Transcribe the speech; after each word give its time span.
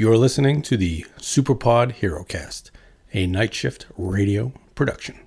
You're 0.00 0.16
listening 0.16 0.62
to 0.62 0.78
the 0.78 1.04
Superpod 1.18 1.96
HeroCast, 1.96 2.70
a 3.12 3.26
night 3.26 3.52
shift 3.52 3.84
radio 3.98 4.54
production. 4.74 5.20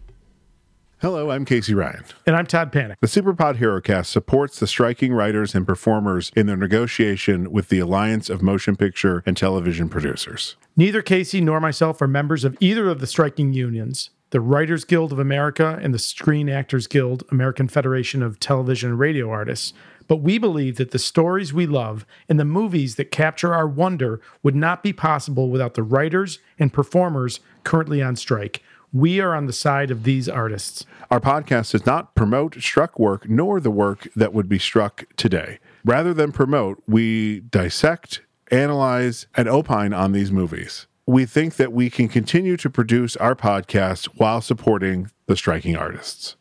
Hello, 1.00 1.30
I'm 1.30 1.46
Casey 1.46 1.76
Ryan. 1.76 2.04
And 2.26 2.36
I'm 2.36 2.48
Todd 2.48 2.72
Panek. 2.72 2.96
The 3.00 3.06
Superpod 3.06 3.58
HeroCast 3.58 4.08
supports 4.08 4.60
the 4.60 4.66
striking 4.66 5.14
writers 5.14 5.54
and 5.54 5.68
performers 5.68 6.32
in 6.36 6.48
their 6.48 6.58
negotiation 6.58 7.52
with 7.52 7.70
the 7.70 7.78
Alliance 7.78 8.32
of 8.32 8.42
Motion 8.42 8.76
Picture 8.76 9.22
and 9.28 9.38
Television 9.38 9.90
Producers. 9.90 10.56
Neither 10.76 11.04
Casey 11.04 11.40
nor 11.40 11.60
myself 11.60 12.02
are 12.02 12.08
members 12.08 12.44
of 12.44 12.58
either 12.60 12.90
of 12.90 13.00
the 13.00 13.06
striking 13.06 13.54
unions, 13.54 14.10
the 14.32 14.42
Writers 14.42 14.86
Guild 14.86 15.12
of 15.12 15.20
America 15.20 15.78
and 15.84 15.94
the 15.94 16.00
Screen 16.00 16.50
Actors 16.50 16.88
Guild, 16.88 17.22
American 17.30 17.68
Federation 17.68 18.24
of 18.24 18.40
Television 18.40 18.90
and 18.90 19.00
Radio 19.00 19.30
Artists. 19.30 19.74
But 20.08 20.18
we 20.18 20.38
believe 20.38 20.78
that 20.78 20.92
the 20.92 21.00
stories 21.00 21.54
we 21.54 21.66
love 21.66 22.06
and 22.28 22.40
the 22.40 22.46
movies 22.46 22.96
that 22.96 23.12
capture 23.12 23.54
our 23.54 23.68
wonder 23.68 24.22
would 24.42 24.56
not 24.56 24.84
be 24.84 24.94
possible 24.94 25.50
without 25.50 25.74
the 25.74 25.84
writers 25.84 26.40
and 26.60 26.74
performers 26.74 27.40
currently 27.64 28.02
on 28.02 28.16
strike. 28.16 28.62
We 28.92 29.20
are 29.20 29.34
on 29.34 29.48
the 29.48 29.54
side 29.54 29.90
of 29.90 30.04
these 30.04 30.30
artists. 30.30 30.86
Our 31.10 31.20
podcast 31.20 31.72
does 31.72 31.86
not 31.86 32.14
promote 32.14 32.62
struck 32.62 33.00
work 33.00 33.28
nor 33.28 33.60
the 33.60 33.72
work 33.72 34.08
that 34.16 34.34
would 34.34 34.48
be 34.48 34.60
struck 34.60 35.06
today. 35.18 35.58
Rather 35.84 36.14
than 36.14 36.32
promote, 36.32 36.84
we 36.88 37.40
dissect, 37.40 38.22
analyze, 38.52 39.26
and 39.36 39.48
opine 39.48 39.94
on 39.94 40.12
these 40.12 40.32
movies. 40.32 40.86
We 41.08 41.26
think 41.26 41.56
that 41.56 41.74
we 41.74 41.90
can 41.90 42.08
continue 42.08 42.56
to 42.58 42.70
produce 42.70 43.16
our 43.18 43.36
podcast 43.36 44.06
while 44.18 44.42
supporting 44.42 45.10
the 45.26 45.36
striking 45.36 45.76
artists. 45.76 46.36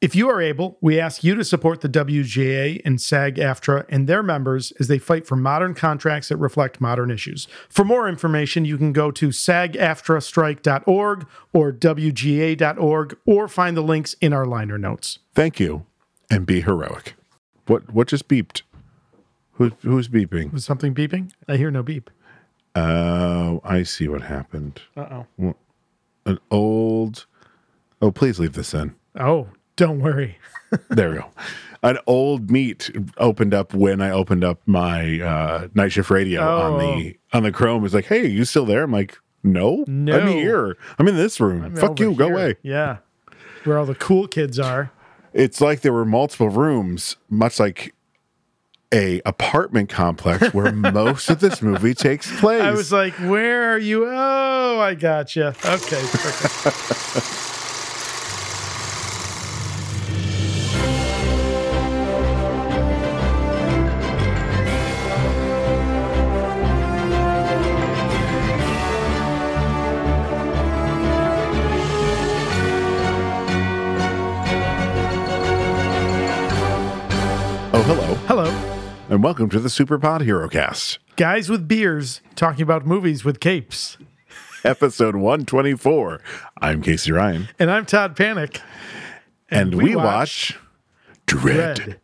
If 0.00 0.14
you 0.14 0.30
are 0.30 0.40
able, 0.40 0.78
we 0.80 1.00
ask 1.00 1.24
you 1.24 1.34
to 1.34 1.42
support 1.42 1.80
the 1.80 1.88
WGA 1.88 2.80
and 2.84 3.00
SAG 3.00 3.34
AFTRA 3.34 3.84
and 3.88 4.08
their 4.08 4.22
members 4.22 4.72
as 4.78 4.86
they 4.86 4.98
fight 4.98 5.26
for 5.26 5.34
modern 5.34 5.74
contracts 5.74 6.28
that 6.28 6.36
reflect 6.36 6.80
modern 6.80 7.10
issues. 7.10 7.48
For 7.68 7.84
more 7.84 8.08
information, 8.08 8.64
you 8.64 8.78
can 8.78 8.92
go 8.92 9.10
to 9.10 9.30
sagaftrastrike.org 9.30 11.26
or 11.52 11.72
WGA.org 11.72 13.18
or 13.26 13.48
find 13.48 13.76
the 13.76 13.82
links 13.82 14.14
in 14.20 14.32
our 14.32 14.46
liner 14.46 14.78
notes. 14.78 15.18
Thank 15.34 15.58
you 15.58 15.84
and 16.30 16.46
be 16.46 16.60
heroic. 16.60 17.16
What 17.66 17.92
what 17.92 18.06
just 18.06 18.28
beeped? 18.28 18.62
Who, 19.54 19.72
who's 19.82 20.08
beeping? 20.08 20.52
Was 20.52 20.64
something 20.64 20.94
beeping? 20.94 21.32
I 21.48 21.56
hear 21.56 21.72
no 21.72 21.82
beep. 21.82 22.08
Oh, 22.76 23.60
I 23.64 23.82
see 23.82 24.06
what 24.06 24.22
happened. 24.22 24.80
Uh 24.96 25.24
oh. 25.40 25.54
An 26.24 26.38
old. 26.52 27.26
Oh, 28.00 28.12
please 28.12 28.38
leave 28.38 28.52
this 28.52 28.72
in. 28.74 28.94
Oh, 29.18 29.48
don't 29.78 30.00
worry. 30.00 30.36
There 30.90 31.10
we 31.10 31.16
go. 31.16 31.30
An 31.82 31.98
old 32.06 32.50
meet 32.50 32.90
opened 33.16 33.54
up 33.54 33.72
when 33.72 34.02
I 34.02 34.10
opened 34.10 34.42
up 34.44 34.60
my 34.66 35.20
uh, 35.20 35.68
night 35.74 35.92
shift 35.92 36.10
radio 36.10 36.42
on 36.42 36.78
the 36.80 37.16
on 37.32 37.44
the 37.44 37.52
Chrome. 37.52 37.84
It's 37.84 37.94
like, 37.94 38.06
hey, 38.06 38.26
you 38.26 38.44
still 38.44 38.66
there? 38.66 38.82
I'm 38.82 38.92
like, 38.92 39.16
no, 39.44 39.84
No. 39.86 40.18
I'm 40.18 40.26
here. 40.28 40.76
I'm 40.98 41.06
in 41.06 41.16
this 41.16 41.40
room. 41.40 41.64
I'm 41.64 41.76
Fuck 41.76 42.00
you, 42.00 42.14
go 42.14 42.26
away. 42.26 42.56
Yeah. 42.62 42.98
Where 43.64 43.78
all 43.78 43.86
the 43.86 43.94
cool 43.94 44.26
kids 44.26 44.58
are. 44.58 44.90
It's 45.32 45.60
like 45.60 45.82
there 45.82 45.92
were 45.92 46.04
multiple 46.04 46.48
rooms, 46.48 47.16
much 47.30 47.60
like 47.60 47.94
a 48.92 49.20
apartment 49.24 49.88
complex 49.88 50.52
where 50.52 50.72
most 50.92 51.30
of 51.30 51.38
this 51.38 51.62
movie 51.62 51.94
takes 51.94 52.40
place. 52.40 52.62
I 52.62 52.72
was 52.72 52.90
like, 52.90 53.14
where 53.14 53.72
are 53.72 53.78
you? 53.78 54.06
Oh, 54.08 54.80
I 54.80 54.94
gotcha. 54.94 55.54
Okay. 55.64 56.00
perfect. 56.10 57.54
and 79.18 79.24
welcome 79.24 79.48
to 79.50 79.58
the 79.58 79.68
Superpod 79.68 80.20
HeroCast, 80.20 80.98
Guys 81.16 81.50
with 81.50 81.66
beers 81.66 82.20
talking 82.36 82.62
about 82.62 82.86
movies 82.86 83.24
with 83.24 83.40
capes. 83.40 83.98
episode 84.64 85.16
124. 85.16 86.20
I'm 86.58 86.80
Casey 86.82 87.10
Ryan, 87.10 87.48
And 87.58 87.68
I'm 87.68 87.84
Todd 87.84 88.14
Panek. 88.14 88.60
and, 89.50 89.74
we, 89.74 89.96
watch, 89.96 90.56
Dredd. 91.26 91.78
Red. 91.84 92.00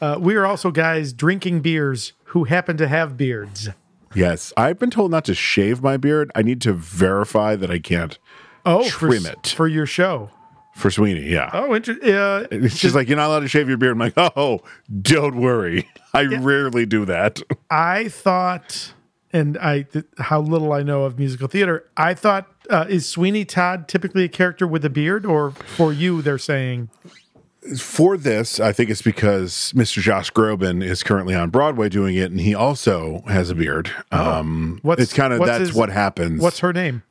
Uh, 0.00 0.16
we 0.18 0.34
are 0.34 0.44
also 0.44 0.72
guys 0.72 1.12
drinking 1.12 1.60
beers 1.60 2.14
who 2.24 2.42
happen 2.42 2.76
to 2.78 2.88
have 2.88 3.16
beards. 3.16 3.68
Yes, 4.12 4.52
I've 4.56 4.80
been 4.80 4.90
told 4.90 5.12
not 5.12 5.24
to 5.26 5.34
shave 5.36 5.84
my 5.84 5.96
beard. 5.96 6.32
I 6.34 6.42
need 6.42 6.60
to 6.62 6.72
verify 6.72 7.54
that 7.54 7.70
I 7.70 7.78
can't 7.78 8.18
Oh, 8.66 8.82
for, 8.88 9.06
Trim 9.10 9.26
it. 9.26 9.54
for 9.56 9.68
your 9.68 9.86
show. 9.86 10.30
For 10.74 10.90
Sweeney. 10.90 11.28
Yeah. 11.30 11.50
Oh, 11.52 11.74
interesting. 11.74 12.10
Uh, 12.12 12.46
It's 12.50 12.78
just 12.78 12.94
like 12.94 13.08
you're 13.08 13.16
not 13.16 13.28
allowed 13.28 13.40
to 13.40 13.48
shave 13.48 13.68
your 13.68 13.76
beard. 13.78 13.92
I'm 13.92 13.98
like, 13.98 14.14
oh, 14.16 14.60
don't 15.02 15.36
worry. 15.36 15.88
I 16.12 16.22
rarely 16.24 16.86
do 16.86 17.04
that. 17.06 17.40
I 17.70 18.08
thought, 18.08 18.92
and 19.32 19.56
I 19.58 19.82
th- 19.82 20.04
how 20.18 20.40
little 20.40 20.72
I 20.72 20.82
know 20.82 21.04
of 21.04 21.18
musical 21.18 21.48
theater. 21.48 21.84
I 21.96 22.14
thought, 22.14 22.46
uh, 22.70 22.86
is 22.88 23.06
Sweeney 23.06 23.44
Todd 23.44 23.88
typically 23.88 24.24
a 24.24 24.28
character 24.28 24.66
with 24.66 24.84
a 24.84 24.90
beard, 24.90 25.26
or 25.26 25.50
for 25.52 25.92
you, 25.92 26.22
they're 26.22 26.38
saying 26.38 26.88
For 27.78 28.16
this, 28.18 28.60
I 28.60 28.72
think 28.72 28.90
it's 28.90 29.00
because 29.02 29.72
Mr. 29.74 30.00
Josh 30.02 30.30
Groban 30.32 30.84
is 30.84 31.02
currently 31.02 31.34
on 31.34 31.48
Broadway 31.50 31.88
doing 31.88 32.14
it, 32.14 32.30
and 32.30 32.38
he 32.40 32.54
also 32.54 33.22
has 33.26 33.48
a 33.50 33.54
beard. 33.54 33.90
Um, 34.12 34.80
What's- 34.82 35.02
it's 35.02 35.12
kind 35.14 35.32
of 35.32 35.40
that's 35.44 35.58
his- 35.68 35.72
what 35.74 35.88
happens. 35.90 36.40
what's 36.42 36.58
her 36.60 36.72
name? 36.74 37.02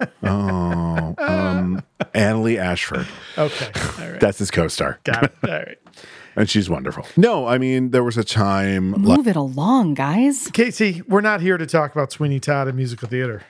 Oh, 0.22 1.14
um, 1.18 1.82
Annaleigh 2.14 2.58
Ashford. 2.58 3.06
okay, 3.36 3.70
all 4.02 4.10
right, 4.12 4.20
That's 4.20 4.38
his 4.38 4.50
co-star, 4.50 4.98
got 5.04 5.24
it. 5.24 5.34
All 5.42 5.50
right, 5.50 5.78
and 6.36 6.48
she's 6.48 6.68
wonderful. 6.70 7.04
No, 7.16 7.46
I 7.46 7.58
mean 7.58 7.90
there 7.90 8.04
was 8.04 8.16
a 8.16 8.24
time 8.24 8.92
like 8.92 9.18
Move 9.18 9.26
it 9.28 9.36
along, 9.36 9.94
guys. 9.94 10.48
Casey, 10.52 11.02
we're 11.08 11.20
not 11.20 11.40
here 11.40 11.56
to 11.58 11.66
talk 11.66 11.92
about 11.92 12.12
Sweeney 12.12 12.40
Todd 12.40 12.68
and 12.68 12.76
musical 12.76 13.08
theater. 13.08 13.42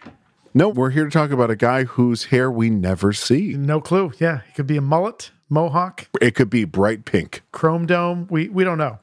no, 0.54 0.68
we're 0.68 0.90
here 0.90 1.04
to 1.04 1.10
talk 1.10 1.30
about 1.30 1.50
a 1.50 1.56
guy 1.56 1.84
whose 1.84 2.24
hair 2.26 2.50
we 2.50 2.70
never 2.70 3.12
see. 3.12 3.54
No 3.54 3.80
clue. 3.80 4.12
Yeah, 4.18 4.40
it 4.48 4.54
could 4.54 4.66
be 4.66 4.76
a 4.76 4.82
mullet, 4.82 5.30
mohawk, 5.48 6.08
It 6.22 6.34
could 6.34 6.50
be 6.50 6.64
bright 6.64 7.04
pink. 7.04 7.42
chrome 7.52 7.86
dome. 7.86 8.26
We 8.30 8.48
we 8.48 8.64
don't 8.64 8.78
know. 8.78 8.98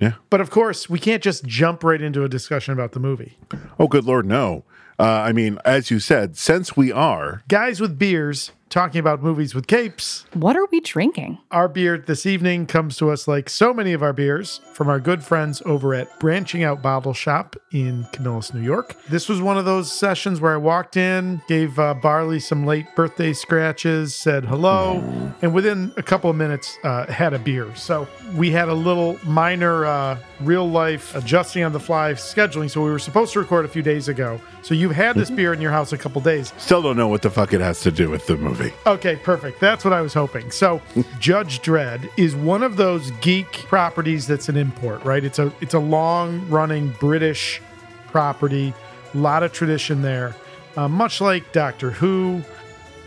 Yeah. 0.00 0.14
But 0.30 0.40
of 0.40 0.50
course, 0.50 0.88
we 0.90 0.98
can't 0.98 1.22
just 1.22 1.44
jump 1.44 1.84
right 1.84 2.00
into 2.00 2.24
a 2.24 2.28
discussion 2.28 2.72
about 2.72 2.92
the 2.92 3.00
movie. 3.00 3.38
Oh, 3.78 3.86
good 3.86 4.04
lord, 4.04 4.26
no. 4.26 4.64
Uh, 4.98 5.02
I 5.02 5.32
mean, 5.32 5.58
as 5.64 5.90
you 5.90 5.98
said, 6.00 6.36
since 6.36 6.76
we 6.76 6.92
are 6.92 7.42
Guys 7.48 7.80
with 7.80 7.98
beers 7.98 8.52
talking 8.74 8.98
about 8.98 9.22
movies 9.22 9.54
with 9.54 9.68
capes. 9.68 10.26
What 10.32 10.56
are 10.56 10.66
we 10.72 10.80
drinking? 10.80 11.38
Our 11.52 11.68
beer 11.68 11.96
this 11.96 12.26
evening 12.26 12.66
comes 12.66 12.96
to 12.96 13.10
us 13.10 13.28
like 13.28 13.48
so 13.48 13.72
many 13.72 13.92
of 13.92 14.02
our 14.02 14.12
beers 14.12 14.60
from 14.72 14.88
our 14.88 14.98
good 14.98 15.22
friends 15.22 15.62
over 15.64 15.94
at 15.94 16.18
Branching 16.18 16.64
Out 16.64 16.82
Bottle 16.82 17.14
Shop 17.14 17.54
in 17.70 18.04
Camillus, 18.12 18.52
New 18.52 18.62
York. 18.62 18.96
This 19.08 19.28
was 19.28 19.40
one 19.40 19.56
of 19.56 19.64
those 19.64 19.92
sessions 19.92 20.40
where 20.40 20.54
I 20.54 20.56
walked 20.56 20.96
in, 20.96 21.40
gave 21.46 21.78
uh, 21.78 21.94
Barley 21.94 22.40
some 22.40 22.66
late 22.66 22.86
birthday 22.96 23.32
scratches, 23.32 24.12
said 24.12 24.44
hello, 24.44 24.98
and 25.40 25.54
within 25.54 25.92
a 25.96 26.02
couple 26.02 26.28
of 26.28 26.34
minutes 26.34 26.76
uh, 26.82 27.06
had 27.06 27.32
a 27.32 27.38
beer. 27.38 27.72
So 27.76 28.08
we 28.34 28.50
had 28.50 28.68
a 28.68 28.74
little 28.74 29.20
minor 29.24 29.84
uh, 29.84 30.18
real 30.40 30.68
life 30.68 31.14
adjusting 31.14 31.62
on 31.62 31.72
the 31.72 31.78
fly 31.78 32.14
scheduling. 32.14 32.68
So 32.68 32.82
we 32.82 32.90
were 32.90 32.98
supposed 32.98 33.32
to 33.34 33.38
record 33.38 33.64
a 33.64 33.68
few 33.68 33.82
days 33.82 34.08
ago. 34.08 34.40
So 34.62 34.74
you've 34.74 34.92
had 34.92 35.14
this 35.14 35.30
beer 35.30 35.52
in 35.52 35.60
your 35.60 35.70
house 35.70 35.92
a 35.92 35.98
couple 35.98 36.20
days. 36.20 36.52
still 36.58 36.82
don't 36.82 36.96
know 36.96 37.06
what 37.06 37.22
the 37.22 37.30
fuck 37.30 37.52
it 37.52 37.60
has 37.60 37.80
to 37.82 37.92
do 37.92 38.10
with 38.10 38.26
the 38.26 38.36
movie. 38.36 38.63
Okay, 38.86 39.16
perfect. 39.16 39.60
That's 39.60 39.84
what 39.84 39.92
I 39.92 40.00
was 40.00 40.14
hoping. 40.14 40.50
So, 40.50 40.80
Judge 41.18 41.60
Dredd 41.60 42.08
is 42.16 42.34
one 42.36 42.62
of 42.62 42.76
those 42.76 43.10
geek 43.20 43.52
properties 43.68 44.26
that's 44.26 44.48
an 44.48 44.56
import, 44.56 45.04
right? 45.04 45.24
It's 45.24 45.38
a 45.38 45.52
it's 45.60 45.74
a 45.74 45.78
long-running 45.78 46.90
British 47.00 47.60
property, 48.08 48.72
a 49.12 49.16
lot 49.18 49.42
of 49.42 49.52
tradition 49.52 50.02
there. 50.02 50.34
Uh, 50.76 50.88
much 50.88 51.20
like 51.20 51.52
Doctor 51.52 51.90
Who, 51.90 52.42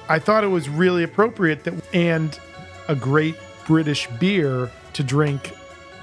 I 0.10 0.20
thought 0.20 0.44
it 0.44 0.48
was 0.48 0.70
really 0.70 1.04
appropriate 1.04 1.64
that 1.66 1.74
and 1.94 2.38
a 2.88 2.96
great 2.96 3.36
British 3.66 4.08
beer 4.20 4.72
to 4.94 5.04
drink 5.04 5.52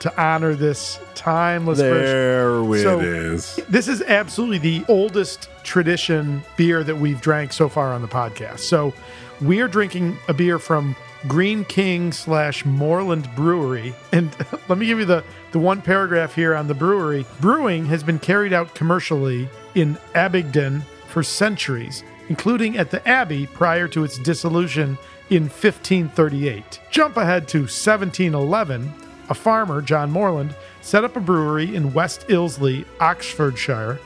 to 0.01 0.23
honor 0.23 0.55
this 0.55 0.99
timeless 1.15 1.79
British 1.79 2.11
There 2.11 2.75
it 2.75 2.83
So- 2.83 3.01
is. 3.01 3.59
this 3.71 3.89
is 3.89 4.03
absolutely 4.03 4.59
the 4.59 4.85
oldest 4.89 5.49
tradition 5.63 6.43
beer 6.59 6.85
that 6.85 6.97
we've 6.99 7.23
drank 7.23 7.55
so 7.55 7.71
far 7.71 7.95
on 7.95 8.03
the 8.03 8.09
podcast. 8.09 8.59
So 8.59 8.93
we 9.41 9.61
are 9.61 9.69
drinking 9.69 10.19
a 10.29 10.35
beer 10.35 10.59
from 10.59 10.97
Greene 11.27 11.65
King 11.65 12.13
slash 12.13 12.65
Morland 12.65 13.35
Brewery. 13.35 13.95
And 14.13 14.35
let 14.69 14.79
me 14.79 14.87
give 14.87 14.99
you 14.99 15.05
the, 15.05 15.25
the 15.53 15.59
one 15.59 15.81
paragraph 15.83 16.35
here 16.35 16.55
on 16.55 16.69
the 16.69 16.75
brewery. 16.75 17.25
Brewing 17.41 17.87
has 17.87 18.03
been 18.03 18.19
carried 18.19 18.53
out 18.53 18.75
commercially 18.75 19.49
in 19.75 19.99
Abingdon 20.15 20.83
for 21.09 21.23
centuries, 21.23 22.05
including 22.29 22.77
at 22.77 22.91
the 22.91 23.07
Abbey 23.09 23.47
prior 23.47 23.89
to 23.89 24.05
its 24.05 24.19
dissolution 24.19 24.99
in 25.31 25.45
1538. 25.45 26.81
Jump 26.91 27.17
ahead 27.17 27.49
to 27.49 27.61
1711. 27.61 28.93
A 29.31 29.35
farmer, 29.35 29.81
John 29.81 30.11
Morland, 30.11 30.55
set 30.83 31.03
up 31.03 31.17
a 31.17 31.21
brewery 31.21 31.75
in 31.75 31.95
West 31.95 32.29
Ilsley, 32.29 32.85
Oxfordshire. 33.01 33.99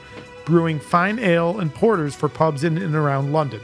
brewing 0.44 0.80
fine 0.80 1.19
ale 1.19 1.60
and 1.60 1.75
porters 1.75 2.14
for 2.14 2.28
pubs 2.28 2.64
in 2.64 2.78
and 2.78 2.94
around 2.94 3.32
London. 3.32 3.60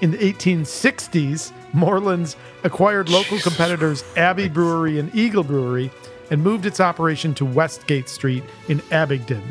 In 0.00 0.10
the 0.10 0.18
1860s, 0.18 1.52
Morland's 1.72 2.36
acquired 2.62 3.08
local 3.08 3.38
competitors 3.38 4.04
Abbey 4.16 4.48
Brewery 4.48 4.98
and 4.98 5.14
Eagle 5.14 5.44
Brewery 5.44 5.90
and 6.30 6.42
moved 6.42 6.66
its 6.66 6.80
operation 6.80 7.34
to 7.34 7.44
Westgate 7.44 8.08
Street 8.08 8.44
in 8.68 8.82
Abingdon. 8.90 9.42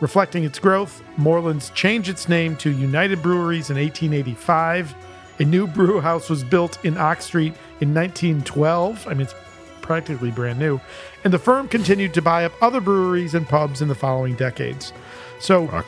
Reflecting 0.00 0.44
its 0.44 0.58
growth, 0.58 1.02
Morland's 1.16 1.70
changed 1.70 2.08
its 2.08 2.28
name 2.28 2.56
to 2.56 2.70
United 2.70 3.22
Breweries 3.22 3.70
in 3.70 3.76
1885. 3.76 4.94
A 5.38 5.44
new 5.44 5.66
brew 5.66 6.00
house 6.00 6.28
was 6.28 6.44
built 6.44 6.84
in 6.84 6.96
Ock 6.98 7.22
Street 7.22 7.54
in 7.80 7.94
1912. 7.94 9.06
I 9.06 9.10
mean, 9.10 9.22
it's 9.22 9.34
practically 9.80 10.30
brand 10.30 10.58
new. 10.58 10.80
And 11.24 11.32
the 11.32 11.38
firm 11.38 11.68
continued 11.68 12.14
to 12.14 12.22
buy 12.22 12.44
up 12.44 12.52
other 12.60 12.80
breweries 12.80 13.34
and 13.34 13.48
pubs 13.48 13.82
in 13.82 13.88
the 13.88 13.94
following 13.94 14.34
decades. 14.34 14.92
So 15.38 15.66
Fuck. 15.68 15.86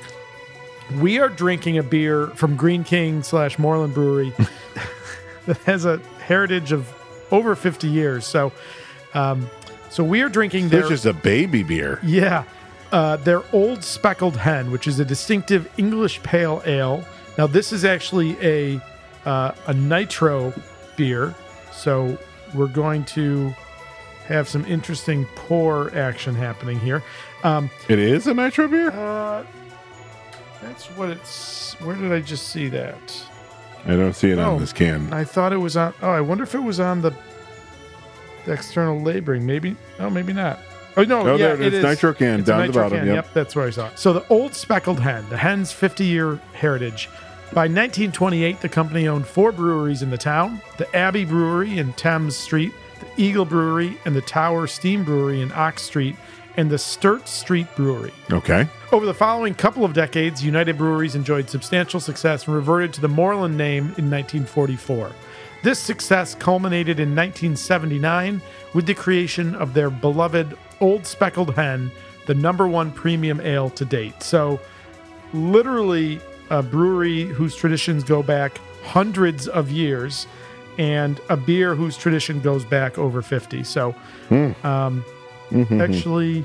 We 1.01 1.19
are 1.19 1.29
drinking 1.29 1.79
a 1.79 1.83
beer 1.83 2.29
from 2.29 2.57
Greene 2.57 2.85
King 2.85 3.23
slash 3.23 3.59
Morland 3.59 3.95
Brewery 3.95 4.33
that 5.47 5.57
has 5.65 5.85
a 5.85 5.99
heritage 6.27 6.73
of 6.73 6.93
over 7.31 7.57
50 7.57 7.89
years. 7.89 8.27
So, 8.27 8.53
um, 9.15 9.49
so 9.91 10.05
we 10.05 10.21
are 10.23 10.29
drinking 10.29 10.69
their 10.69 10.83
This 10.83 10.91
is 11.01 11.07
a 11.07 11.13
baby 11.15 11.63
beer. 11.63 11.99
yeah, 12.03 12.45
uh, 12.93 13.17
their 13.17 13.43
Old 13.53 13.83
Speckled 13.83 14.37
Hen, 14.37 14.71
which 14.71 14.87
is 14.87 15.01
a 15.01 15.05
distinctive 15.05 15.71
English 15.79 16.23
pale 16.23 16.63
ale. 16.67 17.05
Now, 17.39 17.47
this 17.47 17.73
is 17.73 17.85
actually 17.85 18.37
a 18.41 18.81
uh, 19.25 19.53
a 19.67 19.73
nitro 19.75 20.53
beer, 20.97 21.35
so 21.73 22.17
we're 22.55 22.67
going 22.69 23.05
to 23.07 23.55
have 24.27 24.49
some 24.49 24.65
interesting 24.67 25.25
pour 25.35 25.93
action 25.97 26.35
happening 26.35 26.79
here. 26.79 27.03
Um, 27.43 27.71
It 27.89 27.99
is 27.99 28.27
a 28.27 28.35
nitro 28.35 28.69
beer? 28.69 28.91
uh, 28.91 29.45
that's 30.65 30.87
what 30.97 31.11
it's. 31.11 31.75
Where 31.81 31.97
did 31.97 32.13
I 32.13 32.21
just 32.21 32.49
see 32.49 32.69
that? 32.69 33.25
I 33.87 33.91
don't 33.97 34.15
see 34.15 34.31
it 34.31 34.39
Oh. 34.39 34.55
on 34.55 34.61
this 34.61 34.73
can. 34.73 35.13
I 35.13 35.25
thought 35.25 35.53
it 35.53 35.59
was 35.59 35.77
on. 35.77 35.93
Oh, 36.03 36.11
I 36.11 36.21
wonder 36.21 36.45
if 36.45 36.55
it 36.55 36.63
was 36.63 36.81
on 36.81 37.03
the, 37.03 37.13
the 38.47 38.53
external 38.53 39.01
labeling. 39.01 39.45
Maybe. 39.47 39.77
Oh, 39.99 40.11
maybe 40.11 40.33
not. 40.33 40.59
Oh 40.97 41.03
no! 41.03 41.21
Oh, 41.27 41.33
yeah, 41.37 41.55
there 41.55 41.63
it 41.63 41.75
is. 41.75 41.83
Nitro 41.85 42.13
can, 42.15 42.39
It's 42.41 42.49
down 42.49 42.61
the 42.61 42.67
nitro 42.69 42.83
bottom, 42.85 42.99
can. 43.01 43.09
yep. 43.15 43.33
that's 43.35 43.57
where 43.57 43.67
I 43.67 43.71
saw 43.71 43.89
it. 43.89 43.99
So 43.99 44.13
the 44.13 44.25
old 44.29 44.55
speckled 44.55 45.01
hen, 45.01 45.27
the 45.29 45.37
hen's 45.37 45.73
50-year 45.73 46.37
heritage. 46.53 47.09
By 47.53 47.63
1928, 47.67 48.61
the 48.61 48.69
company 48.69 49.09
owned 49.09 49.27
four 49.27 49.51
breweries 49.53 50.03
in 50.03 50.11
the 50.11 50.19
town: 50.19 50.61
the 50.79 50.95
Abbey 50.97 51.25
Brewery 51.25 51.79
in 51.79 51.93
Thames 51.95 52.37
Street, 52.37 52.73
the 53.01 53.23
Eagle 53.23 53.45
Brewery, 53.45 53.99
and 54.05 54.15
the 54.15 54.21
Tower 54.23 54.67
Steam 54.69 55.03
Brewery 55.05 55.41
in 55.41 55.51
Ock 55.53 55.79
Street, 55.81 56.15
and 56.57 56.71
the 56.71 56.79
Stert 56.79 57.29
Street 57.29 57.67
Brewery. 57.77 58.13
Okay. 58.31 58.69
Over 58.93 59.07
the 59.07 59.15
following 59.15 59.55
couple 59.55 59.85
of 59.85 59.93
decades, 59.93 60.45
United 60.45 60.79
Breweries 60.79 61.15
enjoyed 61.15 61.51
substantial 61.51 62.01
success 62.01 62.47
and 62.47 62.55
reverted 62.55 62.93
to 62.95 63.01
the 63.01 63.09
Morland 63.09 63.57
name 63.57 63.85
in 63.97 64.11
1944. 64.11 65.11
This 65.63 65.79
success 65.79 66.35
culminated 66.35 67.01
in 67.01 67.17
1979 67.17 68.43
with 68.75 68.87
the 68.87 68.95
creation 68.95 69.55
of 69.55 69.73
their 69.73 69.91
beloved 69.91 70.57
Old 70.81 71.07
Speckled 71.07 71.55
Hen, 71.55 71.91
the 72.27 72.35
number 72.35 72.69
one 72.69 72.93
premium 72.93 73.41
ale 73.41 73.71
to 73.71 73.85
date. 73.85 74.23
So, 74.23 74.61
literally, 75.33 76.21
a 76.51 76.63
brewery 76.63 77.25
whose 77.25 77.57
traditions 77.57 78.05
go 78.05 78.23
back 78.23 78.61
hundreds 78.83 79.49
of 79.49 79.71
years 79.71 80.27
and 80.77 81.21
a 81.29 81.37
beer 81.37 81.75
whose 81.75 81.97
tradition 81.97 82.41
goes 82.41 82.65
back 82.65 82.99
over 82.99 83.23
50. 83.23 83.65
So, 83.65 83.95
um, 84.65 85.05
actually, 85.55 86.45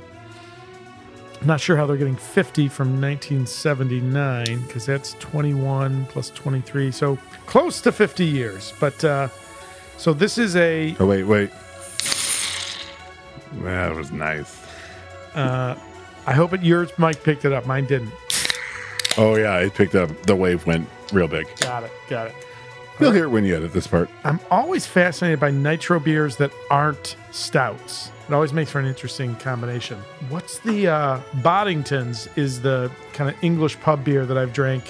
I'm 1.41 1.47
not 1.47 1.59
sure 1.61 1.75
how 1.77 1.85
they're 1.85 1.97
getting 1.97 2.15
50 2.15 2.67
from 2.67 3.01
1979 3.01 4.61
because 4.67 4.85
that's 4.85 5.13
21 5.15 6.05
plus 6.07 6.29
23. 6.31 6.91
So 6.91 7.17
close 7.45 7.81
to 7.81 7.91
50 7.91 8.25
years. 8.25 8.73
But 8.79 9.03
uh, 9.03 9.29
so 9.97 10.13
this 10.13 10.37
is 10.37 10.55
a, 10.55 10.95
Oh, 10.99 11.05
wait, 11.07 11.23
wait. 11.23 11.49
That 13.63 13.95
was 13.95 14.11
nice. 14.11 14.61
uh, 15.35 15.75
I 16.27 16.33
hope 16.33 16.53
it, 16.53 16.61
yours, 16.61 16.91
Mike, 16.97 17.23
picked 17.23 17.45
it 17.45 17.51
up. 17.53 17.65
Mine 17.65 17.85
didn't. 17.85 18.11
Oh, 19.17 19.35
yeah. 19.35 19.57
It 19.59 19.73
picked 19.73 19.95
up. 19.95 20.09
The 20.23 20.35
wave 20.35 20.65
went 20.67 20.87
real 21.11 21.27
big. 21.27 21.47
Got 21.59 21.83
it. 21.83 21.91
Got 22.09 22.27
it. 22.27 22.35
You'll 22.99 23.11
hear 23.13 23.23
it 23.23 23.29
when 23.29 23.45
you 23.45 23.55
edit 23.55 23.71
this 23.73 23.87
part. 23.87 24.09
I'm 24.25 24.39
always 24.51 24.85
fascinated 24.85 25.39
by 25.39 25.51
nitro 25.51 25.99
beers 25.99 26.35
that 26.35 26.51
aren't 26.69 27.15
stouts. 27.31 28.11
It 28.29 28.33
always 28.33 28.53
makes 28.53 28.69
for 28.69 28.77
an 28.79 28.85
interesting 28.85 29.35
combination. 29.37 29.97
What's 30.29 30.59
the 30.59 30.87
uh, 30.87 31.19
Boddington's 31.41 32.29
is 32.35 32.61
the 32.61 32.91
kind 33.11 33.27
of 33.27 33.35
English 33.43 33.79
pub 33.79 34.03
beer 34.03 34.23
that 34.27 34.37
I've 34.37 34.53
drank 34.53 34.83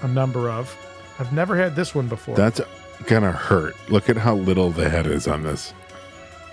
a 0.00 0.08
number 0.08 0.48
of. 0.48 0.74
I've 1.18 1.30
never 1.30 1.54
had 1.54 1.76
this 1.76 1.94
one 1.94 2.08
before. 2.08 2.34
That's 2.34 2.62
gonna 3.06 3.30
hurt. 3.32 3.76
Look 3.90 4.08
at 4.08 4.16
how 4.16 4.36
little 4.36 4.70
the 4.70 4.88
head 4.88 5.06
is 5.06 5.28
on 5.28 5.42
this. 5.42 5.74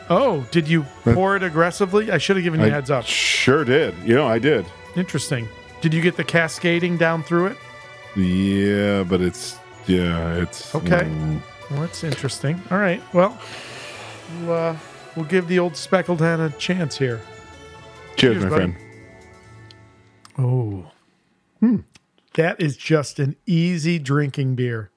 oh, 0.10 0.46
did 0.52 0.68
you 0.68 0.84
pour 1.06 1.38
it 1.38 1.42
aggressively? 1.44 2.12
I 2.12 2.18
should 2.18 2.36
have 2.36 2.44
given 2.44 2.60
you 2.60 2.66
a 2.68 2.70
heads 2.70 2.92
up. 2.92 3.06
Sure 3.06 3.64
did. 3.64 3.96
You 4.04 4.16
know, 4.16 4.28
I 4.28 4.38
did. 4.38 4.66
Interesting. 4.98 5.48
Did 5.82 5.94
you 5.94 6.02
get 6.02 6.18
the 6.18 6.24
cascading 6.26 6.98
down 6.98 7.24
through 7.24 7.48
it? 7.48 7.58
Yeah, 8.18 9.04
but 9.04 9.22
it's 9.22 9.58
yeah, 9.88 10.36
it's 10.36 10.76
Okay. 10.76 11.02
mm, 11.06 11.40
Well, 11.72 11.82
that's 11.82 12.04
interesting. 12.04 12.62
All 12.72 12.78
right. 12.78 13.02
Well, 13.14 13.38
we'll, 14.42 14.52
uh, 14.54 14.76
we'll 15.16 15.26
give 15.26 15.48
the 15.48 15.60
old 15.60 15.76
speckled 15.76 16.20
hen 16.20 16.40
a 16.42 16.50
chance 16.52 16.98
here. 16.98 17.22
cheers, 18.16 18.36
Cheers, 18.36 18.44
my 18.44 18.50
buddy. 18.50 18.72
friend. 18.74 18.76
Oh. 20.38 20.92
Hmm. 21.60 21.78
That 22.34 22.60
is 22.60 22.76
just 22.76 23.20
an 23.20 23.36
easy 23.46 23.98
drinking 24.00 24.56
beer. 24.56 24.92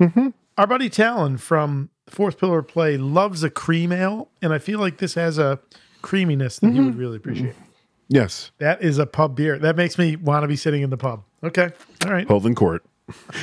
Mm-hmm. 0.00 0.28
Our 0.56 0.66
buddy 0.66 0.88
Talon 0.88 1.36
from 1.36 1.90
Fourth 2.06 2.38
Pillar 2.38 2.62
Play 2.62 2.96
loves 2.96 3.42
a 3.42 3.50
cream 3.50 3.92
ale, 3.92 4.28
and 4.40 4.52
I 4.52 4.58
feel 4.58 4.78
like 4.78 4.98
this 4.98 5.14
has 5.14 5.38
a 5.38 5.60
creaminess 6.02 6.58
that 6.60 6.72
he 6.72 6.80
would 6.80 6.90
mm-hmm. 6.92 6.98
really 7.00 7.16
appreciate. 7.16 7.52
Mm-hmm. 7.54 7.60
Yes, 8.08 8.50
That 8.58 8.82
is 8.82 8.98
a 8.98 9.06
pub 9.06 9.34
beer. 9.34 9.58
That 9.58 9.76
makes 9.76 9.96
me 9.96 10.14
want 10.16 10.42
to 10.42 10.48
be 10.48 10.56
sitting 10.56 10.82
in 10.82 10.90
the 10.90 10.96
pub. 10.98 11.24
Okay. 11.42 11.70
All 12.04 12.12
right. 12.12 12.28
holding 12.28 12.54
court. 12.54 12.84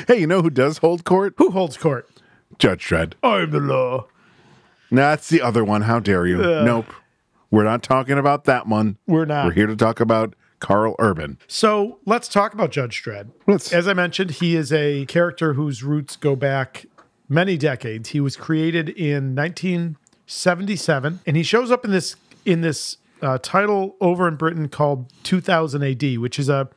Hey, 0.08 0.20
you 0.20 0.28
know 0.28 0.42
who 0.42 0.50
does 0.52 0.78
hold 0.80 1.04
court? 1.04 1.34
Who 1.38 1.52
holds 1.52 1.78
court? 1.78 2.10
Judge 2.60 2.88
Dredd. 2.88 3.14
I'm 3.24 3.52
the 3.52 3.60
law. 3.60 4.08
No, 4.92 5.02
that's 5.02 5.30
the 5.30 5.42
other 5.42 5.64
one. 5.64 5.84
How 5.84 6.00
dare 6.00 6.28
you? 6.28 6.38
Nope. 6.38 6.86
We're 7.50 7.64
not 7.64 7.82
talking 7.84 8.18
about 8.18 8.44
that 8.46 8.68
one. 8.68 8.98
We're 9.08 9.26
not. 9.26 9.46
We're 9.46 9.52
here 9.54 9.68
to 9.68 9.76
talk 9.76 10.00
about 10.00 10.36
Karl 10.60 10.96
Urban. 11.00 11.38
So 11.48 12.00
let's 12.06 12.28
talk 12.28 12.54
about 12.54 12.72
Judge 12.72 13.02
Dredd. 13.04 13.32
Let's- 13.48 13.74
As 13.74 13.88
I 13.88 13.94
mentioned, 13.94 14.32
he 14.32 14.56
is 14.56 14.72
a 14.72 15.06
character 15.08 15.54
whose 15.54 15.84
roots 15.84 16.16
go 16.16 16.36
back 16.36 16.86
many 17.28 17.58
decades. 17.58 18.10
He 18.10 18.20
was 18.20 18.36
created 18.38 18.90
in 18.90 19.34
1977, 20.28 21.20
and 21.26 21.38
he 21.38 21.44
shows 21.44 21.72
up 21.72 21.86
in 21.86 21.92
this 21.92 22.16
in 22.46 22.62
this 22.62 22.98
uh, 23.22 23.38
title 23.38 23.96
over 24.02 24.28
in 24.28 24.36
Britain 24.36 24.68
called 24.68 25.12
2000 25.24 25.84
AD, 25.84 26.18
which 26.18 26.40
is 26.40 26.50
a 26.50 26.70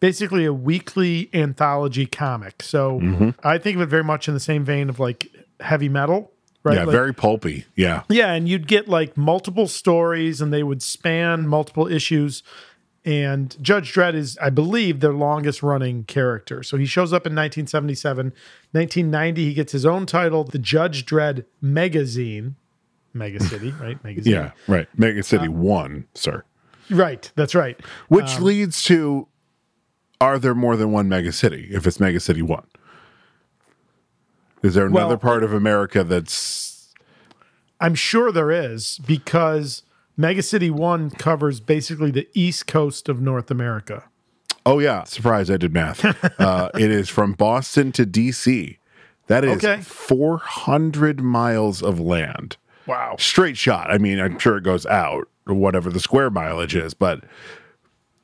basically 0.00 0.44
a 0.44 0.52
weekly 0.52 1.30
anthology 1.32 2.04
comic. 2.06 2.62
So 2.62 3.32
I 3.42 3.56
think 3.58 3.76
of 3.76 3.82
it 3.82 3.86
very 3.86 4.04
much 4.04 4.28
in 4.28 4.34
the 4.34 4.40
same 4.40 4.62
vein 4.64 4.88
of 4.90 5.00
like 5.00 5.28
heavy 5.60 5.88
metal, 5.88 6.32
right? 6.66 6.74
Yeah, 6.74 6.84
Like- 6.84 6.92
very 6.92 7.14
pulpy. 7.14 7.64
Yeah. 7.76 8.02
yeah, 8.08 8.32
and 8.32 8.48
you'd 8.48 8.66
get 8.68 8.88
like 8.88 9.16
multiple 9.16 9.66
stories 9.68 10.40
and 10.40 10.52
they 10.52 10.62
would 10.62 10.82
span 10.82 11.46
multiple 11.48 11.86
issues. 11.86 12.42
And 13.04 13.56
Judge 13.62 13.94
Dredd 13.94 14.14
is, 14.14 14.36
I 14.42 14.50
believe, 14.50 14.98
their 14.98 15.12
longest 15.12 15.62
running 15.62 16.02
character. 16.04 16.64
So 16.64 16.76
he 16.76 16.86
shows 16.86 17.12
up 17.12 17.24
in 17.24 17.34
1977. 17.36 18.32
1990, 18.72 19.44
he 19.44 19.54
gets 19.54 19.70
his 19.70 19.86
own 19.86 20.06
title, 20.06 20.42
the 20.42 20.58
Judge 20.58 21.06
Dredd 21.06 21.44
Magazine. 21.60 22.56
Mega 23.14 23.40
City, 23.42 23.70
right? 23.80 24.02
Magazine. 24.04 24.32
Yeah, 24.32 24.50
right. 24.66 24.88
Mega 24.98 25.22
City 25.22 25.46
1, 25.48 26.06
sir. 26.14 26.42
Right. 26.90 27.30
That's 27.36 27.54
right. 27.54 27.80
Which 28.08 28.36
Um, 28.38 28.42
leads 28.44 28.82
to 28.84 29.28
are 30.20 30.38
there 30.38 30.54
more 30.54 30.76
than 30.76 30.90
one 30.92 31.08
mega 31.08 31.30
city 31.30 31.68
if 31.70 31.86
it's 31.86 32.00
Mega 32.00 32.18
City 32.20 32.42
1? 32.42 32.62
Is 34.62 34.74
there 34.74 34.86
another 34.86 35.06
Well- 35.08 35.16
part 35.18 35.42
of 35.44 35.52
America 35.52 36.02
that's 36.04 36.92
I'm 37.78 37.94
sure 37.94 38.32
there 38.32 38.50
is 38.50 38.98
because 39.06 39.82
Mega 40.16 40.42
City 40.42 40.70
1 40.70 41.10
covers 41.10 41.60
basically 41.60 42.10
the 42.10 42.26
east 42.32 42.66
coast 42.66 43.06
of 43.08 43.20
North 43.20 43.50
America. 43.50 44.04
Oh 44.64 44.78
yeah, 44.78 45.04
surprise! 45.04 45.50
I 45.50 45.58
did 45.58 45.74
math. 45.74 46.02
uh, 46.40 46.70
it 46.74 46.90
is 46.90 47.08
from 47.10 47.32
Boston 47.34 47.92
to 47.92 48.06
DC. 48.06 48.78
That 49.26 49.44
is 49.44 49.62
Okay. 49.62 49.82
400 49.82 51.20
miles 51.20 51.82
of 51.82 52.00
land, 52.00 52.56
Wow. 52.86 53.16
straight 53.18 53.56
shot. 53.58 53.90
I 53.90 53.98
mean, 53.98 54.18
I'm 54.20 54.38
sure 54.38 54.56
it 54.56 54.64
goes 54.64 54.86
out 54.86 55.28
or 55.46 55.54
whatever 55.54 55.90
the 55.90 56.00
square 56.00 56.30
mileage 56.30 56.74
is, 56.74 56.94
but 56.94 57.24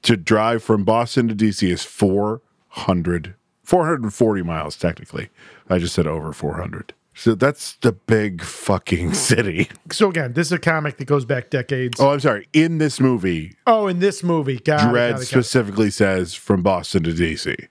to 0.02 0.16
drive 0.16 0.62
from 0.62 0.84
Boston 0.84 1.28
to 1.28 1.34
DC 1.34 1.68
is 1.70 1.84
400, 1.84 3.34
440 3.72 4.42
miles 4.42 4.76
technically. 4.76 5.30
I 5.70 5.78
just 5.78 5.94
said 5.94 6.06
over 6.06 6.34
400. 6.34 6.92
So 7.14 7.34
that's 7.34 7.76
the 7.76 7.92
big 7.92 8.42
fucking 8.42 9.14
city. 9.30 9.70
So 9.90 10.10
again, 10.10 10.34
this 10.34 10.48
is 10.48 10.52
a 10.52 10.58
comic 10.58 10.98
that 10.98 11.06
goes 11.06 11.24
back 11.24 11.48
decades. 11.48 11.98
Oh, 11.98 12.10
I'm 12.10 12.20
sorry. 12.20 12.46
In 12.52 12.76
this 12.76 13.00
movie, 13.00 13.54
Oh, 13.66 13.86
in 13.86 13.98
this 13.98 14.22
movie, 14.22 14.58
got 14.58 14.80
it, 14.80 14.84
Dredd 14.88 14.92
got 14.92 15.08
it, 15.08 15.12
got 15.12 15.22
it. 15.22 15.24
specifically 15.24 15.90
says 15.90 16.34
from 16.34 16.62
Boston 16.62 17.02
to 17.04 17.12
DC. 17.14 17.66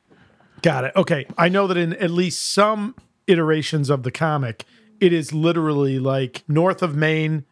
Got 0.63 0.85
it. 0.85 0.93
Okay. 0.95 1.27
I 1.37 1.49
know 1.49 1.67
that 1.67 1.77
in 1.77 1.93
at 1.93 2.09
least 2.09 2.51
some 2.51 2.95
iterations 3.27 3.91
of 3.91 4.01
the 4.01 4.11
comic, 4.11 4.65
it 4.99 5.13
is 5.13 5.33
literally 5.33 5.99
like 5.99 6.43
north 6.47 6.81
of 6.81 6.95
Maine 6.95 7.45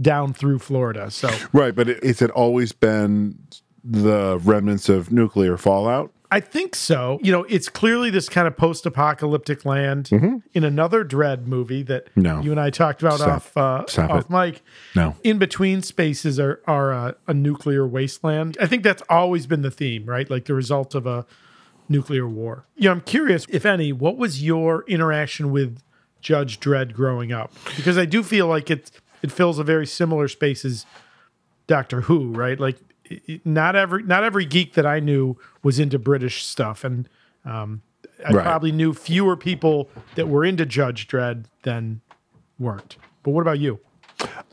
down 0.00 0.32
through 0.32 0.60
Florida. 0.60 1.10
So 1.10 1.28
Right, 1.52 1.74
but 1.74 1.88
it, 1.88 1.98
it's 2.04 2.20
had 2.20 2.30
always 2.30 2.70
been 2.70 3.36
the 3.82 4.38
remnants 4.44 4.88
of 4.88 5.10
nuclear 5.10 5.56
fallout. 5.56 6.12
I 6.30 6.40
think 6.40 6.74
so. 6.74 7.18
You 7.22 7.32
know, 7.32 7.44
it's 7.44 7.68
clearly 7.68 8.10
this 8.10 8.28
kind 8.28 8.46
of 8.48 8.56
post 8.56 8.84
apocalyptic 8.86 9.64
land 9.64 10.10
in 10.10 10.64
another 10.64 11.04
Dredd 11.04 11.46
movie 11.46 11.82
that 11.84 12.06
Mm-hmm. 12.06 12.22
No. 12.22 12.40
you 12.40 12.50
and 12.50 12.60
I 12.60 12.70
talked 12.70 13.02
about 13.02 13.18
Stop. 13.20 13.28
off 13.28 13.56
uh, 13.56 13.84
Stop 13.86 14.10
off 14.10 14.24
it. 14.24 14.30
mic. 14.30 14.62
No. 14.94 15.16
In 15.22 15.38
between 15.38 15.82
spaces 15.82 16.38
are, 16.40 16.60
are 16.66 16.92
a, 16.92 17.14
a 17.26 17.34
nuclear 17.34 17.86
wasteland. 17.86 18.56
I 18.60 18.66
think 18.66 18.82
that's 18.82 19.02
always 19.08 19.46
been 19.46 19.62
the 19.62 19.70
theme, 19.70 20.04
right? 20.06 20.28
Like 20.28 20.46
the 20.46 20.54
result 20.54 20.94
of 20.94 21.06
a 21.06 21.24
nuclear 21.88 22.26
war. 22.28 22.66
You 22.76 22.86
know, 22.86 22.92
I'm 22.92 23.00
curious, 23.02 23.46
if 23.48 23.64
any, 23.64 23.92
what 23.92 24.16
was 24.16 24.42
your 24.42 24.84
interaction 24.88 25.52
with 25.52 25.78
Judge 26.20 26.58
Dredd 26.58 26.92
growing 26.92 27.32
up? 27.32 27.52
Because 27.76 27.96
I 27.96 28.04
do 28.04 28.22
feel 28.22 28.46
like 28.48 28.70
it 28.70 28.90
it 29.22 29.30
fills 29.32 29.58
a 29.58 29.64
very 29.64 29.86
similar 29.86 30.26
space 30.28 30.64
as 30.64 30.84
Doctor 31.66 32.02
Who, 32.02 32.32
right? 32.32 32.58
Like 32.60 32.76
not 33.44 33.76
every 33.76 34.02
not 34.02 34.24
every 34.24 34.44
geek 34.44 34.74
that 34.74 34.86
I 34.86 35.00
knew 35.00 35.36
was 35.62 35.78
into 35.78 35.98
British 35.98 36.44
stuff, 36.44 36.84
and 36.84 37.08
um, 37.44 37.82
I 38.26 38.32
Right. 38.32 38.44
probably 38.44 38.72
knew 38.72 38.92
fewer 38.94 39.36
people 39.36 39.90
that 40.14 40.28
were 40.28 40.44
into 40.44 40.64
Judge 40.66 41.06
Dredd 41.06 41.46
than 41.62 42.00
weren't. 42.58 42.96
But 43.22 43.32
what 43.32 43.42
about 43.42 43.58
you? 43.58 43.80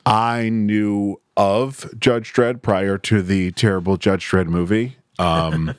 I 0.05 0.49
knew 0.49 1.21
of 1.37 1.89
Judge 1.97 2.33
Dredd 2.33 2.61
prior 2.61 2.97
to 2.99 3.21
the 3.21 3.51
terrible 3.51 3.97
Judge 3.97 4.29
Dredd 4.29 4.47
movie. 4.47 4.97
Um, 5.17 5.73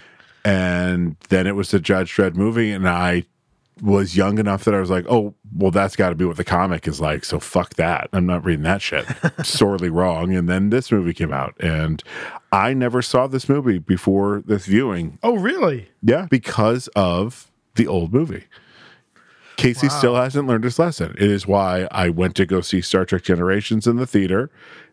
and 0.44 1.16
then 1.28 1.46
it 1.46 1.56
was 1.56 1.70
the 1.70 1.80
Judge 1.80 2.14
Dredd 2.14 2.36
movie, 2.36 2.70
and 2.72 2.88
I 2.88 3.24
was 3.80 4.16
young 4.16 4.38
enough 4.38 4.64
that 4.64 4.74
I 4.74 4.80
was 4.80 4.90
like, 4.90 5.06
oh, 5.08 5.34
well, 5.54 5.70
that's 5.70 5.96
got 5.96 6.10
to 6.10 6.14
be 6.14 6.24
what 6.24 6.36
the 6.36 6.44
comic 6.44 6.86
is 6.86 7.00
like. 7.00 7.24
So 7.24 7.38
fuck 7.40 7.74
that. 7.74 8.08
I'm 8.12 8.26
not 8.26 8.44
reading 8.44 8.64
that 8.64 8.82
shit. 8.82 9.06
Sorely 9.44 9.88
wrong. 9.88 10.34
And 10.34 10.48
then 10.48 10.70
this 10.70 10.92
movie 10.92 11.14
came 11.14 11.32
out, 11.32 11.54
and 11.60 12.02
I 12.52 12.74
never 12.74 13.02
saw 13.02 13.26
this 13.26 13.48
movie 13.48 13.78
before 13.78 14.42
this 14.44 14.66
viewing. 14.66 15.18
Oh, 15.22 15.36
really? 15.36 15.90
Yeah, 16.02 16.26
because 16.30 16.88
of 16.88 17.50
the 17.74 17.86
old 17.86 18.12
movie. 18.12 18.44
Casey 19.56 19.90
still 19.90 20.16
hasn't 20.16 20.48
learned 20.48 20.64
his 20.64 20.78
lesson. 20.78 21.14
It 21.18 21.30
is 21.30 21.46
why 21.46 21.86
I 21.90 22.08
went 22.08 22.34
to 22.36 22.46
go 22.46 22.62
see 22.62 22.80
Star 22.80 23.04
Trek 23.04 23.22
Generations 23.22 23.86
in 23.86 23.96
the 23.96 24.06
theater 24.06 24.50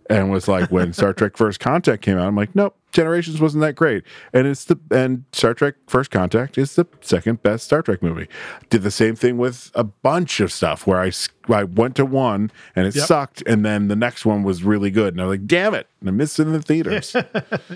and 0.09 0.31
was 0.31 0.47
like, 0.47 0.71
when 0.71 0.93
Star 0.93 1.13
Trek 1.13 1.37
First 1.37 1.59
Contact 1.59 2.01
came 2.01 2.17
out, 2.17 2.27
I'm 2.27 2.35
like, 2.35 2.55
nope, 2.55 2.75
Generations 2.91 3.39
wasn't 3.39 3.61
that 3.61 3.73
great. 3.75 4.03
And 4.33 4.47
it's 4.47 4.65
the 4.65 4.79
and 4.89 5.25
Star 5.31 5.53
Trek 5.53 5.75
First 5.87 6.09
Contact 6.09 6.57
is 6.57 6.75
the 6.75 6.85
second 7.01 7.43
best 7.43 7.65
Star 7.65 7.81
Trek 7.81 8.01
movie. 8.01 8.27
Did 8.69 8.81
the 8.83 8.91
same 8.91 9.15
thing 9.15 9.37
with 9.37 9.71
a 9.75 9.83
bunch 9.83 10.39
of 10.39 10.51
stuff 10.51 10.87
where 10.87 10.99
I 10.99 11.11
I 11.49 11.63
went 11.65 11.95
to 11.97 12.05
one 12.05 12.51
and 12.75 12.87
it 12.87 12.95
Yep. 12.95 13.05
sucked, 13.05 13.43
and 13.45 13.65
then 13.65 13.87
the 13.87 13.95
next 13.95 14.25
one 14.25 14.43
was 14.43 14.63
really 14.63 14.89
good, 14.89 15.13
and 15.13 15.21
I 15.21 15.25
was 15.25 15.37
like, 15.37 15.47
damn 15.47 15.73
it, 15.73 15.87
and 15.99 16.09
I 16.09 16.11
missed 16.11 16.39
it 16.39 16.43
in 16.43 16.53
the 16.53 16.61
theaters. 16.61 17.15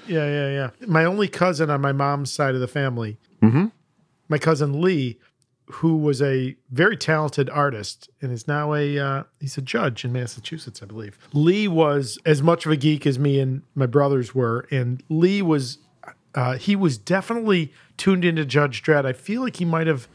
Yeah, 0.08 0.26
yeah, 0.26 0.50
yeah. 0.50 0.70
My 0.88 1.06
only 1.06 1.28
cousin 1.28 1.70
on 1.70 1.82
my 1.82 1.92
mom's 1.92 2.32
side 2.32 2.56
of 2.56 2.62
the 2.62 2.68
family, 2.68 3.18
mm-hmm. 3.42 3.66
my 4.28 4.38
cousin 4.38 4.82
Lee, 4.82 5.20
who 5.72 5.98
was 5.98 6.22
a 6.22 6.56
very 6.70 6.98
talented 6.98 7.50
artist 7.50 8.10
and 8.22 8.32
is 8.32 8.48
now 8.48 8.74
a 8.74 8.98
uh, 8.98 9.24
he's 9.40 9.58
a 9.58 9.62
judge 9.62 10.06
in 10.06 10.12
Massachusetts, 10.12 10.82
I 10.82 10.86
believe. 10.86 11.18
Lee 11.34 11.68
was 11.68 12.18
as 12.25 12.42
much 12.42 12.66
of 12.66 12.72
a 12.72 12.75
geek 12.78 13.06
as 13.06 13.18
me 13.18 13.40
and 13.40 13.63
my 13.75 13.86
brothers 13.86 14.36
were, 14.36 14.68
and 14.72 15.04
Lee 15.10 15.42
was 15.42 15.80
uh, 16.36 16.58
he 16.58 16.75
was 16.75 16.98
definitely 16.98 17.74
tuned 17.98 18.24
into 18.24 18.46
Judge 18.46 18.84
Dredd. 18.84 19.06
I 19.06 19.13
feel 19.13 19.42
like 19.42 19.58
he 19.58 19.66
might 19.66 19.88
have 19.88 20.08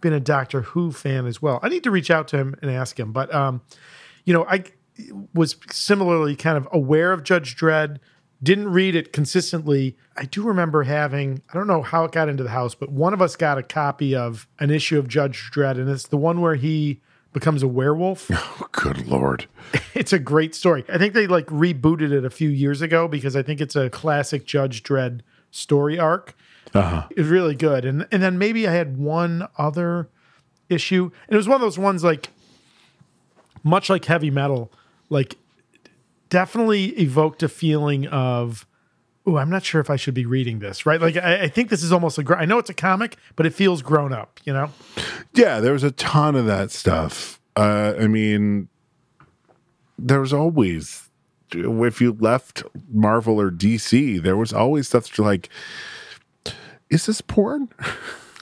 been 0.00 0.12
a 0.12 0.20
Doctor 0.20 0.62
Who 0.62 0.92
fan 0.92 1.26
as 1.26 1.40
well. 1.40 1.60
I 1.62 1.68
need 1.68 1.84
to 1.84 1.90
reach 1.90 2.10
out 2.10 2.28
to 2.28 2.38
him 2.38 2.56
and 2.60 2.70
ask 2.70 2.98
him, 2.98 3.12
but 3.12 3.32
um, 3.34 3.62
you 4.24 4.32
know, 4.32 4.44
I 4.48 4.64
was 5.34 5.56
similarly 5.70 6.36
kind 6.36 6.56
of 6.56 6.68
aware 6.72 7.12
of 7.12 7.22
Judge 7.22 7.56
Dredd, 7.56 7.98
didn't 8.42 8.68
read 8.72 8.96
it 8.96 9.12
consistently. 9.12 9.96
I 10.16 10.24
do 10.24 10.42
remember 10.42 10.82
having, 10.82 11.42
I 11.50 11.54
don't 11.54 11.66
know 11.66 11.82
how 11.82 12.04
it 12.04 12.12
got 12.12 12.28
into 12.28 12.42
the 12.42 12.50
house, 12.50 12.74
but 12.74 12.90
one 12.90 13.14
of 13.14 13.22
us 13.22 13.36
got 13.36 13.58
a 13.58 13.62
copy 13.62 14.14
of 14.14 14.48
an 14.58 14.70
issue 14.70 14.98
of 14.98 15.06
Judge 15.08 15.50
Dredd, 15.52 15.78
and 15.78 15.88
it's 15.88 16.08
the 16.08 16.16
one 16.16 16.40
where 16.40 16.56
he 16.56 17.00
becomes 17.32 17.62
a 17.62 17.68
werewolf. 17.68 18.30
oh, 18.32 18.68
good 18.72 19.06
lord. 19.06 19.46
it's 19.94 20.12
a 20.12 20.18
great 20.18 20.54
story. 20.54 20.84
I 20.88 20.98
think 20.98 21.14
they 21.14 21.26
like 21.26 21.46
rebooted 21.46 22.12
it 22.12 22.24
a 22.24 22.30
few 22.30 22.48
years 22.48 22.82
ago 22.82 23.08
because 23.08 23.36
I 23.36 23.42
think 23.42 23.60
it's 23.60 23.76
a 23.76 23.88
classic 23.90 24.44
Judge 24.44 24.82
Dredd 24.82 25.20
story 25.50 25.98
arc. 25.98 26.34
Uh-huh. 26.74 27.06
It 27.10 27.18
was 27.18 27.28
really 27.28 27.54
good. 27.54 27.84
And 27.84 28.06
and 28.10 28.22
then 28.22 28.38
maybe 28.38 28.66
I 28.66 28.72
had 28.72 28.96
one 28.96 29.46
other 29.58 30.08
issue. 30.68 31.10
And 31.26 31.34
it 31.34 31.36
was 31.36 31.48
one 31.48 31.56
of 31.56 31.60
those 31.60 31.78
ones 31.78 32.02
like 32.02 32.30
much 33.62 33.90
like 33.90 34.06
heavy 34.06 34.30
metal, 34.30 34.72
like 35.10 35.36
definitely 36.32 36.86
evoked 36.98 37.42
a 37.42 37.48
feeling 37.48 38.06
of 38.08 38.66
Oh, 39.24 39.36
I'm 39.36 39.50
not 39.50 39.64
sure 39.64 39.80
if 39.80 39.88
I 39.88 39.94
should 39.94 40.14
be 40.14 40.26
reading 40.26 40.58
this, 40.58 40.84
right? 40.84 41.00
Like, 41.00 41.16
I, 41.16 41.42
I 41.42 41.48
think 41.48 41.68
this 41.68 41.84
is 41.84 41.92
almost 41.92 42.18
a. 42.18 42.24
gr- 42.24 42.34
I 42.34 42.44
know 42.44 42.58
it's 42.58 42.70
a 42.70 42.74
comic, 42.74 43.16
but 43.36 43.46
it 43.46 43.54
feels 43.54 43.80
grown 43.80 44.12
up, 44.12 44.40
you 44.42 44.52
know. 44.52 44.70
Yeah, 45.32 45.60
there 45.60 45.72
was 45.72 45.84
a 45.84 45.92
ton 45.92 46.34
of 46.34 46.46
that 46.46 46.72
stuff. 46.72 47.38
Uh, 47.54 47.94
I 48.00 48.08
mean, 48.08 48.68
there 49.96 50.18
was 50.20 50.32
always, 50.32 51.08
if 51.52 52.00
you 52.00 52.16
left 52.18 52.64
Marvel 52.92 53.40
or 53.40 53.52
DC, 53.52 54.20
there 54.20 54.36
was 54.36 54.52
always 54.52 54.88
stuff 54.88 55.04
that 55.04 55.16
you're 55.16 55.26
like, 55.26 55.48
is 56.90 57.06
this 57.06 57.20
porn? 57.20 57.68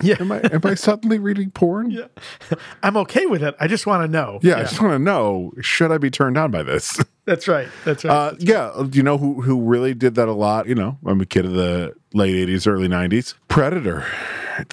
Yeah, 0.03 0.17
Am 0.19 0.33
I 0.33 0.41
am 0.51 0.63
I 0.65 0.77
suddenly 0.77 1.19
reading 1.19 1.51
porn? 1.51 1.91
Yeah, 1.91 2.07
I'm 2.83 2.97
okay 2.97 3.27
with 3.27 3.43
it. 3.43 3.55
I 3.61 3.67
just 3.69 3.87
want 3.87 4.03
to 4.03 4.09
know. 4.11 4.39
Yeah, 4.43 4.57
I 4.57 4.63
just 4.63 4.81
want 4.81 4.95
to 4.95 4.99
know, 4.99 5.53
should 5.61 5.93
I 5.93 5.99
be 5.99 6.11
turned 6.11 6.39
on 6.39 6.51
by 6.51 6.63
this? 6.63 6.99
that's 7.31 7.47
right. 7.47 7.69
That's 7.85 8.05
right. 8.05 8.13
Uh, 8.13 8.35
yeah, 8.41 8.73
do 8.89 8.97
you 8.97 9.05
know 9.05 9.17
who 9.17 9.41
who 9.43 9.63
really 9.63 9.95
did 9.95 10.17
that 10.17 10.27
a 10.27 10.33
lot? 10.33 10.67
You 10.67 10.75
know, 10.75 10.99
I'm 11.07 11.21
a 11.21 11.27
kid 11.27 11.45
of 11.45 11.53
the 11.53 11.95
late 12.13 12.35
'80s, 12.49 12.67
early 12.67 12.89
'90s. 12.89 13.35
Predator, 13.47 14.05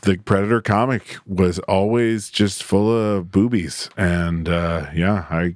the 0.02 0.18
Predator 0.18 0.60
comic 0.60 1.18
was 1.28 1.60
always 1.60 2.32
just 2.32 2.64
full 2.64 2.92
of 2.92 3.32
boobies, 3.32 3.92
and 3.96 4.50
uh, 4.50 4.88
yeah, 4.96 5.28
I 5.30 5.56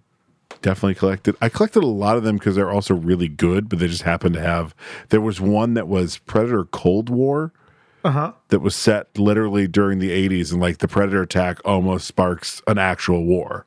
definitely 0.62 0.94
collected. 0.94 1.36
I 1.42 1.50
collected 1.50 1.84
a 1.84 1.88
lot 1.88 2.18
of 2.18 2.24
them 2.24 2.38
because 2.38 2.56
they're 2.56 2.70
also 2.70 2.94
really 2.94 3.28
good, 3.28 3.68
but 3.68 3.80
they 3.80 3.88
just 3.88 4.04
happened 4.04 4.36
to 4.36 4.42
have. 4.42 4.76
There 5.10 5.22
was 5.22 5.42
one 5.42 5.74
that 5.74 5.88
was 5.88 6.20
Predator 6.20 6.66
Cold 6.66 7.10
War. 7.10 7.52
Uh-huh. 8.04 8.34
That 8.50 8.60
was 8.62 8.76
set 8.76 9.16
literally 9.18 9.68
during 9.68 9.98
the 10.00 10.10
80s, 10.10 10.52
and 10.52 10.62
like 10.62 10.80
the 10.80 10.88
Predator 10.88 11.24
attack 11.24 11.60
almost 11.66 12.08
sparks 12.08 12.62
an 12.68 12.78
actual 12.78 13.26
war. 13.26 13.66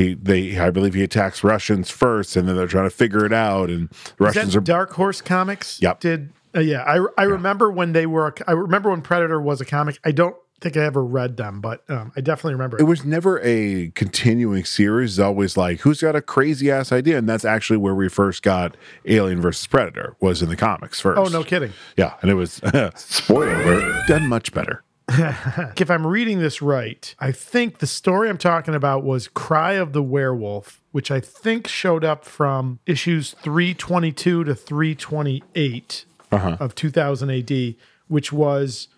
He, 0.00 0.14
they, 0.14 0.58
I 0.58 0.70
believe 0.70 0.94
he 0.94 1.02
attacks 1.02 1.44
Russians 1.44 1.90
first, 1.90 2.34
and 2.34 2.48
then 2.48 2.56
they're 2.56 2.66
trying 2.66 2.86
to 2.86 2.94
figure 2.94 3.26
it 3.26 3.34
out. 3.34 3.68
And 3.68 3.90
Russians 4.18 4.54
that 4.54 4.58
are 4.58 4.62
Dark 4.62 4.92
Horse 4.94 5.20
Comics? 5.20 5.80
Yep. 5.82 6.00
Did 6.00 6.30
uh, 6.54 6.60
yeah? 6.60 6.82
I 6.84 7.04
I 7.18 7.24
remember 7.24 7.70
when 7.70 7.92
they 7.92 8.06
were. 8.06 8.34
I 8.46 8.52
remember 8.52 8.90
when 8.90 9.02
Predator 9.02 9.40
was 9.40 9.60
a 9.60 9.66
comic. 9.66 9.98
I 10.02 10.12
don't 10.12 10.34
think 10.62 10.76
I 10.76 10.84
ever 10.84 11.04
read 11.04 11.36
them, 11.36 11.60
but 11.60 11.88
um, 11.90 12.12
I 12.16 12.22
definitely 12.22 12.54
remember 12.54 12.78
it 12.78 12.82
it. 12.82 12.84
was 12.84 13.04
never 13.04 13.40
a 13.42 13.90
continuing 13.90 14.64
series. 14.64 15.18
It's 15.18 15.18
always 15.18 15.56
like, 15.56 15.80
who's 15.80 16.00
got 16.00 16.16
a 16.16 16.22
crazy 16.22 16.70
ass 16.70 16.92
idea? 16.92 17.18
And 17.18 17.28
that's 17.28 17.44
actually 17.44 17.78
where 17.78 17.94
we 17.94 18.08
first 18.08 18.42
got 18.42 18.76
Alien 19.06 19.40
versus 19.40 19.66
Predator 19.66 20.16
was 20.20 20.40
in 20.42 20.48
the 20.48 20.56
comics 20.56 20.98
first. 20.98 21.18
Oh 21.18 21.24
no, 21.24 21.44
kidding! 21.44 21.72
Yeah, 21.96 22.14
and 22.22 22.30
it 22.30 22.34
was 22.34 22.60
spoiler 22.94 23.52
alert, 23.52 24.06
done 24.06 24.28
much 24.28 24.52
better. 24.52 24.82
If 25.76 25.90
I'm 25.90 26.06
reading 26.06 26.38
this 26.38 26.62
right, 26.62 27.14
I 27.18 27.32
think 27.32 27.78
the 27.78 27.86
story 27.86 28.28
I'm 28.28 28.38
talking 28.38 28.74
about 28.74 29.02
was 29.02 29.28
Cry 29.28 29.72
of 29.72 29.92
the 29.92 30.02
Werewolf, 30.02 30.80
which 30.92 31.10
I 31.10 31.20
think 31.20 31.66
showed 31.66 32.04
up 32.04 32.24
from 32.24 32.78
issues 32.86 33.32
322 33.42 34.44
to 34.44 34.54
328 34.54 36.04
Uh-huh. 36.32 36.56
of 36.60 36.74
2000 36.74 37.30
AD, 37.30 37.74
which 38.08 38.32
was. 38.32 38.88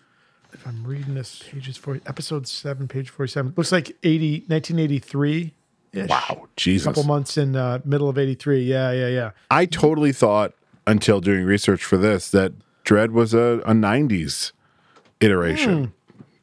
If 0.53 0.67
I'm 0.67 0.83
reading 0.85 1.15
this, 1.15 1.41
pages 1.49 1.77
for 1.77 1.99
episode 2.05 2.47
seven, 2.47 2.87
page 2.87 3.09
47. 3.09 3.53
Looks 3.57 3.71
like 3.71 3.95
80, 4.03 4.43
1983 4.47 5.51
ish. 5.93 6.09
Wow, 6.09 6.47
Jesus. 6.55 6.85
A 6.85 6.89
couple 6.89 7.03
months 7.05 7.37
in 7.37 7.55
uh, 7.55 7.79
middle 7.85 8.07
of 8.07 8.19
83 8.19 8.61
yeah 8.63 8.91
yeah 8.91 9.07
yeah 9.07 9.31
I 9.49 9.65
totally 9.65 10.11
thought 10.11 10.53
until 10.85 11.21
doing 11.21 11.43
research 11.45 11.83
for 11.83 11.97
this 11.97 12.29
that 12.31 12.51
Dredd 12.85 13.11
was 13.13 13.33
a, 13.33 13.61
a 13.65 13.71
90s 13.73 14.51
iteration 15.21 15.93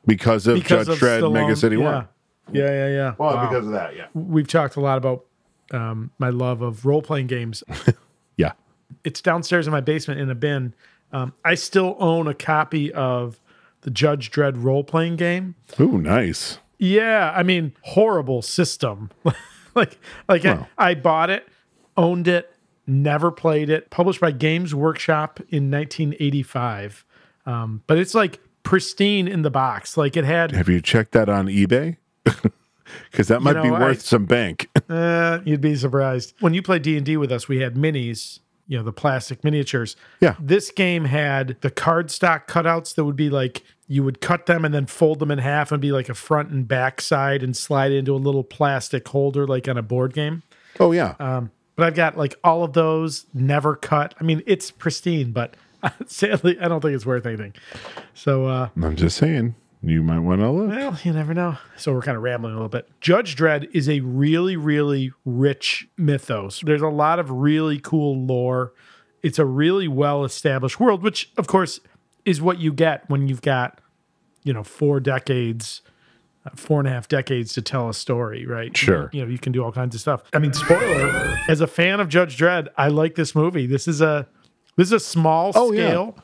because 0.06 0.46
of 0.46 0.56
because 0.56 0.86
Judge 0.86 0.96
of 0.96 1.02
Dredd 1.02 1.20
Stallone. 1.20 1.32
Mega 1.32 1.56
City 1.56 1.76
yeah. 1.76 1.92
1. 1.92 2.08
yeah 2.52 2.64
yeah 2.70 2.88
yeah 2.88 3.14
Well, 3.18 3.34
Wow. 3.36 3.48
because 3.48 3.66
of 3.66 3.72
that, 3.72 3.96
yeah. 3.96 4.06
we've 4.14 4.48
talked 4.48 4.76
a 4.76 4.80
lot 4.80 4.98
about 4.98 5.24
um, 5.72 6.10
my 6.18 6.30
love 6.30 6.62
of 6.62 6.84
role-playing 6.84 7.26
games 7.28 7.62
Yeah. 8.36 8.52
it's 9.04 9.20
downstairs 9.20 9.66
in 9.66 9.72
my 9.72 9.80
basement 9.80 10.20
in 10.20 10.28
a 10.30 10.34
bin 10.34 10.74
um, 11.12 11.32
i 11.44 11.54
still 11.54 11.96
own 12.00 12.26
a 12.28 12.34
copy 12.34 12.92
of 12.92 13.40
the 13.82 13.90
judge 13.90 14.30
dredd 14.30 14.62
role-playing 14.62 15.16
game 15.16 15.54
Ooh, 15.78 15.98
nice. 15.98 16.58
Yeah, 16.82 17.30
I 17.36 17.42
mean, 17.42 17.74
horrible 17.82 18.40
system. 18.40 19.10
like, 19.74 19.98
like 20.30 20.44
Well. 20.44 20.66
I, 20.78 20.90
I 20.90 20.94
bought 20.94 21.28
it, 21.28 21.46
owned 21.94 22.26
it, 22.26 22.50
never 22.86 23.30
played 23.30 23.68
it. 23.68 23.90
Published 23.90 24.18
by 24.18 24.30
Games 24.30 24.74
Workshop 24.74 25.40
in 25.50 25.70
1985, 25.70 27.04
um, 27.44 27.82
but 27.86 27.98
it's 27.98 28.14
like 28.14 28.40
pristine 28.62 29.26
in 29.28 29.42
the 29.42 29.50
box. 29.50 29.96
Like 29.96 30.16
it 30.16 30.24
had, 30.24 30.52
Have 30.52 30.68
you 30.68 30.80
checked 30.80 31.12
that 31.12 31.28
on 31.28 31.46
eBay? 31.46 31.96
Because 33.10 33.28
that 33.28 33.40
might 33.40 33.62
be 33.62 33.68
know, 33.68 33.76
I- 33.76 33.80
worth 33.80 34.02
some 34.02 34.26
bank. 34.26 34.68
uh, 34.88 35.38
you'd 35.44 35.60
be 35.60 35.76
surprised. 35.76 36.34
When 36.40 36.54
you 36.54 36.62
played 36.62 36.82
D 36.82 36.96
and 36.96 37.06
D 37.06 37.16
with 37.16 37.30
us, 37.30 37.46
we 37.48 37.60
had 37.60 37.74
minis. 37.76 38.40
You 38.66 38.78
know 38.78 38.84
the 38.84 38.92
plastic 38.92 39.42
miniatures. 39.42 39.96
Yeah. 40.20 40.36
This 40.38 40.70
game 40.70 41.04
had 41.06 41.56
the 41.60 41.72
cardstock 41.72 42.46
cutouts 42.46 42.94
that 42.94 43.04
would 43.04 43.16
be 43.16 43.28
like 43.28 43.62
you 43.88 44.04
would 44.04 44.20
cut 44.20 44.46
them 44.46 44.64
and 44.64 44.72
then 44.72 44.86
fold 44.86 45.18
them 45.18 45.32
in 45.32 45.38
half 45.38 45.72
and 45.72 45.80
be 45.80 45.90
like 45.90 46.08
a 46.08 46.14
front 46.14 46.50
and 46.50 46.68
back 46.68 47.00
side 47.00 47.42
and 47.42 47.56
slide 47.56 47.90
into 47.90 48.14
a 48.14 48.16
little 48.18 48.44
plastic 48.44 49.08
holder 49.08 49.44
like 49.44 49.66
on 49.68 49.76
a 49.76 49.82
board 49.82 50.14
game. 50.14 50.42
oh 50.78 50.92
yeah. 50.92 51.16
Um, 51.18 51.50
but 51.74 51.86
I've 51.86 51.96
got 51.96 52.16
like 52.16 52.36
all 52.44 52.62
of 52.62 52.72
those 52.72 53.26
never 53.34 53.74
cut. 53.74 54.14
I 54.20 54.22
mean, 54.24 54.40
it's 54.46 54.70
pristine, 54.70 55.32
but 55.32 55.56
sadly, 56.06 56.58
I 56.60 56.68
don't 56.68 56.80
think 56.80 56.94
it's 56.94 57.06
worth 57.06 57.26
anything. 57.26 57.54
So, 58.14 58.46
uh, 58.46 58.68
I'm 58.80 58.96
just 58.96 59.16
saying. 59.16 59.54
You 59.82 60.02
might 60.02 60.18
want 60.18 60.42
to 60.42 60.50
look. 60.50 60.68
well, 60.68 60.98
you 61.04 61.12
never 61.12 61.32
know. 61.32 61.56
So 61.76 61.94
we're 61.94 62.02
kind 62.02 62.16
of 62.16 62.22
rambling 62.22 62.52
a 62.52 62.56
little 62.56 62.68
bit. 62.68 62.86
Judge 63.00 63.34
Dredd 63.34 63.70
is 63.72 63.88
a 63.88 64.00
really, 64.00 64.54
really 64.54 65.12
rich 65.24 65.88
mythos. 65.96 66.60
There's 66.60 66.82
a 66.82 66.88
lot 66.88 67.18
of 67.18 67.30
really 67.30 67.78
cool 67.78 68.14
lore. 68.14 68.74
It's 69.22 69.38
a 69.38 69.46
really 69.46 69.88
well 69.88 70.24
established 70.24 70.78
world, 70.80 71.02
which 71.02 71.30
of 71.38 71.46
course 71.46 71.80
is 72.26 72.42
what 72.42 72.58
you 72.58 72.74
get 72.74 73.08
when 73.08 73.26
you've 73.26 73.40
got, 73.40 73.80
you 74.44 74.52
know, 74.52 74.62
four 74.62 75.00
decades, 75.00 75.80
uh, 76.44 76.50
four 76.56 76.80
and 76.80 76.88
a 76.88 76.90
half 76.90 77.08
decades 77.08 77.54
to 77.54 77.62
tell 77.62 77.88
a 77.88 77.94
story, 77.94 78.44
right? 78.44 78.76
Sure. 78.76 79.08
You 79.14 79.24
know, 79.24 79.30
you 79.30 79.38
can 79.38 79.52
do 79.52 79.64
all 79.64 79.72
kinds 79.72 79.94
of 79.94 80.02
stuff. 80.02 80.24
I 80.34 80.40
mean, 80.40 80.52
spoiler, 80.52 81.38
as 81.48 81.62
a 81.62 81.66
fan 81.66 82.00
of 82.00 82.10
Judge 82.10 82.36
Dredd, 82.36 82.68
I 82.76 82.88
like 82.88 83.14
this 83.14 83.34
movie. 83.34 83.66
This 83.66 83.88
is 83.88 84.02
a 84.02 84.28
this 84.76 84.88
is 84.88 84.92
a 84.92 85.00
small 85.00 85.52
Oh, 85.54 85.72
yeah. 85.72 85.88
scale. 85.88 86.18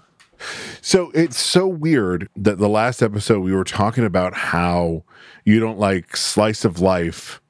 So 0.83 1.11
it's 1.15 1.38
so 1.38 1.67
weird 1.67 2.29
that 2.37 2.59
the 2.59 2.69
last 2.69 3.03
episode 3.03 3.41
we 3.41 3.55
were 3.55 3.65
talking 3.65 4.05
about 4.05 4.35
how 4.35 5.05
you 5.45 5.59
don't 5.61 5.79
like 5.79 6.17
slice 6.17 6.65
of 6.65 6.81
life 6.81 7.41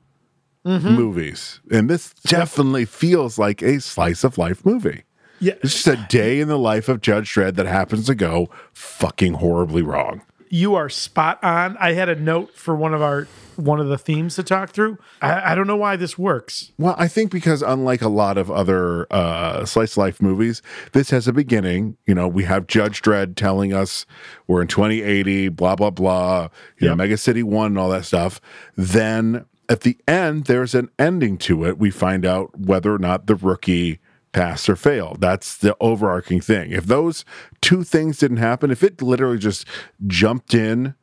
Mm-hmm. 0.64 0.94
movies. 0.96 1.60
And 1.70 1.88
this 1.88 2.12
definitely 2.24 2.86
feels 2.86 3.38
like 3.38 3.62
a 3.62 3.80
slice 3.80 4.24
of 4.24 4.36
life 4.36 4.66
movie. 4.66 5.04
Yeah. 5.38 5.52
It's 5.62 5.74
just 5.84 5.86
a 5.86 6.06
day 6.08 6.40
in 6.40 6.48
the 6.48 6.58
life 6.58 6.88
of 6.88 7.00
Judge 7.00 7.32
Dredd 7.32 7.54
that 7.54 7.66
happens 7.66 8.06
to 8.06 8.16
go 8.16 8.48
fucking 8.72 9.34
horribly 9.34 9.82
wrong. 9.82 10.22
You 10.48 10.74
are 10.74 10.88
spot 10.88 11.38
on. 11.44 11.76
I 11.78 11.92
had 11.92 12.08
a 12.08 12.16
note 12.16 12.56
for 12.56 12.74
one 12.74 12.94
of 12.94 13.00
our 13.02 13.28
one 13.58 13.80
of 13.80 13.88
the 13.88 13.98
themes 13.98 14.36
to 14.36 14.42
talk 14.42 14.70
through. 14.70 14.98
I, 15.20 15.52
I 15.52 15.54
don't 15.54 15.66
know 15.66 15.76
why 15.76 15.96
this 15.96 16.18
works. 16.18 16.72
Well, 16.78 16.94
I 16.98 17.08
think 17.08 17.30
because 17.30 17.62
unlike 17.62 18.02
a 18.02 18.08
lot 18.08 18.38
of 18.38 18.50
other 18.50 19.06
uh, 19.12 19.64
slice 19.64 19.96
life 19.96 20.20
movies, 20.22 20.62
this 20.92 21.10
has 21.10 21.26
a 21.28 21.32
beginning. 21.32 21.96
You 22.06 22.14
know, 22.14 22.28
we 22.28 22.44
have 22.44 22.66
Judge 22.66 23.02
Dredd 23.02 23.36
telling 23.36 23.72
us 23.72 24.06
we're 24.46 24.62
in 24.62 24.68
2080, 24.68 25.48
blah 25.50 25.76
blah 25.76 25.90
blah. 25.90 26.48
You 26.78 26.88
know, 26.88 26.92
Yep. 26.92 26.98
Mega 26.98 27.16
City 27.16 27.42
One 27.42 27.66
and 27.68 27.78
all 27.78 27.88
that 27.90 28.04
stuff. 28.04 28.40
Then 28.76 29.44
at 29.68 29.80
the 29.80 29.98
end, 30.06 30.44
there's 30.44 30.74
an 30.74 30.90
ending 30.98 31.38
to 31.38 31.64
it. 31.64 31.78
We 31.78 31.90
find 31.90 32.24
out 32.24 32.56
whether 32.58 32.94
or 32.94 32.98
not 32.98 33.26
the 33.26 33.34
rookie 33.34 33.98
passed 34.32 34.68
or 34.68 34.76
failed. 34.76 35.20
That's 35.20 35.56
the 35.56 35.74
overarching 35.80 36.40
thing. 36.40 36.70
If 36.70 36.86
those 36.86 37.24
two 37.62 37.82
things 37.82 38.18
didn't 38.18 38.36
happen, 38.36 38.70
if 38.70 38.82
it 38.84 39.00
literally 39.00 39.38
just 39.38 39.66
jumped 40.06 40.52
in 40.54 40.94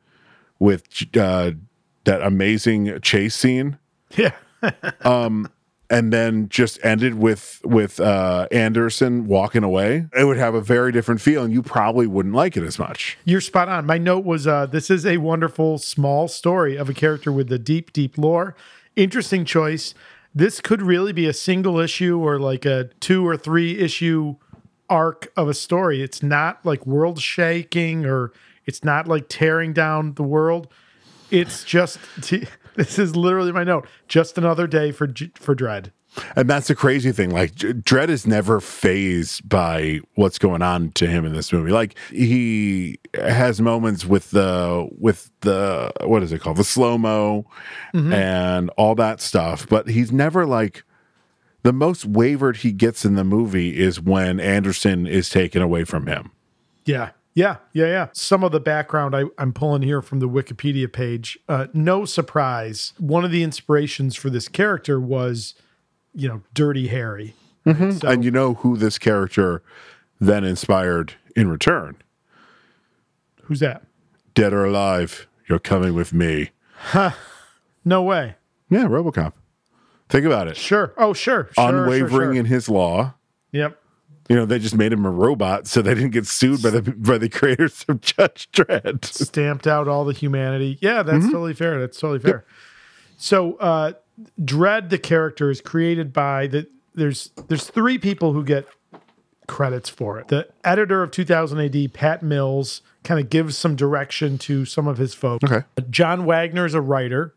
with 0.60 0.84
uh, 1.16 1.50
that 2.04 2.22
amazing 2.22 3.00
chase 3.00 3.34
scene 3.34 3.78
Yeah. 4.16 4.32
and 5.90 6.12
then 6.12 6.48
just 6.48 6.82
ended 6.84 7.14
with 7.14 7.60
with 7.64 8.00
uh 8.00 8.48
Anderson 8.50 9.26
walking 9.26 9.62
away, 9.62 10.06
it 10.16 10.24
would 10.24 10.38
have 10.38 10.54
a 10.54 10.60
very 10.60 10.92
different 10.92 11.20
feel 11.20 11.44
and 11.44 11.52
you 11.52 11.62
probably 11.62 12.06
wouldn't 12.06 12.34
like 12.34 12.56
it 12.56 12.64
as 12.64 12.78
much. 12.78 13.18
You're 13.24 13.40
spot 13.40 13.68
on. 13.68 13.86
My 13.86 13.98
note 13.98 14.24
was 14.24 14.46
uh, 14.46 14.66
this 14.66 14.90
is 14.90 15.04
a 15.04 15.18
wonderful 15.18 15.78
small 15.78 16.28
story 16.28 16.76
of 16.76 16.88
a 16.88 16.94
character 16.94 17.30
with 17.30 17.52
a 17.52 17.58
deep, 17.58 17.92
deep 17.92 18.16
lore. 18.16 18.56
Interesting 18.96 19.44
choice. 19.44 19.94
This 20.34 20.60
could 20.60 20.82
really 20.82 21.12
be 21.12 21.26
a 21.26 21.32
single 21.32 21.78
issue 21.78 22.18
or 22.18 22.38
like 22.38 22.64
a 22.64 22.90
two 23.00 23.26
or 23.26 23.36
three 23.36 23.78
issue 23.78 24.36
arc 24.88 25.30
of 25.36 25.48
a 25.48 25.54
story. 25.54 26.02
It's 26.02 26.22
not 26.22 26.64
like 26.64 26.86
world 26.86 27.20
shaking 27.20 28.04
or 28.04 28.32
it's 28.66 28.82
not 28.82 29.06
like 29.06 29.26
tearing 29.28 29.72
down 29.72 30.14
the 30.14 30.22
world. 30.22 30.68
It's 31.34 31.64
just 31.64 31.98
this 32.76 32.98
is 32.98 33.16
literally 33.16 33.52
my 33.52 33.64
note. 33.64 33.86
Just 34.08 34.38
another 34.38 34.66
day 34.66 34.92
for 34.92 35.06
for 35.34 35.54
Dredd. 35.54 35.90
And 36.36 36.48
that's 36.48 36.68
the 36.68 36.76
crazy 36.76 37.10
thing. 37.10 37.30
Like 37.30 37.54
Dredd 37.54 38.08
is 38.08 38.26
never 38.26 38.60
phased 38.60 39.48
by 39.48 40.00
what's 40.14 40.38
going 40.38 40.62
on 40.62 40.92
to 40.92 41.08
him 41.08 41.24
in 41.24 41.32
this 41.32 41.52
movie. 41.52 41.72
Like 41.72 41.98
he 42.10 43.00
has 43.14 43.60
moments 43.60 44.04
with 44.04 44.30
the 44.30 44.88
with 44.96 45.30
the 45.40 45.92
what 46.04 46.22
is 46.22 46.32
it 46.32 46.40
called? 46.40 46.56
The 46.56 46.64
slow-mo 46.64 47.46
mm-hmm. 47.92 48.12
and 48.12 48.70
all 48.70 48.94
that 48.94 49.20
stuff, 49.20 49.68
but 49.68 49.88
he's 49.88 50.12
never 50.12 50.46
like 50.46 50.84
the 51.64 51.72
most 51.72 52.04
wavered 52.04 52.58
he 52.58 52.72
gets 52.72 53.04
in 53.04 53.16
the 53.16 53.24
movie 53.24 53.76
is 53.76 54.00
when 54.00 54.38
Anderson 54.38 55.06
is 55.06 55.30
taken 55.30 55.62
away 55.62 55.82
from 55.84 56.06
him. 56.06 56.30
Yeah. 56.84 57.10
Yeah, 57.34 57.56
yeah, 57.72 57.86
yeah. 57.86 58.08
Some 58.12 58.44
of 58.44 58.52
the 58.52 58.60
background 58.60 59.14
I, 59.16 59.24
I'm 59.38 59.52
pulling 59.52 59.82
here 59.82 60.00
from 60.00 60.20
the 60.20 60.28
Wikipedia 60.28 60.90
page. 60.92 61.36
Uh, 61.48 61.66
no 61.74 62.04
surprise. 62.04 62.92
One 62.98 63.24
of 63.24 63.32
the 63.32 63.42
inspirations 63.42 64.14
for 64.14 64.30
this 64.30 64.46
character 64.48 65.00
was, 65.00 65.54
you 66.14 66.28
know, 66.28 66.42
Dirty 66.54 66.86
Harry. 66.88 67.34
So- 67.66 67.72
and 68.08 68.24
you 68.24 68.30
know 68.30 68.54
who 68.54 68.76
this 68.76 68.98
character 68.98 69.62
then 70.20 70.44
inspired 70.44 71.14
in 71.34 71.48
return? 71.48 71.96
Who's 73.44 73.60
that? 73.60 73.82
Dead 74.34 74.52
or 74.52 74.64
alive, 74.64 75.26
you're 75.48 75.58
coming 75.58 75.94
with 75.94 76.12
me. 76.12 76.50
No 77.84 78.02
way. 78.02 78.36
Yeah, 78.70 78.84
Robocop. 78.84 79.32
Think 80.08 80.26
about 80.26 80.48
it. 80.48 80.56
Sure. 80.56 80.92
Oh, 80.96 81.12
sure. 81.14 81.48
sure 81.54 81.68
Unwavering 81.68 82.08
Sure, 82.10 82.20
sure. 82.20 82.32
in 82.34 82.44
his 82.46 82.68
law. 82.68 83.14
Yep. 83.52 83.78
You 84.28 84.36
know, 84.36 84.46
they 84.46 84.58
just 84.58 84.74
made 84.74 84.92
him 84.92 85.04
a 85.04 85.10
robot 85.10 85.66
so 85.66 85.82
they 85.82 85.92
didn't 85.94 86.10
get 86.12 86.26
sued 86.26 86.62
by 86.62 86.70
the 86.70 86.80
by 86.82 87.18
the 87.18 87.28
creators 87.28 87.84
of 87.88 88.00
Judge 88.00 88.48
Dredd. 88.52 89.04
Stamped 89.04 89.66
out 89.66 89.86
all 89.88 90.04
the 90.04 90.14
humanity. 90.14 90.78
Yeah, 90.80 91.02
that's 91.02 91.18
Mm-hmm. 91.24 91.32
totally 91.32 91.54
fair. 91.54 91.78
That's 91.80 91.98
totally 92.00 92.20
fair. 92.20 92.44
So, 93.18 93.54
uh, 93.56 93.92
Dredd, 94.40 94.88
the 94.90 94.98
character, 94.98 95.50
is 95.50 95.60
created 95.60 96.12
by 96.12 96.46
the. 96.46 96.66
There's 96.94 97.30
there's 97.48 97.68
three 97.68 97.98
people 97.98 98.32
who 98.32 98.44
get 98.44 98.66
credits 99.46 99.90
for 99.90 100.18
it. 100.18 100.28
The 100.28 100.48
editor 100.64 101.02
of 101.02 101.10
2000 101.10 101.60
AD, 101.60 101.92
Pat 101.92 102.22
Mills, 102.22 102.80
kind 103.02 103.20
of 103.20 103.28
gives 103.28 103.58
some 103.58 103.76
direction 103.76 104.38
to 104.38 104.64
some 104.64 104.86
of 104.88 104.96
his 104.96 105.12
folks. 105.12 105.44
Okay. 105.44 105.66
John 105.90 106.24
Wagner 106.24 106.64
is 106.64 106.72
a 106.72 106.80
writer, 106.80 107.34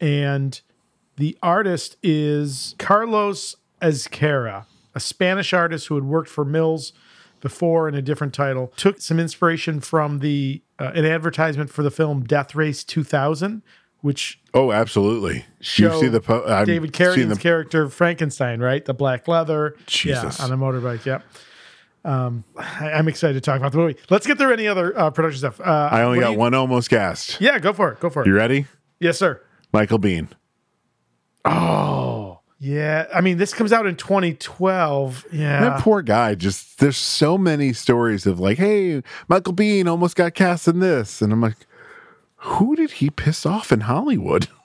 and 0.00 0.60
the 1.16 1.38
artist 1.42 1.96
is 2.02 2.74
Carlos 2.78 3.56
Ezquerra, 3.80 4.66
a 5.00 5.02
Spanish 5.02 5.52
artist 5.54 5.86
who 5.88 5.94
had 5.94 6.04
worked 6.04 6.28
for 6.28 6.44
Mills 6.44 6.92
before 7.40 7.88
in 7.88 7.94
a 7.94 8.02
different 8.02 8.34
title. 8.34 8.72
Took 8.76 9.00
some 9.00 9.18
inspiration 9.18 9.80
from 9.80 10.18
the 10.18 10.62
uh, 10.78 10.92
an 10.94 11.06
advertisement 11.06 11.70
for 11.70 11.82
the 11.82 11.90
film 11.90 12.24
Death 12.24 12.54
Race 12.54 12.84
2000, 12.84 13.62
which 14.02 14.38
Oh, 14.52 14.72
absolutely. 14.72 15.44
you 15.58 15.90
see 16.00 16.08
the 16.08 16.20
po- 16.20 16.64
David 16.66 16.92
Carradine's 16.92 17.36
the- 17.36 17.40
character 17.42 17.88
Frankenstein, 17.88 18.60
right? 18.60 18.84
The 18.84 18.92
black 18.94 19.26
leather, 19.26 19.74
Jesus. 19.86 20.38
yeah, 20.38 20.44
on 20.44 20.52
a 20.52 20.56
motorbike. 20.58 21.04
Yep. 21.06 21.22
Um, 22.04 22.44
I, 22.58 22.92
I'm 22.92 23.08
excited 23.08 23.34
to 23.34 23.40
talk 23.42 23.58
about 23.58 23.72
the 23.72 23.78
movie. 23.78 23.96
Let's 24.10 24.26
get 24.26 24.36
through 24.38 24.52
any 24.52 24.66
other 24.68 24.98
uh, 24.98 25.10
production 25.10 25.38
stuff. 25.38 25.60
Uh, 25.60 25.88
I 25.92 26.02
only 26.02 26.20
got 26.20 26.32
you- 26.32 26.38
one 26.38 26.52
almost 26.54 26.88
cast. 26.90 27.40
Yeah, 27.40 27.58
go 27.58 27.72
for 27.72 27.92
it. 27.92 28.00
Go 28.00 28.08
for 28.10 28.22
it. 28.22 28.26
You 28.26 28.34
ready? 28.34 28.66
yes, 29.00 29.18
sir. 29.18 29.42
Michael 29.72 29.98
Biehn. 29.98 30.28
Yeah, 32.62 33.06
I 33.14 33.22
mean, 33.22 33.38
this 33.38 33.54
comes 33.54 33.72
out 33.72 33.86
in 33.86 33.96
2012. 33.96 35.26
Yeah, 35.32 35.60
That 35.60 35.80
poor 35.80 36.02
guy. 36.02 36.34
Just 36.34 36.78
there's 36.78 36.98
so 36.98 37.38
many 37.38 37.72
stories 37.72 38.26
of 38.26 38.38
like, 38.38 38.58
hey, 38.58 39.02
Michael 39.28 39.54
Biehn 39.54 39.86
almost 39.88 40.14
got 40.14 40.34
cast 40.34 40.68
in 40.68 40.80
this, 40.80 41.22
and 41.22 41.32
I'm 41.32 41.40
like, 41.40 41.56
who 42.36 42.76
did 42.76 42.92
he 42.92 43.08
piss 43.10 43.46
off 43.46 43.72
in 43.72 43.80
Hollywood? 43.80 44.48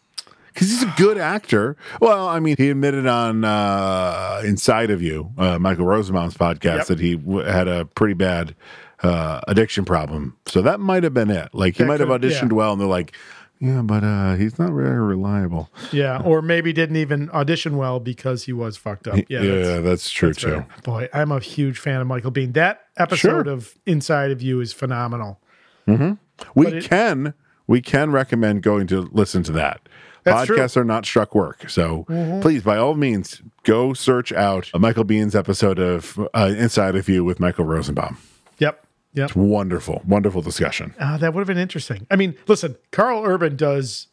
Because 0.54 0.70
he's 0.70 0.84
a 0.84 0.94
good 0.96 1.18
actor. 1.18 1.76
Well, 2.00 2.30
I 2.30 2.40
mean, 2.40 2.56
he 2.58 2.70
admitted 2.70 3.06
on 3.08 3.44
uh, 3.44 4.42
Inside 4.46 4.90
of 4.90 5.02
You, 5.02 5.34
uh, 5.38 5.60
Michael 5.60 5.84
Rosenbaum's 5.86 6.36
podcast, 6.38 6.78
Yep. 6.78 6.88
that 6.88 7.00
he 7.02 7.16
w- 7.18 7.46
had 7.46 7.68
a 7.68 7.84
pretty 7.84 8.14
bad 8.14 8.56
uh, 9.04 9.42
addiction 9.50 9.84
problem. 9.84 10.38
So 10.46 10.62
that 10.62 10.80
might 10.80 11.04
have 11.04 11.14
been 11.14 11.30
it. 11.30 11.50
Like 11.52 11.76
he 11.76 11.84
might 11.84 12.00
have 12.00 12.08
auditioned 12.08 12.52
yeah. 12.52 12.56
well, 12.56 12.72
and 12.72 12.80
they're 12.80 12.88
like, 12.88 13.12
yeah, 13.60 13.82
but 13.82 14.04
uh, 14.04 14.36
he's 14.36 14.60
not 14.60 14.72
very 14.74 15.00
reliable. 15.00 15.70
yeah, 15.92 16.22
or 16.24 16.42
maybe 16.42 16.74
didn't 16.74 16.98
even 16.98 17.30
audition 17.32 17.78
well 17.78 18.00
because 18.00 18.44
he 18.44 18.54
was 18.54 18.78
fucked 18.78 19.08
up. 19.08 19.16
Yeah, 19.30 19.42
Yeah, 19.42 19.56
that's- 19.56 19.84
that's, 19.84 20.10
true 20.12 20.30
that's 20.30 20.42
too. 20.42 20.48
fair. 20.50 20.68
Boy, 20.84 21.10
I'm 21.14 21.32
a 21.32 21.40
huge 21.40 21.80
fan 21.80 22.02
of 22.02 22.08
Michael 22.08 22.32
Biehn. 22.32 22.54
That 22.54 22.82
episode 22.98 23.46
Sure. 23.46 23.50
of 23.54 23.76
Inside 23.86 24.32
of 24.32 24.42
You 24.42 24.60
is 24.62 24.74
phenomenal. 24.74 25.40
We 25.88 26.68
it- 26.68 26.84
can 26.84 27.34
we 27.68 27.82
can 27.82 28.12
recommend 28.12 28.62
going 28.62 28.88
to 28.88 29.02
listen 29.12 29.42
to 29.44 29.52
that. 29.54 29.88
That's 30.24 30.48
true. 30.48 30.58
Podcasts 30.58 30.76
are 30.78 30.84
not 30.84 31.06
struck 31.06 31.36
work. 31.36 31.70
So 31.70 32.04
please, 32.42 32.64
by 32.64 32.78
all 32.78 32.96
means, 32.96 33.42
go 33.64 33.94
search 33.94 34.32
out 34.32 34.70
Michael 34.78 35.06
Biehn's 35.06 35.36
episode 35.36 35.78
of 35.80 36.18
uh, 36.34 36.54
Inside 36.58 36.96
of 36.96 37.08
You 37.08 37.24
with 37.24 37.40
Michael 37.40 37.66
Rosenbaum. 37.66 38.18
Yep. 38.58 38.85
Yep. 39.16 39.36
Wonderful, 39.36 40.02
wonderful 40.06 40.42
discussion. 40.42 40.94
Uh, 41.00 41.18
that 41.18 41.34
would 41.34 41.40
have 41.42 41.48
been 41.48 41.58
interesting. 41.58 42.06
I 42.12 42.16
mean, 42.16 42.36
listen, 42.48 42.76
Karl 42.92 43.24
Urban 43.26 43.56
does. 43.56 44.08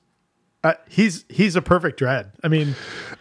Uh, 0.65 0.75
he's 0.89 1.25
he's 1.29 1.57
a 1.57 1.61
perfect 1.63 1.99
Dredd. 1.99 2.31
I 2.45 2.49
mean, 2.49 2.77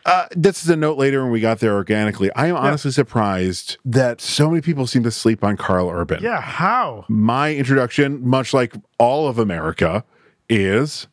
Uh, 0.05 0.27
this 0.31 0.63
is 0.63 0.69
a 0.69 0.75
note 0.75 0.97
later 0.99 1.23
when 1.23 1.31
we 1.31 1.39
got 1.39 1.59
there 1.59 1.73
organically. 1.73 2.31
I 2.35 2.45
am 2.47 2.55
honestly 2.55 2.91
surprised 2.91 3.77
that 3.83 4.21
so 4.21 4.47
many 4.49 4.61
people 4.61 4.85
seem 4.85 5.01
to 5.03 5.11
sleep 5.11 5.43
on 5.43 5.57
Karl 5.57 5.89
Urban. 5.89 6.21
yeah, 6.23 6.39
how? 6.39 7.05
My 7.09 7.53
introduction, 7.55 8.23
much 8.27 8.53
like 8.53 8.75
all 8.99 9.27
of 9.27 9.39
America, 9.39 10.03
is 10.49 11.07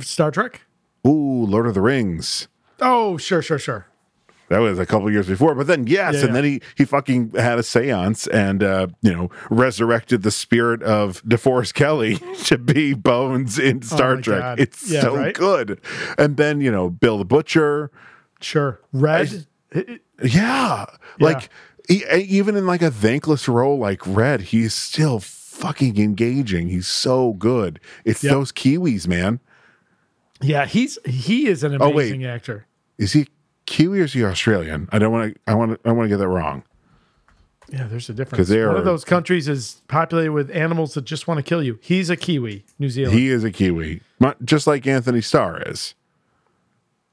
Star 0.00 0.30
Trek? 0.30 0.62
ooh, 1.06 1.46
Lord 1.46 1.66
of 1.66 1.72
the 1.72 1.80
Rings. 1.80 2.48
Oh, 2.80 3.16
sure, 3.16 3.40
sure, 3.40 3.58
sure. 3.58 3.86
That 4.50 4.58
was 4.58 4.78
a 4.78 4.84
couple 4.84 5.10
years 5.10 5.26
before, 5.28 5.54
but 5.54 5.66
then 5.68 5.86
yes, 5.86 6.14
Yeah, 6.14 6.20
and 6.20 6.28
yeah. 6.28 6.34
then 6.34 6.44
he 6.44 6.60
he 6.76 6.84
fucking 6.84 7.30
had 7.30 7.58
a 7.58 7.62
séance 7.62 8.28
and 8.32 8.62
uh, 8.62 8.88
you 9.00 9.12
know 9.12 9.30
resurrected 9.48 10.22
the 10.22 10.30
spirit 10.32 10.82
of 10.82 11.22
DeForest 11.22 11.72
Kelley 11.74 12.16
to 12.44 12.58
be 12.58 12.92
Bones 12.92 13.58
in 13.58 13.80
Star 13.82 14.14
Oh 14.16 14.20
Trek. 14.20 14.40
God. 14.40 14.60
It's 14.60 14.90
Yeah, 14.90 15.02
so 15.02 15.16
right? 15.16 15.34
good. 15.34 15.80
And 16.18 16.36
then 16.36 16.60
you 16.60 16.70
know 16.72 16.90
Bill 16.90 17.16
the 17.18 17.24
Butcher, 17.24 17.90
Sure. 18.40 18.80
Red? 18.92 19.46
yeah, 20.22 20.86
like 21.20 21.48
e- 21.88 22.02
even 22.16 22.56
in 22.56 22.66
like 22.66 22.82
a 22.82 22.90
thankless 22.90 23.48
role 23.48 23.78
like 23.78 24.04
Red, 24.06 24.40
he's 24.40 24.74
still 24.74 25.20
fucking 25.20 25.98
engaging. 25.98 26.68
He's 26.68 26.88
so 26.88 27.34
good. 27.34 27.80
It's 28.04 28.24
Yep. 28.24 28.32
those 28.32 28.52
Kiwis, 28.52 29.06
man. 29.06 29.40
yeah, 30.42 30.66
he's 30.66 30.98
he 31.04 31.46
is 31.46 31.62
an 31.62 31.76
Oh, 31.80 31.92
amazing 31.92 32.24
actor. 32.24 32.66
Is 32.98 33.12
he 33.12 33.28
Kiwi 33.70 34.00
or 34.00 34.04
is 34.04 34.12
he 34.12 34.24
Australian? 34.24 34.88
I 34.92 34.98
don't 34.98 35.12
want 35.12 35.34
to. 35.34 35.40
I 35.46 35.54
want 35.54 35.82
to. 35.82 35.88
I 35.88 35.92
want 35.92 36.04
to 36.06 36.08
get 36.10 36.18
that 36.18 36.28
wrong. 36.28 36.64
Yeah, 37.72 37.86
there's 37.86 38.08
a 38.10 38.12
difference. 38.12 38.36
'Cause 38.40 38.48
they 38.48 38.66
One 38.66 38.76
of 38.76 38.84
those 38.84 39.04
countries 39.04 39.46
is 39.48 39.80
populated 39.86 40.32
with 40.32 40.50
animals 40.50 40.94
that 40.94 41.04
just 41.04 41.28
want 41.28 41.38
to 41.38 41.42
kill 41.42 41.62
you. 41.62 41.78
He's 41.80 42.10
a 42.10 42.16
Kiwi, 42.16 42.64
New 42.80 42.88
Zealand. 42.90 43.16
He 43.16 43.28
is 43.28 43.44
a 43.44 43.52
Kiwi, 43.52 44.00
just 44.44 44.66
like 44.66 44.86
Anthony 44.88 45.20
Starr 45.20 45.62
is. 45.66 45.94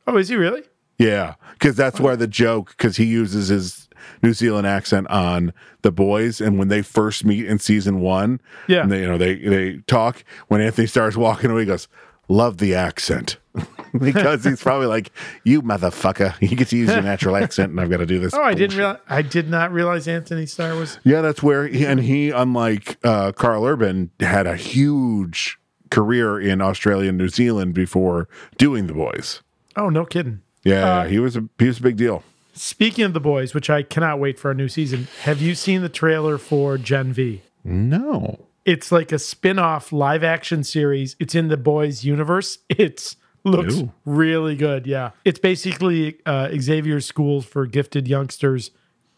oh, 0.07 0.17
is 0.17 0.29
he 0.29 0.35
really? 0.35 0.63
Yeah, 0.97 1.35
because 1.53 1.75
that's 1.75 1.99
where 1.99 2.15
the 2.15 2.25
joke. 2.27 2.69
Because 2.75 2.97
he 2.97 3.05
uses 3.05 3.49
his 3.49 3.87
New 4.23 4.33
Zealand 4.33 4.65
accent 4.65 5.07
on 5.11 5.53
the 5.83 5.91
boys, 5.91 6.41
and 6.41 6.57
when 6.57 6.69
they 6.69 6.81
first 6.81 7.23
meet 7.23 7.45
in 7.45 7.59
season 7.59 7.99
one, 7.99 8.41
Yeah. 8.67 8.81
and 8.81 8.91
they 8.91 9.01
you 9.01 9.07
know 9.07 9.19
they 9.19 9.35
they 9.35 9.77
talk. 9.85 10.23
When 10.47 10.59
Anthony 10.59 10.87
Starr's 10.87 11.15
walking 11.17 11.51
away, 11.51 11.61
he 11.61 11.65
goes, 11.67 11.87
"Love 12.27 12.57
the 12.57 12.75
accent," 12.75 13.37
because 13.97 14.43
he's 14.43 14.61
probably 14.61 14.87
like, 14.87 15.11
"You 15.43 15.61
motherfucker, 15.61 16.35
you 16.41 16.55
get 16.55 16.67
to 16.69 16.77
use 16.77 16.89
your 16.89 17.01
natural 17.01 17.35
accent, 17.35 17.71
and 17.71 17.79
I've 17.79 17.89
got 17.89 17.97
to 17.97 18.05
do 18.05 18.19
this." 18.19 18.33
Oh, 18.33 18.41
I 18.43 18.53
didn't 18.53 18.77
realize. 18.77 18.99
I 19.09 19.21
did 19.21 19.49
not 19.49 19.71
realize 19.71 20.07
Anthony 20.07 20.45
Starr 20.45 20.75
was. 20.75 20.99
Yeah, 21.03 21.21
that's 21.21 21.41
where 21.43 21.67
he, 21.67 21.85
and 21.85 21.99
he, 22.01 22.29
unlike 22.31 22.97
uh, 23.03 23.31
Karl 23.31 23.65
Urban, 23.65 24.11
had 24.19 24.47
a 24.47 24.55
huge 24.55 25.57
career 25.89 26.39
in 26.39 26.61
Australia 26.61 27.09
and 27.09 27.17
New 27.17 27.29
Zealand 27.29 27.73
before 27.73 28.27
doing 28.57 28.87
the 28.87 28.93
boys. 28.93 29.41
Oh, 29.77 29.89
no 29.89 30.03
kidding. 30.05 30.41
Yeah, 30.63 30.99
Uh, 31.01 31.07
he 31.07 31.19
was 31.19 31.37
a 31.37 31.45
he 31.59 31.65
was 31.67 31.79
a 31.79 31.81
big 31.81 31.95
deal. 31.97 32.23
Speaking 32.53 33.05
of 33.05 33.13
the 33.13 33.19
boys, 33.19 33.53
which 33.53 33.69
I 33.69 33.83
cannot 33.83 34.19
wait 34.19 34.37
for 34.39 34.49
a 34.51 34.55
new 34.55 34.67
season. 34.67 35.07
Have 35.21 35.41
you 35.41 35.53
seen 35.55 35.81
the 35.83 35.89
trailer 35.89 36.37
for 36.39 36.77
Gen 36.79 37.13
V? 37.13 37.43
No, 37.63 38.46
It's 38.67 38.91
like 38.91 39.11
a 39.11 39.17
spin-off 39.17 39.91
live 39.91 40.23
action 40.23 40.63
series. 40.63 41.15
It's 41.19 41.33
in 41.33 41.47
the 41.47 41.57
boys 41.57 42.03
universe. 42.03 42.59
It's 42.69 43.15
looks 43.43 43.75
Ooh. 43.75 43.93
really 44.05 44.55
good. 44.57 44.85
Yeah. 44.85 45.11
It's 45.23 45.39
basically 45.39 46.19
uh, 46.25 46.49
Xavier's 46.59 47.05
schools 47.05 47.45
for 47.45 47.65
gifted 47.65 48.05
youngsters 48.07 48.71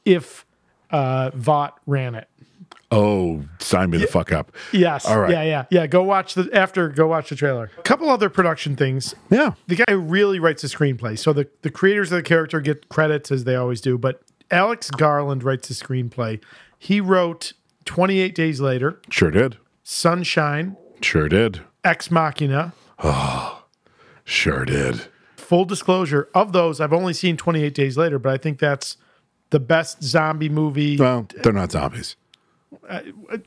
if 0.05 0.45
uh, 0.91 1.31
Vought 1.33 1.79
ran 1.87 2.13
it. 2.13 2.27
oh, 2.91 3.43
sign 3.59 3.89
me 3.89 3.97
the 3.97 4.05
fuck 4.07 4.31
up. 4.31 4.51
Yes. 4.71 5.05
All 5.07 5.19
right. 5.19 5.31
Yeah, 5.31 5.43
yeah. 5.43 5.65
Yeah, 5.71 5.87
go 5.87 6.03
watch 6.03 6.35
the 6.35 6.47
after 6.53 6.89
go 6.89 7.07
watch 7.07 7.29
the 7.29 7.35
trailer. 7.35 7.71
A 7.79 7.81
couple 7.81 8.07
other 8.09 8.29
production 8.29 8.75
things. 8.75 9.15
Yeah, 9.31 9.53
The 9.67 9.75
guy 9.77 9.85
who 9.89 9.97
really 9.99 10.39
writes 10.39 10.61
the 10.61 10.67
screenplay. 10.67 11.17
So 11.17 11.33
the, 11.33 11.47
the 11.63 11.71
creators 11.71 12.11
of 12.11 12.17
the 12.17 12.23
character 12.23 12.61
get 12.61 12.87
credits 12.89 13.31
as 13.31 13.45
they 13.45 13.55
always 13.55 13.81
do, 13.81 13.97
but 13.97 14.21
Alex 14.51 14.91
Garland 14.91 15.43
writes 15.43 15.67
the 15.69 15.73
screenplay. 15.73 16.39
He 16.77 17.01
wrote 17.01 17.53
28 17.85 18.35
Days 18.35 18.61
Later, 18.61 19.01
sure 19.09 19.31
did, 19.31 19.57
Sunshine, 19.83 20.77
sure 21.01 21.29
did, 21.29 21.61
Ex 21.83 22.11
Machina. 22.11 22.73
Oh, 23.03 23.63
sure 24.23 24.65
did. 24.65 25.05
Full 25.37 25.65
disclosure, 25.65 26.29
of 26.35 26.51
those, 26.51 26.79
I've 26.79 26.93
only 26.93 27.13
seen 27.13 27.37
28 27.37 27.73
Days 27.73 27.97
Later, 27.97 28.19
but 28.19 28.31
I 28.33 28.37
think 28.37 28.59
that's 28.59 28.97
the 29.49 29.59
best 29.59 30.03
zombie 30.03 30.49
movie, 30.49 30.97
Well, 30.97 31.27
they're 31.43 31.53
not 31.53 31.71
zombies. 31.71 32.15
Uh, 32.87 33.01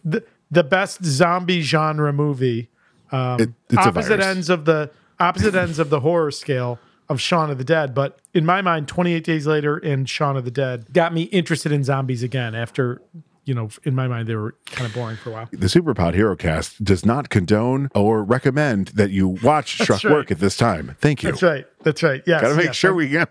the, 0.05 0.25
the 0.51 0.64
best 0.64 1.05
zombie 1.05 1.61
genre 1.62 2.12
movie. 2.12 2.71
Um, 3.12 3.40
it, 3.40 3.51
it's 3.71 3.79
a 3.79 3.88
opposite 3.88 4.18
virus. 4.18 4.27
ends 4.27 4.51
of 4.51 4.64
the 4.64 4.90
opposite 5.21 5.55
ends 5.55 5.79
of 5.79 5.90
the 5.90 6.01
horror 6.01 6.31
scale 6.31 6.79
of 7.09 7.21
Shaun 7.21 7.51
of 7.51 7.59
the 7.59 7.64
Dead. 7.64 7.95
But 7.95 8.18
in 8.35 8.45
my 8.45 8.62
mind, 8.62 8.88
28 8.88 9.23
Days 9.23 9.47
Later 9.47 9.77
and 9.77 10.09
Shaun 10.09 10.37
of 10.37 10.45
the 10.45 10.51
Dead 10.51 10.92
got 10.92 11.14
me 11.14 11.23
interested 11.25 11.71
in 11.73 11.85
zombies 11.85 12.23
again 12.23 12.55
after, 12.55 13.01
you 13.44 13.55
know, 13.55 13.68
in 13.85 13.94
my 13.94 14.07
mind, 14.07 14.28
they 14.28 14.37
were 14.37 14.55
kind 14.66 14.87
of 14.87 14.94
boring 14.94 15.16
for 15.16 15.31
a 15.31 15.33
while. 15.33 15.48
The 15.50 15.66
Superpod 15.66 16.14
Hero 16.14 16.37
Cast 16.37 16.83
does 16.85 17.05
not 17.05 17.28
condone 17.28 17.90
or 17.94 18.22
recommend 18.22 18.88
that 18.88 19.11
you 19.11 19.26
watch 19.28 19.78
Struck 19.83 20.05
right. 20.05 20.12
Work 20.12 20.31
at 20.31 20.38
this 20.38 20.57
time. 20.57 20.96
Thank 21.00 21.22
you. 21.22 21.31
That's 21.31 21.42
right. 21.42 21.66
That's 21.83 22.02
right. 22.05 22.22
Yeah. 22.26 22.40
Gotta 22.40 22.55
make 22.55 22.66
yes. 22.66 22.76
sure 22.76 22.94
we 22.94 23.09
get. 23.09 23.28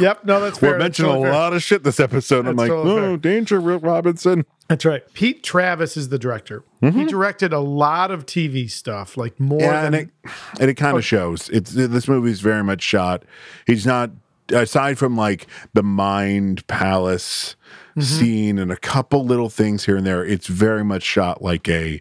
Yep. 0.00 0.24
No, 0.24 0.40
that's 0.40 0.58
fair. 0.58 0.72
We're 0.72 0.78
mentioning 0.78 1.10
totally 1.12 1.28
a 1.28 1.32
fair. 1.32 1.40
lot 1.40 1.52
of 1.52 1.62
shit 1.62 1.84
this 1.84 2.00
episode. 2.00 2.46
I'm 2.48 2.56
like, 2.56 2.68
totally 2.70 2.92
oh, 3.00 3.08
fair. 3.10 3.16
danger, 3.18 3.60
Robinson. 3.60 4.44
That's 4.68 4.84
right. 4.84 5.02
Pete 5.12 5.42
Travis 5.44 5.96
is 5.96 6.08
the 6.08 6.18
director. 6.18 6.64
He 6.80 7.04
directed 7.04 7.52
a 7.52 7.60
lot 7.60 8.10
of 8.10 8.26
TV 8.26 8.68
stuff, 8.70 9.16
like 9.16 9.38
more 9.38 9.60
Mm-hmm. 9.60 9.70
Yeah, 9.70 9.82
than 9.82 9.94
and 9.94 10.08
it 10.24 10.30
and 10.60 10.70
it 10.70 10.78
Oh. 10.78 10.82
kind 10.82 10.96
of 10.96 11.04
shows. 11.04 11.48
It's 11.50 11.70
this 11.72 12.08
movie's 12.08 12.40
very 12.40 12.64
much 12.64 12.82
shot. 12.82 13.24
He's 13.66 13.86
not 13.86 14.10
aside 14.48 14.98
from 14.98 15.16
like 15.16 15.46
the 15.74 15.82
Mind 15.84 16.66
Palace 16.66 17.54
Mm-hmm. 17.92 18.00
scene 18.00 18.58
and 18.58 18.72
a 18.72 18.76
couple 18.76 19.24
little 19.24 19.50
things 19.50 19.84
here 19.84 19.96
and 19.98 20.06
there. 20.06 20.24
It's 20.24 20.46
very 20.46 20.82
much 20.84 21.02
shot 21.02 21.42
like 21.42 21.68
a 21.68 22.00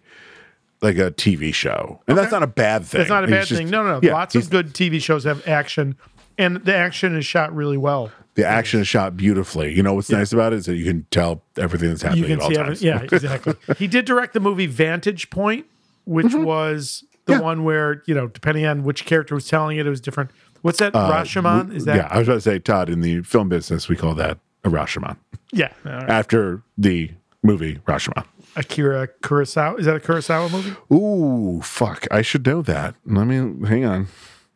like 0.82 0.97
a 0.97 1.12
TV 1.12 1.54
show, 1.54 2.01
and 2.08 2.17
that's 2.17 2.32
not 2.32 2.43
a 2.43 2.47
bad 2.47 2.86
thing. 2.86 3.01
It's 3.01 3.10
not 3.10 3.23
a 3.23 3.27
bad 3.27 3.45
just- 3.45 3.60
thing. 3.60 3.69
No, 3.69 3.84
no, 3.84 3.93
no. 3.93 3.99
yeah, 4.01 4.13
Lots 4.13 4.34
of 4.36 4.49
good 4.49 4.73
TV 4.73 5.01
shows 5.01 5.25
have 5.25 5.45
action, 5.47 5.95
and 6.38 6.58
the 6.58 6.73
action 6.75 7.15
is 7.15 7.25
shot 7.25 7.54
really 7.56 7.77
well. 7.77 8.10
The 8.36 8.47
action 8.47 8.80
is 8.80 8.88
shot 8.88 9.17
beautifully. 9.17 9.75
You 9.75 9.84
know 9.84 9.93
what's 9.93 10.10
nice 10.10 10.32
about 10.32 10.54
it 10.54 10.60
is 10.60 10.65
that 10.67 10.77
you 10.77 10.86
can 10.86 11.06
tell 11.12 11.43
everything 11.58 11.89
that's 11.89 12.01
happening 12.01 12.23
You 12.30 12.38
can 12.38 12.47
see, 12.47 12.56
times. 12.56 12.84
every, 12.84 12.88
yeah, 12.88 13.01
exactly. 13.01 13.54
he 13.77 13.88
did 13.88 14.06
direct 14.06 14.34
the 14.34 14.39
movie 14.39 14.67
Vantage 14.67 15.30
Point, 15.30 15.65
which 16.06 16.34
was 16.34 17.04
the 17.25 17.34
Mm-hmm. 17.34 17.39
Yeah. 17.41 17.45
one 17.45 17.63
where 17.65 18.01
you 18.08 18.15
know, 18.15 18.27
depending 18.27 18.65
on 18.65 18.84
which 18.84 19.06
character 19.06 19.36
was 19.36 19.47
telling 19.47 19.77
it, 19.77 19.86
it 19.86 19.89
was 19.89 19.99
different. 20.01 20.32
What's 20.62 20.80
that? 20.80 20.93
Rashomon? 20.93 21.75
Is 21.75 21.86
that? 21.86 21.93
Uh, 21.93 21.97
yeah, 21.97 22.08
I 22.10 22.17
was 22.19 22.27
about 22.27 22.36
to 22.36 22.41
say, 22.41 22.58
Todd, 22.60 22.89
in 22.89 23.01
the 23.01 23.21
film 23.21 23.49
business, 23.49 23.88
we 23.89 23.95
call 23.95 24.15
that 24.15 24.39
Rashomon 24.63 25.17
Yeah. 25.52 25.71
Right. 25.84 26.10
after 26.10 26.62
the 26.78 27.12
movie 27.43 27.80
Rashomon. 27.88 28.26
Akira 28.56 29.08
Kurosawa. 29.24 29.80
Is 29.80 29.86
that 29.86 29.95
a 29.95 30.00
Kurosawa 30.00 30.52
movie? 30.52 30.76
Ooh, 30.93 31.62
fuck! 31.62 32.06
I 32.12 32.21
should 32.21 32.45
know 32.45 32.62
that. 32.63 32.95
Let 33.06 33.26
me 33.26 33.65
hang 33.67 33.86
on. 33.86 34.08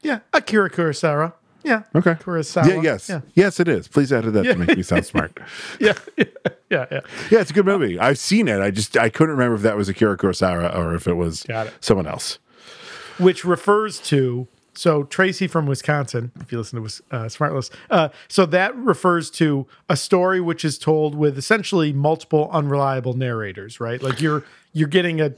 Yeah, 0.01 0.19
Akira 0.33 0.69
Kurosawa. 0.69 1.33
Yeah. 1.63 1.83
Okay. 1.95 2.13
Kurosawa. 2.13 2.67
Yeah. 2.67 2.81
Yes. 2.81 3.09
Yeah. 3.09 3.21
Yes, 3.33 3.59
it 3.59 3.67
is. 3.67 3.87
Please 3.87 4.11
edit 4.13 4.33
that 4.33 4.43
to 4.43 4.55
make 4.55 4.75
me 4.77 4.83
sound 4.83 5.05
smart. 5.05 5.39
Yeah. 5.79 5.93
yeah. 6.17 6.25
Yeah. 6.69 6.99
Yeah, 7.31 7.39
it's 7.41 7.49
a 7.51 7.53
good 7.53 7.65
movie. 7.65 7.97
I've 7.99 8.19
seen 8.19 8.47
it. 8.47 8.59
I 8.59 8.69
just 8.69 8.97
I 8.97 9.09
couldn't 9.09 9.31
remember 9.35 9.55
if 9.55 9.61
that 9.61 9.75
was 9.77 9.87
Akira 9.89 10.17
Kurosawa 10.17 10.75
or 10.75 10.93
if 10.93 11.07
it 11.07 11.13
was 11.13 11.45
it. 11.49 11.73
someone 11.79 12.05
else. 12.05 12.37
which 13.17 13.45
refers 13.45 13.99
to 13.99 14.47
so 14.75 15.03
Tracy 15.03 15.47
from 15.47 15.65
Wisconsin, 15.65 16.31
if 16.39 16.51
you 16.51 16.57
listen 16.57 16.81
to 16.81 16.85
uh, 17.11 17.25
Smartless, 17.25 17.71
uh, 17.89 18.09
so 18.27 18.45
that 18.47 18.75
refers 18.75 19.29
to 19.31 19.67
a 19.89 19.97
story 19.97 20.41
which 20.41 20.63
is 20.63 20.77
told 20.77 21.15
with 21.15 21.38
essentially 21.38 21.93
multiple 21.93 22.49
unreliable 22.51 23.13
narrators, 23.13 23.79
right? 23.79 24.01
Like 24.01 24.21
you're 24.21 24.43
you're 24.73 24.88
getting 24.88 25.21
a 25.21 25.33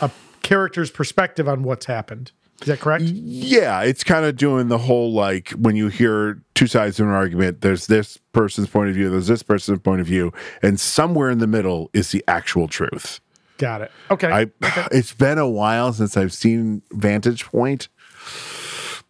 a 0.00 0.10
character's 0.42 0.90
perspective 0.90 1.48
on 1.48 1.62
what's 1.62 1.86
happened. 1.86 2.32
Is 2.60 2.66
that 2.66 2.80
correct? 2.80 3.04
Yeah, 3.04 3.80
it's 3.82 4.04
kind 4.04 4.26
of 4.26 4.36
doing 4.36 4.68
the 4.68 4.78
whole 4.78 5.12
like 5.12 5.50
when 5.50 5.76
you 5.76 5.88
hear 5.88 6.42
two 6.54 6.66
sides 6.66 7.00
of 7.00 7.06
an 7.06 7.12
argument, 7.12 7.62
there's 7.62 7.86
this 7.86 8.18
person's 8.32 8.68
point 8.68 8.90
of 8.90 8.94
view, 8.94 9.08
there's 9.08 9.28
this 9.28 9.42
person's 9.42 9.78
point 9.78 10.02
of 10.02 10.06
view, 10.06 10.32
and 10.62 10.78
somewhere 10.78 11.30
in 11.30 11.38
the 11.38 11.46
middle 11.46 11.88
is 11.94 12.10
the 12.10 12.22
actual 12.28 12.68
truth. 12.68 13.20
Got 13.56 13.82
it. 13.82 13.92
Okay. 14.10 14.30
I 14.30 14.46
it's 14.92 15.14
been 15.14 15.38
a 15.38 15.48
while 15.48 15.92
since 15.92 16.16
I've 16.16 16.34
seen 16.34 16.82
Vantage 16.92 17.46
Point, 17.46 17.88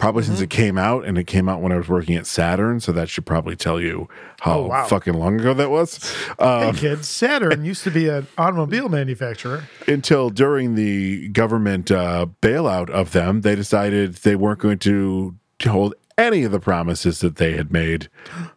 probably 0.00 0.22
Mm-hmm. 0.22 0.30
since 0.32 0.40
it 0.40 0.50
came 0.50 0.76
out, 0.78 1.04
and 1.04 1.16
it 1.18 1.24
came 1.28 1.48
out 1.48 1.60
when 1.60 1.70
I 1.72 1.76
was 1.76 1.88
working 1.88 2.16
at 2.16 2.26
Saturn, 2.26 2.80
so 2.80 2.90
that 2.92 3.08
should 3.08 3.24
probably 3.26 3.54
tell 3.54 3.80
you 3.80 4.08
how 4.40 4.58
Oh, 4.60 4.66
wow. 4.66 4.86
fucking 4.86 5.14
long 5.14 5.38
ago 5.38 5.54
that 5.54 5.70
was. 5.70 5.98
Um, 6.38 6.74
Hey 6.74 6.80
kids, 6.80 7.06
Saturn 7.08 7.64
used 7.64 7.84
to 7.84 7.90
be 7.90 8.08
an 8.08 8.26
automobile 8.38 8.88
manufacturer. 8.88 9.64
until 9.86 10.30
during 10.30 10.74
the 10.74 11.28
government 11.28 11.90
uh, 11.90 12.26
bailout 12.42 12.90
of 12.90 13.12
them, 13.12 13.42
they 13.42 13.54
decided 13.54 14.14
they 14.14 14.34
weren't 14.34 14.58
going 14.58 14.78
to 14.80 15.36
hold 15.64 15.94
any 16.18 16.42
of 16.44 16.52
the 16.52 16.60
promises 16.60 17.20
that 17.20 17.36
they 17.36 17.52
had 17.52 17.70
made. 17.70 18.08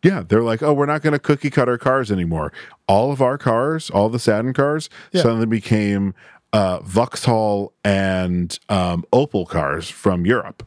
Yeah, 0.00 0.22
they're 0.26 0.44
like, 0.44 0.62
oh, 0.62 0.72
we're 0.72 0.86
not 0.86 1.02
going 1.02 1.12
to 1.14 1.18
cookie 1.18 1.50
cut 1.50 1.68
our 1.68 1.76
cars 1.76 2.12
anymore. 2.12 2.52
All 2.86 3.10
of 3.10 3.20
our 3.20 3.36
cars, 3.36 3.90
all 3.90 4.08
the 4.08 4.20
Saturn 4.20 4.52
cars, 4.54 4.88
Yeah. 5.10 5.22
suddenly 5.22 5.46
became 5.46 6.14
uh, 6.52 6.78
Vauxhall 6.84 7.72
and 7.82 8.56
um, 8.68 9.04
Opel 9.12 9.46
cars 9.48 9.90
from 9.90 10.24
Europe. 10.24 10.64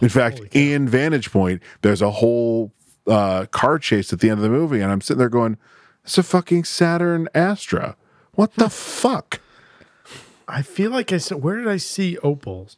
In 0.00 0.08
fact, 0.08 0.40
in 0.52 0.88
Vantage 0.88 1.30
Point, 1.30 1.62
there's 1.82 2.02
a 2.02 2.10
whole 2.10 2.72
uh, 3.06 3.46
car 3.46 3.78
chase 3.78 4.12
at 4.12 4.20
the 4.20 4.30
end 4.30 4.38
of 4.38 4.42
the 4.42 4.50
movie, 4.50 4.80
and 4.80 4.90
I'm 4.90 5.00
sitting 5.00 5.18
there 5.18 5.28
going, 5.28 5.58
"It's 6.04 6.18
a 6.18 6.22
fucking 6.22 6.64
Saturn 6.64 7.28
Astra. 7.34 7.96
What 8.32 8.54
the 8.54 8.70
fuck?" 8.70 9.40
I 10.48 10.62
feel 10.62 10.90
like 10.90 11.12
I 11.12 11.18
said, 11.18 11.42
where 11.42 11.56
did 11.56 11.68
I 11.68 11.76
see 11.76 12.18
Opels? 12.22 12.76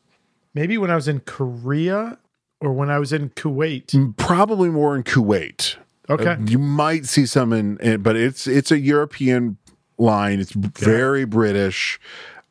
Maybe 0.54 0.78
when 0.78 0.90
I 0.90 0.94
was 0.94 1.06
in 1.06 1.20
Korea 1.20 2.18
or 2.60 2.72
when 2.72 2.90
I 2.90 2.98
was 2.98 3.12
in 3.12 3.30
Kuwait. 3.30 4.16
Probably 4.16 4.70
more 4.70 4.96
in 4.96 5.04
Kuwait. 5.04 5.76
Okay. 6.10 6.30
Uh, 6.30 6.36
you 6.46 6.58
might 6.58 7.04
see 7.06 7.26
some 7.26 7.52
in, 7.52 7.76
in, 7.78 8.02
but 8.02 8.16
it's 8.16 8.46
it's 8.46 8.70
a 8.70 8.78
European 8.78 9.58
line. 9.98 10.40
It's 10.40 10.52
very 10.52 11.24
British. 11.26 12.00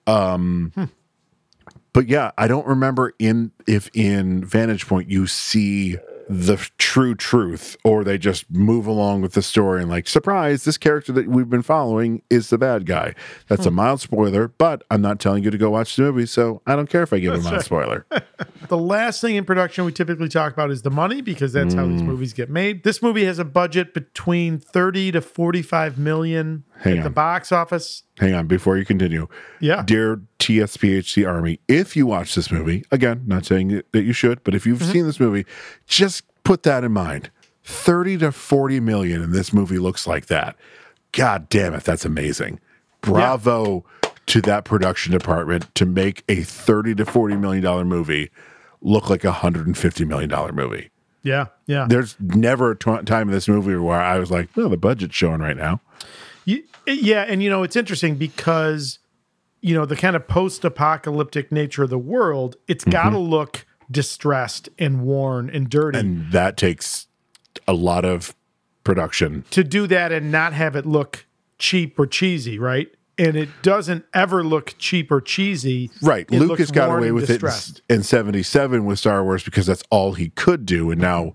Um, 0.05 0.71
But 1.97 2.10
yeah, 2.10 2.29
I 2.38 2.47
don't 2.47 2.67
remember 2.67 3.15
in 3.17 3.51
if 3.65 3.89
in 3.91 4.45
Vantage 4.45 4.86
Point 4.88 5.10
you 5.10 5.25
see 5.25 5.97
the 6.29 6.57
true 6.77 7.15
truth, 7.15 7.75
or 7.83 8.03
they 8.03 8.19
just 8.19 8.51
move 8.51 8.86
along 8.86 9.21
with 9.21 9.33
the 9.33 9.41
story 9.41 9.81
and 9.81 9.89
like, 9.89 10.07
surprise, 10.07 10.63
this 10.63 10.77
character 10.77 11.12
that 11.13 11.27
we've 11.27 11.49
been 11.49 11.63
following 11.63 12.21
is 12.29 12.51
the 12.51 12.57
bad 12.60 12.86
guy. 12.86 13.15
That's 13.47 13.65
a 13.65 13.71
mild 13.71 14.01
spoiler, 14.01 14.49
but 14.49 14.83
I'm 14.91 15.01
not 15.01 15.19
telling 15.19 15.43
you 15.43 15.49
to 15.49 15.57
go 15.57 15.71
watch 15.71 15.95
the 15.95 16.03
movie, 16.03 16.27
so 16.27 16.62
I 16.67 16.75
don't 16.75 16.88
care 16.88 17.01
if 17.01 17.13
I 17.13 17.19
give 17.19 17.33
a 17.33 17.39
mild 17.39 17.63
spoiler. 17.63 18.05
The 18.67 18.77
last 18.77 19.21
thing 19.21 19.38
in 19.38 19.45
production 19.45 19.86
we 19.86 19.93
typically 19.93 20.27
talk 20.27 20.51
about 20.51 20.71
is 20.71 20.81
the 20.81 20.91
money 20.91 21.21
because 21.21 21.53
that's 21.53 21.73
how 21.73 21.86
Mm. 21.86 21.93
these 21.93 22.01
movies 22.03 22.33
get 22.33 22.49
made. 22.49 22.83
This 22.83 23.01
movie 23.01 23.23
has 23.23 23.39
a 23.39 23.45
budget 23.45 23.93
between 23.93 24.60
30 24.60 25.13
to 25.13 25.21
45 25.21 25.97
million 25.97 26.65
Hang 26.81 26.99
at 26.99 27.03
the 27.03 27.09
box 27.09 27.51
office. 27.51 28.03
Hang 28.19 28.33
on, 28.33 28.47
before 28.47 28.77
you 28.77 28.85
continue. 28.85 29.27
Yeah. 29.59 29.83
Dear 29.85 30.21
TSPHC 30.39 31.27
Army, 31.27 31.59
if 31.67 31.95
you 31.95 32.05
watch 32.05 32.35
this 32.35 32.51
movie, 32.51 32.85
again, 32.91 33.23
not 33.25 33.45
saying 33.45 33.81
that- 33.91 34.03
you 34.03 34.13
should, 34.13 34.43
but 34.43 34.53
if 34.55 34.65
you've 34.65 34.79
Mm-hmm. 34.79 34.91
seen 34.91 35.05
this 35.05 35.19
movie, 35.19 35.45
just 35.87 36.23
put 36.43 36.63
that 36.63 36.83
in 36.83 36.91
mind. 36.91 37.29
30 37.63 38.17
to 38.19 38.31
40 38.31 38.79
million 38.79 39.21
in 39.21 39.31
this 39.31 39.51
movie 39.51 39.77
looks 39.79 40.07
like 40.07 40.27
that. 40.27 40.55
God 41.11 41.49
damn 41.49 41.73
it, 41.73 41.83
that's 41.83 42.05
amazing. 42.05 42.59
Bravo 43.01 43.83
to 44.27 44.41
that 44.41 44.63
production 44.65 45.11
department 45.13 45.73
to 45.75 45.85
make 45.85 46.23
a 46.29 46.41
30 46.43 46.95
to 46.95 47.05
40 47.05 47.35
million 47.37 47.63
dollar 47.63 47.85
movie 47.85 48.29
look 48.81 49.09
like 49.09 49.23
a 49.23 49.27
150 49.31 50.05
million 50.05 50.29
dollar 50.29 50.51
movie. 50.51 50.89
Yeah. 51.23 51.47
Yeah. 51.65 51.87
There's 51.89 52.15
never 52.19 52.71
a 52.71 52.75
t- 52.77 53.01
time 53.05 53.27
in 53.27 53.33
this 53.33 53.47
movie 53.47 53.75
where 53.75 53.99
I 53.99 54.17
was 54.19 54.31
like, 54.31 54.49
"Well, 54.55 54.69
the 54.69 54.77
budget's 54.77 55.15
showing 55.15 55.39
right 55.41 55.57
now." 55.57 55.81
You- 56.47 56.63
yeah, 56.88 57.23
and 57.27 57.43
you 57.43 57.49
know 57.49 57.62
it's 57.63 57.75
interesting 57.75 58.15
because 58.15 58.99
you 59.62 59.75
know 59.75 59.86
the 59.86 59.95
kind 59.95 60.15
of 60.15 60.27
post-apocalyptic 60.27 61.51
nature 61.51 61.83
of 61.83 61.89
the 61.89 61.97
world. 61.99 62.55
It's 62.67 62.83
Mm-hmm. 62.83 62.91
got 62.91 63.10
to 63.12 63.17
look 63.19 63.65
distressed 63.91 64.69
and 64.79 65.01
worn 65.01 65.49
and 65.49 65.69
dirty. 65.69 65.99
And 65.99 66.31
that 66.31 66.57
takes 66.57 67.07
a 67.67 67.73
lot 67.73 68.05
of 68.05 68.33
production. 68.83 69.43
to 69.51 69.63
do 69.63 69.88
that 69.88 70.12
and 70.12 70.31
not 70.31 70.53
have 70.53 70.75
it 70.75 70.86
look 70.86 71.25
cheap 71.60 71.97
or 71.99 72.05
cheesy, 72.07 72.57
right? 72.60 72.88
And 73.17 73.36
it 73.36 73.49
doesn't 73.63 74.05
ever 74.13 74.43
look 74.43 74.75
cheap 74.77 75.12
or 75.12 75.19
cheesy. 75.21 75.89
Right. 76.01 76.25
It 76.31 76.39
Lucas 76.39 76.69
got 76.71 76.95
away 76.95 77.12
with 77.12 77.27
distressed. 77.27 77.81
it 77.89 77.93
in 77.95 78.03
77 78.03 78.86
with 78.86 78.99
Star 78.99 79.23
Wars 79.23 79.43
because 79.43 79.65
that's 79.65 79.83
all 79.89 80.13
he 80.13 80.29
could 80.29 80.65
do. 80.65 80.91
And 80.91 81.01
now 81.01 81.33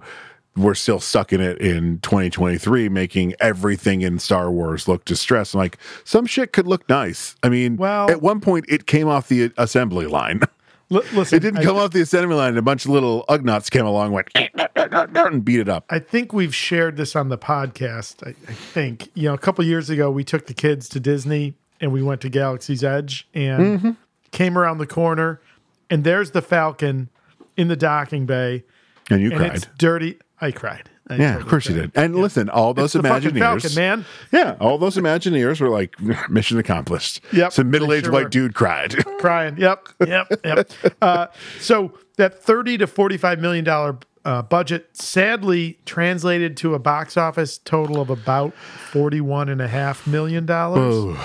we're 0.56 0.74
still 0.74 1.00
stuck 1.00 1.32
in 1.32 1.40
it 1.40 1.58
in 1.58 1.98
2023, 2.00 2.88
making 2.90 3.34
everything 3.40 4.02
in 4.02 4.18
Star 4.18 4.50
Wars 4.50 4.86
look 4.86 5.04
distressed. 5.04 5.54
Like 5.54 5.78
some 6.04 6.26
shit 6.26 6.52
could 6.52 6.66
look 6.66 6.86
nice. 6.88 7.36
I 7.42 7.48
mean, 7.48 7.76
Well- 7.76 8.10
at 8.10 8.20
one 8.22 8.40
point 8.40 8.66
it 8.68 8.86
came 8.86 9.08
off 9.08 9.28
the 9.28 9.52
assembly 9.56 10.06
line. 10.06 10.40
L- 10.92 11.00
listen, 11.14 11.36
It 11.38 11.40
didn't 11.40 11.60
I, 11.60 11.64
come 11.64 11.76
off 11.78 11.92
the 11.92 12.02
assembly 12.02 12.36
line. 12.36 12.50
And 12.50 12.58
a 12.58 12.62
bunch 12.62 12.84
of 12.84 12.90
little 12.90 13.24
Ugnaughts 13.30 13.70
came 13.70 13.86
along, 13.86 14.12
went 14.12 14.28
and 14.34 15.42
beat 15.44 15.60
it 15.60 15.68
up. 15.68 15.86
I 15.88 15.98
think 15.98 16.34
we've 16.34 16.54
shared 16.54 16.96
this 16.98 17.16
on 17.16 17.30
the 17.30 17.38
podcast. 17.38 18.26
I, 18.26 18.30
I 18.46 18.52
think 18.52 19.08
you 19.14 19.24
know 19.24 19.34
a 19.34 19.38
couple 19.38 19.64
years 19.64 19.88
ago 19.88 20.10
we 20.10 20.22
took 20.24 20.46
the 20.46 20.54
kids 20.54 20.88
to 20.90 21.00
Disney 21.00 21.54
and 21.80 21.92
we 21.92 22.02
went 22.02 22.20
to 22.22 22.28
Galaxy's 22.28 22.84
Edge 22.84 23.26
and 23.34 23.78
Mm-hmm. 23.80 23.90
came 24.32 24.58
around 24.58 24.78
the 24.78 24.86
corner 24.86 25.40
and 25.88 26.04
there's 26.04 26.32
the 26.32 26.42
Falcon 26.42 27.08
in 27.56 27.68
the 27.68 27.76
docking 27.76 28.26
bay 28.26 28.64
And 29.10 29.20
you 29.22 29.30
and 29.30 29.38
cried. 29.38 29.54
it's 29.56 29.66
dirty. 29.78 30.18
I 30.42 30.50
cried. 30.52 30.90
I 31.08 31.14
Yeah, 31.16 31.18
totally 31.32 31.42
of 31.42 31.48
course 31.48 31.68
you 31.68 31.74
did. 31.74 31.92
And 31.94 32.14
listen, 32.16 32.48
all 32.50 32.74
those 32.74 32.94
It's 32.94 33.04
Imagineers, 33.06 33.38
Falcon, 33.62 33.74
man. 33.74 34.04
Yeah, 34.32 34.56
all 34.60 34.76
those 34.78 34.96
Imagineers 34.96 35.60
were 35.60 35.68
like, 35.70 35.94
mission 36.30 36.58
accomplished. 36.58 37.20
Yep, 37.32 37.52
Some 37.52 37.70
middle 37.70 37.92
aged 37.92 38.04
sure 38.06 38.12
white 38.12 38.24
were. 38.24 38.28
dude 38.30 38.54
cried. 38.54 38.96
crying. 39.18 39.56
Yep, 39.56 39.88
yep, 40.06 40.26
yep. 40.44 40.70
Uh, 41.02 41.26
so 41.60 41.92
that 42.18 42.42
thirty 42.42 42.76
to 42.78 42.86
forty-five 42.86 43.38
million 43.40 43.64
dollar 43.64 43.98
uh, 44.24 44.42
budget, 44.42 44.88
sadly, 44.96 45.78
translated 45.86 46.56
to 46.58 46.74
a 46.74 46.78
box 46.78 47.16
office 47.16 47.58
total 47.58 48.00
of 48.00 48.10
about 48.10 48.52
forty-one 48.54 49.48
and 49.48 49.60
a 49.62 49.68
half 49.68 50.06
million 50.06 50.44
dollars. 50.46 51.16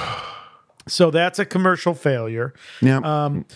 So 0.87 1.11
that's 1.11 1.37
a 1.37 1.45
commercial 1.45 1.93
failure. 1.93 2.53
yeah. 2.81 2.99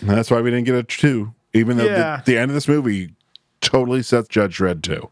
That's 0.01 0.29
why 0.29 0.41
we 0.41 0.49
didn't 0.51 0.65
get 0.65 0.75
a 0.75 0.83
two, 0.83 1.33
even 1.53 1.77
though 1.77 1.85
Um, 1.85 1.89
Yeah. 1.91 2.21
the, 2.25 2.33
the 2.33 2.37
end 2.37 2.51
of 2.51 2.55
this 2.55 2.67
movie 2.67 3.15
totally 3.61 4.03
sets 4.03 4.27
Judge 4.27 4.57
Dredd 4.57 4.81
too. 4.83 5.09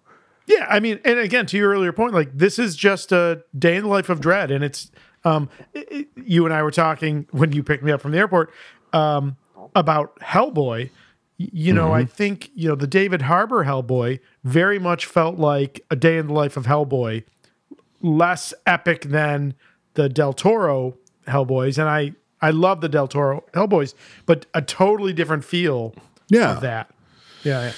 Yeah, 0.50 0.66
I 0.68 0.80
mean, 0.80 1.00
and 1.06 1.20
again, 1.20 1.46
to 1.48 1.58
your 1.58 1.70
earlier 1.72 1.92
point, 1.94 2.14
like 2.14 2.36
this 2.36 2.58
is 2.58 2.76
just 2.76 3.12
a 3.12 3.44
day 3.58 3.76
in 3.76 3.84
the 3.84 3.90
life 3.90 4.10
of 4.10 4.20
Dredd, 4.20 4.50
and 4.52 4.64
it's 4.64 4.92
um, 5.24 5.48
it- 5.74 6.08
you 6.16 6.44
and 6.46 6.54
I 6.54 6.64
were 6.64 6.72
talking 6.72 7.28
when 7.32 7.52
you 7.52 7.62
picked 7.62 7.84
me 7.84 7.92
up 7.92 8.02
from 8.02 8.12
the 8.12 8.18
airport 8.18 8.52
um, 8.92 9.38
about 9.76 10.18
Hellboy. 10.22 10.90
You 11.38 11.74
know, 11.74 11.94
I 11.94 12.04
think 12.04 12.50
you 12.56 12.68
know 12.68 12.76
the 12.76 12.88
David 12.88 13.22
Harbour 13.22 13.64
Hellboy 13.64 14.20
very 14.44 14.80
much 14.80 15.06
felt 15.06 15.38
like 15.38 15.86
a 15.92 15.96
day 15.96 16.18
in 16.18 16.28
the 16.28 16.34
life 16.34 16.58
of 16.58 16.66
Hellboy, 16.66 17.24
less 18.02 18.54
epic 18.66 19.04
than 19.04 19.54
the 19.94 20.10
Del 20.10 20.34
Toro 20.34 20.98
Hellboys, 21.28 21.78
and 21.78 21.88
I 21.88 22.14
I 22.42 22.50
love 22.52 22.82
the 22.82 22.90
Del 22.90 23.08
Toro 23.08 23.44
Hellboys, 23.54 23.94
but 24.26 24.48
a 24.54 24.62
totally 24.62 25.14
different 25.14 25.46
feel 25.46 25.94
Yeah. 26.30 26.56
of 26.56 26.62
that. 26.62 26.90
Yeah, 27.44 27.62
yeah. 27.66 27.72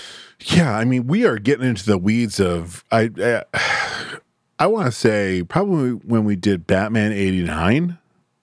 Yeah, 0.45 0.75
I 0.75 0.85
mean, 0.85 1.07
we 1.07 1.25
are 1.25 1.37
getting 1.37 1.67
into 1.67 1.85
the 1.85 1.97
weeds 1.97 2.39
of 2.39 2.83
I. 2.91 3.05
Uh, 3.07 3.41
I 4.59 4.67
want 4.67 4.85
to 4.87 4.91
say 4.91 5.43
probably 5.43 5.91
when 5.91 6.23
we 6.25 6.35
did 6.35 6.67
Batman 6.67 7.11
'89 7.11 7.97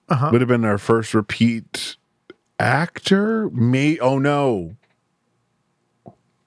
Uh-huh. 0.09 0.29
would 0.31 0.41
have 0.41 0.47
been 0.47 0.65
our 0.65 0.77
first 0.77 1.13
repeat 1.13 1.95
actor. 2.59 3.49
May 3.51 3.97
oh 3.99 4.17
no, 4.19 4.75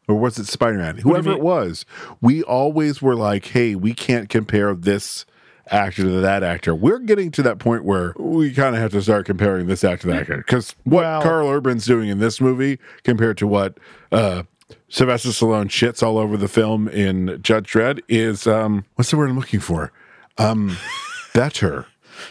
or 0.09 0.17
was 0.17 0.39
it 0.39 0.47
Spider 0.47 0.79
Man? 0.79 0.99
Whoever 0.99 1.33
it 1.33 1.41
was, 1.41 1.85
we 2.21 2.43
always 2.43 3.03
were 3.03 3.17
like, 3.17 3.47
"Hey, 3.47 3.75
we 3.75 3.95
can't 3.95 4.29
compare 4.29 4.75
this." 4.75 5.27
actor 5.71 6.03
to 6.03 6.21
that 6.21 6.43
actor 6.43 6.75
we're 6.75 6.99
getting 6.99 7.31
to 7.31 7.41
that 7.41 7.61
point 7.61 7.85
where 7.85 8.13
we 8.19 8.53
kind 8.53 8.75
of 8.75 8.83
have 8.83 8.91
to 8.91 9.01
start 9.01 9.25
comparing 9.25 9.69
this 9.69 9.85
actor 9.85 10.03
to 10.03 10.07
that 10.09 10.21
actor 10.23 10.37
because 10.39 10.75
what 10.83 11.03
Well- 11.03 11.23
Karl 11.23 11.49
Urban's 11.49 11.87
doing 11.87 12.09
in 12.09 12.19
this 12.19 12.41
movie 12.41 12.81
compared 13.05 13.39
to 13.39 13.47
what 13.47 13.79
uh 14.11 14.43
Sylvester 14.89 15.31
Stallone 15.31 15.67
shits 15.69 16.03
all 16.03 16.19
over 16.19 16.37
the 16.37 16.49
film 16.49 16.89
in 16.89 17.39
Judge 17.43 17.73
Dredd 17.73 18.01
is 18.09 18.47
um 18.47 18.85
what's 18.97 19.11
the 19.11 19.17
word 19.17 19.31
I'm 19.31 19.39
looking 19.39 19.61
for? 19.61 19.93
Um 20.39 20.77
better. 21.35 21.87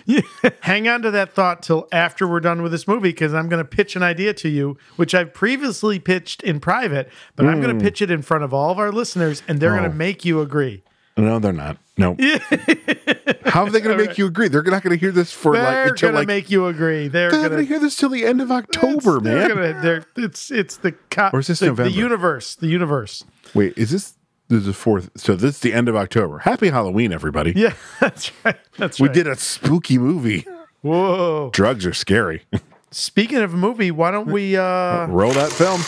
Hang 0.61 0.87
on 0.87 1.01
to 1.01 1.11
that 1.11 1.33
thought 1.33 1.63
till 1.63 1.87
after 1.91 2.25
we're 2.27 2.39
done 2.39 2.61
with 2.61 2.71
this 2.71 2.87
movie 2.87 3.09
because 3.09 3.33
I'm 3.33 3.49
going 3.49 3.61
to 3.63 3.67
pitch 3.67 3.95
an 3.97 4.03
idea 4.03 4.33
to 4.35 4.47
you, 4.47 4.77
which 4.95 5.13
I've 5.13 5.33
previously 5.33 5.99
pitched 5.99 6.43
in 6.43 6.59
private, 6.61 7.09
but 7.35 7.45
I'm 7.45 7.61
going 7.61 7.77
to 7.77 7.83
pitch 7.83 8.01
it 8.01 8.09
in 8.09 8.21
front 8.21 8.43
of 8.45 8.53
all 8.53 8.71
of 8.71 8.79
our 8.79 8.91
listeners 8.91 9.43
and 9.49 9.59
they're 9.59 9.71
going 9.71 9.83
Oh. 9.85 9.89
to 9.89 9.93
make 9.93 10.23
you 10.23 10.39
agree. 10.39 10.83
No, 11.17 11.39
they're 11.39 11.51
not. 11.51 11.77
No. 12.01 12.17
How 13.45 13.63
are 13.63 13.69
they 13.69 13.79
going 13.79 13.95
to 13.95 14.05
make 14.05 14.17
you 14.17 14.25
agree? 14.25 14.47
They're 14.47 14.63
not 14.63 14.81
going 14.81 14.97
to 14.97 14.99
hear 14.99 15.11
this 15.11 15.31
for 15.31 15.53
like 15.53 15.63
They're 15.63 16.11
going 16.11 16.15
to 16.15 16.25
make 16.25 16.49
you 16.49 16.65
agree. 16.65 17.07
They're 17.07 17.29
they're 17.29 17.41
not 17.43 17.51
going 17.51 17.61
to 17.61 17.67
hear 17.67 17.79
this 17.79 17.95
till 17.95 18.09
the 18.09 18.25
end 18.25 18.41
of 18.41 18.51
October, 18.51 19.19
man. 19.19 19.49
Gonna, 19.49 19.81
they're, 19.81 20.05
it's 20.17 20.49
it's 20.49 20.77
the 20.77 20.93
co- 21.11 21.29
Or 21.31 21.39
is 21.39 21.47
this 21.47 21.59
the, 21.59 21.67
November? 21.67 21.91
the 21.91 21.95
universe. 21.95 22.55
The 22.55 22.67
universe. 22.67 23.23
Wait, 23.53 23.77
is 23.77 23.91
this 23.91 24.15
this 24.47 24.61
is 24.61 24.65
the 24.65 24.73
fourth? 24.73 25.11
So 25.15 25.35
this 25.35 25.55
is 25.55 25.61
the 25.61 25.73
end 25.73 25.87
of 25.89 25.95
October. 25.95 26.39
Happy 26.39 26.69
Halloween, 26.69 27.13
everybody. 27.13 27.53
Yeah, 27.55 27.73
that's 27.99 28.31
right. 28.43 28.57
That's 28.77 28.99
right. 28.99 29.03
We 29.03 29.07
right. 29.09 29.13
did 29.13 29.27
a 29.27 29.35
spooky 29.35 29.97
movie. 29.99 30.45
Whoa. 30.81 31.51
Drugs 31.53 31.85
are 31.85 31.93
scary. 31.93 32.45
Speaking 32.91 33.37
of 33.37 33.53
a 33.53 33.57
movie, 33.57 33.91
why 33.91 34.11
don't 34.11 34.27
we 34.27 34.57
uh 34.57 35.05
Roll 35.07 35.31
that 35.33 35.51
film. 35.51 35.81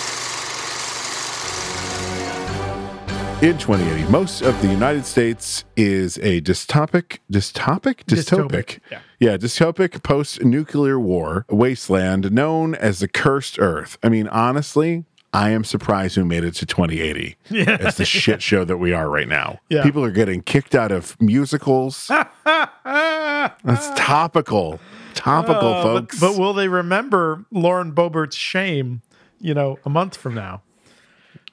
In 3.43 3.57
2080, 3.57 4.09
most 4.09 4.41
of 4.41 4.61
the 4.61 4.69
United 4.69 5.05
States 5.05 5.65
is 5.75 6.17
a 6.19 6.39
dystopic, 6.39 7.17
dystopic, 7.29 8.05
dystopic, 8.05 8.47
Dystopic, 8.47 8.79
yeah. 8.89 8.99
yeah, 9.19 9.35
dystopic 9.37 10.01
post-nuclear 10.01 10.97
war 10.97 11.45
wasteland 11.49 12.31
known 12.31 12.73
as 12.73 12.99
the 12.99 13.09
cursed 13.09 13.59
Earth. 13.59 13.97
I 14.01 14.07
mean, 14.07 14.29
honestly, 14.29 15.03
I 15.33 15.49
am 15.49 15.65
surprised 15.65 16.15
we 16.15 16.23
made 16.23 16.45
it 16.45 16.53
to 16.55 16.65
2080 16.65 17.35
Yeah. 17.49 17.77
as 17.81 17.97
the 17.97 18.05
shit 18.05 18.41
show 18.41 18.63
that 18.63 18.77
we 18.77 18.93
are 18.93 19.09
right 19.09 19.27
now. 19.27 19.59
Yeah. 19.67 19.83
People 19.83 20.05
are 20.05 20.11
getting 20.11 20.41
kicked 20.41 20.73
out 20.73 20.93
of 20.93 21.19
musicals. 21.19 22.07
That's 22.45 23.89
topical, 23.99 24.79
topical, 25.15 25.67
Uh, 25.73 25.83
but, 25.83 25.99
folks. 25.99 26.19
but 26.21 26.37
will 26.37 26.53
they 26.53 26.69
remember 26.69 27.43
Lauren 27.51 27.91
Boebert's 27.91 28.37
shame, 28.37 29.01
you 29.41 29.53
know, 29.53 29.79
a 29.85 29.89
month 29.89 30.15
from 30.15 30.33
now? 30.33 30.61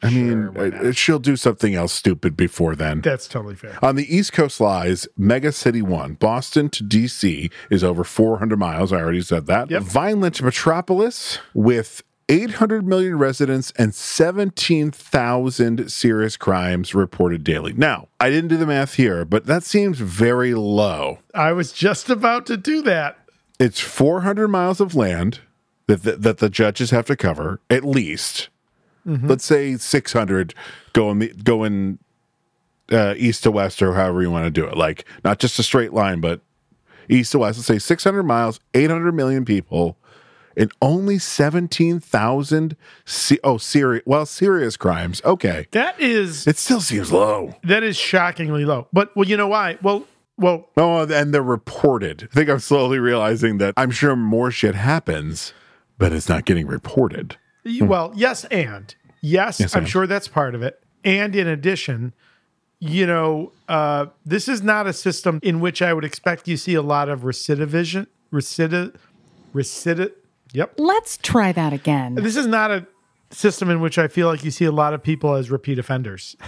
I 0.03 0.11
mean, 0.11 0.93
she'll 0.93 1.19
do 1.19 1.37
something 1.37 1.75
else 1.75 1.93
stupid 1.93 2.37
before 2.37 2.75
then. 2.75 3.01
That's 3.01 3.29
totally 3.29 3.55
fair. 3.55 3.79
On 3.83 3.97
the 3.97 4.15
East 4.15 4.33
Coast 4.33 4.61
lies 4.61 5.07
Mega 5.17 5.53
City 5.53 5.83
1. 5.83 6.15
Boston 6.15 6.71
to 6.71 6.85
DC 6.85 7.51
is 7.71 7.85
over 7.85 8.05
400 8.05 8.59
miles. 8.59 8.93
I 8.93 9.01
already 9.01 9.23
said 9.23 9.47
that. 9.47 9.71
Yep. 9.71 9.83
Violent 9.83 10.43
metropolis 10.43 11.39
with 11.55 12.03
800 12.31 12.87
million 12.87 13.19
residents 13.19 13.73
and 13.77 13.95
17,000 13.95 15.91
serious 15.91 16.37
crimes 16.37 16.95
reported 16.95 17.43
daily. 17.43 17.73
Now, 17.73 18.09
I 18.21 18.31
didn't 18.31 18.49
do 18.49 18.57
the 18.57 18.67
math 18.67 18.95
here, 18.95 19.25
but 19.25 19.47
that 19.47 19.65
seems 19.65 19.99
very 19.99 20.55
low. 20.55 21.19
I 21.35 21.53
was 21.53 21.73
just 21.73 22.09
about 22.09 22.47
to 22.47 22.57
do 22.57 22.83
that. 22.83 23.19
It's 23.59 23.81
400 23.81 24.47
miles 24.49 24.81
of 24.81 24.95
land 24.95 25.41
that 25.89 26.05
the, 26.05 26.13
that 26.13 26.39
the 26.39 26.49
judges 26.49 26.93
have 26.93 27.07
to 27.07 27.17
cover, 27.17 27.61
at 27.69 27.85
least. 27.85 28.49
Let's 29.05 29.45
say 29.45 29.77
600 29.77 30.55
going 30.93 31.19
going 31.43 31.99
uh, 32.93 33.15
east 33.17 33.43
to 33.45 33.51
west 33.51 33.81
or 33.83 33.95
however 33.95 34.23
you 34.23 34.31
want 34.31 34.45
to 34.47 34.51
do 34.51 34.67
it. 34.67 34.77
Like 34.77 35.05
not 35.25 35.39
just 35.39 35.59
a 35.59 35.63
straight 35.63 35.93
line, 35.93 36.21
but 36.21 36.41
east 37.09 37.33
to 37.33 37.39
west. 37.41 37.59
Let's 37.59 37.67
say 37.67 37.79
600 37.79 38.23
miles, 38.25 38.61
800 38.75 39.13
million 39.13 39.45
people, 39.45 39.97
and 40.57 40.71
only 40.83 41.19
17,000. 41.19 42.77
Se- 43.05 43.39
oh, 43.45 43.59
serious. 43.59 44.03
Well, 44.07 44.27
serious 44.27 44.77
crimes. 44.77 45.23
Okay, 45.25 45.67
That 45.73 45.99
is 46.01 46.47
it 46.47 46.59
still 46.59 46.81
seems 46.81 47.13
low. 47.13 47.55
that 47.65 47.83
is 47.83 47.97
shockingly 47.97 48.65
low. 48.65 48.89
But 48.93 49.15
well, 49.17 49.27
you 49.29 49.37
know 49.37 49.49
why? 49.49 49.79
Well, 49.83 50.07
well, 50.37 50.69
Oh, 50.77 51.01
and 51.07 51.35
they're 51.35 51.43
reported. 51.43 52.29
I 52.31 52.35
think 52.35 52.49
I'm 52.51 52.61
slowly 52.61 52.99
realizing 52.99 53.59
that 53.59 53.75
I'm 53.77 53.91
sure 53.91 54.17
more 54.17 54.51
shit 54.51 54.75
happens, 54.75 55.53
but 55.99 56.13
it's 56.13 56.29
not 56.29 56.45
getting 56.45 56.67
reported. 56.67 57.37
Y- 57.64 57.81
well, 57.83 58.12
yes, 58.14 58.44
and 58.46 58.94
yes, 59.20 59.59
Hmm. 59.59 59.62
Yes, 59.64 59.75
I'm 59.77 59.81
and. 59.83 59.88
sure 59.88 60.07
that's 60.07 60.29
part 60.29 60.55
of 60.55 60.62
it. 60.62 60.83
And 61.05 61.35
in 61.35 61.46
addition, 61.46 62.12
you 62.79 63.07
know, 63.07 63.53
uh, 63.68 64.07
this 64.25 64.49
is 64.49 64.62
not 64.62 64.87
a 64.87 64.92
system 64.92 65.38
in 65.42 65.61
which 65.61 65.83
I 65.83 65.92
would 65.92 66.05
expect 66.05 66.49
you 66.49 66.57
see 66.57 66.75
a 66.75 66.83
lot 66.83 67.09
of 67.09 67.20
recidivism, 67.20 68.07
recidiv, 68.33 68.94
recidiv. 69.55 70.12
Yep, 70.53 70.75
Let's 70.79 71.16
try 71.18 71.53
that 71.53 71.73
again. 71.73 72.16
This 72.16 72.37
is 72.37 72.46
not 72.46 72.70
a 72.70 72.87
system 73.31 73.70
in 73.70 73.81
which 73.81 73.99
I 73.99 74.09
feel 74.09 74.27
like 74.27 74.42
you 74.44 74.51
see 74.51 74.64
a 74.64 74.73
lot 74.73 74.94
of 74.94 75.03
people 75.03 75.35
as 75.35 75.51
repeat 75.51 75.79
offenders. 75.79 76.37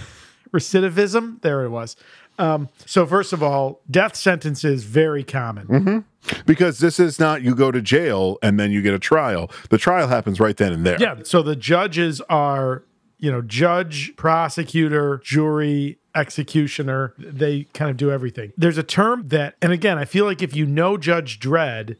Recidivism, 0.53 1.41
there 1.41 1.63
it 1.63 1.69
was. 1.69 1.95
Um, 2.39 2.69
so, 2.85 3.05
first 3.05 3.33
of 3.33 3.43
all, 3.43 3.81
death 3.89 4.15
sentences 4.15 4.83
very 4.83 5.23
common. 5.23 5.67
Mm-hmm. 5.67 5.99
Because 6.45 6.79
this 6.79 6.99
is 6.99 7.19
not 7.19 7.41
you 7.41 7.53
go 7.53 7.69
to 7.69 7.81
jail 7.81 8.37
and 8.41 8.59
then 8.59 8.71
you 8.71 8.81
get 8.81 8.93
a 8.93 8.99
trial. 8.99 9.51
The 9.69 9.77
trial 9.77 10.07
happens 10.07 10.39
right 10.39 10.55
then 10.55 10.71
and 10.71 10.85
there. 10.85 10.97
Yeah. 10.99 11.17
So 11.23 11.41
the 11.41 11.55
judges 11.55 12.21
are, 12.29 12.83
you 13.19 13.29
know, 13.29 13.41
judge, 13.41 14.15
prosecutor, 14.15 15.19
jury, 15.23 15.99
executioner. 16.15 17.13
They 17.17 17.63
kind 17.73 17.91
of 17.91 17.97
do 17.97 18.09
everything. 18.09 18.53
There's 18.57 18.77
a 18.77 18.83
term 18.83 19.27
that, 19.29 19.55
and 19.61 19.73
again, 19.73 19.97
I 19.97 20.05
feel 20.05 20.25
like 20.25 20.41
if 20.41 20.55
you 20.55 20.65
know 20.65 20.97
Judge 20.97 21.39
Dredd, 21.39 21.97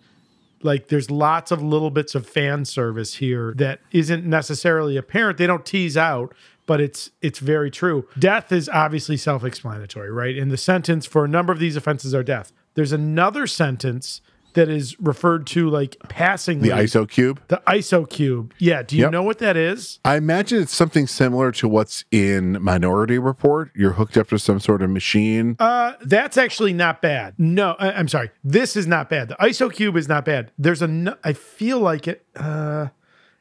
like 0.61 0.87
there's 0.87 1.11
lots 1.11 1.51
of 1.51 1.61
little 1.61 1.91
bits 1.91 2.15
of 2.15 2.25
fan 2.25 2.65
service 2.65 3.15
here 3.15 3.53
that 3.57 3.81
isn't 3.91 4.25
necessarily 4.25 4.97
apparent. 4.97 5.37
They 5.37 5.47
don't 5.47 5.65
tease 5.65 5.97
out, 5.97 6.33
but 6.65 6.79
it's 6.81 7.11
it's 7.21 7.39
very 7.39 7.69
true. 7.71 8.07
Death 8.17 8.51
is 8.51 8.69
obviously 8.69 9.17
self-explanatory, 9.17 10.11
right? 10.11 10.37
And 10.37 10.51
the 10.51 10.57
sentence 10.57 11.05
for 11.05 11.25
a 11.25 11.27
number 11.27 11.51
of 11.53 11.59
these 11.59 11.75
offenses 11.75 12.13
are 12.15 12.23
death. 12.23 12.51
There's 12.75 12.91
another 12.91 13.47
sentence 13.47 14.21
that 14.53 14.69
is 14.69 14.99
referred 14.99 15.47
to 15.47 15.67
like 15.67 15.97
passing 16.09 16.59
The 16.61 16.69
ISO 16.69 17.09
cube. 17.09 17.41
The 17.47 17.61
ISO 17.65 18.07
cube. 18.07 18.53
Yeah. 18.59 18.83
Do 18.83 18.95
you 18.95 19.01
Yep. 19.05 19.11
know 19.11 19.23
what 19.23 19.39
that 19.39 19.57
is? 19.57 19.97
I 20.05 20.15
imagine 20.15 20.61
it's 20.61 20.75
something 20.75 21.07
similar 21.07 21.51
to 21.53 21.67
what's 21.67 22.05
in 22.11 22.61
Minority 22.61 23.17
Report. 23.17 23.71
You're 23.75 23.93
hooked 23.93 24.15
up 24.15 24.29
to 24.29 24.37
some 24.37 24.59
sort 24.59 24.83
of 24.83 24.91
machine. 24.91 25.55
Uh, 25.59 25.93
that's 26.01 26.37
actually 26.37 26.71
not 26.73 27.01
bad. 27.01 27.33
No, 27.39 27.75
I, 27.79 27.93
I'm 27.93 28.07
sorry. 28.07 28.29
This 28.43 28.75
is 28.75 28.85
not 28.85 29.09
bad. 29.09 29.29
The 29.29 29.35
ISO 29.37 29.73
cube 29.73 29.97
is 29.97 30.07
not 30.07 30.23
bad. 30.23 30.51
There's 30.59 30.83
a. 30.83 31.17
I 31.23 31.33
feel 31.33 31.79
like 31.79 32.07
it. 32.07 32.23
Uh, 32.35 32.89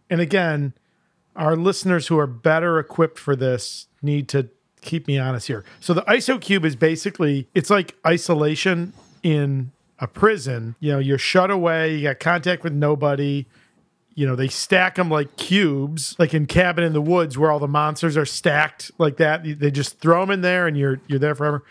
and 0.08 0.20
again, 0.22 0.72
our 1.36 1.56
listeners 1.56 2.08
who 2.08 2.18
are 2.18 2.26
better 2.26 2.78
equipped 2.78 3.18
for 3.18 3.34
this 3.34 3.86
need 4.02 4.28
to 4.28 4.48
keep 4.80 5.06
me 5.06 5.18
honest 5.18 5.46
here. 5.46 5.64
So 5.80 5.94
the 5.94 6.02
ISO 6.02 6.40
cube 6.40 6.64
is 6.64 6.76
basically 6.76 7.48
it's 7.54 7.70
like 7.70 7.96
isolation 8.06 8.92
in 9.22 9.72
a 9.98 10.06
prison. 10.06 10.74
You 10.80 10.92
know, 10.92 10.98
you're 10.98 11.18
shut 11.18 11.50
away. 11.50 11.94
You 11.94 12.02
got 12.02 12.20
contact 12.20 12.64
with 12.64 12.72
nobody. 12.72 13.46
You 14.14 14.26
know, 14.26 14.36
they 14.36 14.48
stack 14.48 14.96
them 14.96 15.08
like 15.08 15.36
cubes, 15.36 16.14
like 16.18 16.34
in 16.34 16.44
Cabin 16.46 16.84
in 16.84 16.92
the 16.92 17.00
Woods, 17.00 17.38
where 17.38 17.50
all 17.50 17.60
the 17.60 17.68
monsters 17.68 18.16
are 18.16 18.26
stacked 18.26 18.90
like 18.98 19.16
that. 19.16 19.42
They 19.58 19.70
just 19.70 20.00
throw 20.00 20.20
them 20.20 20.30
in 20.30 20.40
there, 20.42 20.66
and 20.66 20.76
you're 20.76 21.00
you're 21.06 21.18
there 21.18 21.34
forever. 21.34 21.64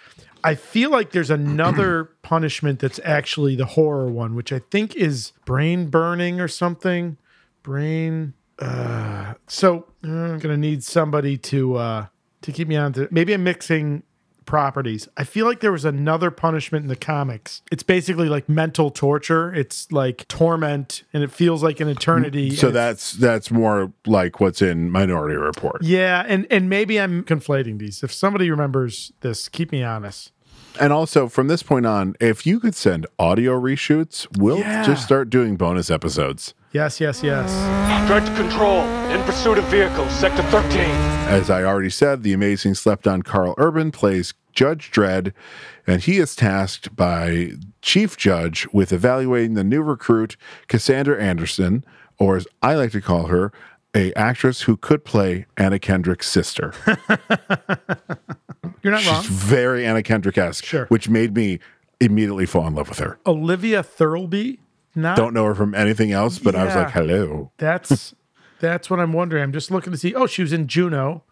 I 0.44 0.56
feel 0.56 0.90
like 0.90 1.12
there's 1.12 1.30
another 1.30 2.06
punishment 2.24 2.80
that's 2.80 3.00
actually 3.04 3.56
the 3.56 3.66
horror 3.66 4.10
one, 4.10 4.34
which 4.34 4.52
I 4.52 4.60
think 4.72 4.96
is 4.96 5.34
brain 5.46 5.88
burning 5.88 6.40
or 6.40 6.48
something. 6.48 7.18
Brain. 7.62 8.34
Uh, 8.62 9.34
so 9.48 9.88
I'm 10.04 10.40
gonna 10.40 10.58
need 10.58 10.84
somebody 10.84 11.38
to 11.38 11.76
uh, 11.76 12.06
to 12.44 12.52
keep 12.52 12.68
me 12.68 12.76
on. 12.76 12.94
To, 12.94 13.08
maybe 13.12 13.34
I'm 13.34 13.44
mixing 13.44 14.04
properties. 14.46 15.08
I 15.18 15.24
feel 15.24 15.46
like 15.46 15.60
there 15.62 15.72
was 15.72 15.86
another 15.86 16.30
punishment 16.32 16.84
in 16.84 16.90
the 16.90 16.96
comics. 16.96 17.62
It's 17.72 17.84
basically 17.84 18.28
like 18.28 18.50
mental 18.50 18.90
torture. 18.92 19.54
It's 19.54 19.92
like 19.92 20.28
torment, 20.28 21.04
and 21.14 21.24
it 21.24 21.32
feels 21.32 21.64
like 21.64 21.80
an 21.80 21.88
eternity. 21.88 22.52
So 22.56 22.70
that's 22.72 23.14
that's 23.14 23.50
more 23.52 23.92
like 24.06 24.40
what's 24.40 24.62
in 24.62 24.90
Minority 24.92 25.36
Report. 25.38 25.82
yeah, 25.84 26.24
and 26.28 26.46
and 26.52 26.70
maybe 26.70 27.00
I'm 27.00 27.24
conflating 27.24 27.80
these. 27.80 28.04
If 28.04 28.14
somebody 28.14 28.50
remembers 28.52 29.12
this, 29.22 29.50
keep 29.50 29.72
me 29.72 29.84
honest. 29.84 30.32
And 30.80 30.94
also 30.94 31.28
from 31.28 31.48
this 31.50 31.64
point 31.64 31.86
on, 31.86 32.16
if 32.22 32.46
you 32.46 32.60
could 32.60 32.76
send 32.76 33.06
audio 33.20 33.60
reshoots, 33.60 34.26
we'll 34.38 34.60
Yeah. 34.60 34.84
just 34.86 35.04
start 35.04 35.30
doing 35.30 35.58
bonus 35.58 35.92
episodes. 35.92 36.54
Yes, 36.74 37.02
yes, 37.02 37.22
yes. 37.22 37.52
Direct 38.08 38.28
control. 38.38 38.82
In 39.12 39.22
pursuit 39.24 39.58
of 39.58 39.66
vehicles. 39.66 40.10
Sector 40.14 40.44
13. 40.44 40.80
As 41.28 41.50
I 41.50 41.64
already 41.64 41.90
said, 41.90 42.24
the 42.24 42.32
amazing 42.34 42.76
slept 42.76 43.08
on 43.08 43.24
Karl 43.24 43.54
Urban 43.58 43.92
plays 43.92 44.34
Judge 44.54 44.90
Dredd, 44.92 45.34
and 45.86 46.02
he 46.02 46.18
is 46.18 46.36
tasked 46.36 46.96
by 46.96 47.52
Chief 47.82 48.16
Judge 48.16 48.68
with 48.72 48.94
evaluating 48.94 49.56
the 49.56 49.64
new 49.66 49.82
recruit, 49.82 50.38
Cassandra 50.68 51.22
Anderson, 51.22 51.84
or 52.20 52.38
as 52.38 52.48
I 52.62 52.76
like 52.76 52.92
to 52.92 53.02
call 53.02 53.28
her, 53.28 53.52
a 53.94 54.14
actress 54.14 54.62
who 54.62 54.78
could 54.78 55.04
play 55.04 55.46
Anna 55.58 55.78
Kendrick's 55.80 56.30
sister. 56.30 56.74
You're 58.82 58.94
not 58.94 59.06
wrong. 59.06 59.24
Very 59.26 59.86
Anna 59.86 60.04
Kendrick 60.04 60.38
esque, 60.38 60.64
Sure. 60.66 60.86
which 60.86 61.10
made 61.10 61.36
me 61.36 61.60
immediately 62.00 62.46
fall 62.46 62.66
in 62.68 62.76
love 62.76 62.88
with 62.90 63.00
her. 63.00 63.20
Olivia 63.26 63.84
Thirlby. 63.84 64.60
Not 64.96 65.16
Don't 65.18 65.34
know 65.34 65.46
her 65.46 65.56
from 65.56 65.74
anything 65.74 66.12
else, 66.12 66.38
but 66.40 66.56
I 66.56 66.66
was 66.66 66.76
like, 66.76 66.92
hello. 66.92 67.52
That's 67.58 68.14
that's 68.60 68.90
what 68.90 69.00
I'm 69.00 69.14
wondering. 69.14 69.42
I'm 69.44 69.54
just 69.54 69.72
looking 69.72 69.92
to 69.92 69.98
see. 69.98 70.14
Oh, 70.14 70.28
she 70.28 70.42
was 70.42 70.54
in 70.54 70.68
Juno. 70.68 71.24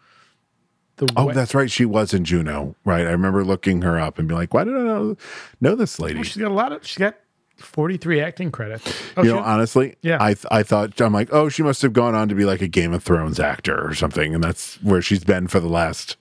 Oh, 1.16 1.32
that's 1.32 1.56
right. 1.56 1.72
She 1.72 1.86
was 1.86 2.14
in 2.14 2.26
Juno, 2.26 2.76
right? 2.84 3.08
I 3.08 3.12
remember 3.12 3.44
looking 3.46 3.82
her 3.84 3.98
up 4.00 4.20
and 4.20 4.28
being 4.28 4.38
like, 4.40 4.54
why 4.54 4.66
did 4.66 4.76
I 4.76 4.80
know, 4.80 5.16
know 5.62 5.76
this 5.76 6.00
oh, 6.00 6.04
lady? 6.04 6.24
she's 6.24 6.38
got 6.38 6.52
a 6.52 6.54
lot 6.54 6.74
of. 6.74 6.86
She's 6.86 6.98
got 6.98 7.16
43 7.58 8.22
acting 8.22 8.52
credits. 8.52 8.86
Oh, 9.16 9.24
you 9.24 9.30
she- 9.30 9.36
know, 9.36 9.42
honestly, 9.42 9.96
Yeah. 10.02 10.18
I 10.20 10.34
th- 10.34 10.46
I 10.52 10.64
thought 10.64 11.00
I'm 11.00 11.14
like, 11.14 11.30
oh, 11.32 11.50
she 11.50 11.64
must 11.64 11.82
have 11.84 11.94
gone 11.94 12.16
on 12.16 12.28
to 12.30 12.36
be 12.36 12.46
like 12.46 12.62
a 12.62 12.68
Game 12.68 12.94
of 12.94 13.04
Thrones 13.04 13.40
actor 13.40 13.86
or 13.86 13.94
something, 13.94 14.34
and 14.34 14.44
that's 14.44 14.76
where 14.82 15.02
she's 15.02 15.24
been 15.24 15.48
for 15.48 15.60
the 15.60 15.70
last, 15.70 16.18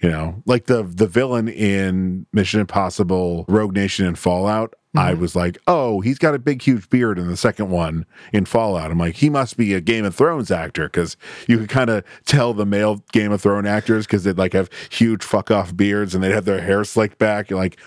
you 0.00 0.08
know, 0.10 0.42
like 0.46 0.66
the 0.66 0.82
the 0.82 1.06
villain 1.06 1.48
in 1.48 2.26
Mission 2.32 2.60
Impossible, 2.60 3.44
Rogue 3.48 3.74
Nation, 3.74 4.06
and 4.06 4.18
Fallout. 4.18 4.74
I 4.96 5.12
Mm-hmm. 5.12 5.20
was 5.20 5.36
like, 5.36 5.58
oh, 5.66 6.00
he's 6.00 6.18
got 6.18 6.34
a 6.34 6.38
big, 6.38 6.62
huge 6.62 6.88
beard 6.88 7.18
in 7.18 7.28
the 7.28 7.36
second 7.36 7.68
one 7.68 8.06
in 8.32 8.46
Fallout. 8.46 8.90
I'm 8.90 8.96
like, 8.98 9.16
he 9.16 9.28
must 9.28 9.58
be 9.58 9.74
a 9.74 9.82
Game 9.82 10.06
of 10.06 10.14
Thrones 10.14 10.50
actor 10.50 10.84
because 10.88 11.14
you 11.46 11.58
could 11.58 11.68
kind 11.68 11.90
of 11.90 12.04
tell 12.24 12.54
the 12.54 12.64
male 12.64 13.04
Game 13.12 13.30
of 13.30 13.42
Thrones 13.42 13.66
actors 13.68 14.06
because 14.06 14.24
they'd 14.24 14.38
like 14.38 14.54
have 14.54 14.70
huge 14.90 15.22
fuck 15.22 15.50
off 15.50 15.76
beards 15.76 16.14
and 16.14 16.24
they'd 16.24 16.32
have 16.32 16.46
their 16.46 16.62
hair 16.62 16.84
slicked 16.84 17.18
back. 17.18 17.50
You're 17.50 17.58
like, 17.58 17.78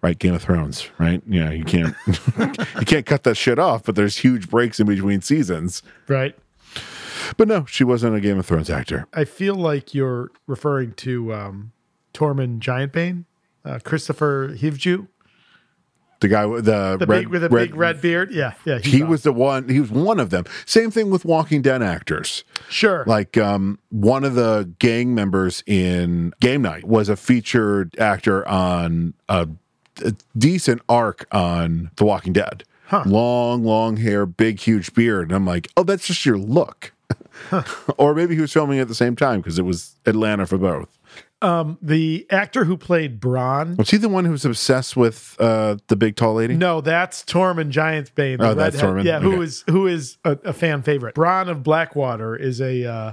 right, 0.00 0.18
Game 0.18 0.32
of 0.32 0.42
Thrones, 0.42 0.88
right? 0.98 1.22
Yeah, 1.28 1.50
you 1.50 1.62
can't 1.64 1.94
you 2.08 2.86
can't 2.86 3.04
cut 3.04 3.24
that 3.24 3.36
shit 3.36 3.58
off, 3.58 3.84
but 3.84 3.94
there's 3.94 4.16
huge 4.16 4.48
breaks 4.48 4.80
in 4.80 4.86
between 4.86 5.20
seasons. 5.20 5.82
right. 6.08 6.34
But 7.36 7.48
no, 7.48 7.64
she 7.66 7.84
wasn't 7.84 8.16
a 8.16 8.20
Game 8.20 8.38
of 8.38 8.46
Thrones 8.46 8.70
actor. 8.70 9.06
I 9.12 9.24
feel 9.24 9.54
like 9.54 9.94
you're 9.94 10.30
referring 10.46 10.92
to 10.94 11.32
um, 11.34 11.72
Tormund 12.14 12.60
Giantbane, 12.60 13.24
uh, 13.64 13.78
Kristofer 13.78 14.56
Hivju, 14.58 15.08
The 16.20 16.28
guy 16.28 16.46
with 16.46 16.64
the, 16.64 16.96
the 16.98 17.06
red, 17.06 17.18
big 17.20 17.28
with 17.28 17.44
a 17.44 17.48
big 17.48 17.74
red 17.74 18.00
beard. 18.00 18.30
Yeah, 18.30 18.54
yeah. 18.64 18.78
He 18.78 19.02
was 19.02 19.22
the 19.22 19.32
one. 19.32 19.68
He 19.68 19.80
was 19.80 19.90
one 19.90 20.18
of 20.18 20.30
them. 20.30 20.44
Same 20.64 20.90
thing 20.90 21.10
with 21.10 21.24
Walking 21.24 21.62
Dead 21.62 21.82
actors. 21.82 22.44
sure. 22.68 23.04
Like 23.06 23.36
um, 23.36 23.78
one 23.90 24.24
of 24.24 24.34
the 24.34 24.72
gang 24.78 25.14
members 25.14 25.62
in 25.66 26.32
Game 26.40 26.62
Night 26.62 26.84
was 26.84 27.08
a 27.08 27.16
featured 27.16 27.98
actor 27.98 28.46
on 28.48 29.14
a, 29.28 29.48
a 30.04 30.12
decent 30.38 30.80
arc 30.88 31.26
on 31.32 31.90
The 31.96 32.04
Walking 32.04 32.32
Dead. 32.32 32.64
Long, 33.04 33.64
long 33.64 33.96
hair, 33.96 34.26
big, 34.26 34.60
huge 34.60 34.94
beard, 34.94 35.28
and 35.28 35.32
I'm 35.36 35.44
like, 35.44 35.68
oh, 35.76 35.82
that's 35.82 36.06
just 36.06 36.24
your 36.24 36.38
look. 36.38 36.92
or 37.98 38.14
maybe 38.14 38.34
he 38.34 38.40
was 38.40 38.52
filming 38.52 38.78
at 38.78 38.88
the 38.88 38.94
same 38.94 39.16
time 39.16 39.40
because 39.40 39.58
it 39.58 39.64
was 39.64 39.96
Atlanta 40.06 40.46
for 40.46 40.58
both. 40.58 40.98
the 41.82 42.26
actor 42.30 42.64
who 42.64 42.76
played 42.76 43.20
Bronn. 43.20 43.76
Was 43.78 43.90
he 43.90 43.96
the 43.98 44.08
one 44.08 44.24
who 44.24 44.32
was 44.32 44.44
obsessed 44.44 44.96
with 44.96 45.36
uh, 45.38 45.76
the 45.88 45.96
big 45.96 46.16
tall 46.16 46.34
lady? 46.34 46.54
No, 46.56 46.80
that's 46.80 47.22
Tormund 47.24 47.72
Giantsbane. 47.72 48.38
Oh, 48.40 48.54
that's 48.54 48.76
redhead- 48.76 48.90
Tormund. 48.90 49.04
Yeah, 49.04 49.20
who 49.20 49.34
Okay. 49.34 49.42
is 49.44 49.64
who 49.68 49.86
is 49.86 50.16
a, 50.24 50.38
a 50.44 50.52
fan 50.52 50.82
favorite. 50.82 51.14
Bronn 51.14 51.48
of 51.48 51.62
Blackwater 51.62 52.34
is 52.36 52.60
a 52.60 52.84
uh, 52.84 53.12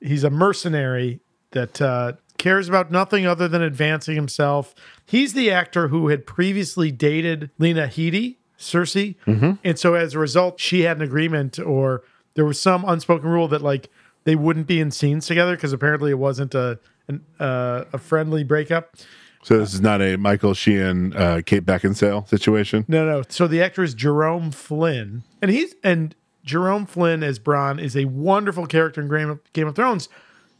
he's 0.00 0.24
a 0.24 0.30
mercenary 0.30 1.20
that 1.52 1.80
uh, 1.82 2.12
cares 2.38 2.68
about 2.68 2.90
nothing 2.90 3.26
other 3.26 3.48
than 3.48 3.62
advancing 3.62 4.14
himself. 4.14 4.74
He's 5.04 5.32
the 5.34 5.50
actor 5.50 5.88
who 5.88 6.08
had 6.08 6.26
previously 6.26 6.90
dated 6.90 7.50
Lena 7.58 7.86
Headey, 7.88 8.36
Cersei, 8.58 9.16
Mm-hmm. 9.26 9.52
and 9.64 9.78
so 9.78 9.94
as 9.94 10.14
a 10.14 10.18
result, 10.18 10.60
she 10.60 10.82
had 10.82 10.96
an 10.98 11.02
agreement 11.02 11.58
or 11.58 12.02
there 12.36 12.44
was 12.44 12.60
some 12.60 12.84
unspoken 12.86 13.28
rule 13.28 13.48
that 13.48 13.62
like 13.62 13.90
they 14.24 14.36
wouldn't 14.36 14.68
be 14.68 14.80
in 14.80 14.90
scenes 14.90 15.26
together 15.26 15.56
because 15.56 15.72
apparently 15.72 16.12
it 16.12 16.18
wasn't 16.18 16.54
a 16.54 16.78
an, 17.08 17.24
uh, 17.40 17.84
a 17.92 17.98
friendly 17.98 18.44
breakup. 18.44 18.96
So 19.42 19.58
this 19.58 19.74
is 19.74 19.80
not 19.80 20.02
a 20.02 20.16
Michael 20.16 20.54
Sheen, 20.54 21.14
uh, 21.14 21.40
Kate 21.46 21.64
Beckinsale 21.64 22.28
situation. 22.28 22.84
No, 22.88 23.06
no. 23.06 23.22
So 23.28 23.46
the 23.46 23.62
actor 23.62 23.84
is 23.84 23.94
Jerome 23.94 24.50
Flynn, 24.50 25.22
and 25.40 25.50
he's 25.50 25.74
and 25.82 26.14
Jerome 26.44 26.86
Flynn 26.86 27.22
as 27.22 27.38
Bronn 27.38 27.80
is 27.80 27.96
a 27.96 28.06
wonderful 28.06 28.66
character 28.66 29.00
in 29.00 29.08
Game 29.08 29.30
of, 29.30 29.52
Game 29.52 29.66
of 29.66 29.74
Thrones. 29.76 30.08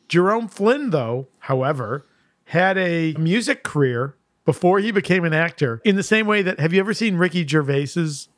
Jerome 0.09 0.47
Flynn, 0.49 0.91
though, 0.91 1.29
however, 1.41 2.07
had 2.47 2.79
a 2.79 3.15
music 3.15 3.65
career 3.65 4.15
before 4.45 4.79
he 4.79 4.93
became 4.93 5.25
an 5.25 5.33
actor. 5.33 5.81
In 5.85 5.97
the 5.97 6.05
same 6.05 6.27
way 6.27 6.43
that 6.43 6.61
have 6.61 6.73
you 6.73 6.79
ever 6.79 6.95
seen 6.95 7.17
Ricky 7.17 7.45
Gervais's 7.45 8.29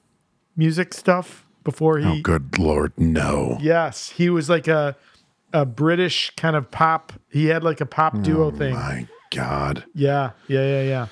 music 0.56 0.94
stuff 0.94 1.47
before 1.64 1.98
he? 1.98 2.06
Oh, 2.06 2.22
good 2.22 2.58
lord, 2.58 2.92
no. 2.96 3.58
Yes, 3.60 4.10
he 4.10 4.30
was 4.30 4.48
like 4.48 4.68
a 4.68 4.96
a 5.52 5.64
British 5.64 6.30
kind 6.36 6.56
of 6.56 6.70
pop. 6.70 7.12
He 7.28 7.46
had 7.46 7.64
like 7.64 7.80
a 7.80 7.86
pop 7.86 8.14
oh, 8.16 8.20
duo 8.20 8.50
thing. 8.50 8.74
My 8.74 9.06
God. 9.30 9.84
Yeah, 9.94 10.30
yeah, 10.46 10.62
yeah, 10.62 10.82
yeah. 10.82 11.06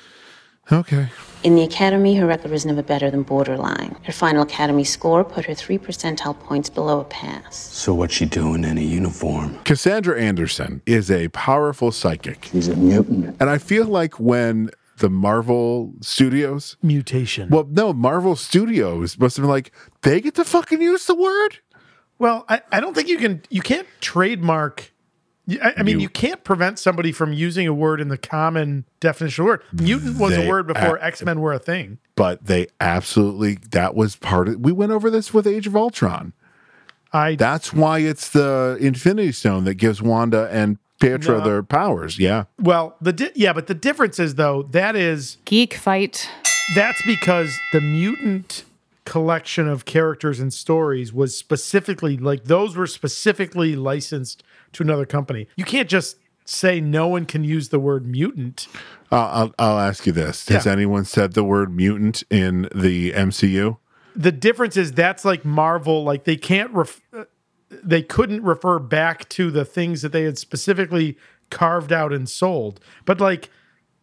Okay. 0.72 1.08
In 1.44 1.54
the 1.54 1.62
academy, 1.62 2.16
her 2.16 2.26
record 2.26 2.50
was 2.50 2.66
never 2.66 2.82
better 2.82 3.08
than 3.08 3.22
borderline. 3.22 3.96
Her 4.02 4.12
final 4.12 4.42
academy 4.42 4.82
score 4.82 5.22
put 5.22 5.44
her 5.44 5.54
three 5.54 5.78
percentile 5.78 6.36
points 6.38 6.68
below 6.68 7.00
a 7.00 7.04
pass. 7.04 7.56
So 7.56 7.94
what's 7.94 8.14
she 8.14 8.24
doing 8.24 8.64
in 8.64 8.76
a 8.76 8.80
uniform? 8.80 9.56
Cassandra 9.62 10.20
Anderson 10.20 10.82
is 10.84 11.08
a 11.08 11.28
powerful 11.28 11.92
psychic. 11.92 12.46
She's 12.46 12.66
a 12.66 12.74
mutant. 12.74 13.36
And 13.38 13.48
I 13.48 13.58
feel 13.58 13.86
like 13.86 14.18
when 14.18 14.70
the 14.98 15.10
Marvel 15.10 15.94
Studios, 16.00 16.76
Mutation. 16.82 17.48
well, 17.50 17.66
no, 17.70 17.92
Marvel 17.92 18.36
Studios 18.36 19.18
must 19.18 19.36
have 19.36 19.42
been 19.42 19.50
like, 19.50 19.72
they 20.02 20.20
get 20.20 20.34
to 20.36 20.44
fucking 20.44 20.80
use 20.80 21.06
the 21.06 21.14
word? 21.14 21.58
Well, 22.18 22.44
I, 22.48 22.62
I 22.72 22.80
don't 22.80 22.94
think 22.94 23.08
you 23.08 23.18
can. 23.18 23.42
You 23.50 23.60
can't 23.60 23.86
trademark. 24.00 24.92
I, 25.62 25.74
I 25.76 25.82
mean, 25.84 26.00
you, 26.00 26.08
can't 26.08 26.42
prevent 26.42 26.78
somebody 26.78 27.12
from 27.12 27.32
using 27.32 27.68
a 27.68 27.74
word 27.74 28.00
in 28.00 28.08
the 28.08 28.18
common 28.18 28.84
definition 28.98 29.42
of 29.42 29.46
word. 29.46 29.62
Mutant 29.72 30.18
was 30.18 30.36
a 30.36 30.48
word 30.48 30.66
before 30.66 30.98
X 30.98 31.22
Men 31.22 31.40
were 31.40 31.52
a 31.52 31.58
thing. 31.58 31.98
But 32.16 32.46
they 32.46 32.66
absolutely, 32.80 33.58
that 33.70 33.94
was 33.94 34.16
part 34.16 34.48
of, 34.48 34.58
we 34.58 34.72
went 34.72 34.90
over 34.90 35.08
this 35.08 35.32
with 35.32 35.46
Age 35.46 35.68
of 35.68 35.76
Ultron. 35.76 36.32
I 37.12 37.36
That's 37.36 37.72
why 37.72 38.00
it's 38.00 38.30
the 38.30 38.76
Infinity 38.80 39.32
Stone 39.32 39.64
that 39.64 39.74
gives 39.74 40.02
Wanda 40.02 40.48
and 40.50 40.78
Pietro 41.00 41.38
No. 41.38 41.44
their 41.44 41.62
powers. 41.62 42.18
Yeah. 42.18 42.44
well, 42.58 42.96
the 43.00 43.12
di- 43.12 43.32
yeah, 43.34 43.52
but 43.52 43.66
the 43.66 43.74
difference 43.74 44.18
is 44.18 44.34
though 44.36 44.62
that 44.72 44.96
is 44.96 45.38
Geek 45.44 45.74
fight. 45.74 46.28
that's 46.74 47.02
because 47.06 47.56
the 47.72 47.80
mutant 47.80 48.64
collection 49.04 49.68
of 49.68 49.84
characters 49.84 50.40
and 50.40 50.52
stories 50.52 51.12
was 51.12 51.36
specifically 51.36 52.16
like 52.16 52.44
those 52.44 52.76
were 52.76 52.86
specifically 52.88 53.76
licensed 53.76 54.42
to 54.72 54.82
another 54.82 55.06
company. 55.06 55.46
You 55.56 55.64
can't 55.64 55.88
just 55.88 56.16
say 56.44 56.80
no 56.80 57.08
one 57.08 57.24
can 57.26 57.44
use 57.44 57.68
the 57.70 57.78
word 57.80 58.06
mutant. 58.06 58.66
Uh, 59.12 59.16
I'll, 59.16 59.54
I'll 59.58 59.78
ask 59.78 60.06
you 60.06 60.12
this 60.12 60.48
Has 60.48 60.66
Yeah. 60.66 60.72
anyone 60.72 61.04
said 61.04 61.34
the 61.34 61.44
word 61.44 61.74
mutant 61.74 62.24
in 62.30 62.68
the 62.74 63.12
MCU? 63.12 63.78
the 64.18 64.32
difference 64.32 64.76
is 64.78 64.92
that's 64.92 65.24
like 65.26 65.44
Marvel, 65.44 66.02
like 66.02 66.24
they 66.24 66.36
can't 66.36 66.70
ref- 66.72 67.00
uh, 67.12 67.24
they 67.70 68.02
couldn't 68.02 68.42
refer 68.42 68.78
back 68.78 69.28
to 69.30 69.50
the 69.50 69.64
things 69.64 70.02
that 70.02 70.12
they 70.12 70.22
had 70.24 70.38
specifically 70.38 71.16
carved 71.50 71.92
out 71.92 72.12
and 72.12 72.28
sold. 72.28 72.80
But 73.04 73.20
like 73.20 73.50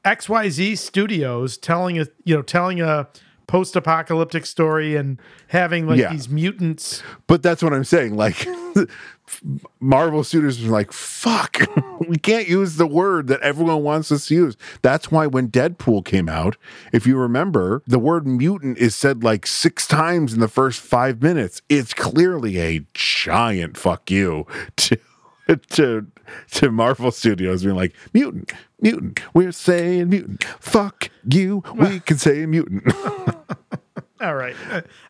XYZ 0.06 0.78
Studios 0.78 1.58
telling 1.58 2.00
a 2.00 2.08
you 2.26 2.36
know 2.36 2.42
telling 2.42 2.82
a 2.82 3.08
post-apocalyptic 3.48 4.46
story 4.46 4.96
and 4.96 5.20
having 5.48 5.86
like 5.88 6.00
Yeah. 6.00 6.12
these 6.12 6.30
mutants 6.30 7.04
But 7.28 7.44
that's 7.44 7.62
what 7.62 7.74
I'm 7.74 7.84
saying. 7.84 8.16
Like 8.16 8.48
Marvel 9.80 10.24
Studios 10.24 10.60
was 10.60 10.70
like, 10.70 10.92
fuck, 10.92 11.62
we 12.08 12.18
can't 12.18 12.48
use 12.48 12.76
the 12.76 12.88
word 12.88 13.28
that 13.28 13.42
everyone 13.42 13.84
wants 13.84 14.12
us 14.12 14.28
to 14.28 14.36
use. 14.36 14.58
That's 14.82 15.12
why 15.12 15.28
when 15.28 15.50
Deadpool 15.50 16.06
came 16.06 16.30
out, 16.30 16.58
if 16.92 17.08
you 17.08 17.18
remember, 17.18 17.84
the 17.88 18.00
word 18.00 18.28
mutant 18.28 18.78
is 18.78 18.96
said 18.96 19.24
like 19.24 19.48
six 19.48 19.88
times 19.88 20.34
in 20.34 20.40
the 20.40 20.48
first 20.48 20.82
five 20.82 21.22
minutes. 21.22 21.62
It's 21.70 21.94
clearly 21.94 22.60
a 22.60 22.86
giant 22.94 23.78
fuck 23.78 24.10
you 24.12 24.46
to 24.78 24.98
to 25.72 26.08
to 26.52 26.72
Marvel 26.72 27.12
Studios 27.12 27.64
being 27.64 27.76
like, 27.76 27.94
mutant, 28.14 28.54
mutant, 28.80 29.20
we're 29.34 29.52
saying 29.52 30.10
mutant. 30.10 30.44
Fuck 30.60 31.10
you, 31.30 31.64
we 31.76 32.00
can 32.00 32.18
say 32.18 32.46
mutant. 32.46 32.84
All 34.24 34.36
right. 34.36 34.56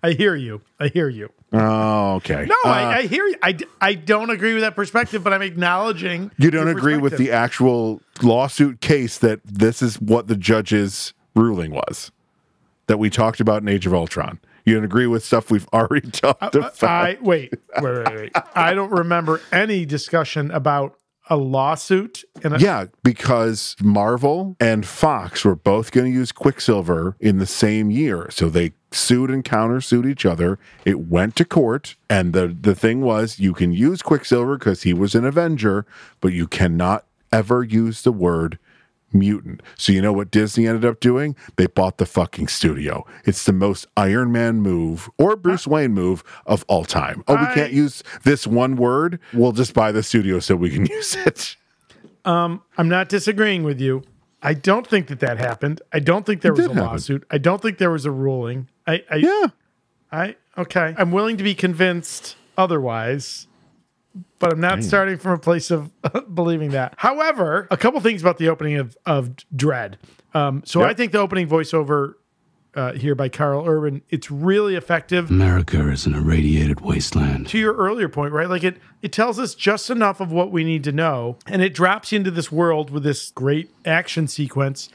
I 0.02 0.12
hear 0.12 0.36
you. 0.36 0.62
I 0.80 0.88
hear 0.88 1.08
you. 1.08 1.30
oh, 1.54 2.16
okay. 2.16 2.46
No, 2.46 2.56
Uh, 2.66 2.70
I, 2.70 2.98
I 2.98 3.02
hear 3.04 3.26
you. 3.28 3.36
I 3.80 3.94
don't 3.94 4.32
agree 4.32 4.54
with 4.54 4.64
that 4.64 4.76
perspective, 4.76 5.24
but 5.24 5.34
I'm 5.34 5.42
acknowledging. 5.44 6.32
You 6.38 6.50
don't 6.50 6.68
agree 6.68 6.98
with 6.98 7.18
the 7.18 7.32
actual 7.32 8.02
lawsuit 8.22 8.82
case 8.82 9.20
that 9.20 9.40
this 9.46 9.82
is 9.82 10.02
what 10.02 10.28
the 10.28 10.36
judge's 10.36 11.14
ruling 11.36 11.72
was 11.72 12.12
that 12.88 12.98
we 12.98 13.10
talked 13.10 13.40
about 13.40 13.62
in 13.62 13.68
Age 13.68 13.86
of 13.86 13.94
Ultron. 13.94 14.40
You 14.66 14.76
don't 14.76 14.84
agree 14.86 15.08
with 15.08 15.24
stuff 15.24 15.52
we've 15.52 15.68
already 15.74 16.10
talked 16.10 16.56
about. 16.56 16.82
I 16.84 17.18
wait, 17.22 17.54
wait, 17.82 17.98
wait, 18.08 18.16
wait. 18.16 18.32
I 18.56 18.74
don't 18.74 18.92
remember 18.92 19.42
any 19.52 19.86
discussion 19.86 20.50
about 20.52 20.98
a 21.34 21.38
lawsuit. 21.38 22.24
A, 22.44 22.60
yeah, 22.60 22.86
because 23.02 23.76
Marvel 23.82 24.56
and 24.60 24.86
Fox 24.86 25.44
were 25.44 25.56
both 25.56 25.92
going 25.92 26.12
to 26.12 26.16
use 26.16 26.32
Quicksilver 26.32 27.18
in 27.20 27.40
the 27.40 27.48
same 27.48 27.90
year. 27.90 28.28
So 28.30 28.50
they 28.50 28.74
sued 28.92 29.32
and 29.32 29.44
countersued 29.44 30.06
each 30.06 30.26
other. 30.26 30.60
It 30.86 31.00
went 31.00 31.36
to 31.38 31.46
court. 31.46 31.96
And 32.08 32.34
the, 32.34 32.48
the 32.48 32.76
thing 32.76 33.02
was, 33.02 33.40
you 33.40 33.54
can 33.54 33.74
use 33.74 34.04
Quicksilver 34.04 34.60
because 34.60 34.84
he 34.84 34.94
was 34.94 35.16
an 35.16 35.26
Avenger, 35.26 35.88
but 36.22 36.34
you 36.34 36.46
cannot 36.46 37.06
ever 37.32 37.64
use 37.64 38.04
the 38.04 38.12
word 38.12 38.60
mutant. 39.14 39.62
So 39.78 39.92
you 39.92 40.02
know 40.02 40.14
what 40.14 40.32
Disney 40.32 40.68
ended 40.68 40.86
up 40.86 41.00
doing? 41.00 41.36
They 41.56 41.68
bought 41.68 41.98
the 41.98 42.06
fucking 42.06 42.48
studio. 42.48 43.06
It's 43.26 43.46
the 43.46 43.54
most 43.54 43.86
Iron 43.98 44.32
Man 44.32 44.62
move 44.62 45.10
or 45.18 45.36
Bruce 45.36 45.68
Wayne 45.68 45.94
move 45.94 46.24
of 46.46 46.66
all 46.68 46.86
time. 46.86 47.24
Oh, 47.28 47.36
we 47.36 47.42
I- 47.46 47.54
can't 47.54 47.74
use 47.74 48.04
this 48.24 48.48
one 48.48 48.76
word. 48.76 49.20
We'll 49.34 49.52
just 49.52 49.74
buy 49.74 49.92
the 49.92 50.04
studio 50.04 50.40
so 50.40 50.56
we 50.56 50.70
can 50.70 50.86
use 50.98 51.16
it. 51.16 51.56
Um, 52.26 52.62
I'm 52.78 52.90
not 52.90 53.10
disagreeing 53.10 53.64
with 53.64 53.80
you. 53.82 54.04
I 54.42 54.54
don't 54.54 54.86
think 54.88 55.08
that 55.08 55.20
that 55.22 55.38
happened. 55.38 55.82
I 55.94 56.00
don't 56.00 56.26
think 56.26 56.42
there 56.42 56.52
was 56.54 56.66
a 56.66 56.70
happen. 56.70 56.84
lawsuit. 56.84 57.26
I 57.32 57.38
don't 57.38 57.62
think 57.62 57.78
there 57.78 57.92
was 57.92 58.06
a 58.06 58.12
ruling. 58.12 58.68
I, 58.86 59.04
I, 59.10 59.16
Yeah. 59.16 59.48
I, 60.12 60.36
okay. 60.58 60.94
I'm 60.98 61.12
willing 61.12 61.38
to 61.38 61.44
be 61.44 61.56
convinced 61.56 62.36
otherwise, 62.58 63.48
but 64.40 64.54
I'm 64.54 64.60
not 64.60 64.84
starting 64.84 65.18
from 65.18 65.32
a 65.34 65.38
place 65.38 65.72
of 65.72 65.92
believing 66.36 66.72
that. 66.72 66.94
However, 66.98 67.68
a 67.72 67.78
couple 67.78 68.00
things 68.02 68.22
about 68.22 68.38
the 68.38 68.50
opening 68.50 68.78
of, 68.78 68.98
of 69.06 69.32
Dredd. 69.56 69.96
Um, 70.34 70.64
so 70.66 70.82
Yep. 70.82 70.90
I 70.90 70.94
think 70.94 71.12
the 71.12 71.20
opening 71.20 71.48
voiceover 71.48 72.16
uh, 72.76 72.94
here 72.94 73.14
by 73.14 73.30
Karl 73.30 73.68
Urban, 73.68 74.02
it's 74.10 74.32
really 74.32 74.76
effective. 74.76 75.30
America 75.30 75.90
is 75.92 76.06
an 76.08 76.16
irradiated 76.16 76.82
wasteland. 76.82 77.48
to 77.50 77.60
your 77.60 77.74
earlier 77.76 78.10
point, 78.10 78.34
right? 78.34 78.50
Like 78.50 78.64
it 78.64 78.78
it 79.02 79.12
tells 79.12 79.38
us 79.38 79.54
just 79.54 79.90
enough 79.92 80.20
of 80.20 80.32
what 80.32 80.52
we 80.52 80.64
need 80.64 80.84
to 80.86 80.92
know 80.92 81.38
and 81.46 81.62
it 81.62 81.74
drops 81.74 82.12
you 82.12 82.18
into 82.18 82.32
this 82.32 82.52
world 82.52 82.90
with 82.90 83.04
this 83.04 83.30
great 83.32 83.70
action 83.86 84.28
sequence. 84.28 84.90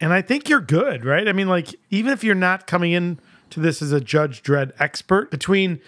And 0.00 0.12
I 0.12 0.20
think 0.20 0.48
you're 0.48 0.60
good, 0.60 1.04
right? 1.04 1.28
I 1.28 1.32
mean, 1.32 1.48
like, 1.48 1.76
even 1.90 2.12
if 2.12 2.24
you're 2.24 2.34
not 2.34 2.66
coming 2.66 2.90
in 2.90 3.20
to 3.50 3.60
this 3.60 3.80
as 3.80 3.92
a 3.92 4.00
Judge 4.00 4.42
Dredd 4.42 4.72
expert, 4.80 5.30
between 5.30 5.80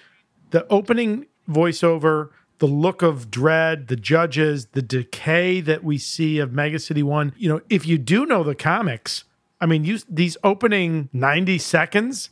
the 0.51 0.65
opening 0.69 1.27
voiceover, 1.49 2.29
the 2.65 2.71
look 2.71 3.03
of 3.03 3.31
Dredd, 3.31 3.89
the 3.89 3.97
judges, 3.97 4.69
the 4.73 4.81
decay 4.81 5.61
that 5.61 5.85
we 5.85 5.99
see 5.99 6.39
of 6.39 6.55
Mega 6.55 6.79
City 6.79 7.03
1. 7.03 7.35
You 7.37 7.51
know, 7.51 7.61
if 7.69 7.87
you 7.87 7.99
do 7.99 8.25
know 8.25 8.43
the 8.43 8.55
comics, 8.55 9.25
I 9.61 9.67
mean, 9.67 9.85
you 9.85 9.99
these 10.09 10.39
opening 10.43 11.11
90 11.13 11.59
seconds, 11.59 12.31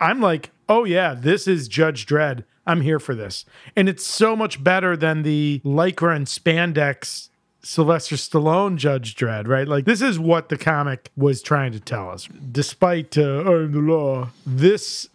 I'm 0.00 0.20
like, 0.20 0.50
"Oh 0.68 0.82
yeah, 0.82 1.14
this 1.14 1.46
is 1.46 1.68
Judge 1.68 2.04
Dredd. 2.04 2.42
I'm 2.66 2.80
here 2.80 2.98
for 2.98 3.14
this." 3.14 3.44
And 3.76 3.88
it's 3.88 4.04
so 4.04 4.34
much 4.34 4.64
better 4.64 4.96
than 4.96 5.22
the 5.22 5.60
lycra 5.64 6.16
and 6.16 6.26
spandex 6.26 7.28
Sylvester 7.62 8.16
Stallone 8.16 8.74
Judge 8.74 9.14
Dredd, 9.14 9.46
right? 9.46 9.68
Like 9.68 9.84
this 9.84 10.02
is 10.02 10.18
what 10.18 10.48
the 10.48 10.58
comic 10.58 11.12
was 11.16 11.42
trying 11.42 11.70
to 11.70 11.80
tell 11.80 12.10
us. 12.10 12.28
Despite 12.50 13.16
uh, 13.16 13.44
I'm 13.44 13.70
the 13.70 13.78
law, 13.78 14.30
this 14.44 15.08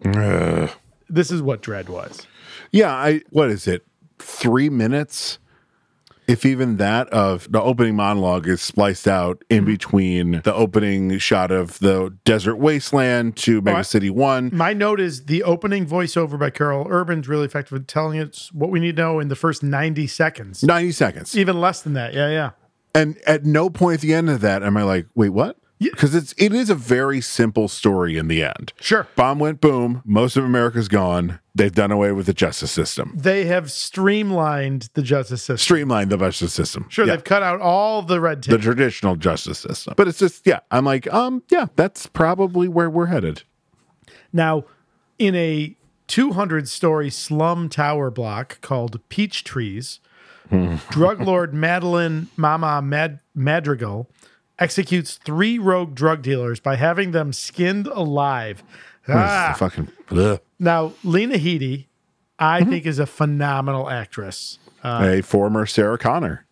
this 1.10 1.30
is 1.30 1.42
what 1.42 1.60
Dredd 1.60 1.90
was. 1.90 2.26
Yeah, 2.72 2.94
I 2.94 3.20
what 3.28 3.50
is 3.50 3.66
it? 3.66 3.84
Three 4.18 4.68
minutes, 4.68 5.38
if 6.26 6.44
even 6.44 6.78
that, 6.78 7.08
of 7.10 7.50
the 7.52 7.60
opening 7.62 7.94
monologue 7.96 8.48
is 8.48 8.60
spliced 8.62 9.06
out 9.06 9.42
in 9.48 9.58
Mm-hmm. 9.58 9.66
between 9.66 10.30
the 10.42 10.54
opening 10.54 11.18
shot 11.18 11.50
of 11.50 11.78
the 11.78 12.14
desert 12.24 12.56
wasteland 12.56 13.36
to 13.38 13.60
Mega 13.60 13.78
I- 13.78 13.82
City 13.82 14.10
One. 14.10 14.50
My 14.52 14.72
note 14.72 15.00
is 15.00 15.26
the 15.26 15.42
opening 15.44 15.86
voiceover 15.86 16.38
by 16.38 16.50
Karl 16.50 16.86
Urban's 16.90 17.28
really 17.28 17.44
effective 17.44 17.78
at 17.80 17.86
telling 17.88 18.18
us 18.20 18.50
what 18.52 18.70
we 18.70 18.80
need 18.80 18.96
to 18.96 19.02
know 19.02 19.20
in 19.20 19.28
the 19.28 19.36
first 19.36 19.62
90 19.62 20.06
seconds. 20.06 20.62
Ninety 20.64 20.92
seconds, 20.92 21.36
Even 21.36 21.60
less 21.60 21.82
than 21.82 21.92
that. 21.92 22.12
Yeah, 22.14 22.30
yeah. 22.30 22.50
and 22.94 23.16
at 23.26 23.44
no 23.44 23.70
point 23.70 23.94
at 23.96 24.00
the 24.00 24.14
end 24.14 24.28
of 24.30 24.40
that 24.40 24.62
am 24.62 24.76
I 24.76 24.82
like, 24.82 25.06
wait, 25.14 25.28
what? 25.30 25.56
Because 25.78 26.14
it's 26.14 26.34
it 26.38 26.54
is 26.54 26.70
a 26.70 26.74
very 26.74 27.20
simple 27.20 27.68
story 27.68 28.16
in 28.16 28.28
the 28.28 28.42
end. 28.42 28.72
Sure. 28.80 29.06
Bomb 29.14 29.38
went 29.38 29.60
boom. 29.60 30.00
Most 30.06 30.36
of 30.36 30.44
America's 30.44 30.88
gone. 30.88 31.38
They've 31.54 31.74
done 31.74 31.90
away 31.90 32.12
with 32.12 32.26
the 32.26 32.32
justice 32.34 32.70
system. 32.70 33.12
They 33.16 33.44
have 33.44 33.70
streamlined 33.70 34.88
the 34.94 35.02
justice 35.02 35.42
system. 35.42 35.58
Streamlined 35.58 36.10
the 36.10 36.16
justice 36.16 36.52
system. 36.54 36.86
Sure, 36.88 37.04
Yeah. 37.06 37.14
they've 37.16 37.24
cut 37.24 37.42
out 37.42 37.60
all 37.60 38.02
the 38.02 38.20
red 38.20 38.42
tape. 38.42 38.52
the 38.52 38.58
traditional 38.58 39.16
justice 39.16 39.58
system. 39.58 39.94
But 39.96 40.08
it's 40.08 40.18
just, 40.18 40.46
yeah, 40.46 40.60
I'm 40.70 40.84
like, 40.84 41.12
um, 41.12 41.42
yeah, 41.50 41.66
that's 41.76 42.06
probably 42.06 42.68
where 42.68 42.88
we're 42.90 43.06
headed. 43.06 43.42
Now, 44.32 44.64
in 45.18 45.34
a 45.34 45.76
200 46.08 46.68
story 46.68 47.10
slum 47.10 47.68
tower 47.68 48.10
block 48.10 48.60
called 48.60 49.00
Peach 49.08 49.44
Trees, 49.44 50.00
drug 50.90 51.20
lord 51.20 51.52
Madeline 51.52 52.28
Mama 52.36 52.80
Mad- 52.80 53.20
Madrigal 53.34 54.08
executes 54.58 55.16
three 55.16 55.58
rogue 55.58 55.94
drug 55.94 56.22
dealers 56.22 56.60
by 56.60 56.76
having 56.76 57.10
them 57.10 57.32
skinned 57.32 57.86
alive. 57.88 58.62
Hmm, 59.04 59.12
ah. 59.14 59.54
Fucking 59.56 59.88
ugh. 60.10 60.40
Now, 60.58 60.92
Lena 61.04 61.36
Headey, 61.36 61.86
I 62.38 62.60
mm-hmm. 62.60 62.70
think, 62.70 62.86
is 62.86 62.98
a 62.98 63.06
phenomenal 63.06 63.88
actress. 63.90 64.58
Uh, 64.82 65.16
a 65.18 65.22
former 65.22 65.66
Sarah 65.66 65.98
Connor. 65.98 66.46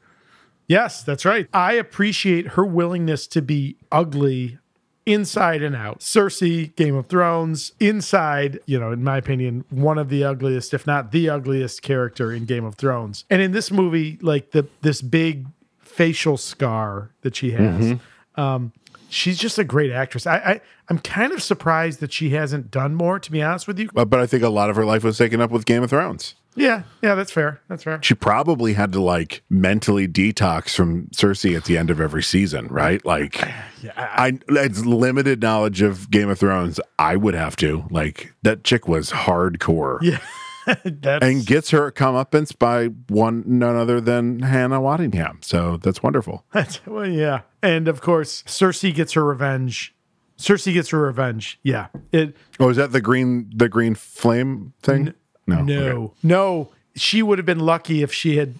Yes, 0.66 1.02
that's 1.02 1.24
right. 1.24 1.46
I 1.52 1.74
appreciate 1.74 2.48
her 2.48 2.64
willingness 2.64 3.26
to 3.28 3.42
be 3.42 3.76
ugly 3.92 4.58
inside 5.06 5.62
and 5.62 5.76
out. 5.76 6.00
Cersei, 6.00 6.74
Game 6.76 6.94
of 6.94 7.06
Thrones, 7.06 7.72
inside, 7.78 8.60
you 8.66 8.78
know, 8.78 8.92
in 8.92 9.04
my 9.04 9.18
opinion, 9.18 9.64
one 9.68 9.98
of 9.98 10.08
the 10.08 10.24
ugliest, 10.24 10.72
if 10.72 10.86
not 10.86 11.12
the 11.12 11.28
ugliest 11.28 11.82
character 11.82 12.32
in 12.32 12.46
Game 12.46 12.64
of 12.64 12.76
Thrones. 12.76 13.24
And 13.28 13.42
in 13.42 13.52
this 13.52 13.70
movie, 13.70 14.18
like 14.22 14.52
the 14.52 14.66
this 14.80 15.02
big 15.02 15.46
facial 15.94 16.36
scar 16.36 17.10
that 17.22 17.36
she 17.36 17.52
has. 17.52 17.98
Um, 18.36 18.72
she's 19.08 19.38
just 19.38 19.58
a 19.58 19.64
great 19.64 19.92
actress. 19.92 20.26
I, 20.26 20.36
I 20.36 20.60
I'm 20.88 20.98
kind 20.98 21.32
of 21.32 21.42
surprised 21.42 22.00
that 22.00 22.12
she 22.12 22.30
hasn't 22.30 22.70
done 22.70 22.94
more, 22.94 23.18
to 23.18 23.30
be 23.32 23.42
honest 23.42 23.66
with 23.66 23.78
you. 23.78 23.88
But, 23.94 24.10
but 24.10 24.20
I 24.20 24.26
think 24.26 24.42
a 24.42 24.48
lot 24.48 24.70
of 24.70 24.76
her 24.76 24.84
life 24.84 25.04
was 25.04 25.16
taken 25.16 25.40
up 25.40 25.50
with 25.50 25.64
Game 25.64 25.82
of 25.82 25.90
Thrones. 25.90 26.34
Yeah, 26.56 26.82
yeah, 27.02 27.16
that's 27.16 27.32
fair. 27.32 27.60
That's 27.68 27.82
fair. 27.82 28.00
She 28.02 28.14
probably 28.14 28.74
had 28.74 28.92
to 28.92 29.00
like 29.00 29.42
mentally 29.50 30.06
detox 30.06 30.74
from 30.74 31.08
Cersei 31.08 31.56
at 31.56 31.64
the 31.64 31.76
end 31.76 31.90
of 31.90 32.00
every 32.00 32.22
season, 32.22 32.68
right? 32.68 33.04
Like, 33.04 33.42
I, 33.96 34.38
it's 34.48 34.84
limited 34.84 35.42
knowledge 35.42 35.82
of 35.82 36.10
Game 36.10 36.28
of 36.28 36.38
Thrones. 36.38 36.78
I 36.98 37.16
would 37.16 37.34
have 37.34 37.56
to 37.56 37.84
like 37.90 38.34
that 38.42 38.62
chick 38.62 38.86
was 38.86 39.10
hardcore. 39.10 39.98
Yeah. 40.02 40.18
And 41.04 41.44
gets 41.46 41.70
her 41.70 41.90
comeuppance 41.92 42.56
by 42.58 42.86
one 43.08 43.44
none 43.46 43.76
other 43.76 44.00
than 44.00 44.40
Hannah 44.40 44.80
Waddingham. 44.80 45.44
So 45.44 45.76
that's 45.76 46.02
wonderful. 46.02 46.44
That's, 46.52 46.84
well, 46.86 47.06
yeah. 47.08 47.42
And 47.62 47.88
of 47.88 48.00
course, 48.00 48.42
Cersei 48.44 48.94
gets 48.94 49.12
her 49.12 49.24
revenge. 49.24 49.94
Cersei 50.38 50.72
gets 50.72 50.88
her 50.90 50.98
revenge. 51.00 51.58
Yeah. 51.62 51.88
It 52.12 52.36
Oh, 52.58 52.68
is 52.70 52.76
that 52.76 52.92
the 52.92 53.00
green 53.00 53.50
the 53.54 53.68
green 53.68 53.94
flame 53.94 54.72
thing? 54.82 55.14
no. 55.46 55.62
no. 55.62 55.80
Okay. 55.82 56.14
No. 56.22 56.70
She 56.96 57.22
would 57.22 57.38
have 57.38 57.46
been 57.46 57.60
lucky 57.60 58.02
if 58.02 58.12
she 58.12 58.36
had 58.36 58.54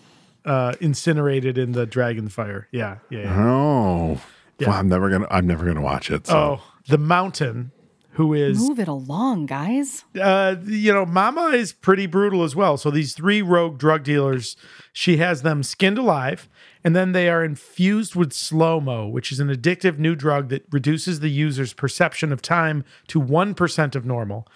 uh 0.44 0.74
incinerated 0.80 1.56
in 1.58 1.72
the 1.72 1.86
dragon 1.86 2.28
fire. 2.28 2.68
Yeah. 2.70 2.98
Yeah. 3.10 3.20
yeah. 3.20 3.44
Oh. 3.44 4.20
Yeah. 4.58 4.68
Well, 4.68 4.78
I'm 4.78 4.88
never 4.88 5.10
gonna 5.10 5.26
I'm 5.30 5.46
never 5.46 5.64
gonna 5.64 5.80
watch 5.82 6.10
it. 6.10 6.26
So 6.26 6.36
Oh, 6.36 6.62
the 6.88 6.98
mountain 6.98 7.72
who 8.14 8.32
is 8.34 8.58
Move 8.58 8.78
it 8.78 8.88
along, 8.88 9.46
guys. 9.46 10.04
uh 10.20 10.56
you 10.64 10.92
know, 10.92 11.04
Mama 11.06 11.48
is 11.48 11.72
pretty 11.72 12.06
brutal 12.06 12.42
as 12.44 12.54
well. 12.56 12.76
So 12.76 12.90
these 12.90 13.12
three 13.14 13.42
rogue 13.42 13.78
drug 13.78 14.02
dealers, 14.04 14.56
she 14.92 15.16
has 15.18 15.42
them 15.42 15.62
skinned 15.62 15.98
alive 15.98 16.48
and 16.82 16.94
then 16.94 17.12
they 17.12 17.28
are 17.28 17.42
infused 17.44 18.14
with 18.14 18.32
slow-mo, 18.32 19.08
which 19.08 19.32
is 19.32 19.40
an 19.40 19.48
addictive 19.48 19.98
new 19.98 20.14
drug 20.14 20.48
that 20.50 20.64
reduces 20.70 21.20
the 21.20 21.30
user's 21.30 21.72
perception 21.72 22.32
of 22.32 22.42
time 22.42 22.84
to 23.08 23.20
1% 23.20 23.94
of 23.94 24.04
normal 24.04 24.46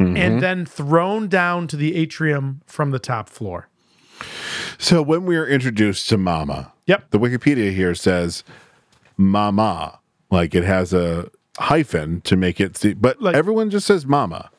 and 0.00 0.40
then 0.40 0.64
thrown 0.64 1.26
down 1.28 1.66
to 1.66 1.76
the 1.76 1.96
atrium 1.96 2.60
from 2.66 2.92
the 2.92 3.00
top 3.00 3.28
floor. 3.28 3.68
So 4.78 5.02
when 5.02 5.24
we 5.24 5.36
are 5.36 5.46
introduced 5.46 6.08
to 6.10 6.16
Mama, 6.18 6.72
Yep. 6.86 7.10
the 7.10 7.18
Wikipedia 7.18 7.72
here 7.74 7.96
says 7.96 8.44
Mama, 9.16 9.98
like 10.30 10.54
it 10.54 10.62
has 10.64 10.92
a 10.92 11.30
hyphen 11.58 12.20
to 12.22 12.36
make 12.36 12.60
it 12.60 12.76
see, 12.76 12.94
but 12.94 13.20
Like- 13.20 13.34
everyone 13.34 13.70
just 13.70 13.86
says 13.86 14.06
Mama. 14.06 14.50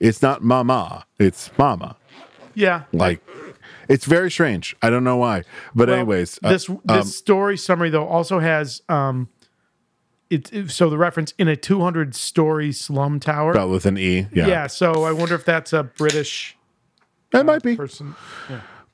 It's 0.00 0.22
not 0.22 0.42
Mama, 0.42 1.06
it's 1.18 1.50
Mama. 1.58 1.96
Yeah. 2.54 2.82
Like 2.92 3.20
it's 3.88 4.04
very 4.04 4.30
strange. 4.30 4.76
I 4.82 4.90
don't 4.90 5.04
know 5.04 5.16
why, 5.16 5.42
but 5.74 5.88
Well, 5.88 5.98
anyways, 5.98 6.38
uh, 6.42 6.50
this 6.50 6.66
this 6.66 6.76
um, 6.88 7.02
story 7.04 7.56
summary 7.56 7.90
though 7.90 8.06
also 8.06 8.38
has 8.40 8.82
um 8.88 9.28
it, 10.30 10.52
it- 10.52 10.70
so 10.70 10.90
the 10.90 10.98
reference 10.98 11.32
in 11.38 11.48
a 11.48 11.56
200 11.56 12.14
story 12.14 12.70
slum 12.72 13.18
tower. 13.20 13.54
spelled 13.54 13.70
with 13.72 13.86
an 13.86 13.96
e. 13.98 14.26
Yeah, 14.32 14.46
yeah. 14.46 14.66
so 14.66 15.04
I 15.04 15.12
wonder 15.12 15.34
if 15.34 15.44
that's 15.44 15.72
a 15.72 15.84
British 15.84 16.56
it 17.32 17.44
might 17.46 17.62
be. 17.62 17.76
person. 17.76 18.14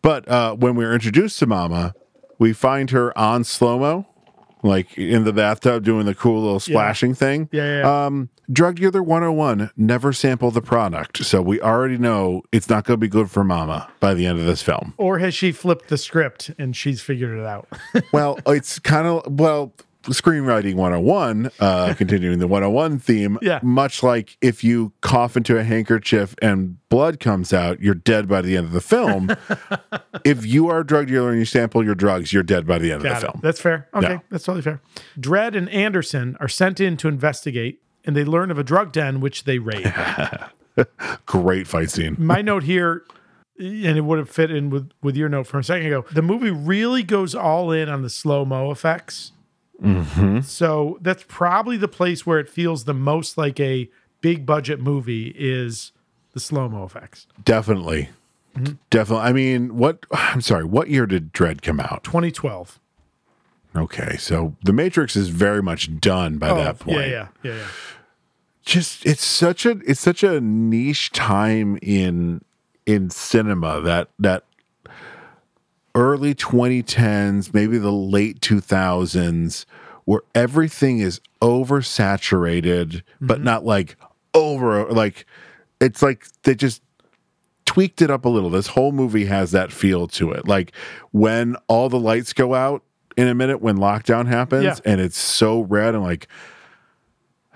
But 0.02 0.28
uh, 0.28 0.54
when 0.54 0.74
we're 0.74 0.92
introduced 0.92 1.38
to 1.38 1.46
Mama, 1.46 1.94
we 2.38 2.52
find 2.52 2.90
her 2.90 3.16
on 3.18 3.42
slow 3.44 3.78
mo, 3.78 4.06
like 4.64 4.96
in 4.98 5.24
the 5.24 5.32
bathtub 5.32 5.84
doing 5.84 6.06
the 6.06 6.14
cool 6.14 6.42
little 6.42 6.58
splashing 6.58 7.14
thing. 7.14 7.48
Yeah, 7.52 7.64
yeah, 7.64 7.78
yeah. 7.80 8.06
Um, 8.06 8.30
Drug 8.50 8.76
Dealer 8.76 9.02
101 9.02 9.70
never 9.76 10.12
sample 10.12 10.50
the 10.50 10.60
product. 10.60 11.24
So 11.24 11.40
we 11.40 11.60
already 11.60 11.98
know 11.98 12.42
it's 12.50 12.68
not 12.68 12.84
going 12.84 12.94
to 12.94 13.00
be 13.00 13.08
good 13.08 13.30
for 13.30 13.44
Mama 13.44 13.90
by 14.00 14.14
the 14.14 14.26
end 14.26 14.38
of 14.40 14.46
this 14.46 14.62
film. 14.62 14.94
Or 14.96 15.18
has 15.18 15.34
she 15.34 15.52
flipped 15.52 15.88
the 15.88 15.98
script 15.98 16.50
and 16.58 16.74
she's 16.74 17.00
figured 17.00 17.38
it 17.38 17.46
out? 17.46 17.68
well, 18.12 18.38
it's 18.46 18.78
kind 18.78 19.06
of, 19.06 19.38
well, 19.38 19.72
screenwriting 20.06 20.74
101, 20.74 21.50
uh, 21.60 21.94
continuing 21.98 22.38
the 22.38 22.46
101 22.46 22.98
theme, 22.98 23.38
Yeah. 23.42 23.60
much 23.62 24.02
like 24.02 24.36
if 24.40 24.62
you 24.64 24.92
cough 25.00 25.36
into 25.36 25.58
a 25.58 25.64
handkerchief 25.64 26.34
and 26.42 26.76
blood 26.88 27.20
comes 27.20 27.52
out, 27.52 27.80
you're 27.80 27.94
dead 27.94 28.28
by 28.28 28.40
the 28.42 28.56
end 28.56 28.66
of 28.66 28.72
the 28.72 28.80
film. 28.80 29.30
if 30.24 30.44
you 30.46 30.68
are 30.68 30.80
a 30.80 30.86
drug 30.86 31.08
dealer 31.08 31.30
and 31.30 31.38
you 31.38 31.44
sample 31.44 31.84
your 31.84 31.94
drugs, 31.94 32.32
you're 32.32 32.42
dead 32.42 32.66
by 32.66 32.78
the 32.78 32.92
end 32.92 33.04
of 33.04 33.10
the 33.10 33.16
it. 33.16 33.20
film. 33.20 33.40
That's 33.42 33.60
fair. 33.60 33.88
Okay, 33.94 34.12
Yeah. 34.14 34.18
that's 34.30 34.44
totally 34.44 34.62
fair. 34.62 34.80
Dredd 35.18 35.56
and 35.56 35.68
Anderson 35.70 36.36
are 36.40 36.48
sent 36.48 36.80
in 36.80 36.96
to 36.98 37.08
investigate, 37.08 37.80
and 38.04 38.14
they 38.14 38.24
learn 38.24 38.50
of 38.50 38.58
a 38.58 38.64
drug 38.64 38.92
den 38.92 39.20
which 39.20 39.44
they 39.44 39.58
raid. 39.58 39.92
Great 41.26 41.66
fight 41.66 41.90
scene. 41.90 42.16
My 42.18 42.42
note 42.42 42.64
here, 42.64 43.04
and 43.58 43.96
it 43.96 44.00
would 44.02 44.18
have 44.18 44.28
fit 44.28 44.50
in 44.50 44.70
with 44.70 44.90
with 45.02 45.16
your 45.16 45.28
note 45.28 45.46
from 45.46 45.60
a 45.60 45.62
second 45.62 45.86
ago. 45.86 46.04
The 46.12 46.22
movie 46.22 46.50
really 46.50 47.02
goes 47.04 47.34
all 47.34 47.70
in 47.70 47.88
on 47.88 48.02
the 48.02 48.10
slow 48.10 48.44
mo 48.44 48.70
effects. 48.72 49.30
So 50.42 50.98
that's 51.00 51.24
probably 51.26 51.76
the 51.76 51.88
place 51.88 52.24
where 52.24 52.38
it 52.38 52.48
feels 52.48 52.84
the 52.84 52.94
most 52.94 53.36
like 53.36 53.58
a 53.60 53.88
big 54.20 54.46
budget 54.46 54.80
movie 54.80 55.34
is 55.36 55.92
the 56.32 56.40
slow 56.40 56.68
mo 56.68 56.84
effects. 56.84 57.26
Definitely. 57.44 58.10
Mm-hmm. 58.56 58.74
Definitely. 58.90 59.24
I 59.26 59.32
mean, 59.32 59.76
what, 59.76 60.06
I'm 60.12 60.40
sorry, 60.40 60.64
what 60.64 60.88
year 60.88 61.06
did 61.06 61.32
Dredd 61.32 61.62
come 61.62 61.80
out? 61.80 62.04
2012. 62.04 62.78
Okay. 63.76 64.16
So 64.16 64.56
The 64.62 64.72
Matrix 64.72 65.16
is 65.16 65.28
very 65.28 65.62
much 65.62 66.00
done 66.00 66.38
by 66.38 66.54
that 66.54 66.78
point. 66.78 66.96
Oh, 66.96 67.00
yeah, 67.00 67.06
yeah, 67.06 67.28
yeah, 67.42 67.54
yeah. 67.56 67.66
just 68.64 69.04
it's 69.04 69.24
such 69.24 69.66
a 69.66 69.80
it's 69.86 70.00
such 70.00 70.22
a 70.22 70.40
niche 70.40 71.10
time 71.10 71.78
in 71.82 72.40
in 72.86 73.10
cinema 73.10 73.80
that 73.80 74.08
that 74.18 74.44
early 75.94 76.34
2010s 76.34 77.54
maybe 77.54 77.78
the 77.78 77.92
late 77.92 78.40
2000s 78.40 79.64
where 80.04 80.20
everything 80.34 80.98
is 80.98 81.20
oversaturated 81.40 83.02
but 83.20 83.36
mm-hmm. 83.36 83.44
not 83.44 83.64
like 83.64 83.96
over 84.34 84.86
like 84.90 85.26
it's 85.80 86.02
like 86.02 86.26
they 86.42 86.54
just 86.54 86.82
tweaked 87.66 88.02
it 88.02 88.10
up 88.10 88.24
a 88.24 88.28
little. 88.28 88.50
This 88.50 88.68
whole 88.68 88.92
movie 88.92 89.24
has 89.26 89.50
that 89.52 89.72
feel 89.72 90.06
to 90.08 90.32
it. 90.32 90.46
Like 90.46 90.72
when 91.12 91.56
all 91.66 91.88
the 91.88 91.98
lights 91.98 92.32
go 92.32 92.54
out 92.54 92.82
in 93.16 93.28
a 93.28 93.34
minute 93.34 93.60
when 93.60 93.78
lockdown 93.78 94.26
happens 94.26 94.64
Yeah. 94.64 94.76
and 94.84 95.00
it's 95.00 95.18
so 95.18 95.62
red, 95.62 95.94
I'm 95.94 96.02
like, 96.02 96.28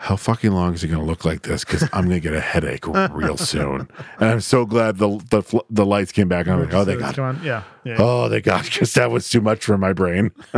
how 0.01 0.14
fucking 0.16 0.53
long 0.53 0.74
is 0.74 0.84
it 0.84 0.88
going 0.88 1.01
to 1.01 1.05
look 1.07 1.24
like 1.24 1.42
this? 1.42 1.64
Because 1.64 1.82
I'm 1.92 2.05
going 2.07 2.11
to 2.16 2.20
get 2.20 2.32
a 2.32 2.40
headache 2.40 2.86
real 2.86 3.36
soon. 3.36 3.88
And 4.20 4.30
I'm 4.30 4.40
so 4.40 4.64
glad 4.64 4.99
the 4.99 5.18
the, 5.30 5.62
the 5.68 5.84
lights 5.84 6.12
came 6.12 6.28
back. 6.28 6.46
And 6.46 6.55
I'm 6.55 6.61
like, 6.64 6.72
oh, 6.72 6.84
they 6.84 6.92
So 6.94 6.99
it's 6.99 7.07
got, 7.09 7.16
going- 7.16 7.44
yeah, 7.44 7.64
yeah. 7.84 7.96
oh, 7.99 8.28
they 8.28 8.40
got, 8.40 8.64
because 8.64 8.94
that 8.94 9.11
was 9.11 9.28
too 9.28 9.40
much 9.40 9.64
for 9.64 9.76
my 9.76 9.92
brain. 9.92 10.30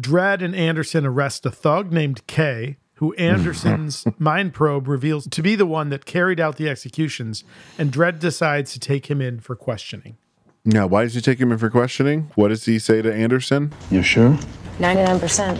Dredd 0.00 0.42
and 0.42 0.56
Anderson 0.56 1.04
arrest 1.06 1.44
a 1.44 1.50
thug 1.50 1.92
named 1.92 2.26
Kay, 2.26 2.78
who 2.94 3.12
Anderson's 3.14 4.06
mind 4.18 4.54
probe 4.54 4.88
reveals 4.88 5.26
to 5.28 5.42
be 5.42 5.54
the 5.54 5.66
one 5.66 5.90
that 5.90 6.06
carried 6.06 6.40
out 6.40 6.56
the 6.56 6.68
executions, 6.68 7.44
and 7.78 7.92
Dredd 7.92 8.18
decides 8.20 8.72
to 8.72 8.80
take 8.80 9.10
him 9.10 9.20
in 9.20 9.38
for 9.40 9.54
questioning. 9.54 10.16
Now, 10.64 10.86
why 10.86 11.04
does 11.04 11.14
he 11.14 11.20
take 11.20 11.38
him 11.38 11.52
in 11.52 11.58
for 11.58 11.70
questioning? 11.70 12.30
What 12.36 12.48
does 12.48 12.64
he 12.64 12.78
say 12.78 13.00
to 13.02 13.14
Anderson? 13.14 13.72
You 13.90 14.02
sure? 14.02 14.36
99%. 14.78 15.58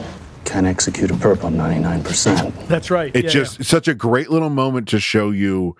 Can't 0.49 0.66
execute 0.66 1.11
a 1.11 1.14
perp 1.14 1.44
on 1.44 1.55
99%. 1.57 2.66
That's 2.68 2.90
right. 2.90 3.14
It's 3.14 3.34
yeah, 3.34 3.40
just 3.44 3.64
such 3.64 3.86
a 3.86 3.94
great 3.94 4.30
little 4.30 4.49
moment 4.51 4.88
to 4.88 4.99
show 5.01 5.30
you. 5.30 5.76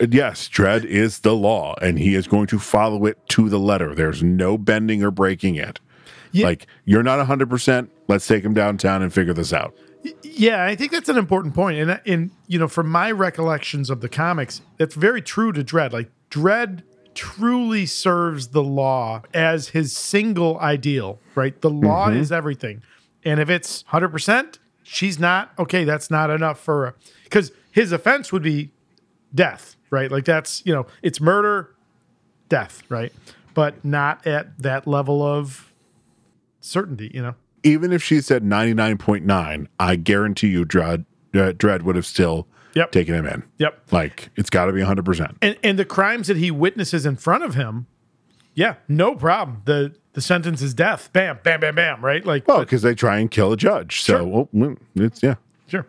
Yes, 0.00 0.48
Dredd 0.48 0.84
is 0.84 1.20
the 1.20 1.34
law, 1.34 1.74
and 1.80 1.98
he 1.98 2.14
is 2.14 2.26
going 2.26 2.46
to 2.48 2.58
follow 2.58 3.06
it 3.06 3.16
to 3.30 3.48
the 3.48 3.58
letter. 3.58 3.94
There's 3.94 4.22
no 4.22 4.58
bending 4.58 5.02
or 5.02 5.10
breaking 5.10 5.54
it. 5.54 5.80
Yeah. 6.32 6.46
Like 6.46 6.66
you're 6.84 7.02
not 7.02 7.18
100. 7.18 7.48
percent 7.48 7.90
Let's 8.06 8.26
take 8.26 8.44
him 8.44 8.52
downtown 8.52 9.02
and 9.02 9.12
figure 9.12 9.32
this 9.32 9.52
out. 9.52 9.74
yeah. 10.04 10.12
yeah, 10.22 10.64
I 10.64 10.74
think 10.76 10.92
that's 10.92 11.08
an 11.08 11.16
important 11.16 11.54
point. 11.54 11.78
And 11.78 12.00
in 12.04 12.30
you 12.48 12.58
know, 12.58 12.68
from 12.68 12.88
my 12.88 13.10
recollections 13.10 13.88
of 13.90 14.00
the 14.02 14.08
comics, 14.08 14.60
that's 14.76 14.94
very 14.94 15.22
true 15.22 15.52
to 15.52 15.64
Dredd. 15.64 15.92
Like 15.92 16.10
Dredd 16.30 16.82
truly 17.14 17.86
serves 17.86 18.48
the 18.48 18.62
law 18.62 19.22
as 19.32 19.68
his 19.68 19.96
single 19.96 20.58
ideal. 20.60 21.18
Right, 21.34 21.58
the 21.60 21.70
law 21.70 22.08
Mm-hmm. 22.08 22.18
is 22.20 22.30
everything, 22.32 22.82
and 23.24 23.40
if 23.40 23.48
it's 23.50 23.82
hundred 23.88 24.08
percent, 24.10 24.58
she's 24.82 25.18
not 25.18 25.52
okay. 25.58 25.84
That's 25.84 26.10
not 26.10 26.30
enough 26.30 26.58
for 26.60 26.94
because 27.24 27.52
his 27.70 27.92
offense 27.92 28.32
would 28.32 28.42
be 28.42 28.70
death, 29.34 29.76
right? 29.90 30.10
Like 30.10 30.24
that's, 30.24 30.64
you 30.66 30.72
know, 30.72 30.86
it's 31.02 31.20
murder, 31.20 31.74
death, 32.48 32.82
right? 32.88 33.12
But 33.54 33.84
not 33.84 34.26
at 34.26 34.58
that 34.58 34.86
level 34.86 35.22
of 35.22 35.72
certainty, 36.60 37.10
you 37.14 37.22
know. 37.22 37.34
Even 37.62 37.92
if 37.92 38.02
she 38.02 38.20
said 38.20 38.42
99.9, 38.42 39.66
I 39.78 39.96
guarantee 39.96 40.48
you, 40.48 40.64
Dredd, 40.64 41.04
uh, 41.34 41.52
Dredd 41.52 41.82
would 41.82 41.96
have 41.96 42.06
still 42.06 42.46
Yep. 42.74 42.92
taken 42.92 43.16
him 43.16 43.26
in. 43.26 43.42
Yep. 43.58 43.82
Like 43.90 44.30
it's 44.36 44.48
got 44.48 44.66
to 44.66 44.72
be 44.72 44.78
100. 44.78 45.04
percent 45.04 45.36
And 45.42 45.56
and 45.64 45.76
the 45.78 45.84
crimes 45.84 46.28
that 46.28 46.36
he 46.36 46.52
witnesses 46.52 47.04
in 47.04 47.16
front 47.16 47.42
of 47.42 47.54
him, 47.56 47.86
yeah, 48.54 48.76
no 48.86 49.16
problem. 49.16 49.62
The 49.64 49.94
the 50.12 50.20
sentence 50.20 50.60
is 50.62 50.74
death. 50.74 51.10
Bam, 51.12 51.38
bam, 51.42 51.60
bam, 51.60 51.74
bam, 51.74 52.04
right? 52.04 52.24
Like 52.24 52.46
Well, 52.48 52.60
because 52.60 52.82
they 52.82 52.94
try 52.94 53.18
and 53.18 53.30
kill 53.30 53.52
a 53.52 53.56
judge. 53.56 54.02
So 54.02 54.18
Sure. 54.18 54.24
well, 54.24 54.48
mm, 54.54 54.76
it's 54.96 55.22
yeah. 55.22 55.36
Sure. 55.66 55.86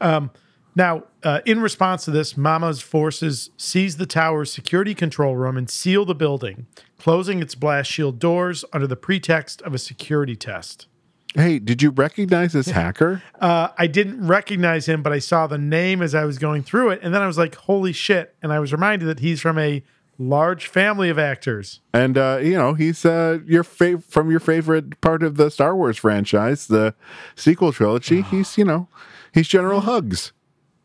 Um, 0.00 0.30
now, 0.76 1.04
uh, 1.22 1.40
in 1.46 1.60
response 1.60 2.04
to 2.04 2.10
this, 2.10 2.36
Mama's 2.36 2.80
forces 2.80 3.50
seize 3.56 3.96
the 3.96 4.06
tower's 4.06 4.52
security 4.52 4.94
control 4.94 5.36
room 5.36 5.56
and 5.56 5.70
seal 5.70 6.04
the 6.04 6.16
building, 6.16 6.66
closing 6.98 7.40
its 7.40 7.54
blast 7.54 7.90
shield 7.90 8.18
doors 8.18 8.64
under 8.72 8.86
the 8.86 8.96
pretext 8.96 9.62
of 9.62 9.72
a 9.72 9.78
security 9.78 10.34
test. 10.34 10.88
Hey, 11.36 11.58
did 11.58 11.82
you 11.82 11.90
recognize 11.90 12.52
this 12.52 12.68
hacker? 12.68 13.22
Uh, 13.40 13.68
I 13.78 13.86
didn't 13.86 14.26
recognize 14.26 14.86
him, 14.86 15.02
but 15.02 15.12
I 15.12 15.18
saw 15.20 15.46
the 15.46 15.58
name 15.58 16.02
as 16.02 16.14
I 16.14 16.24
was 16.24 16.38
going 16.38 16.62
through 16.62 16.90
it, 16.90 17.00
and 17.02 17.14
then 17.14 17.22
I 17.22 17.26
was 17.26 17.38
like, 17.38 17.54
"Holy 17.54 17.92
shit!" 17.92 18.34
And 18.42 18.52
I 18.52 18.60
was 18.60 18.72
reminded 18.72 19.06
that 19.06 19.20
he's 19.20 19.40
from 19.40 19.58
a 19.58 19.82
large 20.18 20.66
family 20.66 21.08
of 21.10 21.18
actors. 21.18 21.80
And 21.92 22.16
uh, 22.18 22.38
you 22.42 22.54
know, 22.54 22.74
he's 22.74 23.04
uh, 23.04 23.38
your 23.46 23.64
fav- 23.64 24.04
from 24.04 24.30
your 24.30 24.40
favorite 24.40 25.00
part 25.00 25.22
of 25.22 25.36
the 25.36 25.50
Star 25.50 25.74
Wars 25.76 25.96
franchise, 25.98 26.66
the 26.66 26.94
sequel 27.34 27.72
trilogy. 27.72 28.22
He's 28.30 28.56
you 28.58 28.64
know, 28.64 28.88
he's 29.32 29.48
General 29.48 29.82
Hux. 29.82 30.32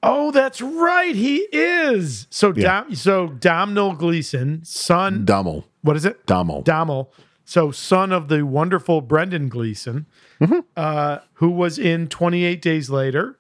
Oh, 0.02 0.32
that's 0.32 0.62
right, 0.62 1.14
he 1.14 1.40
is. 1.52 2.26
So, 2.30 2.54
Yeah. 2.56 2.84
Dom, 2.84 2.96
so 2.96 3.28
Domhnall 3.28 3.94
Gleeson, 3.96 4.62
son. 4.64 5.26
Dummel, 5.26 5.66
what 5.82 5.98
is 5.98 6.06
it? 6.06 6.26
Dummel. 6.26 6.64
Dommel. 6.64 7.10
So, 7.44 7.72
son 7.72 8.12
of 8.14 8.28
the 8.30 8.46
wonderful 8.46 9.02
Brendan 9.02 9.50
Gleeson, 9.50 10.06
Mm-hmm. 10.40 10.60
uh, 10.78 11.18
who 11.34 11.50
was 11.50 11.78
in 11.78 12.08
28 12.08 12.62
Days 12.62 12.90
Later, 12.90 13.39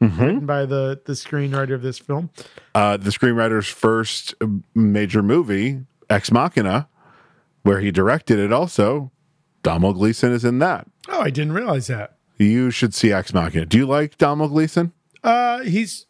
Mm-hmm. 0.00 0.22
written 0.22 0.46
by 0.46 0.66
the, 0.66 1.00
the 1.06 1.12
screenwriter 1.14 1.72
of 1.74 1.80
this 1.82 1.98
film. 1.98 2.28
uh, 2.74 2.96
the 2.98 3.10
screenwriter's 3.10 3.68
first 3.68 4.34
major 4.74 5.22
movie, 5.22 5.80
Ex 6.10 6.30
Machina, 6.30 6.88
where 7.62 7.80
he 7.80 7.90
directed 7.90 8.38
it. 8.38 8.52
Also, 8.52 9.10
Dummel 9.62 9.94
Gleeson 9.94 10.32
is 10.32 10.44
in 10.44 10.58
that. 10.58 10.86
Oh, 11.08 11.20
I 11.20 11.30
didn't 11.30 11.52
realize 11.52 11.86
that. 11.86 12.18
You 12.36 12.70
should 12.70 12.92
see 12.92 13.12
Ex 13.12 13.32
Machina. 13.32 13.64
Do 13.64 13.78
you 13.78 13.86
like 13.86 14.18
Dummel 14.18 14.48
Gleeson? 14.48 14.92
Uh, 15.22 15.60
he's, 15.62 16.04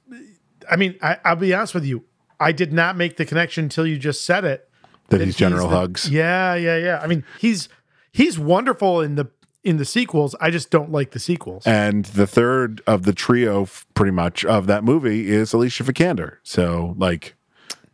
I 0.69 0.75
mean, 0.77 0.97
I, 1.01 1.19
I'll 1.25 1.37
be 1.37 1.55
honest 1.55 1.75
with 1.75 1.85
you. 1.85 2.05
I 2.41 2.51
did 2.51 2.73
not 2.73 2.97
make 2.97 3.17
the 3.17 3.25
connection 3.25 3.65
until 3.65 3.87
you 3.87 3.97
just 3.99 4.23
said 4.25 4.45
it. 4.45 4.69
That 5.11 5.21
he's 5.21 5.37
General 5.37 5.69
the- 5.69 5.77
Hux. 5.89 6.11
Yeah, 6.11 6.55
yeah, 6.57 6.79
yeah. 6.79 7.01
I 7.01 7.07
mean, 7.07 7.23
he's 7.39 7.69
he's 8.11 8.39
wonderful 8.39 9.03
in 9.03 9.15
the 9.15 9.27
in 9.65 9.79
the 9.79 9.85
sequels. 9.85 10.35
I 10.41 10.51
just 10.51 10.71
don't 10.71 10.93
like 10.93 11.11
the 11.13 11.19
sequels. 11.19 11.67
And 11.67 12.05
the 12.05 12.27
third 12.27 12.83
of 12.87 13.03
the 13.05 13.13
trio, 13.13 13.67
pretty 13.95 14.13
much 14.13 14.45
of 14.45 14.67
that 14.67 14.85
movie, 14.85 15.29
is 15.31 15.53
Alicia 15.53 15.83
Vikander. 15.85 16.37
So, 16.43 16.95
like, 16.99 17.35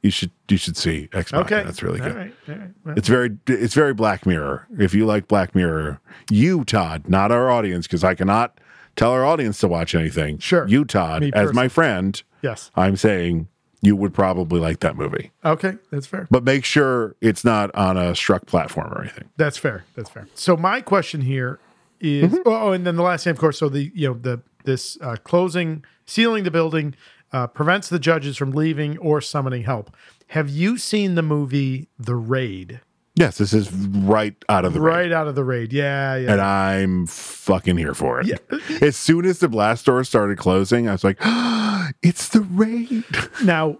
you 0.03 0.11
should 0.11 0.31
you 0.49 0.57
should 0.57 0.77
see 0.77 1.09
Ex 1.13 1.33
Machina. 1.33 1.45
okay, 1.59 1.65
That's 1.65 1.83
really 1.83 2.01
good. 2.01 2.17
right, 2.17 2.35
all 2.49 2.55
right. 2.55 2.71
Well, 2.85 2.95
It's 2.99 3.09
very 3.09 3.37
it's 3.47 3.75
very 3.75 3.95
Black 3.95 4.27
Mirror. 4.27 4.67
If 4.79 4.95
you 4.95 5.07
like 5.07 5.29
Black 5.29 5.55
Mirror, 5.55 6.01
you 6.31 6.65
Todd, 6.65 7.05
not 7.09 7.31
our 7.31 7.51
audience, 7.51 7.87
because 7.87 8.03
I 8.03 8.15
cannot 8.15 8.59
tell 8.97 9.13
our 9.13 9.25
audience 9.25 9.61
to 9.61 9.69
watch 9.69 9.95
anything. 9.95 10.39
Sure. 10.39 10.67
you 10.67 10.85
Todd, 10.85 11.31
as 11.35 11.53
my 11.53 11.69
friend, 11.69 12.21
yes. 12.43 12.71
I'm 12.75 12.97
saying 12.97 13.49
you 13.83 13.97
would 13.97 14.13
probably 14.15 14.61
like 14.61 14.81
that 14.81 14.97
movie. 14.97 15.31
Okay, 15.45 15.75
that's 15.91 16.07
fair. 16.07 16.27
But 16.31 16.45
make 16.45 16.65
sure 16.65 17.17
it's 17.21 17.45
not 17.45 17.75
on 17.75 17.97
a 17.97 18.15
struck 18.15 18.47
platform 18.47 18.93
or 18.93 19.01
anything. 19.03 19.29
That's 19.37 19.57
fair. 19.57 19.85
That's 19.97 20.11
fair. 20.11 20.29
So 20.35 20.57
my 20.57 20.81
question 20.81 21.23
here 21.23 21.59
is- 22.01 22.33
Mm-hmm. 22.33 22.43
oh, 22.47 22.73
and 22.73 22.87
then 22.87 22.97
the 22.97 23.03
last 23.03 23.25
thing, 23.25 23.31
of 23.33 23.39
course. 23.39 23.59
So 23.59 23.69
the 23.69 23.91
you 23.95 24.09
know 24.09 24.15
the 24.15 24.43
this 24.65 24.99
uh, 25.01 25.17
closing, 25.25 25.85
sealing 26.07 26.45
the 26.45 26.51
building 26.51 26.95
uh, 27.33 27.47
prevents 27.47 27.89
the 27.89 27.99
judges 27.99 28.37
from 28.37 28.51
leaving 28.53 28.99
or 28.99 29.21
summoning 29.21 29.63
help. 29.65 29.95
Have 30.29 30.49
you 30.51 30.77
seen 30.79 31.15
the 31.15 31.23
movie 31.23 31.89
The 31.99 32.15
Raid? 32.15 32.81
Yes, 33.15 33.39
this 33.39 33.53
is 33.53 33.71
right 33.73 34.35
out 34.49 34.65
of 34.65 34.73
the 34.73 34.81
right 34.81 35.01
raid. 35.01 35.13
out 35.13 35.27
of 35.27 35.35
the 35.35 35.45
raid. 35.45 35.73
Yeah, 35.73 36.17
yeah. 36.17 36.33
And 36.33 36.41
I'm 36.41 37.07
fucking 37.07 37.77
here 37.77 37.95
for 37.95 38.21
it. 38.21 38.41
As 38.81 38.97
soon 38.97 39.27
as 39.27 39.41
the 39.41 39.49
blast 39.49 39.85
doors 39.85 40.09
started 40.09 40.39
closing, 40.39 40.89
I 40.89 40.93
was 40.93 41.05
like, 41.05 41.19
it's 42.03 42.29
the 42.29 42.41
raid. 42.41 43.05
now, 43.45 43.79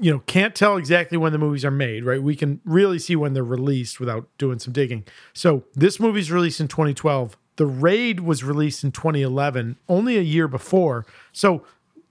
you 0.00 0.12
know, 0.12 0.20
can't 0.26 0.54
tell 0.54 0.76
exactly 0.76 1.18
when 1.18 1.32
the 1.32 1.38
movies 1.38 1.64
are 1.64 1.70
made, 1.70 2.04
right? 2.04 2.22
We 2.22 2.36
can 2.36 2.60
really 2.64 2.98
see 2.98 3.16
when 3.16 3.34
they're 3.34 3.44
released 3.44 3.98
without 3.98 4.28
doing 4.38 4.58
some 4.58 4.72
digging. 4.72 5.04
So 5.32 5.64
this 5.74 5.98
movie's 5.98 6.30
released 6.30 6.60
in 6.60 6.68
2012. 6.68 7.36
The 7.56 7.66
Raid 7.66 8.20
was 8.20 8.42
released 8.44 8.84
in 8.84 8.92
2011, 8.92 9.76
only 9.88 10.16
a 10.16 10.22
year 10.22 10.48
before. 10.48 11.04
So 11.32 11.64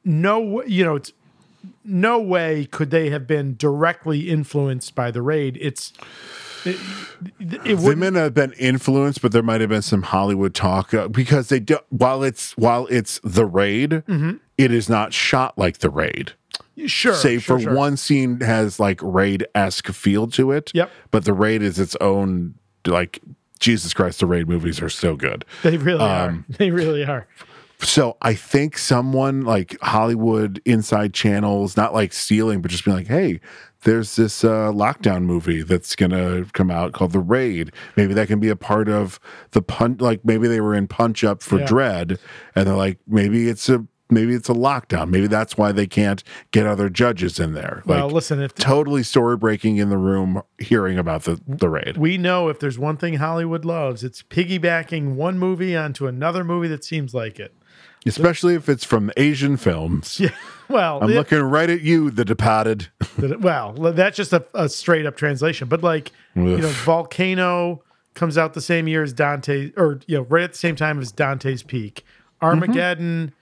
no, 0.03 0.61
you 0.63 0.83
know, 0.83 0.95
it's 0.95 1.13
no 1.83 2.19
way 2.19 2.65
could 2.65 2.91
they 2.91 3.09
have 3.09 3.27
been 3.27 3.55
directly 3.57 4.29
influenced 4.29 4.93
by 4.95 5.11
the 5.11 5.21
Raid. 5.21 5.57
It's 5.59 5.93
it, 6.65 6.77
it 7.39 7.75
They 7.77 7.95
may 7.95 8.09
not 8.09 8.19
have 8.19 8.33
been 8.33 8.53
influenced, 8.53 9.21
but 9.21 9.31
there 9.31 9.43
might 9.43 9.61
have 9.61 9.69
been 9.69 9.81
some 9.81 10.01
Hollywood 10.03 10.53
talk 10.53 10.93
uh, 10.93 11.07
because 11.07 11.49
they 11.49 11.59
do. 11.59 11.77
While 11.89 12.23
it's 12.23 12.55
while 12.57 12.87
it's 12.87 13.19
the 13.23 13.45
raid, 13.45 13.91
Mm-hmm. 13.91 14.37
it 14.57 14.71
is 14.71 14.89
not 14.89 15.13
shot 15.13 15.57
like 15.57 15.79
the 15.79 15.89
raid. 15.89 16.33
sure, 16.85 17.13
Save 17.13 17.43
sure, 17.43 17.57
for 17.59 17.63
sure. 17.63 17.73
one 17.75 17.97
scene 17.97 18.39
has 18.41 18.79
like 18.79 18.99
raid 19.03 19.45
esque 19.55 19.87
feel 19.89 20.27
to 20.27 20.51
it. 20.51 20.71
Yep. 20.73 20.89
But 21.11 21.25
the 21.25 21.33
raid 21.33 21.61
is 21.61 21.79
its 21.79 21.95
own 22.01 22.55
like 22.85 23.19
Jesus 23.59 23.93
Christ. 23.93 24.19
The 24.19 24.25
raid 24.25 24.47
movies 24.47 24.81
are 24.81 24.89
so 24.89 25.15
good. 25.15 25.45
They 25.63 25.77
really 25.77 25.99
Um, 26.01 26.45
are. 26.49 26.55
They 26.57 26.71
really 26.71 27.03
are. 27.05 27.27
So 27.81 28.17
I 28.21 28.33
think 28.33 28.77
someone 28.77 29.41
like 29.43 29.77
Hollywood 29.81 30.61
inside 30.65 31.13
channels, 31.13 31.77
not 31.77 31.93
like 31.93 32.11
stealing, 32.11 32.61
but 32.61 32.71
just 32.71 32.83
being 32.83 32.97
like, 32.97 33.07
hey, 33.07 33.39
there's 33.83 34.15
this 34.15 34.43
uh, 34.43 34.71
lockdown 34.71 35.23
movie 35.23 35.61
that's 35.61 35.95
gonna 35.95 36.45
come 36.53 36.69
out 36.69 36.91
called 36.93 37.11
The 37.11 37.19
Raid. 37.19 37.71
Maybe 37.95 38.13
that 38.13 38.27
can 38.27 38.39
be 38.39 38.49
a 38.49 38.55
part 38.55 38.89
of 38.89 39.19
the 39.51 39.61
punch. 39.61 40.01
Like 40.01 40.23
maybe 40.25 40.47
they 40.47 40.61
were 40.61 40.75
in 40.75 40.87
Punch 40.87 41.23
Up 41.23 41.41
for 41.41 41.59
Yeah. 41.59 41.65
Dredd, 41.65 42.19
and 42.55 42.67
they're 42.67 42.75
like, 42.75 42.99
maybe 43.07 43.47
it's 43.49 43.69
a 43.69 43.85
maybe 44.11 44.33
it's 44.33 44.49
a 44.49 44.53
lockdown. 44.53 45.09
Maybe 45.09 45.27
that's 45.27 45.55
why 45.55 45.71
they 45.71 45.85
can't 45.85 46.23
get 46.51 46.65
other 46.65 46.89
judges 46.89 47.39
in 47.39 47.53
there. 47.53 47.83
Like, 47.85 47.97
Well, 47.99 48.09
listen, 48.09 48.41
if 48.41 48.55
totally 48.55 49.03
story 49.03 49.37
breaking 49.37 49.77
in 49.77 49.89
the 49.89 49.99
room, 49.99 50.41
hearing 50.57 50.97
about 50.97 51.23
the 51.23 51.39
the 51.47 51.69
raid. 51.69 51.95
we 51.97 52.17
know 52.17 52.49
if 52.49 52.59
there's 52.59 52.79
one 52.79 52.97
thing 52.97 53.15
Hollywood 53.15 53.63
loves, 53.65 54.03
it's 54.03 54.23
piggybacking 54.23 55.13
one 55.15 55.37
movie 55.39 55.75
onto 55.75 56.07
another 56.07 56.43
movie 56.43 56.67
that 56.69 56.83
seems 56.83 57.13
like 57.13 57.39
it. 57.39 57.53
Especially 58.05 58.55
if 58.55 58.69
it's 58.69 58.85
from 58.85 59.11
Asian 59.17 59.57
films. 59.57 60.19
Yeah. 60.19 60.29
Well, 60.69 60.99
I'm 61.01 61.09
yeah, 61.09 61.15
looking 61.17 61.41
right 61.41 61.67
at 61.67 61.81
you, 61.81 62.11
The 62.11 62.23
Departed. 62.23 62.89
well, 63.39 63.73
that's 63.73 64.15
just 64.15 64.31
a, 64.33 64.45
a 64.53 64.69
straight 64.69 65.07
up 65.07 65.17
translation. 65.17 65.67
But 65.67 65.81
like, 65.81 66.11
you 66.35 66.43
know, 66.59 66.67
Volcano 66.67 67.81
comes 68.13 68.37
out 68.37 68.53
the 68.53 68.61
same 68.61 68.87
year 68.87 69.01
as 69.01 69.11
Dante, 69.11 69.71
or 69.75 69.99
you 70.05 70.17
know, 70.17 70.23
right 70.29 70.43
at 70.43 70.51
the 70.51 70.57
same 70.59 70.75
time 70.75 70.99
as 70.99 71.11
Dante's 71.11 71.63
Peak. 71.63 72.05
Armageddon, 72.41 73.27
mm-hmm. 73.29 73.35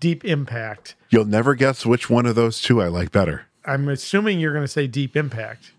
Deep 0.00 0.24
Impact. 0.26 0.94
You'll 1.08 1.24
never 1.24 1.54
guess 1.54 1.86
which 1.86 2.10
one 2.10 2.26
of 2.26 2.34
those 2.34 2.60
two 2.60 2.82
I 2.82 2.88
like 2.88 3.10
better. 3.12 3.46
I'm 3.64 3.88
assuming 3.88 4.38
you're 4.38 4.52
going 4.52 4.64
to 4.64 4.68
say 4.68 4.86
Deep 4.86 5.16
Impact. 5.16 5.72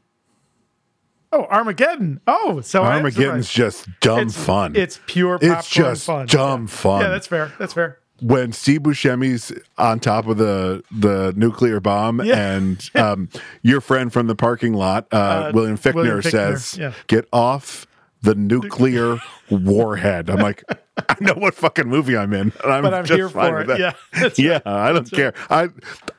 Oh, 1.32 1.46
Armageddon. 1.52 2.22
Oh, 2.26 2.62
so 2.62 2.84
Armageddon's 2.84 3.50
surprised. 3.50 3.76
just 3.86 4.00
dumb 4.00 4.20
it's, 4.22 4.38
fun. 4.38 4.76
It's 4.76 5.00
pure 5.06 5.38
popcorn 5.38 5.60
It's 5.60 5.70
just 5.70 6.06
fun. 6.06 6.26
dumb 6.28 6.62
Yeah. 6.62 6.68
fun. 6.68 7.02
Yeah, 7.02 7.10
that's 7.10 7.28
fair. 7.28 7.52
That's 7.60 7.74
fair. 7.74 8.00
When 8.22 8.54
Steve 8.54 8.82
Buscemi's 8.82 9.52
on 9.78 10.00
top 10.00 10.28
of 10.28 10.38
the 10.38 10.84
the 10.90 11.34
nuclear 11.36 11.80
bomb, 11.82 12.22
Yeah. 12.24 12.54
and 12.56 12.90
um, 12.96 13.30
your 13.62 13.82
friend 13.82 14.12
from 14.14 14.28
the 14.28 14.36
parking 14.36 14.74
lot, 14.74 15.08
uh, 15.12 15.52
William, 15.54 15.78
Fichtner 15.78 15.96
William 15.96 16.20
Fichtner, 16.22 16.32
says, 16.32 16.78
yeah. 16.78 16.94
"Get 17.08 17.28
off 17.34 17.86
the 18.22 18.34
nuclear 18.36 19.18
warhead." 19.50 20.30
I'm 20.30 20.40
like, 20.40 20.64
I 21.10 21.16
know 21.20 21.34
what 21.34 21.56
fucking 21.56 21.90
movie 21.90 22.16
I'm 22.16 22.32
in, 22.34 22.54
and 22.64 22.72
I'm, 22.74 22.84
But 22.84 22.94
I'm 22.94 23.04
just 23.06 23.18
here 23.18 23.28
for 23.28 23.60
it. 23.62 23.68
that. 23.68 23.80
Yeah, 23.80 23.92
that's 24.14 24.40
yeah, 24.40 24.60
I 24.66 24.94
don't 24.94 25.12
care. 25.12 25.34
I 25.50 25.66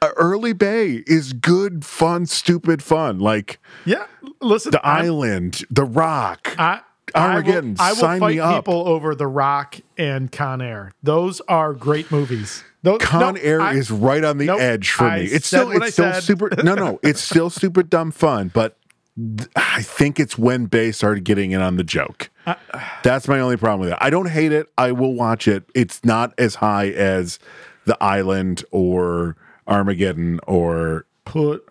uh, 0.03 0.11
Early 0.17 0.53
Bay 0.53 1.03
is 1.07 1.33
good, 1.33 1.83
fun, 1.85 2.27
stupid 2.27 2.83
fun. 2.83 3.19
Like 3.21 3.59
Yeah. 3.87 4.05
Listen, 4.43 4.71
the 4.73 4.85
I'm- 4.87 5.07
island, 5.07 5.65
the 5.71 5.85
Rock. 5.85 6.55
I, 6.59 6.81
Armageddon, 7.15 7.77
I 7.79 7.83
will, 7.83 7.87
I 7.89 7.91
will 7.93 7.97
sign 8.01 8.21
fight 8.21 8.39
up. 8.39 8.57
people 8.65 8.89
over 8.89 9.15
The 9.15 9.27
Rock 9.27 9.77
and 9.97 10.31
Con 10.33 10.61
Air. 10.61 10.93
Those 11.03 11.41
are 11.43 11.73
great 11.73 12.11
movies. 12.11 12.65
Those, 12.83 13.01
Con 13.01 13.35
no, 13.35 13.41
Air 13.41 13.61
I- 13.61 13.75
is 13.75 13.91
right 13.91 14.23
on 14.25 14.39
the 14.39 14.47
Nope, 14.47 14.61
edge 14.61 14.91
for 14.91 15.05
I 15.05 15.21
me. 15.21 15.25
It's 15.27 15.47
still 15.47 15.71
it's 15.71 15.93
still 15.95 16.13
said. 16.13 16.23
super 16.23 16.51
no 16.63 16.75
no, 16.75 17.01
it's 17.05 17.21
still 17.21 17.51
super 17.51 17.83
dumb 17.83 18.11
fun, 18.13 18.49
but 18.55 18.77
th- 19.17 19.49
I 19.57 19.83
think 19.83 20.19
it's 20.21 20.37
when 20.39 20.67
Bay 20.67 20.93
started 20.93 21.25
getting 21.25 21.53
in 21.53 21.61
on 21.61 21.77
the 21.77 21.85
joke. 21.85 22.31
Uh, 22.47 22.55
That's 23.03 23.27
my 23.27 23.41
only 23.41 23.57
problem 23.57 23.81
with 23.81 23.91
it. 23.91 23.99
I 24.01 24.09
don't 24.11 24.29
hate 24.31 24.53
it. 24.53 24.69
I 24.79 24.93
will 24.93 25.15
watch 25.15 25.49
it. 25.49 25.65
It's 25.75 26.05
not 26.05 26.33
as 26.39 26.57
high 26.57 26.91
as 26.91 27.39
The 27.87 27.97
Island 28.01 28.65
or 28.71 29.37
Armageddon 29.67 30.39
or 30.47 31.07
put 31.25 31.67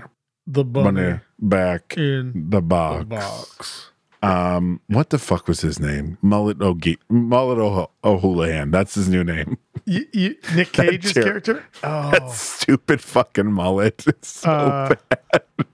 the 0.45 0.65
bunny 0.65 0.91
Money 1.01 1.19
back 1.39 1.95
in 1.97 2.49
the 2.49 2.61
box. 2.61 3.05
box. 3.05 3.91
Um, 4.25 4.81
what 4.87 5.09
the 5.09 5.19
fuck 5.19 5.47
was 5.47 5.61
his 5.61 5.79
name? 5.79 6.17
Mullet 6.21 6.61
O'Ge- 6.61 6.97
Mullet 7.09 7.57
O- 7.59 7.89
O'Houlihan. 8.03 8.71
That's 8.71 8.95
his 8.95 9.09
new 9.09 9.23
name. 9.23 9.57
You, 9.87 10.03
you, 10.13 10.35
Nick 10.55 10.71
Cage's 10.71 11.13
ter- 11.13 11.21
character. 11.21 11.63
Oh, 11.83 12.09
That 12.09 12.31
stupid 12.31 13.01
fucking 13.01 13.51
mullet. 13.51 14.03
It's 14.07 14.29
so 14.29 14.49
Uh, 14.49 14.95
bad. 15.11 15.65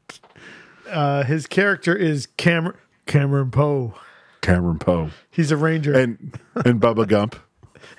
uh, 0.89 1.23
his 1.23 1.47
character 1.47 1.95
is 1.95 2.25
Cameron 2.37 2.77
Cameron 3.05 3.51
Poe. 3.51 3.93
Cameron 4.41 4.79
Poe 4.79 5.11
He's 5.29 5.51
a 5.51 5.55
ranger. 5.57 5.93
and 5.97 6.37
and 6.65 6.81
Bubba 6.81 7.07
Gump. 7.07 7.37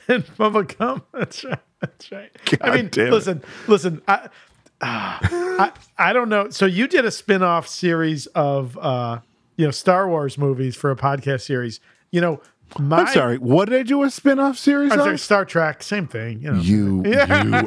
and 0.08 0.24
Bubba 0.36 0.76
Gum. 0.76 1.02
That's 1.12 1.44
right. 1.44 1.58
That's 1.80 2.12
right. 2.12 2.30
I 2.60 2.76
mean, 2.76 2.88
damn 2.90 3.06
it. 3.06 3.12
listen, 3.12 3.42
listen. 3.66 4.02
I, 4.06 4.28
ah, 4.82 5.18
I 5.98 6.08
I 6.10 6.12
don't 6.12 6.28
know. 6.28 6.50
So 6.50 6.66
you 6.66 6.86
did 6.88 7.04
a 7.06 7.10
spin-off 7.10 7.66
series 7.66 8.26
of 8.28 8.76
uh, 8.78 9.20
you 9.62 9.68
know 9.68 9.70
Star 9.70 10.08
Wars 10.08 10.36
movies 10.36 10.74
for 10.74 10.90
a 10.90 10.96
podcast 10.96 11.42
series. 11.42 11.78
You 12.10 12.20
know, 12.20 12.42
my 12.80 13.02
I'm 13.02 13.06
sorry. 13.06 13.38
What 13.38 13.68
did 13.68 13.78
I 13.78 13.82
do 13.84 14.02
a 14.02 14.10
spin-off 14.10 14.58
series 14.58 14.90
I'm 14.90 14.98
sorry, 14.98 15.18
Star 15.18 15.44
Trek, 15.44 15.84
same 15.84 16.08
thing. 16.08 16.42
You 16.42 16.52
know, 16.52 16.60
You 16.60 17.04
you 17.06 17.14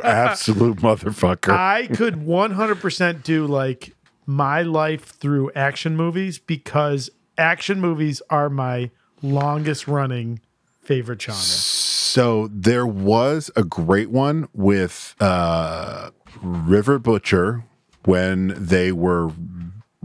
absolute 0.03 0.79
motherfucker. 0.79 1.53
I 1.53 1.87
could 1.87 2.15
100% 2.15 3.23
do 3.23 3.47
like 3.47 3.95
my 4.25 4.61
life 4.61 5.05
through 5.05 5.51
action 5.55 5.95
movies 5.95 6.37
because 6.37 7.09
action 7.37 7.79
movies 7.79 8.21
are 8.29 8.49
my 8.49 8.91
longest 9.21 9.87
running 9.87 10.41
favorite 10.81 11.21
genre. 11.21 11.39
so 11.41 12.49
there 12.51 12.85
was 12.85 13.49
a 13.55 13.63
great 13.63 14.09
one 14.11 14.47
with 14.53 15.15
uh 15.21 16.09
River 16.43 16.99
Butcher 16.99 17.63
when 18.03 18.53
they 18.57 18.91
were 18.91 19.31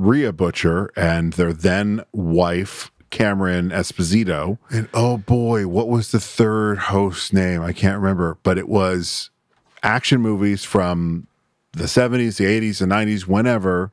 Rhea 0.01 0.32
Butcher 0.32 0.90
and 0.96 1.34
their 1.34 1.53
then 1.53 2.03
wife 2.12 2.90
Cameron 3.11 3.70
Esposito. 3.70 4.59
And 4.70 4.88
oh 4.94 5.18
boy, 5.18 5.66
what 5.66 5.88
was 5.88 6.12
the 6.12 6.20
third 6.20 6.78
host 6.78 7.32
name? 7.32 7.62
I 7.62 7.72
can't 7.72 8.01
remember, 8.01 8.38
but 8.42 8.57
it 8.59 8.68
was 8.68 9.30
action 9.82 10.20
movies 10.20 10.64
from 10.64 11.26
the 11.72 11.84
70s, 11.84 12.36
the 12.38 12.44
80s, 12.44 12.78
the 12.78 12.86
90s, 12.86 13.26
whenever. 13.26 13.92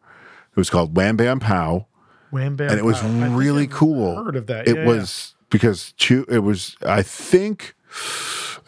It 0.51 0.58
was 0.58 0.70
called 0.70 0.95
Wham 0.95 1.18
Bam 1.18 1.39
Pow 1.39 1.86
Wham 2.32 2.55
Bam. 2.55 2.70
and 2.70 2.80
it 2.80 2.86
was 2.86 2.99
Pow. 2.99 3.08
I 3.08 3.28
really 3.36 3.64
I've 3.66 3.72
cool. 3.72 4.16
Heard 4.24 4.36
of 4.36 4.47
that? 4.47 4.68
It 4.68 4.76
Yeah, 4.78 4.86
was 4.86 5.36
because 5.49 5.93
It 5.99 6.39
was. 6.39 6.76
I 6.86 7.01
think. 7.03 7.76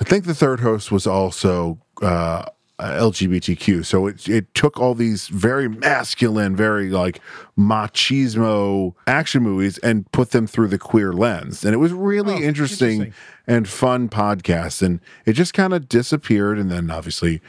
I 0.01 0.03
think 0.05 0.25
the 0.25 0.33
third 0.35 0.61
host 0.61 0.91
was 0.91 1.05
also 1.05 1.77
uh, 2.01 2.45
Uh, 2.79 2.97
LGBTQ. 3.11 3.85
So 3.85 4.07
it 4.07 4.29
it 4.29 4.53
took 4.53 4.79
all 4.79 4.95
these 4.95 5.27
very 5.27 5.67
masculine, 5.67 6.55
very 6.55 6.89
like 6.89 7.19
machismo 7.57 8.93
action 9.05 9.43
movies 9.43 9.77
and 9.79 10.09
put 10.13 10.31
them 10.31 10.47
through 10.47 10.69
the 10.69 10.77
queer 10.79 11.11
lens, 11.11 11.65
and 11.65 11.73
it 11.73 11.77
was 11.77 11.91
really 11.91 12.35
Oh, 12.35 12.39
interesting, 12.41 13.01
interesting. 13.01 13.13
and 13.47 13.67
fun 13.67 14.07
podcast. 14.09 14.81
And 14.81 15.01
it 15.25 15.33
just 15.33 15.53
kind 15.53 15.73
of 15.73 15.89
disappeared, 15.89 16.57
and 16.57 16.71
then 16.71 16.89
obviously 16.89 17.41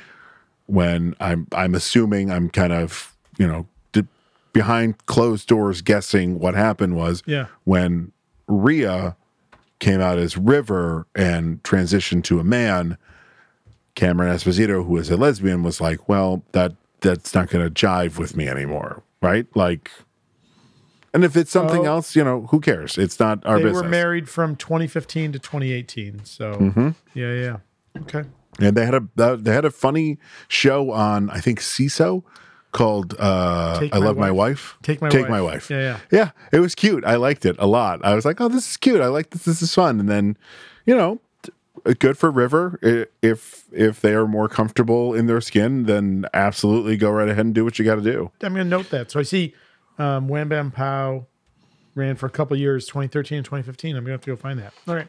when 0.66 1.14
I'm 1.20 1.46
I'm 1.52 1.74
assuming 1.74 2.30
I'm 2.32 2.50
kind 2.50 2.72
of 2.72 3.14
you 3.38 3.46
know 3.46 3.66
behind 4.52 5.06
closed 5.06 5.46
doors 5.46 5.80
guessing 5.80 6.40
what 6.40 6.54
happened 6.56 6.96
was 6.96 7.22
Yeah. 7.24 7.46
when 7.62 8.10
Rhea 8.48 9.14
came 9.78 10.00
out 10.00 10.18
as 10.18 10.36
River 10.36 11.06
and 11.14 11.62
transitioned 11.62 12.24
to 12.24 12.40
a 12.40 12.44
man. 12.44 12.98
Cameron 14.00 14.34
Esposito, 14.34 14.86
who 14.86 14.96
is 14.96 15.10
a 15.10 15.16
lesbian, 15.18 15.62
was 15.62 15.78
like, 15.80 16.08
"Well, 16.08 16.42
that 16.52 16.72
that's 17.02 17.34
not 17.34 17.48
going 17.50 17.62
to 17.66 17.70
jive 17.86 18.18
with 18.18 18.34
me 18.36 18.48
anymore, 18.48 19.02
right? 19.20 19.46
Like, 19.54 19.90
and 21.12 21.22
if 21.24 21.36
it's 21.36 21.50
something 21.50 21.82
Oh. 21.86 21.96
else, 21.96 22.16
you 22.16 22.24
know, 22.24 22.46
who 22.50 22.60
cares? 22.60 22.96
It's 22.96 23.20
not 23.20 23.44
our 23.44 23.58
They 23.58 23.64
business." 23.64 23.80
They 23.82 23.86
were 23.86 23.90
married 23.90 24.28
from 24.28 24.56
2015 24.56 25.32
to 25.32 25.38
2018. 25.38 26.24
So 26.24 26.94
yeah, 27.14 27.32
yeah. 27.34 27.56
Okay. 28.02 28.24
And 28.58 28.74
they 28.76 28.84
had 28.86 28.94
a 28.94 29.36
they 29.36 29.52
had 29.52 29.64
a 29.66 29.70
funny 29.70 30.18
show 30.48 30.90
on 30.92 31.28
I 31.30 31.40
think 31.40 31.60
Seeso 31.60 32.22
called 32.72 33.14
uh 33.18 33.80
I 33.92 33.98
Love 33.98 34.16
My 34.16 34.30
Wife. 34.30 34.74
Wife. 34.74 34.78
Take 34.82 35.02
My 35.02 35.08
Take 35.10 35.22
Wife. 35.22 35.30
My 35.30 35.42
Wife. 35.42 35.70
Yeah, 35.70 35.80
yeah. 35.80 35.98
Yeah, 36.10 36.30
it 36.52 36.60
was 36.60 36.74
cute. 36.74 37.04
I 37.04 37.16
liked 37.16 37.44
it 37.44 37.56
a 37.58 37.66
lot. 37.66 38.00
I 38.04 38.14
was 38.14 38.24
like, 38.24 38.40
"Oh, 38.40 38.48
this 38.48 38.70
is 38.70 38.76
cute. 38.78 39.00
I 39.02 39.08
like 39.08 39.30
this. 39.30 39.44
This 39.44 39.60
is 39.62 39.74
fun." 39.74 40.00
And 40.00 40.08
then, 40.08 40.36
you 40.86 40.96
know, 40.96 41.20
good 41.98 42.18
for 42.18 42.30
River 42.30 42.78
if 43.22 43.64
if 43.72 44.00
they 44.00 44.14
are 44.14 44.26
more 44.26 44.48
comfortable 44.48 45.14
in 45.14 45.26
their 45.26 45.40
skin, 45.40 45.84
then 45.84 46.26
absolutely 46.34 46.96
go 46.96 47.10
right 47.10 47.28
ahead 47.28 47.44
and 47.46 47.54
do 47.54 47.64
what 47.64 47.78
you 47.78 47.84
got 47.84 47.96
to 47.96 48.02
do. 48.02 48.30
I'm 48.42 48.54
going 48.54 48.64
to 48.66 48.70
note 48.70 48.90
that. 48.90 49.10
So 49.10 49.20
I 49.20 49.22
see 49.22 49.54
um, 49.98 50.28
Wham 50.28 50.48
Bam 50.48 50.70
Pow 50.70 51.26
ran 51.94 52.16
for 52.16 52.26
a 52.26 52.30
couple 52.30 52.56
years, 52.56 52.86
2013 52.86 53.38
and 53.38 53.44
2015. 53.44 53.96
I'm 53.96 54.04
going 54.04 54.06
to 54.06 54.12
have 54.12 54.20
to 54.22 54.30
go 54.30 54.36
find 54.36 54.58
that. 54.60 54.72
All 54.88 54.94
right. 54.94 55.08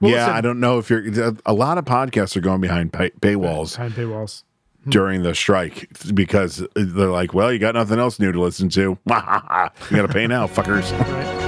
Well, 0.00 0.10
yeah, 0.10 0.24
listen, 0.26 0.34
I 0.36 0.40
don't 0.40 0.58
know 0.60 0.78
if 0.78 0.90
you're 0.90 1.32
a 1.46 1.52
lot 1.52 1.78
of 1.78 1.84
podcasts 1.84 2.36
are 2.36 2.40
going 2.40 2.60
behind 2.60 2.92
pay, 2.92 3.10
paywalls 3.10 3.72
Behind 3.76 3.94
paywalls. 3.94 4.42
during 4.88 5.22
the 5.22 5.32
strike 5.34 5.88
because 6.12 6.66
they're 6.74 7.08
like, 7.08 7.32
"Well, 7.34 7.52
you 7.52 7.60
got 7.60 7.74
nothing 7.76 8.00
else 8.00 8.18
new 8.18 8.32
to 8.32 8.40
listen 8.40 8.68
to. 8.70 8.80
you 8.80 8.98
got 9.06 9.72
to 9.90 10.08
pay 10.08 10.26
now, 10.26 10.48
fuckers." 10.48 11.41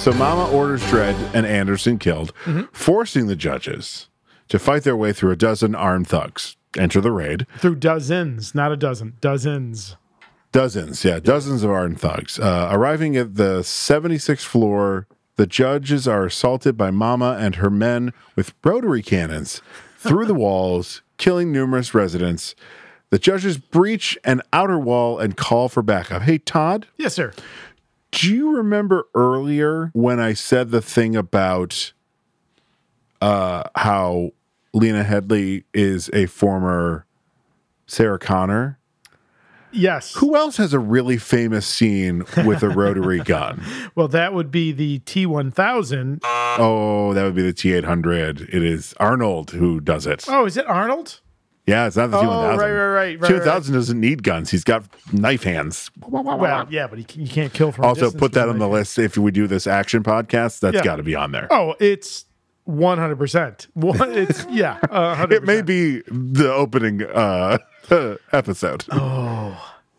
So 0.00 0.12
Mama 0.14 0.50
orders 0.50 0.82
Dredd 0.84 1.14
and 1.34 1.44
Anderson 1.46 1.98
killed, 1.98 2.32
Mm-hmm. 2.44 2.62
forcing 2.72 3.26
the 3.26 3.36
judges 3.36 4.08
to 4.48 4.58
fight 4.58 4.82
their 4.82 4.96
way 4.96 5.12
through 5.12 5.30
a 5.32 5.36
dozen 5.36 5.74
armed 5.74 6.08
thugs. 6.08 6.56
Enter 6.78 7.00
the 7.02 7.12
raid. 7.12 7.46
Through 7.58 7.76
dozens, 7.76 8.54
not 8.54 8.72
a 8.72 8.76
dozen, 8.76 9.14
dozens. 9.20 9.96
Dozens, 10.52 11.04
yeah, 11.04 11.20
dozens 11.20 11.62
of 11.62 11.70
armed 11.70 12.00
thugs. 12.00 12.38
Uh, 12.38 12.68
arriving 12.72 13.14
at 13.16 13.34
the 13.34 13.60
76th 13.60 14.44
floor, 14.44 15.06
the 15.36 15.46
judges 15.46 16.08
are 16.08 16.24
assaulted 16.26 16.76
by 16.78 16.90
Mama 16.90 17.36
and 17.38 17.56
her 17.56 17.70
men 17.70 18.12
with 18.36 18.54
rotary 18.64 19.02
cannons 19.02 19.60
through 19.98 20.24
the 20.26 20.34
walls, 20.46 21.02
killing 21.18 21.52
numerous 21.52 21.92
residents. 21.94 22.54
The 23.10 23.18
judges 23.18 23.58
breach 23.58 24.16
an 24.24 24.40
outer 24.52 24.78
wall 24.78 25.18
and 25.18 25.36
call 25.36 25.68
for 25.68 25.82
backup. 25.82 26.22
Hey, 26.22 26.38
Todd, 26.38 26.86
Yes, 26.96 27.14
sir. 27.14 27.32
Do 28.12 28.34
you 28.34 28.56
remember 28.56 29.06
earlier 29.14 29.90
when 29.92 30.18
I 30.18 30.32
said 30.32 30.70
the 30.70 30.82
thing 30.82 31.14
about 31.16 31.92
uh, 33.20 33.64
how 33.76 34.30
Lena 34.72 35.04
Headey 35.04 35.64
is 35.72 36.10
a 36.12 36.26
former 36.26 37.06
Sarah 37.86 38.18
Connor? 38.18 38.78
Yes. 39.72 40.14
Who 40.14 40.34
else 40.34 40.56
has 40.56 40.72
a 40.72 40.80
really 40.80 41.16
famous 41.16 41.64
scene 41.64 42.24
with 42.44 42.64
a 42.64 42.68
rotary 42.70 43.20
gun? 43.24 43.62
Well, 43.94 44.08
that 44.08 44.34
would 44.34 44.50
be 44.50 44.72
the 44.72 44.98
T1000. 45.00 46.18
Oh, 46.24 47.14
that 47.14 47.22
would 47.22 47.36
be 47.36 47.42
the 47.42 47.52
T 47.52 47.72
eight 47.74 47.84
hundred. 47.84 48.40
It 48.52 48.64
is 48.64 48.94
Arnold 48.98 49.52
who 49.52 49.80
does 49.80 50.06
it. 50.08 50.24
Oh, 50.28 50.44
is 50.46 50.56
it 50.56 50.66
Arnold? 50.66 51.20
Yeah, 51.66 51.86
it's 51.86 51.96
not 51.96 52.10
the 52.10 52.16
Oh, 52.18 52.22
thousand. 52.22 52.58
right, 52.58 52.70
right, 52.72 52.86
right, 52.86 53.20
right, 53.20 53.28
T 53.28 53.34
one 53.34 53.42
thousand 53.42 53.74
doesn't 53.74 54.00
need 54.00 54.22
guns. 54.22 54.50
He's 54.50 54.64
got 54.64 54.84
knife 55.12 55.44
hands. 55.44 55.90
Well, 56.08 56.66
yeah, 56.70 56.86
but 56.88 56.98
he, 56.98 57.04
can- 57.04 57.20
you 57.22 57.28
can't 57.28 57.52
kill 57.52 57.70
from 57.70 57.84
Also, 57.84 58.10
put 58.10 58.32
that 58.32 58.48
on 58.48 58.58
the 58.58 58.66
a- 58.66 58.68
list 58.68 58.98
if 58.98 59.16
we 59.16 59.30
do 59.30 59.46
this 59.46 59.66
action 59.66 60.02
podcast. 60.02 60.60
That's 60.60 60.76
Yeah. 60.76 60.82
got 60.82 60.96
to 60.96 61.02
be 61.04 61.14
on 61.14 61.30
there. 61.32 61.46
Oh, 61.50 61.74
it's 61.78 62.24
100%. 62.68 63.68
It's, 63.76 64.46
yeah, 64.50 64.78
uh, 64.90 65.14
100%. 65.16 65.32
It 65.32 65.44
may 65.44 65.62
be 65.62 66.00
the 66.08 66.52
opening 66.52 67.02
uh, 67.02 67.58
episode. 68.32 68.84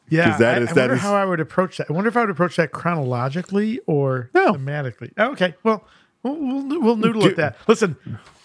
Yeah, 0.10 0.32
'Cause 0.32 0.40
that 0.40 0.58
I, 0.58 0.62
is- 0.64 0.70
I 0.70 0.74
that 0.74 0.82
wonder 0.82 0.96
is- 0.96 1.02
how 1.02 1.16
I 1.16 1.24
would 1.26 1.40
approach 1.40 1.78
that. 1.78 1.90
I 1.90 1.94
wonder 1.94 2.10
if 2.10 2.18
I 2.18 2.22
would 2.22 2.30
approach 2.30 2.58
that 2.58 2.72
chronologically 2.74 3.80
or 3.88 4.30
No. 4.34 4.54
thematically. 4.54 5.18
Okay, 5.18 5.56
well, 5.64 5.86
we'll, 6.24 6.36
we'll, 6.36 6.82
we'll 6.82 6.96
noodle 6.98 7.22
Do- 7.22 7.30
at 7.30 7.36
that. 7.38 7.58
Listen, 7.68 7.96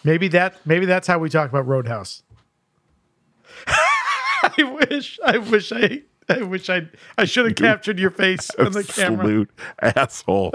maybe 0.04 0.28
that 0.28 0.54
maybe 0.64 0.86
that's 0.86 1.08
how 1.08 1.18
we 1.18 1.28
talk 1.28 1.48
about 1.50 1.66
Roadhouse. 1.66 2.22
I 4.58 4.62
wish, 4.90 5.18
I 5.24 5.38
wish 5.38 5.72
I, 5.72 6.02
I 6.28 6.42
wish 6.42 6.68
I, 6.70 6.82
I 7.16 7.24
should 7.24 7.46
have 7.46 7.54
captured 7.56 7.98
your 7.98 8.10
face 8.10 8.50
on 8.58 8.72
the 8.72 8.82
camera. 8.84 9.20
Absolute 9.24 9.50
asshole. 9.82 10.50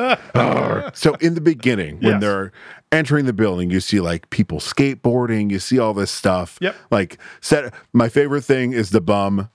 So 0.94 1.14
in 1.16 1.34
the 1.36 1.42
beginning, 1.42 1.96
when 2.02 2.14
Yes. 2.14 2.22
they're 2.22 2.52
entering 2.92 3.26
the 3.26 3.34
building, 3.34 3.72
you 3.72 3.80
see 3.80 4.00
like 4.02 4.30
people 4.30 4.60
skateboarding, 4.60 5.50
you 5.52 5.60
see 5.60 5.80
all 5.80 5.94
this 5.94 6.12
stuff. 6.12 6.58
Yep. 6.62 6.76
Like 6.92 7.18
set 7.40 7.74
my 7.94 8.10
favorite 8.10 8.42
thing 8.44 8.74
is 8.74 8.90
the 8.90 9.00
bum 9.02 9.50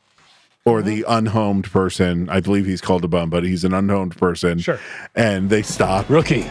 or 0.64 0.80
the 0.82 1.05
Uh-huh. 1.05 1.18
unhomed 1.18 1.70
person. 1.70 2.28
I 2.30 2.40
believe 2.40 2.64
he's 2.66 2.80
called 2.80 3.05
a 3.05 3.09
bum, 3.09 3.28
but 3.30 3.44
he's 3.44 3.62
an 3.64 3.74
unhomed 3.74 4.16
person. 4.16 4.59
Sure. 4.59 4.80
And 5.14 5.51
they 5.51 5.62
stop. 5.62 6.09
Rookie. 6.09 6.51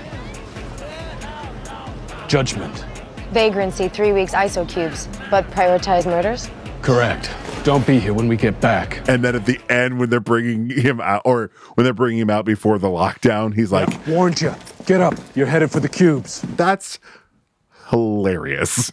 Judgment. 2.27 2.85
Vagrancy, 3.31 3.89
three 3.89 4.11
weeks 4.13 4.33
ISO 4.33 4.67
cubes, 4.67 5.07
but 5.29 5.49
prioritize 5.51 6.05
murders? 6.05 6.49
Correct. 6.85 7.31
Don't 7.63 7.85
be 7.87 7.99
here 7.99 8.13
when 8.13 8.27
we 8.27 8.37
get 8.37 8.61
back. 8.61 9.07
And 9.09 9.23
then 9.23 9.35
at 9.35 9.45
the 9.47 9.59
end, 9.71 9.99
when 9.99 10.11
they're 10.11 10.19
bringing 10.19 10.69
him 10.69 11.01
out, 11.01 11.23
or 11.25 11.49
when 11.73 11.83
they're 11.83 11.93
bringing 11.95 12.19
him 12.19 12.29
out 12.29 12.45
before 12.45 12.77
the 12.77 12.87
lockdown, 12.89 13.55
he's 13.55 13.71
like, 13.71 13.89
Warned 14.07 14.39
you. 14.39 14.53
Get 14.85 15.01
up. 15.01 15.15
You're 15.33 15.47
headed 15.47 15.71
for 15.71 15.79
the 15.79 15.89
cubes. 15.89 16.41
That's 16.55 16.99
hilarious. 17.89 18.91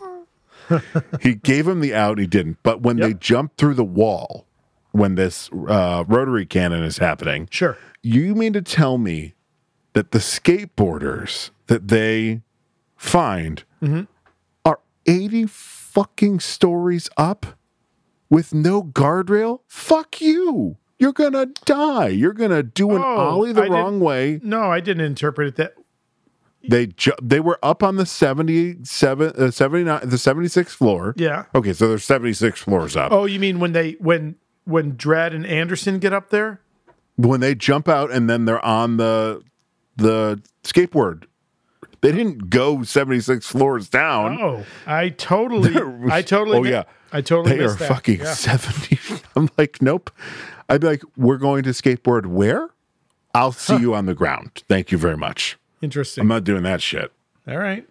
he 1.20 1.34
gave 1.34 1.68
him 1.68 1.80
the 1.80 1.94
out, 1.94 2.16
he 2.18 2.26
didn't. 2.26 2.58
But 2.62 2.80
when 2.80 2.96
they 2.96 3.08
Yep. 3.08 3.20
jump 3.20 3.56
through 3.58 3.74
the 3.74 3.84
wall, 3.84 4.46
when 4.92 5.16
this 5.16 5.50
uh, 5.68 6.04
rotary 6.08 6.46
cannon 6.46 6.82
is 6.84 6.96
happening, 6.96 7.46
Sure. 7.50 7.76
you 8.02 8.34
mean 8.34 8.54
to 8.54 8.62
tell 8.62 8.96
me 8.96 9.34
that 9.92 10.12
the 10.12 10.18
skateboarders 10.18 11.50
that 11.66 11.88
they 11.88 12.40
find 12.96 13.64
Mm-hmm. 13.82 14.02
are 14.64 14.78
80 15.06 15.44
fucking 15.46 16.40
stories 16.40 17.10
up 17.18 17.58
with 18.32 18.54
no 18.54 18.82
guardrail? 18.82 19.60
Fuck 19.68 20.20
you. 20.22 20.78
You're 20.98 21.12
gonna 21.12 21.46
die. 21.66 22.08
You're 22.08 22.32
gonna 22.32 22.62
do 22.62 22.90
an 22.92 23.02
Oh, 23.02 23.04
ollie 23.18 23.52
the 23.52 23.62
I 23.64 23.66
wrong 23.68 24.00
way. 24.00 24.40
No, 24.42 24.62
I 24.70 24.80
didn't 24.80 25.04
interpret 25.04 25.48
it 25.48 25.56
that. 25.56 25.74
They 26.68 26.86
ju- 26.86 27.12
they 27.20 27.40
were 27.40 27.58
up 27.62 27.82
on 27.82 27.96
the 27.96 28.06
77 28.06 29.32
uh, 29.36 29.50
79 29.50 30.00
the 30.08 30.16
76th 30.16 30.68
floor. 30.70 31.12
Yeah. 31.16 31.44
Okay, 31.54 31.72
so 31.72 31.88
there's 31.88 32.04
76 32.04 32.60
floors 32.60 32.96
up. 32.96 33.10
Oh, 33.12 33.24
you 33.26 33.38
mean 33.40 33.58
when 33.60 33.72
they 33.72 33.92
when 33.98 34.36
when 34.64 34.92
Dredd 34.96 35.34
and 35.34 35.44
Anderson 35.44 35.98
get 35.98 36.12
up 36.12 36.30
there? 36.30 36.60
When 37.16 37.40
they 37.40 37.54
jump 37.56 37.88
out 37.88 38.12
and 38.12 38.30
then 38.30 38.44
they're 38.44 38.64
on 38.64 38.96
the 38.96 39.42
the 39.96 40.40
skateboard. 40.62 41.24
They 42.02 42.12
didn't 42.12 42.50
go 42.50 42.82
76 42.82 43.46
floors 43.46 43.88
down. 43.88 44.38
Oh, 44.40 44.64
I 44.86 45.08
totally, 45.10 45.74
I 46.10 46.20
totally, 46.22 46.58
Oh 46.58 46.62
mi- 46.62 46.70
yeah. 46.70 46.82
I 47.12 47.20
totally 47.20 47.56
They 47.56 47.64
are 47.64 47.72
that. 47.74 47.88
fucking 47.88 48.18
Yeah. 48.20 48.34
70. 48.34 48.98
I'm 49.36 49.48
like, 49.56 49.80
nope. 49.80 50.10
I'd 50.68 50.80
be 50.80 50.86
like, 50.88 51.02
we're 51.16 51.36
going 51.38 51.62
to 51.64 51.70
skateboard 51.70 52.26
where? 52.26 52.70
I'll 53.34 53.52
see 53.52 53.76
you 53.78 53.94
on 53.94 54.06
the 54.06 54.14
ground. 54.14 54.62
Thank 54.68 54.92
you 54.92 54.98
very 54.98 55.16
much. 55.16 55.56
Interesting. 55.80 56.22
I'm 56.22 56.28
not 56.28 56.44
doing 56.44 56.62
that 56.64 56.82
shit. 56.82 57.12
All 57.48 57.56
right. 57.58 57.86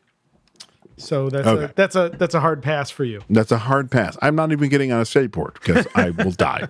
So 0.97 1.29
that's 1.29 1.47
Okay. 1.47 1.65
a 1.65 1.73
that's 1.75 1.95
a 1.95 2.11
that's 2.17 2.35
a 2.35 2.39
hard 2.39 2.61
pass 2.61 2.89
for 2.91 3.03
you. 3.03 3.21
That's 3.29 3.51
a 3.51 3.57
hard 3.57 3.89
pass. 3.89 4.17
I'm 4.21 4.35
not 4.35 4.51
even 4.51 4.69
getting 4.69 4.91
on 4.91 4.99
a 4.99 5.03
skateboard 5.03 5.53
because 5.55 5.87
I 5.95 6.11
will 6.11 6.31
die. 6.37 6.67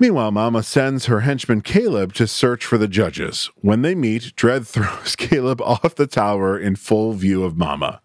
Meanwhile, 0.00 0.30
Mama 0.30 0.62
sends 0.62 1.06
her 1.06 1.20
henchman 1.20 1.60
Caleb 1.60 2.14
to 2.14 2.26
search 2.26 2.64
for 2.64 2.78
the 2.78 2.88
judges. 2.88 3.50
When 3.60 3.82
they 3.82 3.94
meet, 3.94 4.32
Dredd 4.36 4.66
throws 4.68 5.14
Caleb 5.16 5.60
off 5.60 5.94
the 5.94 6.06
tower 6.06 6.58
in 6.58 6.76
full 6.76 7.12
view 7.12 7.44
of 7.44 7.56
Mama. 7.56 8.00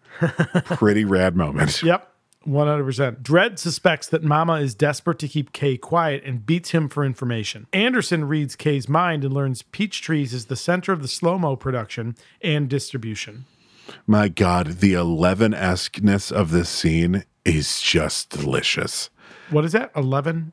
Pretty 0.76 1.04
rad 1.04 1.36
moment. 1.36 1.82
Yep. 1.92 2.08
100%. 2.46 3.22
Dredd 3.22 3.56
suspects 3.58 4.08
that 4.08 4.24
Mama 4.24 4.54
is 4.54 4.74
desperate 4.74 5.20
to 5.20 5.28
keep 5.28 5.52
Kay 5.52 5.76
quiet 5.76 6.24
and 6.24 6.44
beats 6.44 6.70
him 6.70 6.88
for 6.88 7.04
information. 7.04 7.68
Anderson 7.72 8.24
reads 8.24 8.56
Kay's 8.56 8.88
mind 8.88 9.24
and 9.24 9.32
learns 9.32 9.62
Peach 9.62 10.02
Trees 10.02 10.34
is 10.34 10.46
the 10.46 10.56
center 10.56 10.92
of 10.92 11.02
the 11.02 11.08
slow 11.08 11.38
mo 11.38 11.54
production 11.54 12.16
and 12.42 12.68
distribution. 12.68 13.44
My 14.06 14.28
God, 14.28 14.78
the 14.80 14.94
11 14.94 15.54
esqueness 15.54 16.30
of 16.30 16.50
this 16.50 16.68
scene 16.68 17.24
is 17.44 17.80
just 17.80 18.30
delicious. 18.30 19.10
What 19.50 19.64
is 19.64 19.72
that? 19.72 19.90
11? 19.96 20.52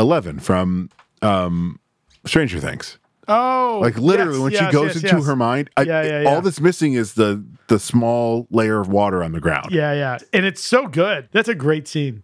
11 0.00 0.40
from 0.40 0.90
um, 1.22 1.80
Stranger 2.26 2.60
Things. 2.60 2.98
Oh, 3.30 3.80
Like 3.82 3.98
literally, 3.98 4.34
yes, 4.36 4.42
when 4.42 4.52
yes, 4.52 4.66
she 4.66 4.72
goes 4.72 5.02
yes, 5.02 5.12
into 5.12 5.24
her 5.24 5.36
mind, 5.36 5.68
I, 5.76 5.82
Yeah, 5.82 6.02
yeah, 6.02 6.20
yeah. 6.22 6.28
all 6.30 6.40
that's 6.40 6.60
missing 6.60 6.94
is 6.94 7.12
the 7.14 7.44
the 7.66 7.78
small 7.78 8.46
layer 8.50 8.80
of 8.80 8.88
water 8.88 9.22
on 9.22 9.32
the 9.32 9.40
ground. 9.40 9.70
Yeah, 9.70 9.92
yeah. 9.92 10.16
And 10.32 10.46
it's 10.46 10.62
so 10.62 10.86
good. 10.86 11.28
That's 11.32 11.48
a 11.48 11.54
great 11.54 11.86
scene. 11.86 12.22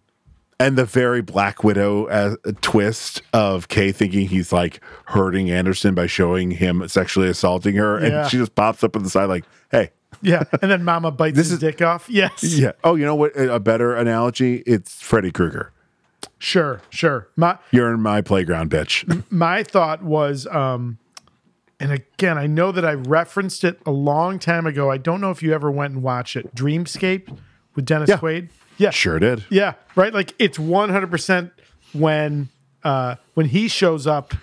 and 0.59 0.75
the 0.77 0.85
very 0.85 1.21
Black 1.21 1.63
Widow 1.63 2.05
uh, 2.07 2.35
twist 2.61 3.21
of 3.33 3.67
Kay 3.67 3.91
thinking 3.91 4.27
he's 4.29 4.51
like 4.51 4.79
hurting 5.07 5.51
Anderson 5.51 5.93
by 5.93 6.07
showing 6.07 6.49
him 6.51 6.87
sexually 6.87 7.27
assaulting 7.29 7.75
her, 7.75 7.97
and 7.97 8.27
she 8.31 8.37
just 8.37 8.55
pops 8.55 8.83
up 8.83 8.95
on 8.95 9.03
the 9.03 9.09
side 9.11 9.25
like, 9.25 9.43
"Hey, 9.69 9.91
Yeah. 10.21 10.43
And 10.61 10.69
then 10.71 10.83
Mama 10.83 11.11
bites 11.11 11.35
This 11.37 11.47
his 11.47 11.53
is- 11.53 11.59
dick 11.59 11.81
off. 11.81 12.09
Yes. 12.09 12.43
yeah, 12.43 12.71
oh, 12.83 12.95
you 12.95 13.05
know 13.05 13.15
what? 13.15 13.31
A 13.37 13.59
better 13.59 13.95
analogy? 13.95 14.63
It's 14.65 15.01
Freddy 15.01 15.31
Krueger. 15.31 15.71
Sure, 16.39 16.81
sure. 16.89 17.27
My 17.35 17.57
You're 17.71 17.93
in 17.93 18.01
my 18.01 18.21
playground, 18.21 18.69
bitch. 18.69 19.23
my 19.31 19.63
thought 19.63 20.03
was 20.03 20.47
um 20.47 20.97
and 21.79 21.91
again 21.91 22.37
i 22.37 22.47
know 22.47 22.71
that 22.71 22.85
i 22.85 22.93
referenced 22.93 23.63
it 23.65 23.79
a 23.85 23.91
long 23.91 24.39
time 24.39 24.65
ago 24.65 24.89
i 24.89 24.97
don't 24.97 25.19
know 25.19 25.29
if 25.29 25.43
you 25.43 25.53
ever 25.53 25.69
went 25.69 25.93
and 25.93 26.01
watched 26.01 26.37
it 26.37 26.55
dreamscape 26.55 27.37
with 27.75 27.83
dennis 27.85 28.07
Yeah. 28.09 28.17
quaid 28.17 28.49
yeah 28.77 28.91
sure 28.91 29.19
did. 29.19 29.43
yeah 29.49 29.73
right 29.93 30.13
like 30.13 30.33
it's 30.39 30.57
100% 30.57 31.51
when 31.93 32.47
uh 32.85 33.15
when 33.33 33.47
he 33.47 33.67
shows 33.67 34.07
up 34.07 34.33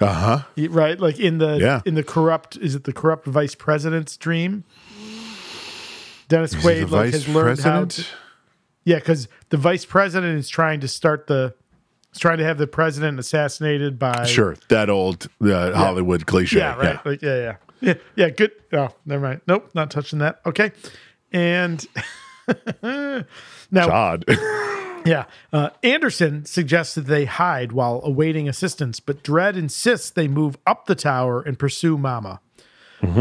Uh 0.00 0.06
huh. 0.06 0.42
right 0.70 0.98
like 0.98 1.20
in 1.20 1.36
the 1.38 1.58
Yeah. 1.58 1.82
in 1.84 1.94
the 1.96 2.02
corrupt 2.02 2.56
is 2.56 2.74
it 2.74 2.84
the 2.84 2.92
corrupt 2.94 3.26
vice 3.26 3.54
president's 3.54 4.16
dream 4.16 4.64
dennis 6.28 6.54
Is 6.54 6.62
quaid 6.64 6.82
like 6.82 6.90
vice 6.90 7.12
has 7.12 7.28
learned 7.28 7.60
how 7.60 7.80
to 7.80 7.86
president? 7.86 8.12
yeah 8.84 8.96
because 8.98 9.28
the 9.50 9.56
vice 9.56 9.84
president 9.84 10.38
is 10.38 10.48
trying 10.48 10.80
to 10.80 10.88
start 10.88 11.26
the 11.26 11.54
is 12.12 12.18
trying 12.18 12.38
to 12.38 12.44
have 12.44 12.58
the 12.58 12.66
president 12.66 13.18
assassinated 13.18 13.98
by 13.98 14.24
Sure, 14.24 14.56
that 14.68 14.88
old 14.88 15.26
uh, 15.42 15.72
Hollywood 15.72 16.26
cliche. 16.26 16.58
Yeah, 16.58 16.76
right. 16.76 17.04
Like, 17.06 17.22
yeah, 17.22 17.36
yeah, 17.36 17.56
yeah, 17.80 17.94
yeah. 18.14 18.30
Good. 18.30 18.52
Oh, 18.72 18.88
never 19.04 19.26
mind. 19.26 19.40
Nope, 19.48 19.70
not 19.74 19.90
touching 19.90 20.20
that. 20.20 20.40
Okay. 20.46 20.70
And 21.32 21.84
now, 22.82 23.24
Todd. 23.86 24.24
yeah, 25.04 25.24
uh, 25.52 25.70
Anderson 25.82 26.44
suggests 26.44 26.94
that 26.94 27.06
they 27.06 27.24
hide 27.24 27.72
while 27.72 28.00
awaiting 28.04 28.48
assistance, 28.48 29.00
but 29.00 29.24
Dredd 29.24 29.56
insists 29.56 30.10
they 30.10 30.28
move 30.28 30.56
up 30.66 30.86
the 30.86 30.94
tower 30.94 31.42
and 31.42 31.58
pursue 31.58 31.98
Mama. 31.98 32.40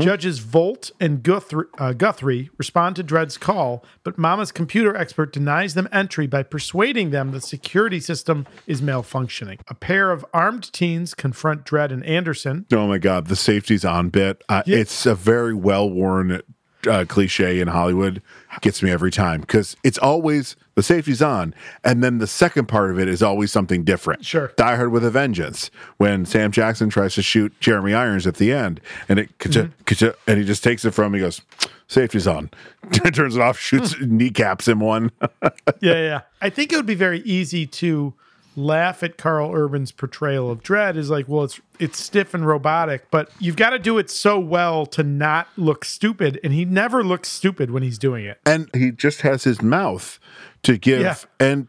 Judges 0.02 0.40
Volt 0.40 0.92
and 1.00 1.24
Guthrie, 1.24 1.66
uh, 1.78 1.94
Guthrie 1.94 2.50
respond 2.58 2.96
to 2.98 3.04
Dredd's 3.04 3.38
call, 3.38 3.84
but 4.04 4.18
Mama's 4.18 4.52
computer 4.52 4.96
expert 4.96 5.32
denies 5.34 5.74
them 5.74 5.88
entry 5.92 6.28
by 6.28 6.44
persuading 6.44 7.10
them 7.12 7.32
the 7.32 7.42
security 7.42 8.00
system 8.00 8.46
is 8.68 8.82
malfunctioning. 8.82 9.60
A 9.68 9.74
pair 9.76 10.12
of 10.12 10.26
armed 10.34 10.72
teens 10.74 11.14
confront 11.14 11.66
Dredd 11.66 11.92
and 11.92 12.06
Anderson. 12.06 12.66
Oh 12.72 12.88
my 12.88 12.98
god, 12.98 13.28
the 13.28 13.36
safety's 13.36 13.86
on 13.86 14.10
bit. 14.10 14.44
Uh, 14.50 14.64
Yeah. 14.66 14.78
It's 14.78 15.06
a 15.06 15.16
very 15.16 15.54
well 15.54 15.90
worn 15.90 16.42
uh, 16.88 17.06
cliche 17.06 17.60
in 17.60 17.68
Hollywood. 17.68 18.22
Gets 18.62 18.84
me 18.84 18.92
every 18.92 19.10
time 19.10 19.42
because 19.42 19.76
it's 19.84 19.98
always 19.98 20.56
the 20.76 20.84
safety's 20.84 21.24
on, 21.24 21.56
and 21.84 22.04
then 22.04 22.20
the 22.20 22.28
second 22.28 22.68
part 22.68 22.92
of 22.92 23.00
it 23.00 23.08
is 23.08 23.24
always 23.24 23.52
something 23.52 23.84
different. 23.84 24.24
Sure. 24.24 24.52
Die 24.56 24.76
Hard 24.76 24.92
with 24.92 25.04
a 25.04 25.10
Vengeance 25.10 25.72
when 25.98 26.26
Sam 26.26 26.52
Jackson 26.52 26.90
tries 26.90 27.16
to 27.16 27.24
shoot 27.24 27.52
Jeremy 27.60 27.96
Irons 27.96 28.28
at 28.28 28.36
the 28.36 28.52
end, 28.52 28.80
and 29.10 29.18
it 29.18 29.38
ka-cha, 29.40 30.12
and 30.28 30.38
he 30.38 30.46
just 30.46 30.64
takes 30.64 30.86
it 30.86 30.92
from 30.92 31.08
him. 31.08 31.14
He 31.16 31.20
goes, 31.22 31.42
"Safety's 31.88 32.28
on," 32.28 32.52
turns 32.92 33.36
it 33.36 33.42
off, 33.42 33.58
shoots, 33.58 33.96
kneecaps 34.02 34.68
him 34.68 34.80
one. 34.80 35.12
yeah, 35.82 36.02
yeah. 36.02 36.22
I 36.42 36.52
think 36.52 36.72
it 36.72 36.76
would 36.76 36.86
be 36.86 36.96
very 36.96 37.22
easy 37.22 37.66
to 37.66 38.14
laugh 38.56 39.02
at 39.04 39.18
Karl 39.18 39.52
Urban's 39.54 39.92
portrayal 39.92 40.50
of 40.52 40.62
Dredd 40.64 40.96
is 40.96 41.10
like, 41.10 41.28
well, 41.28 41.44
it's 41.46 41.60
it's 41.80 42.00
stiff 42.04 42.34
and 42.34 42.46
robotic, 42.46 43.10
but 43.12 43.30
you've 43.40 43.56
got 43.56 43.72
to 43.72 43.80
do 43.80 43.98
it 43.98 44.10
so 44.10 44.40
well 44.40 44.86
to 44.88 45.04
not 45.04 45.48
look 45.58 45.84
stupid, 45.86 46.40
and 46.44 46.54
he 46.54 46.64
never 46.66 47.04
looks 47.04 47.30
stupid 47.30 47.72
when 47.72 47.84
he's 47.84 47.98
doing 47.98 48.26
it. 48.26 48.40
and 48.46 48.70
he 48.74 48.92
just 48.92 49.22
has 49.22 49.44
his 49.44 49.62
mouth 49.62 50.20
to 50.64 50.78
give 50.78 51.02
Yeah. 51.02 51.16
and 51.40 51.68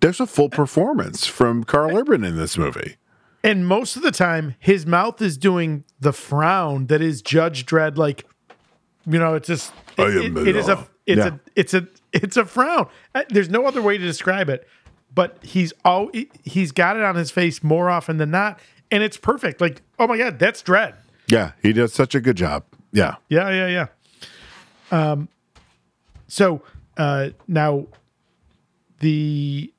there's 0.00 0.20
a 0.20 0.26
full 0.26 0.48
performance 0.48 1.26
from 1.26 1.64
Carl 1.64 1.96
Urban 1.96 2.22
in 2.24 2.36
this 2.36 2.56
movie. 2.56 2.96
And 3.42 3.66
most 3.66 3.96
of 3.96 4.02
the 4.02 4.12
time, 4.12 4.54
his 4.60 4.86
mouth 4.86 5.20
is 5.20 5.36
doing 5.36 5.84
the 6.00 6.12
frown 6.12 6.86
that 6.86 7.00
is 7.02 7.20
Judge 7.22 7.66
Dredd. 7.66 7.96
Like, 7.96 8.24
you 9.06 9.18
know, 9.18 9.34
it's 9.34 9.48
just 9.48 9.72
it, 9.96 10.36
it- 10.36 10.48
it 10.48 10.56
is 10.56 10.68
a 10.68 10.86
it's 11.06 11.18
Yeah. 11.18 11.26
a 11.26 11.32
it's 11.56 11.74
a 11.74 11.88
it's 12.12 12.36
a 12.36 12.44
frown. 12.44 12.88
Uh, 13.14 13.24
There's 13.28 13.48
no 13.50 13.66
other 13.66 13.82
way 13.82 13.98
to 13.98 14.04
describe 14.04 14.48
it. 14.48 14.66
But 15.14 15.38
he's 15.42 15.72
all 15.84 16.10
he's 16.44 16.70
got 16.72 16.96
it 16.96 17.02
on 17.02 17.16
his 17.16 17.30
face 17.30 17.62
more 17.62 17.90
often 17.90 18.18
than 18.18 18.30
not, 18.30 18.60
and 18.90 19.02
it's 19.02 19.16
perfect. 19.16 19.60
Like, 19.60 19.82
oh 19.98 20.06
my 20.06 20.16
god, 20.16 20.38
that's 20.38 20.62
Dredd. 20.62 20.94
Yeah, 21.28 21.52
he 21.62 21.72
does 21.72 21.92
such 21.92 22.14
a 22.14 22.20
good 22.20 22.36
job. 22.36 22.64
Yeah. 22.92 23.16
Yeah, 23.28 23.50
yeah, 23.50 23.66
yeah. 23.68 23.86
Um, 24.90 25.28
so 26.26 26.62
uh, 26.96 27.30
now 27.46 27.86
the 29.00 29.72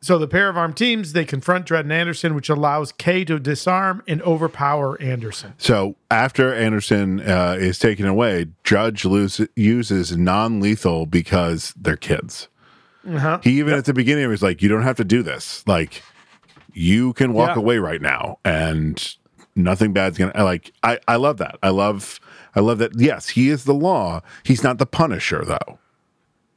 so 0.00 0.18
the 0.18 0.28
pair 0.28 0.48
of 0.48 0.56
armed 0.56 0.76
teams 0.76 1.12
they 1.12 1.24
confront 1.24 1.66
Dredd 1.66 1.80
and 1.80 1.92
Anderson, 1.92 2.34
which 2.34 2.48
allows 2.48 2.92
Kay 2.92 3.24
to 3.24 3.40
disarm 3.40 4.02
and 4.06 4.22
overpower 4.22 5.00
Anderson. 5.00 5.54
So 5.58 5.96
after 6.10 6.54
Anderson 6.54 7.20
uh, 7.20 7.56
is 7.58 7.78
taken 7.78 8.06
away, 8.06 8.46
Judge 8.62 9.04
lose, 9.04 9.40
uses 9.56 10.16
non-lethal 10.16 11.06
because 11.06 11.74
they're 11.76 11.96
kids. 11.96 12.48
Uh-huh. 13.08 13.38
He 13.42 13.58
even 13.58 13.74
at 13.74 13.84
the 13.84 13.94
beginning 13.94 14.28
was 14.28 14.42
like, 14.42 14.62
"You 14.62 14.68
don't 14.68 14.82
have 14.82 14.96
to 14.96 15.04
do 15.04 15.22
this. 15.22 15.62
Like, 15.66 16.02
you 16.72 17.12
can 17.14 17.32
walk 17.32 17.50
Yeah. 17.56 17.62
away 17.62 17.78
right 17.78 18.02
now, 18.02 18.38
and 18.44 19.16
nothing 19.54 19.92
bad's 19.92 20.18
gonna." 20.18 20.32
Like, 20.42 20.72
I 20.82 20.98
I 21.06 21.16
love 21.16 21.36
that. 21.38 21.56
I 21.62 21.68
love 21.70 22.20
I 22.54 22.60
love 22.60 22.78
that. 22.78 22.98
Yes, 22.98 23.30
he 23.30 23.48
is 23.50 23.64
the 23.64 23.74
law. 23.74 24.22
He's 24.44 24.62
not 24.62 24.78
the 24.78 24.86
Punisher 24.86 25.44
though. 25.44 25.78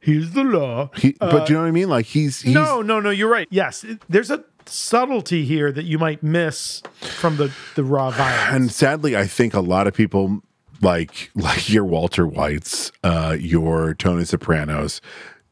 He's 0.02 0.32
the 0.32 0.44
law. 0.44 0.90
He, 0.96 1.14
but 1.20 1.48
you 1.50 1.54
know 1.56 1.60
what 1.60 1.68
I 1.68 1.72
mean? 1.72 1.90
Like 1.90 2.06
he's, 2.06 2.40
he's 2.40 2.56
Uh, 2.56 2.60
no, 2.64 2.80
no, 2.82 3.00
no. 3.00 3.10
You're 3.10 3.28
right. 3.30 3.46
Yes, 3.50 3.84
it- 3.84 4.02
there's 4.08 4.30
a 4.30 4.42
subtlety 4.64 5.44
here 5.44 5.70
that 5.72 5.84
you 5.84 5.98
might 5.98 6.22
miss 6.22 6.82
from 7.00 7.36
the 7.36 7.50
the 7.74 7.82
raw 7.84 8.10
violence. 8.10 8.54
and 8.54 8.70
sadly 8.70 9.16
i 9.16 9.26
think 9.26 9.52
a 9.52 9.58
lot 9.60 9.88
of 9.88 9.94
people 9.94 10.42
like 10.80 11.30
like 11.34 11.68
your 11.68 11.84
walter 11.84 12.24
whites 12.24 12.92
uh 13.02 13.34
your 13.40 13.94
tony 13.94 14.24
sopranos 14.24 15.00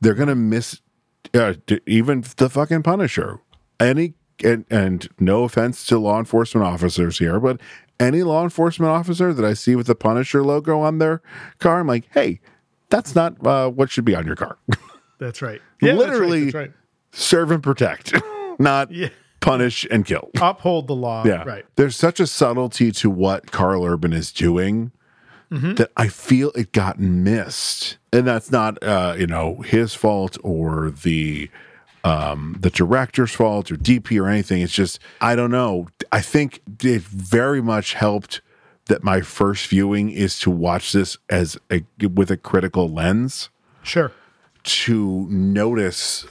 they're 0.01 0.15
gonna 0.15 0.37
miss 0.37 0.81
uh, 1.35 1.55
even 1.87 2.25
the 2.37 2.49
fucking 2.51 2.83
punisher 2.83 3.41
any 3.81 4.15
and, 4.45 4.65
and 4.71 5.09
no 5.19 5.45
offense 5.45 5.85
to 5.87 5.99
law 5.99 6.19
enforcement 6.19 6.67
officers 6.67 7.19
here 7.19 7.39
but 7.41 7.61
any 8.01 8.23
law 8.23 8.43
enforcement 8.45 8.91
officer 8.91 9.33
that 9.35 9.45
i 9.45 9.53
see 9.55 9.75
with 9.77 9.87
the 9.87 9.95
punisher 9.95 10.43
logo 10.43 10.81
on 10.81 10.99
their 10.99 11.21
car 11.59 11.81
i'm 11.81 11.87
like 11.87 12.05
hey 12.15 12.41
that's 12.91 13.15
not 13.15 13.35
uh, 13.47 13.69
what 13.69 13.91
should 13.91 14.05
be 14.05 14.15
on 14.15 14.25
your 14.27 14.37
car 14.37 14.57
that's 15.21 15.43
right. 15.43 15.61
Yeah, 15.83 15.95
that's 15.95 16.05
right, 16.05 16.11
literally 16.13 16.45
that's 16.45 16.55
right. 16.55 16.73
serve 17.13 17.51
and 17.51 17.63
protect 17.63 18.15
not 18.59 18.91
Yeah. 18.91 19.09
punish 19.41 19.87
and 19.91 20.07
kill 20.07 20.31
Uphold 20.41 20.87
the 20.87 20.95
law. 20.95 21.25
yeah. 21.27 21.43
Right. 21.45 21.65
There's 21.77 21.97
such 21.97 22.19
a 22.21 22.27
subtlety 22.27 22.91
to 22.93 23.11
what 23.11 23.51
Karl 23.51 23.85
Urban 23.85 24.13
is 24.13 24.33
doing 24.33 24.93
that 25.51 25.91
I 25.97 26.09
feel 26.09 26.51
it 26.55 26.73
got 26.73 26.99
missed. 27.01 27.97
And 28.13 28.27
that's 28.27 28.51
not 28.51 28.83
uh, 28.83 29.15
you 29.19 29.27
know, 29.27 29.57
his 29.63 29.95
fault 29.95 30.37
or 30.43 30.91
the 30.91 31.51
um 32.05 32.57
the 32.61 32.71
director's 32.71 33.33
fault 33.33 33.71
or 33.73 33.77
DP 33.77 34.21
or 34.21 34.29
anything. 34.29 34.61
It's 34.63 34.73
just 34.73 34.99
I 35.21 35.35
don't 35.37 35.51
know. 35.51 35.89
I 36.13 36.21
think 36.21 36.61
it 36.83 37.03
very 37.03 37.61
much 37.63 37.95
helped 37.95 38.41
that 38.87 39.03
my 39.05 39.21
first 39.21 39.67
viewing 39.69 40.11
is 40.11 40.39
to 40.41 40.51
watch 40.51 40.93
this 40.93 41.17
as 41.29 41.59
a 41.71 41.83
with 42.15 42.31
a 42.31 42.37
critical 42.37 42.89
lens 42.89 43.51
Sure. 43.83 44.13
to 44.65 45.27
notice 45.31 46.27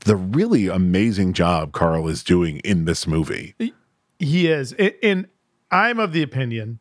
the 0.00 0.16
really 0.16 0.68
amazing 0.68 1.32
job 1.32 1.72
Karl 1.72 2.08
is 2.08 2.22
doing 2.22 2.58
in 2.58 2.84
this 2.84 3.06
movie. 3.06 3.54
He 4.18 4.46
is. 4.48 4.72
And 5.02 5.26
I'm 5.70 5.98
of 5.98 6.12
the 6.12 6.22
opinion, 6.22 6.78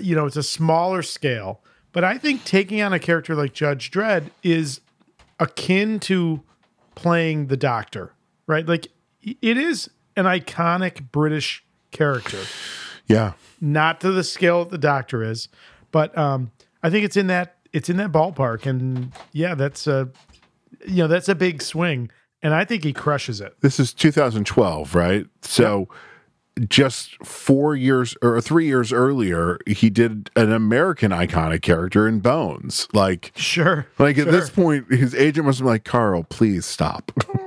you 0.00 0.14
know, 0.16 0.26
it's 0.26 0.36
a 0.36 0.42
smaller 0.42 1.02
scale, 1.02 1.60
but 1.92 2.04
I 2.04 2.18
think 2.18 2.44
taking 2.44 2.80
on 2.82 2.92
a 2.92 2.98
character 2.98 3.34
like 3.34 3.52
Judge 3.52 3.90
Dredd 3.90 4.30
is 4.42 4.80
akin 5.38 6.00
to 6.00 6.42
playing 6.94 7.46
the 7.48 7.56
doctor, 7.56 8.12
right? 8.46 8.66
Like 8.66 8.88
it 9.22 9.56
is 9.58 9.90
an 10.16 10.24
iconic 10.24 11.10
British 11.12 11.64
character, 11.90 12.40
Yeah. 13.06 13.32
not 13.60 14.00
to 14.00 14.12
the 14.12 14.24
scale 14.24 14.64
that 14.64 14.70
the 14.70 14.78
doctor 14.78 15.22
is, 15.22 15.48
but 15.92 16.16
um, 16.16 16.50
I 16.82 16.90
think 16.90 17.04
it's 17.04 17.16
in 17.16 17.26
that 17.28 17.56
it's 17.72 17.88
in 17.90 17.96
that 17.98 18.12
ballpark. 18.12 18.64
And 18.66 19.12
yeah, 19.32 19.54
that's 19.54 19.86
a 19.86 20.08
you 20.86 20.96
know, 20.98 21.08
that's 21.08 21.28
a 21.28 21.34
big 21.34 21.60
swing. 21.62 22.10
And 22.42 22.54
I 22.54 22.64
think 22.64 22.84
he 22.84 22.92
crushes 22.92 23.40
it. 23.40 23.54
This 23.60 23.80
is 23.80 23.92
2012, 23.92 24.94
right? 24.94 25.26
So 25.42 25.88
just 26.68 27.22
four 27.24 27.76
years 27.76 28.16
or 28.22 28.40
three 28.40 28.66
years 28.66 28.92
earlier, 28.92 29.58
he 29.66 29.90
did 29.90 30.30
an 30.36 30.52
American 30.52 31.10
iconic 31.10 31.62
character 31.62 32.08
in 32.08 32.20
Bones. 32.20 32.88
Like, 32.92 33.32
Sure. 33.36 33.86
like 33.98 34.16
at 34.18 34.30
this 34.30 34.48
point, 34.50 34.90
his 34.90 35.14
agent 35.14 35.46
must 35.46 35.60
be 35.60 35.66
like, 35.66 35.84
Karl, 35.84 36.22
please 36.24 36.64
stop. 36.64 37.12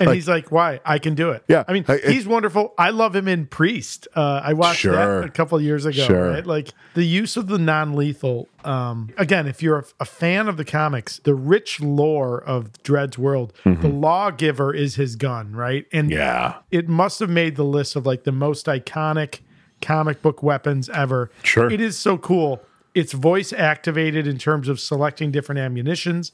And 0.00 0.10
he's 0.10 0.28
like, 0.28 0.50
"Why? 0.50 0.80
I 0.84 0.98
can 0.98 1.14
do 1.14 1.30
it." 1.30 1.44
Yeah, 1.48 1.64
I 1.68 1.72
mean, 1.72 1.84
I- 1.88 1.94
it- 1.96 2.10
he's 2.10 2.26
wonderful. 2.26 2.74
I 2.78 2.90
love 2.90 3.14
him 3.14 3.28
in 3.28 3.46
Priest. 3.46 4.08
Uh, 4.16 4.40
I 4.42 4.52
watched 4.54 4.80
Sure. 4.80 4.92
that 5.20 5.28
a 5.28 5.30
couple 5.30 5.58
of 5.58 5.64
years 5.64 5.84
ago. 5.84 6.04
Sure. 6.06 6.30
Right? 6.30 6.46
Like 6.46 6.70
the 6.94 7.04
use 7.04 7.36
of 7.36 7.46
the 7.48 7.58
non-lethal. 7.58 8.48
Um, 8.64 9.10
again, 9.18 9.46
if 9.46 9.62
you're 9.62 9.78
a, 9.80 9.84
a 10.00 10.04
fan 10.04 10.48
of 10.48 10.56
the 10.56 10.64
comics, 10.64 11.18
the 11.24 11.34
rich 11.34 11.80
lore 11.80 12.42
of 12.42 12.72
Dredd's 12.82 13.18
world, 13.18 13.52
the 13.64 13.88
lawgiver 13.88 14.72
is 14.74 14.94
his 14.94 15.16
gun, 15.16 15.52
right? 15.52 15.86
And 15.92 16.08
Mm-hmm. 16.10 16.18
yeah. 16.18 16.54
it 16.70 16.88
must 16.88 17.20
have 17.20 17.30
made 17.30 17.56
the 17.56 17.64
list 17.64 17.94
of 17.96 18.06
like 18.06 18.24
the 18.24 18.32
most 18.32 18.66
iconic 18.66 19.40
comic 19.82 20.22
book 20.22 20.42
weapons 20.42 20.88
ever. 20.88 21.30
Sure. 21.42 21.70
It 21.70 21.80
is 21.80 21.98
so 21.98 22.16
cool. 22.16 22.62
It's 22.94 23.12
voice 23.12 23.52
activated 23.52 24.26
in 24.26 24.38
terms 24.38 24.68
of 24.68 24.80
selecting 24.80 25.30
different 25.30 25.58
ammunitions. 25.58 26.32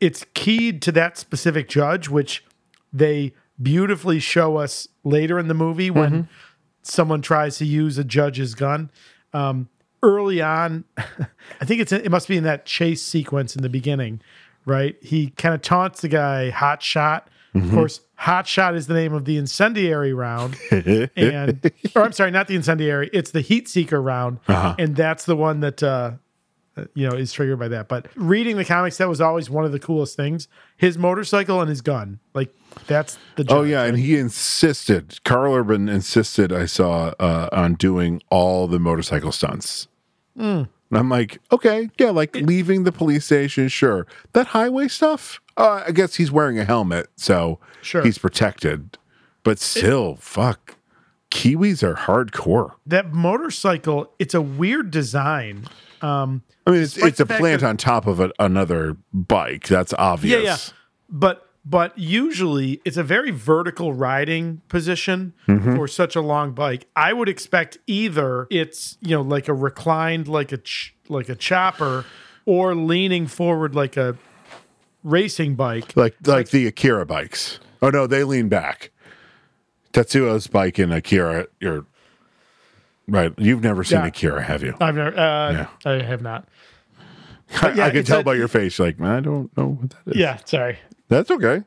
It's 0.00 0.26
keyed 0.34 0.82
to 0.82 0.92
that 0.92 1.16
specific 1.16 1.68
judge, 1.68 2.08
which 2.08 2.44
they 2.92 3.32
beautifully 3.60 4.18
show 4.18 4.56
us 4.56 4.88
later 5.04 5.38
in 5.38 5.48
the 5.48 5.54
movie 5.54 5.90
when 5.90 6.28
someone 6.82 7.22
tries 7.22 7.58
to 7.58 7.64
use 7.64 7.98
a 7.98 8.04
judge's 8.04 8.54
gun. 8.54 8.90
Um, 9.32 9.68
early 10.02 10.42
on, 10.42 10.84
I 10.96 11.64
think 11.64 11.80
it's 11.80 11.92
it 11.92 12.10
must 12.10 12.28
be 12.28 12.36
in 12.36 12.44
that 12.44 12.66
chase 12.66 13.02
sequence 13.02 13.56
in 13.56 13.62
the 13.62 13.68
beginning, 13.68 14.20
right? 14.66 14.96
He 15.02 15.30
kind 15.30 15.54
of 15.54 15.62
taunts 15.62 16.00
the 16.00 16.08
guy, 16.08 16.50
hot 16.50 16.82
shot. 16.82 17.28
Of 17.54 17.70
course, 17.74 18.00
hot 18.14 18.46
shot 18.46 18.74
is 18.74 18.86
the 18.86 18.94
name 18.94 19.12
of 19.12 19.26
the 19.26 19.36
incendiary 19.36 20.14
round, 20.14 20.56
and 20.70 21.70
or 21.94 22.02
I'm 22.02 22.12
sorry, 22.12 22.30
not 22.30 22.46
the 22.48 22.54
incendiary. 22.54 23.10
It's 23.12 23.30
the 23.30 23.42
heat 23.42 23.68
seeker 23.68 24.00
round, 24.00 24.38
and 24.78 24.96
that's 24.96 25.26
the 25.26 25.36
one 25.36 25.60
that 25.60 25.82
uh, 25.82 26.12
you 26.94 27.06
know 27.06 27.14
is 27.14 27.30
triggered 27.30 27.58
by 27.58 27.68
that. 27.68 27.88
But 27.88 28.08
reading 28.16 28.56
the 28.56 28.64
comics, 28.64 28.96
that 28.96 29.08
was 29.08 29.20
always 29.20 29.50
one 29.50 29.66
of 29.66 29.72
the 29.72 29.78
coolest 29.78 30.16
things. 30.16 30.48
His 30.78 30.96
motorcycle 30.96 31.60
and 31.60 31.68
his 31.68 31.82
gun, 31.82 32.20
like 32.32 32.54
that's 32.86 33.18
the. 33.36 33.44
Oh 33.48 33.62
judge. 33.62 33.70
yeah, 33.70 33.84
and 33.84 33.98
he 33.98 34.16
insisted. 34.18 35.22
Karl 35.24 35.54
Urban 35.54 35.88
insisted. 35.88 36.52
I 36.52 36.66
saw 36.66 37.12
uh, 37.18 37.48
on 37.52 37.74
doing 37.74 38.22
all 38.30 38.66
the 38.66 38.78
motorcycle 38.78 39.32
stunts. 39.32 39.88
Hmm. 40.36 40.62
And 40.90 40.98
I'm 40.98 41.08
like, 41.08 41.38
okay, 41.50 41.88
yeah, 41.98 42.10
like 42.10 42.36
leaving 42.36 42.84
the 42.84 42.92
police 42.92 43.24
station, 43.24 43.68
sure. 43.68 44.06
That 44.34 44.48
highway 44.48 44.88
stuff, 44.88 45.40
uh, 45.56 45.84
I 45.86 45.90
guess 45.92 46.16
he's 46.16 46.30
wearing 46.30 46.58
a 46.58 46.64
helmet, 46.66 47.08
so 47.16 47.58
Sure. 47.80 48.02
he's 48.02 48.18
protected. 48.18 48.98
But 49.42 49.58
still, 49.58 50.16
fuck, 50.16 50.76
Kiwis 51.30 51.82
are 51.82 51.94
hardcore. 51.94 52.72
that 52.86 53.10
motorcycle. 53.10 54.12
It's 54.18 54.34
a 54.34 54.42
weird 54.42 54.90
design. 54.90 55.64
Um, 56.02 56.42
I 56.66 56.72
mean, 56.72 56.82
it's, 56.82 56.98
it's 56.98 57.20
a 57.20 57.26
plant 57.26 57.62
that- 57.62 57.68
on 57.68 57.76
top 57.78 58.06
of 58.06 58.20
a, 58.20 58.30
another 58.38 58.98
bike. 59.14 59.68
That's 59.68 59.94
obvious. 59.94 60.42
Yeah, 60.42 60.50
yeah. 60.50 60.56
But 61.08 61.48
but 61.64 61.96
usually 61.96 62.80
it's 62.84 62.96
a 62.96 63.02
very 63.04 63.30
vertical 63.30 63.92
riding 63.92 64.60
position 64.68 65.32
Mm-hmm. 65.46 65.76
for 65.76 65.86
such 65.86 66.16
a 66.16 66.20
long 66.20 66.52
bike. 66.52 66.86
I 66.96 67.12
would 67.12 67.28
expect 67.28 67.78
either 67.86 68.46
it's 68.50 68.96
you 69.00 69.10
know 69.16 69.22
like 69.22 69.48
a 69.48 69.54
reclined 69.54 70.26
like 70.28 70.50
a 70.52 70.58
ch- 70.58 70.94
like 71.08 71.28
a 71.28 71.34
chopper, 71.36 72.04
or 72.46 72.74
leaning 72.74 73.26
forward 73.26 73.74
like 73.74 73.96
a 73.96 74.16
racing 75.04 75.54
bike. 75.54 75.96
like 75.96 76.14
like 76.26 76.50
the 76.50 76.66
Akira 76.66 77.06
bikes. 77.06 77.60
Oh 77.80 77.90
no, 77.90 78.06
they 78.06 78.24
lean 78.24 78.48
back. 78.48 78.90
Tetsuo's 79.92 80.46
bike 80.46 80.78
and 80.78 80.92
Akira, 80.92 81.46
you're 81.60 81.84
right. 83.06 83.32
You've 83.36 83.62
never 83.62 83.84
seen 83.84 83.98
Yeah. 84.00 84.06
Akira, 84.06 84.42
have 84.42 84.62
you? 84.62 84.74
I've 84.80 84.94
never. 84.94 85.16
Uh, 85.16 85.52
Yeah. 85.52 85.66
I 85.84 86.02
have 86.02 86.22
not. 86.22 86.48
I, 87.62 87.72
yeah, 87.72 87.86
I 87.86 87.90
can 87.90 88.04
tell 88.04 88.20
a- 88.20 88.24
by 88.24 88.34
your 88.34 88.48
face. 88.48 88.78
Like 88.78 89.00
I 89.00 89.20
don't 89.20 89.54
know 89.56 89.76
what 89.80 89.90
that 89.90 90.12
is. 90.14 90.16
Yeah, 90.16 90.38
sorry. 90.46 90.78
That's 91.12 91.30
okay. 91.30 91.62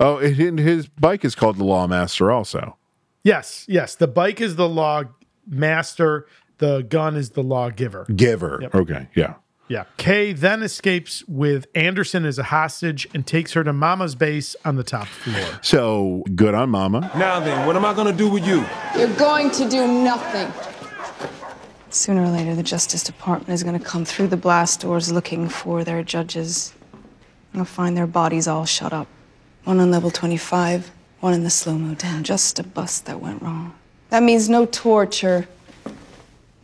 Oh, 0.00 0.18
and 0.18 0.38
and 0.38 0.58
his 0.58 0.88
bike 0.88 1.24
is 1.24 1.34
called 1.34 1.58
the 1.58 1.64
Lawmaster 1.64 2.34
also. 2.34 2.76
Yes, 3.22 3.64
yes. 3.68 3.94
The 3.94 4.08
bike 4.08 4.40
is 4.40 4.56
the 4.56 4.68
law 4.68 5.04
master. 5.46 6.26
The 6.58 6.82
gun 6.82 7.16
is 7.16 7.30
the 7.30 7.42
lawgiver. 7.42 8.06
Giver. 8.14 8.68
Okay, 8.74 9.08
yeah. 9.14 9.34
Yeah. 9.68 9.84
Kay 9.96 10.32
then 10.32 10.62
escapes 10.62 11.24
with 11.26 11.66
Anderson 11.74 12.26
as 12.26 12.38
a 12.38 12.42
hostage 12.42 13.08
and 13.14 13.26
takes 13.26 13.52
her 13.54 13.64
to 13.64 13.72
Mama's 13.72 14.14
base 14.14 14.54
on 14.64 14.76
the 14.76 14.82
top 14.84 15.06
floor. 15.06 15.60
So 15.62 16.24
good 16.34 16.54
on 16.54 16.68
Mama. 16.70 17.10
Now 17.16 17.40
then, 17.40 17.66
what 17.66 17.74
am 17.76 17.84
I 17.84 17.94
gonna 17.94 18.12
do 18.12 18.28
with 18.28 18.46
you? 18.46 18.64
You're 18.98 19.16
going 19.16 19.50
to 19.52 19.68
do 19.68 19.86
nothing. 19.86 20.52
Sooner 21.88 22.22
or 22.22 22.28
later, 22.28 22.54
the 22.54 22.62
Justice 22.62 23.02
Department 23.02 23.50
is 23.50 23.62
going 23.62 23.78
to 23.78 23.84
come 23.84 24.06
through 24.06 24.28
the 24.28 24.36
blast 24.36 24.80
doors 24.80 25.12
looking 25.12 25.48
for 25.48 25.84
their 25.84 26.02
judges. 26.02 26.72
They'll 27.54 27.64
find 27.64 27.96
their 27.96 28.06
bodies 28.06 28.48
all 28.48 28.64
shut 28.64 28.92
up. 28.92 29.08
One 29.64 29.78
on 29.80 29.90
level 29.90 30.10
25, 30.10 30.90
one 31.20 31.34
in 31.34 31.44
the 31.44 31.50
slow 31.50 31.74
mo 31.78 31.94
den. 31.94 32.24
Just 32.24 32.58
a 32.58 32.62
bust 32.64 33.06
that 33.06 33.20
went 33.20 33.42
wrong. 33.42 33.74
That 34.10 34.22
means 34.22 34.48
no 34.48 34.66
torture, 34.66 35.48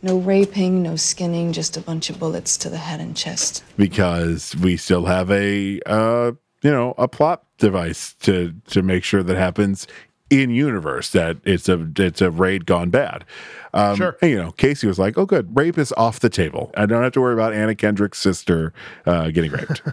no 0.01 0.17
raping, 0.17 0.81
no 0.83 0.95
skinning, 0.95 1.53
just 1.53 1.77
a 1.77 1.81
bunch 1.81 2.09
of 2.09 2.19
bullets 2.19 2.57
to 2.57 2.69
the 2.69 2.77
head 2.77 2.99
and 2.99 3.15
chest. 3.15 3.63
because 3.77 4.55
we 4.57 4.77
still 4.77 5.05
have 5.05 5.29
a 5.31 5.79
uh 5.85 6.31
you 6.61 6.71
know 6.71 6.93
a 6.97 7.07
plot 7.07 7.43
device 7.57 8.13
to 8.21 8.53
to 8.67 8.81
make 8.81 9.03
sure 9.03 9.23
that 9.23 9.37
happens 9.37 9.87
in 10.29 10.51
universe 10.51 11.09
that 11.11 11.37
it's 11.43 11.67
a 11.69 11.87
it's 11.97 12.21
a 12.21 12.29
raid 12.29 12.65
gone 12.65 12.89
bad. 12.89 13.25
Um, 13.73 13.95
Sure. 13.95 14.17
and, 14.21 14.31
you 14.31 14.37
know, 14.37 14.51
Casey 14.51 14.87
was 14.87 14.99
like, 14.99 15.17
"Oh, 15.17 15.25
good, 15.25 15.55
rape 15.55 15.77
is 15.77 15.91
off 15.97 16.19
the 16.19 16.29
table. 16.29 16.71
I 16.75 16.85
don't 16.85 17.01
have 17.03 17.13
to 17.13 17.21
worry 17.21 17.33
about 17.33 17.53
Anna 17.53 17.75
Kendrick's 17.75 18.19
sister 18.19 18.73
uh, 19.05 19.29
getting 19.31 19.51
raped." 19.51 19.81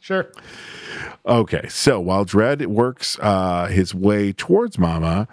Sure. 0.00 0.30
Okay, 1.26 1.68
so 1.68 2.00
while 2.00 2.24
Dredd 2.24 2.66
works 2.66 3.18
uh, 3.20 3.66
his 3.66 3.94
way 3.94 4.32
towards 4.32 4.78
Mama, 4.78 5.28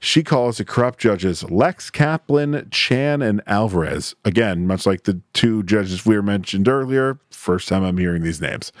she 0.00 0.22
calls 0.22 0.58
the 0.58 0.64
corrupt 0.64 0.98
judges 1.00 1.42
Lex 1.50 1.90
Kaplan, 1.90 2.68
Chan, 2.70 3.22
and 3.22 3.42
Alvarez. 3.46 4.14
Again, 4.24 4.66
much 4.66 4.86
like 4.86 5.04
the 5.04 5.20
two 5.32 5.62
judges 5.62 6.06
we 6.06 6.14
were 6.14 6.22
mentioned 6.22 6.68
earlier, 6.68 7.18
first 7.30 7.68
time 7.68 7.82
I'm 7.82 7.98
hearing 7.98 8.22
these 8.22 8.40
names. 8.40 8.72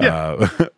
Uh, 0.00 0.48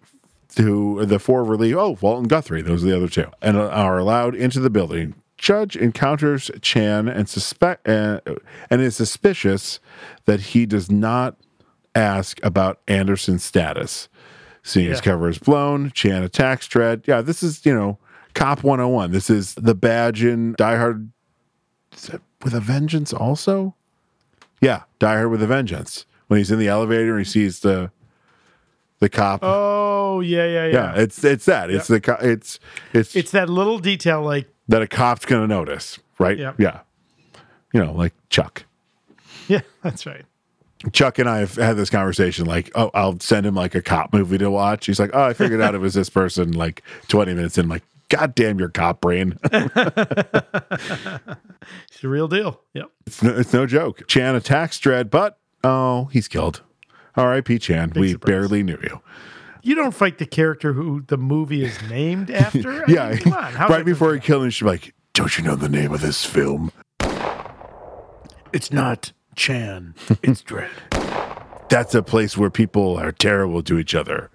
to 0.57 1.05
the 1.07 1.19
four 1.19 1.45
relief. 1.45 1.77
Oh, 1.77 1.97
Walton 2.01 2.29
Guthrie. 2.29 2.63
Those 2.63 2.83
are 2.83 2.89
the 2.89 2.97
other 2.97 3.09
two, 3.09 3.27
and 3.41 3.57
are 3.57 3.99
allowed 3.99 4.35
into 4.35 4.61
the 4.61 4.71
building. 4.71 5.15
Judge 5.37 5.77
encounters 5.77 6.51
Chan 6.63 7.09
and 7.09 7.29
suspect 7.29 7.89
uh, 7.89 8.21
and 8.69 8.81
is 8.81 8.97
suspicious 8.97 9.79
that 10.25 10.41
he 10.41 10.67
does 10.67 10.91
not 10.91 11.37
ask 11.99 12.39
about 12.45 12.81
Anderson's 12.89 13.45
status. 13.45 14.09
Seeing 14.63 14.91
his 14.91 15.01
cover 15.01 15.29
is 15.29 15.39
blown, 15.39 15.93
Chan 15.93 16.23
attacks 16.23 16.69
Dredd. 16.69 17.07
Yeah, 17.07 17.23
this 17.23 17.43
is, 17.43 17.65
you 17.65 17.73
know, 17.75 17.99
Cop 18.35 18.63
101. 18.63 19.13
This 19.13 19.31
is 19.31 19.55
the 19.55 19.75
badge 19.75 20.23
in 20.23 20.55
Die 20.59 20.77
Hard 20.77 21.11
with 22.43 22.55
a 22.55 22.61
Vengeance 22.61 23.13
also? 23.13 23.75
Yeah, 24.61 24.83
Die 24.99 25.15
Hard 25.15 25.31
with 25.31 25.43
a 25.43 25.47
Vengeance. 25.47 26.05
When 26.27 26.39
he's 26.39 26.51
in 26.51 26.59
the 26.59 26.69
elevator 26.69 27.17
and 27.17 27.25
he 27.27 27.31
sees 27.31 27.61
the 27.61 27.91
the 29.01 29.09
cop. 29.09 29.41
Oh, 29.43 30.21
yeah, 30.21 30.45
yeah, 30.45 30.67
yeah. 30.67 30.73
yeah, 30.73 31.01
it's 31.03 31.25
it's 31.25 31.47
that. 31.47 31.71
It's 31.71 31.89
the 31.89 32.01
co- 32.01 32.19
it's 32.21 32.61
it's 32.93 33.17
It's 33.17 33.31
that 33.31 33.49
little 33.49 33.79
detail 33.79 34.23
like, 34.23 34.49
that 34.69 34.83
a 34.83 34.87
cop's 34.87 35.25
going 35.25 35.41
to 35.41 35.49
notice, 35.49 35.99
right? 36.19 36.37
Yep. 36.37 36.61
Yeah. 36.61 36.81
You 37.73 37.85
know, 37.85 37.93
like 37.93 38.13
Chuck. 38.29 38.67
yeah, 39.47 39.61
that's 39.83 40.05
right. 40.05 40.25
Chuck 40.93 41.19
and 41.19 41.29
I 41.29 41.39
have 41.39 41.57
had 41.57 41.77
this 41.77 41.91
conversation. 41.91 42.47
Like, 42.47 42.71
oh, 42.75 42.91
I'll 42.95 43.19
send 43.21 43.47
him 43.47 43.55
like 43.55 43.75
a 43.75 43.83
cop 43.83 44.13
movie 44.13 44.39
to 44.39 44.51
watch. 44.51 44.87
He's 44.87 45.01
like, 45.01 45.11
oh, 45.13 45.23
I 45.25 45.33
figured 45.33 45.61
out 45.61 45.75
it 45.75 45.81
was 45.81 45.95
this 45.95 46.09
person. 46.09 46.53
Like 46.53 46.83
twenty 47.09 47.35
minutes 47.35 47.59
in, 47.59 47.65
I'm 47.65 47.69
like, 47.69 47.83
God 48.09 48.35
damn 48.35 48.59
your 48.59 48.69
cop 48.69 49.01
brain. 49.01 49.39
It's 51.91 52.01
the 52.01 52.09
real 52.09 52.29
deal. 52.29 52.61
Yep. 52.75 52.91
it's, 53.07 53.23
no, 53.23 53.31
it's 53.37 53.53
no 53.53 53.67
joke. 53.67 54.07
Chan 54.07 54.35
attacks 54.35 54.79
Dredd, 54.79 55.11
but 55.11 55.39
oh, 55.65 56.07
he's 56.13 56.29
killed. 56.29 56.63
R.I.P. 57.17 57.59
Chan. 57.59 57.93
we 57.97 58.13
surprise. 58.13 58.27
barely 58.27 58.63
knew 58.63 58.79
you. 58.83 59.01
You 59.63 59.75
don't 59.75 59.93
fight 59.93 60.19
the 60.19 60.27
character 60.27 60.73
who 60.73 61.03
the 61.03 61.19
movie 61.19 61.65
is 61.65 61.77
named 61.91 62.31
after. 62.35 62.85
I 62.85 62.91
yeah, 62.91 63.11
mean, 63.11 63.19
come 63.19 63.33
on. 63.35 63.53
How's 63.53 63.71
right 63.71 63.85
before 63.85 64.15
he 64.15 64.21
killed 64.21 64.45
him, 64.45 64.51
she's 64.51 64.65
like, 64.67 64.95
"Don't 65.13 65.37
you 65.37 65.45
know 65.45 65.57
the 65.57 65.69
name 65.69 65.93
of 65.93 66.01
this 66.01 66.25
film?" 66.25 66.71
It's 68.53 68.73
not 68.73 69.13
Chan. 69.39 69.95
It's 70.23 70.43
Dredd. 70.43 70.69
That's 71.69 71.95
a 71.95 72.03
place 72.03 72.37
where 72.37 72.51
people 72.51 72.99
are 72.99 73.13
terrible 73.13 73.63
to 73.63 73.79
each 73.79 73.95
other. 73.95 74.31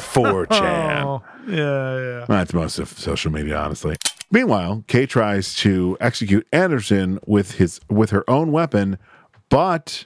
For 0.00 0.46
oh, 0.50 0.58
Chan. 0.58 1.04
Oh, 1.04 1.22
yeah, 1.48 1.98
yeah. 1.98 2.24
That's 2.28 2.52
most 2.52 2.78
of 2.78 2.90
social 2.90 3.32
media, 3.32 3.56
honestly. 3.56 3.96
Meanwhile, 4.30 4.84
Kay 4.86 5.06
tries 5.06 5.54
to 5.56 5.96
execute 6.00 6.46
Anderson 6.52 7.18
with 7.26 7.52
his 7.52 7.80
with 7.88 8.10
her 8.10 8.28
own 8.28 8.52
weapon, 8.52 8.98
but 9.48 10.04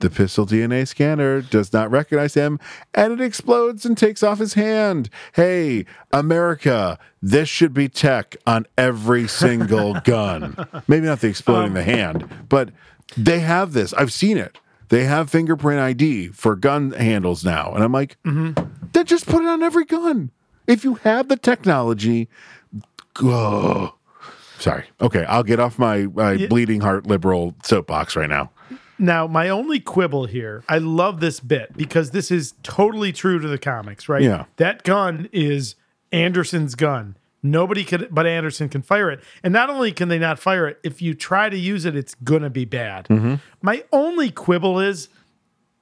the 0.00 0.10
pistol 0.10 0.46
DNA 0.46 0.88
scanner 0.88 1.40
does 1.40 1.72
not 1.72 1.90
recognize 1.90 2.32
him 2.32 2.58
and 2.94 3.12
it 3.12 3.20
explodes 3.20 3.84
and 3.84 3.96
takes 3.96 4.22
off 4.22 4.38
his 4.38 4.54
hand. 4.54 5.10
Hey, 5.34 5.84
America, 6.10 6.98
this 7.22 7.50
should 7.50 7.74
be 7.74 7.88
tech 7.88 8.34
on 8.46 8.66
every 8.78 9.28
single 9.28 10.00
gun. 10.04 10.56
Maybe 10.88 11.06
not 11.06 11.20
the 11.20 11.28
exploding 11.28 11.68
um, 11.68 11.74
the 11.74 11.84
hand, 11.84 12.28
but 12.48 12.70
they 13.16 13.40
have 13.40 13.72
this. 13.72 13.92
I've 13.94 14.12
seen 14.12 14.36
it. 14.36 14.58
They 14.88 15.04
have 15.04 15.30
fingerprint 15.30 15.80
ID 15.80 16.28
for 16.28 16.56
gun 16.56 16.90
handles 16.92 17.44
now. 17.44 17.72
And 17.72 17.84
I'm 17.84 17.92
like, 17.92 18.16
mm-hmm. 18.24 18.60
then 18.92 19.06
just 19.06 19.26
put 19.26 19.42
it 19.42 19.48
on 19.48 19.62
every 19.62 19.84
gun. 19.84 20.32
If 20.66 20.84
you 20.84 20.94
have 20.96 21.28
the 21.28 21.36
technology, 21.36 22.28
go. 23.14 23.94
Sorry. 24.58 24.84
Okay, 25.00 25.24
I'll 25.24 25.42
get 25.42 25.58
off 25.58 25.78
my, 25.78 26.06
my 26.06 26.46
bleeding 26.48 26.80
heart 26.80 27.06
liberal 27.06 27.54
soapbox 27.62 28.14
right 28.14 28.28
now. 28.28 28.50
Now, 28.98 29.26
my 29.26 29.48
only 29.48 29.80
quibble 29.80 30.26
here, 30.26 30.62
I 30.68 30.76
love 30.76 31.20
this 31.20 31.40
bit 31.40 31.74
because 31.74 32.10
this 32.10 32.30
is 32.30 32.52
totally 32.62 33.12
true 33.12 33.38
to 33.38 33.48
the 33.48 33.56
comics, 33.56 34.10
right? 34.10 34.20
Yeah. 34.20 34.44
That 34.56 34.82
gun 34.82 35.30
is 35.32 35.76
Anderson's 36.12 36.74
gun. 36.74 37.16
Nobody 37.42 37.84
could 37.84 38.08
but 38.10 38.26
Anderson 38.26 38.68
can 38.68 38.82
fire 38.82 39.10
it. 39.10 39.20
And 39.42 39.52
not 39.52 39.70
only 39.70 39.92
can 39.92 40.08
they 40.08 40.18
not 40.18 40.38
fire 40.38 40.68
it, 40.68 40.78
if 40.82 41.00
you 41.00 41.14
try 41.14 41.48
to 41.48 41.56
use 41.56 41.84
it, 41.84 41.96
it's 41.96 42.14
gonna 42.16 42.50
be 42.50 42.64
bad. 42.64 43.06
Mm-hmm. 43.06 43.36
My 43.62 43.84
only 43.92 44.30
quibble 44.30 44.78
is 44.78 45.08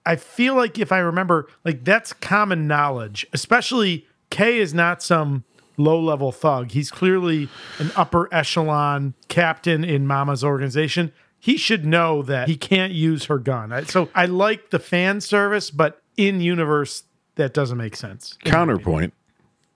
I 0.07 0.17
feel 0.17 0.55
like 0.55 0.79
if 0.79 0.93
I 0.93 0.99
remember, 0.99 1.49
like 1.65 1.85
that's 1.85 2.13
common 2.13 2.67
knowledge, 2.67 3.27
especially 3.33 4.07
Kay 4.31 4.59
is 4.59 4.73
not 4.73 5.03
some 5.03 5.45
low 5.77 6.01
level 6.01 6.33
thug. 6.33 6.71
He's 6.71 6.91
clearly 6.91 7.49
an 7.79 7.91
upper 7.97 8.33
echelon 8.33 9.15
captain 9.29 9.85
in 9.85 10.07
Mama's 10.07 10.45
organization. 10.45 11.13
He 11.41 11.57
should 11.57 11.85
know 11.85 12.23
that 12.23 12.49
he 12.49 12.57
can't 12.57 12.93
use 12.93 13.27
her 13.27 13.39
gun. 13.39 13.87
So 13.87 14.09
I 14.15 14.27
like 14.27 14.71
the 14.71 14.79
fan 14.79 15.21
service, 15.21 15.71
but 15.71 16.03
in 16.17 16.41
universe, 16.41 17.05
that 17.37 17.55
doesn't 17.55 17.79
make 17.79 17.97
sense. 17.97 18.37
Counterpoint 18.45 19.15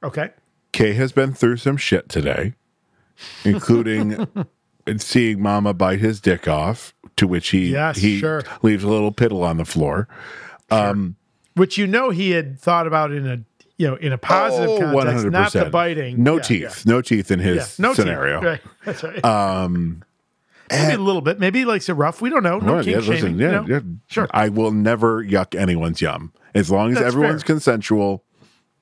Okay. 0.03 0.31
Kay 0.73 0.95
has 0.95 1.13
been 1.13 1.35
through 1.35 1.59
some 1.59 1.77
shit 1.77 2.09
today, 2.09 2.55
including 3.45 4.27
seeing 4.99 5.41
Mama 5.41 5.75
bite 5.75 6.01
his 6.01 6.21
dick 6.21 6.49
off, 6.49 6.95
to 7.17 7.27
which 7.27 7.51
he, 7.51 7.71
Yes, 7.73 7.99
he 7.99 8.19
sure. 8.19 8.43
leaves 8.63 8.83
a 8.85 8.89
little 8.89 9.13
piddle 9.13 9.43
on 9.43 9.59
the 9.59 9.65
floor. 9.65 10.09
Which 11.55 11.77
you 11.77 11.87
know 11.87 12.11
he 12.11 12.31
had 12.31 12.59
thought 12.59 12.87
about 12.87 13.13
in 13.13 13.27
a 13.27 13.43
you 13.77 13.87
know 13.89 13.97
in 13.97 14.13
a 14.13 14.19
positive 14.19 14.79
context, 14.81 15.27
not 15.27 15.53
the 15.53 15.67
biting. 15.67 16.15
Oh, 16.15 16.23
No 16.23 16.37
Yeah, 16.37 16.43
teeth. 16.43 16.87
No 16.87 17.03
teeth 17.03 17.31
in 17.31 17.41
his 17.41 17.79
yeah. 17.79 17.87
No 17.89 17.95
scenario. 17.95 18.41
Teeth. 18.41 18.47
Right. 18.47 18.61
That's 18.87 19.03
right. 19.03 19.25
Um, 19.25 20.03
maybe 20.71 20.95
a 20.95 20.99
little 20.99 21.21
bit. 21.21 21.39
Maybe 21.39 21.59
he 21.61 21.65
likes 21.67 21.91
it 21.91 21.93
rough. 21.95 22.23
We 22.23 22.31
don't 22.31 22.43
know. 22.43 22.59
No 22.59 22.83
kink 22.83 22.87
yeah, 22.87 22.99
listen, 23.13 23.39
yeah, 23.39 23.47
you 23.47 23.53
know? 23.53 23.67
yeah. 23.69 23.81
Sure. 24.07 24.27
I 24.31 24.49
will 24.49 24.71
never 24.71 25.23
yuck 25.23 25.55
anyone's 25.55 26.01
yum. 26.01 26.33
As 26.55 26.71
long 26.71 26.91
as 26.93 26.95
That's 26.97 27.09
everyone's 27.09 27.43
fair. 27.43 27.55
consensual, 27.55 28.25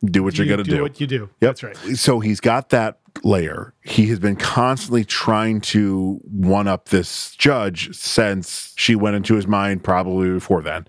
do 0.05 0.23
what 0.23 0.39
You 0.39 0.45
you're 0.45 0.57
going 0.57 0.65
to 0.65 0.71
do 0.71 0.77
do. 0.79 0.83
what 0.83 1.01
you 1.01 1.07
do. 1.07 1.21
Yep. 1.23 1.31
That's 1.41 1.63
right. 1.63 1.77
So 1.97 2.21
he's 2.21 2.41
got 2.41 2.71
that 2.71 2.99
layer. 3.23 3.75
He 3.83 4.07
has 4.07 4.19
been 4.19 4.37
constantly 4.37 5.05
trying 5.05 5.61
to 5.63 6.21
one 6.25 6.69
up 6.69 6.89
this 6.89 7.35
judge 7.37 7.95
since 7.97 8.73
she 8.77 8.95
went 8.95 9.17
into 9.17 9.35
his 9.35 9.47
mind, 9.47 9.85
probably 9.85 10.31
before 10.31 10.63
then. 10.63 10.87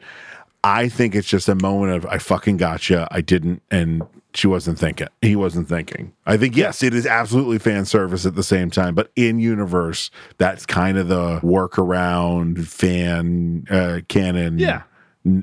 I 0.64 0.90
think 0.90 1.16
it's 1.16 1.28
just 1.28 1.50
a 1.50 1.56
moment 1.56 1.92
of 1.94 2.06
I 2.06 2.20
fucking 2.20 2.58
gotcha. 2.58 3.08
I 3.10 3.22
didn't, 3.22 3.64
and 3.72 4.04
she 4.36 4.46
wasn't 4.48 4.78
thinking. 4.78 5.08
He 5.24 5.36
wasn't 5.36 5.68
thinking. 5.68 6.14
I 6.28 6.38
think 6.38 6.56
yes, 6.56 6.84
it 6.84 6.94
is 6.94 7.08
absolutely 7.08 7.58
fan 7.58 7.86
service 7.86 8.28
at 8.28 8.36
the 8.36 8.44
same 8.44 8.70
time, 8.70 8.94
but 8.94 9.12
in 9.16 9.40
universe, 9.40 10.12
that's 10.38 10.66
kind 10.68 11.00
of 11.00 11.08
the 11.08 11.40
workaround 11.40 12.68
fan 12.68 13.66
uh, 13.72 14.02
canon 14.08 14.60
Yeah. 14.60 14.84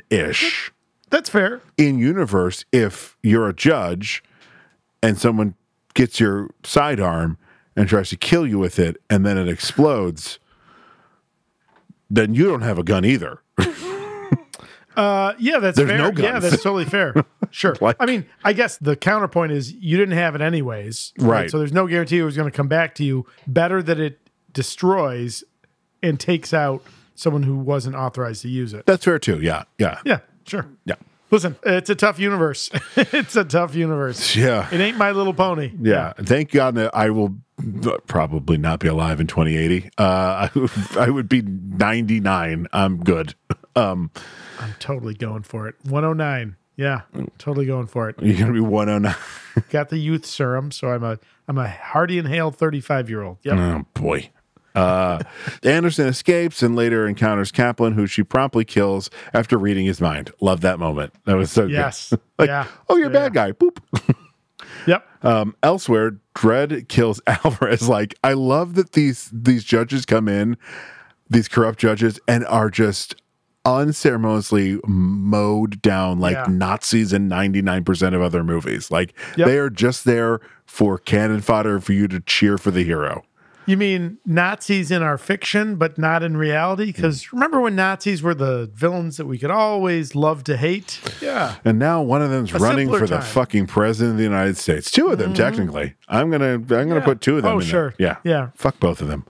ish 0.09 0.73
That's 1.10 1.28
fair. 1.30 1.60
in 1.76 1.98
universe, 1.98 2.64
if 2.72 3.16
you're 3.22 3.48
a 3.48 3.55
judge 3.55 4.22
and 5.02 5.18
someone 5.18 5.55
gets 5.94 6.20
your 6.20 6.48
sidearm 6.64 7.39
and 7.76 7.89
tries 7.89 8.10
to 8.10 8.16
kill 8.16 8.47
you 8.47 8.59
with 8.59 8.78
it 8.78 8.97
and 9.09 9.24
then 9.24 9.39
it 9.39 9.48
explodes, 9.48 10.39
then 12.10 12.35
you 12.35 12.44
don't 12.44 12.62
have 12.62 12.78
a 12.78 12.85
gun 12.85 13.05
either. 13.05 13.40
Uh, 14.97 15.32
yeah, 15.39 15.60
that's 15.60 15.76
There's 15.76 15.89
fair. 15.90 15.98
no 15.98 16.10
Yeah, 16.20 16.40
that's 16.40 16.60
totally 16.60 16.85
fair. 16.85 17.14
Sure. 17.51 17.76
Like- 17.80 17.94
I 18.01 18.05
mean, 18.06 18.26
I 18.44 18.52
guess 18.52 18.76
the 18.78 18.97
counterpoint 18.97 19.52
is 19.52 19.72
you 19.72 19.97
didn't 19.97 20.18
have 20.18 20.35
it 20.35 20.40
anyways. 20.40 21.12
Right. 21.20 21.48
So 21.48 21.56
there's 21.59 21.72
no 21.72 21.86
guarantee 21.86 22.18
it 22.18 22.24
was 22.24 22.35
going 22.36 22.51
to 22.51 22.55
come 22.56 22.66
back 22.66 22.97
to 22.97 23.05
you. 23.05 23.24
Better 23.47 23.80
that 23.85 24.01
it 24.01 24.18
destroys 24.52 25.44
and 26.02 26.18
takes 26.18 26.52
out 26.52 26.82
someone 27.14 27.44
who 27.44 27.56
wasn't 27.56 27.94
authorized 27.94 28.43
to 28.43 28.48
use 28.48 28.74
it. 28.74 28.86
That's 28.86 29.05
fair 29.05 29.20
too. 29.20 29.40
Yeah, 29.40 29.62
yeah, 29.78 30.01
Yeah, 30.05 30.18
sure. 30.49 30.66
yeah, 30.85 30.95
Listen, 31.31 31.57
it's 31.62 31.91
a 31.91 31.95
tough 31.95 32.19
universe. 32.19 32.70
it's 32.97 33.37
a 33.37 33.45
tough 33.45 33.75
universe. 33.75 34.35
yeah. 34.35 34.69
It 34.73 34.81
ain't 34.81 34.97
My 34.97 35.11
Little 35.12 35.35
Pony. 35.35 35.73
Yeah. 35.81 36.15
Thank 36.15 36.51
God 36.53 36.75
that 36.77 36.95
I 36.95 37.11
will 37.11 37.37
probably 38.07 38.57
not 38.57 38.81
be 38.81 38.89
alive 38.89 39.20
in 39.20 39.27
2080. 39.27 39.91
Uh, 39.99 40.49
I, 40.97 41.11
would- 41.11 41.29
be 41.29 41.43
99. 41.43 42.66
I'm 42.73 42.99
good. 43.05 43.35
Um, 43.77 44.11
I'm 44.61 44.75
totally 44.79 45.15
going 45.15 45.43
for 45.43 45.69
it. 45.69 45.75
109. 45.85 46.57
Yeah, 46.77 47.01
totally 47.39 47.66
going 47.66 47.89
for 47.89 48.09
it. 48.09 48.15
you're 48.23 48.39
gonna 48.39 48.53
be 48.53 48.61
109. 48.61 49.12
Got 49.70 49.89
the 49.89 49.99
youth 49.99 50.25
serum, 50.25 50.70
so 50.70 50.89
I'm 50.93 51.03
a 51.03 51.19
I'm 51.49 51.59
a 51.59 51.69
hearty 51.69 52.19
inhaled 52.19 52.55
35 52.55 53.11
year 53.11 53.23
old. 53.23 53.39
Yep. 53.43 53.57
Oh 53.59 53.85
boy. 53.95 54.31
Uh, 54.78 55.18
Anderson 55.62 56.06
escapes 56.06 56.62
and 56.62 56.76
later 56.76 57.06
encounters 57.06 57.50
Kaplan, 57.52 57.94
who 57.94 58.06
she 58.06 58.22
promptly 58.22 58.64
kills 58.64 59.10
after 59.34 59.59
reading 59.59 59.86
his 59.86 60.00
mind. 60.00 60.30
Love 60.40 60.60
that 60.62 60.78
moment. 60.78 61.12
That 61.24 61.36
was 61.36 61.50
so 61.50 61.66
Yes. 61.66 62.10
good. 62.10 62.20
like, 62.38 62.48
Yeah. 62.48 62.66
oh, 62.88 62.96
you're 62.96 63.09
a 63.09 63.10
bad 63.10 63.34
guy. 63.34 63.52
Boop. 63.52 63.78
Yep. 64.86 65.06
Um, 65.24 65.55
elsewhere, 65.62 66.18
Dredd 66.34 66.88
kills 66.88 67.20
Alvarez. 67.26 67.88
Like, 67.88 68.14
I 68.24 68.32
love 68.32 68.74
that 68.74 68.92
these 68.92 69.28
these 69.32 69.62
judges 69.64 70.05
come 70.06 70.28
in, 70.28 70.56
these 71.28 71.46
corrupt 71.48 71.78
judges, 71.78 72.18
and 72.26 72.44
are 72.46 72.70
just 72.70 73.14
unceremoniously 73.64 74.78
mowed 74.86 75.80
down 75.82 76.20
like 76.20 76.34
Yeah. 76.36 76.46
Nazis 76.48 77.12
in 77.12 77.28
99% 77.28 78.14
of 78.14 78.22
other 78.22 78.42
movies. 78.44 78.90
Like 78.90 79.14
Yep. 79.36 79.46
they 79.46 79.59
are 79.59 79.70
just 79.70 80.05
there 80.05 80.40
for 80.66 80.98
cannon 80.98 81.40
fodder 81.40 81.80
for 81.80 81.92
you 81.92 82.09
to 82.09 82.20
cheer 82.20 82.56
for 82.59 82.70
the 82.70 82.82
hero. 82.84 83.24
You 83.69 83.77
mean 83.77 84.16
Nazis 84.24 84.90
in 84.90 85.03
our 85.03 85.19
fiction, 85.19 85.77
but 85.77 85.99
not 85.99 86.23
in 86.23 86.36
reality? 86.39 86.86
Because 86.86 87.32
remember 87.32 87.61
when 87.61 87.77
Nazis 87.77 88.23
were 88.23 88.35
the 88.35 88.70
villains 88.74 89.19
that 89.19 89.27
we 89.27 89.39
could 89.39 89.51
always 89.51 90.15
love 90.15 90.43
to 90.45 90.57
hate? 90.57 91.01
Yeah. 91.20 91.57
And 91.66 91.78
now 91.78 92.01
one 92.01 92.23
of 92.23 92.31
them's 92.31 92.53
A 92.55 92.59
running 92.59 92.89
for 92.89 93.01
the 93.01 93.07
time. 93.09 93.20
Mm-hmm. 93.20 93.31
fucking 93.32 93.66
president 93.66 94.12
of 94.12 94.16
the 94.16 94.24
United 94.24 94.57
States. 94.57 94.90
Two 94.90 95.09
of 95.09 95.19
them, 95.19 95.35
technically. 95.35 95.95
I'm 96.09 96.31
gonna 96.31 96.55
I'm 96.55 96.65
gonna 96.66 96.95
Yeah. 96.97 97.05
put 97.05 97.20
two 97.20 97.36
of 97.36 97.43
them. 97.43 97.53
Oh, 97.53 97.55
in 97.57 97.61
there. 97.61 97.69
sure. 97.69 97.95
Yeah. 97.99 98.16
Yeah. 98.24 98.51
Fuck 98.55 98.81
both 98.81 99.03
of 99.03 99.09
them. 99.09 99.27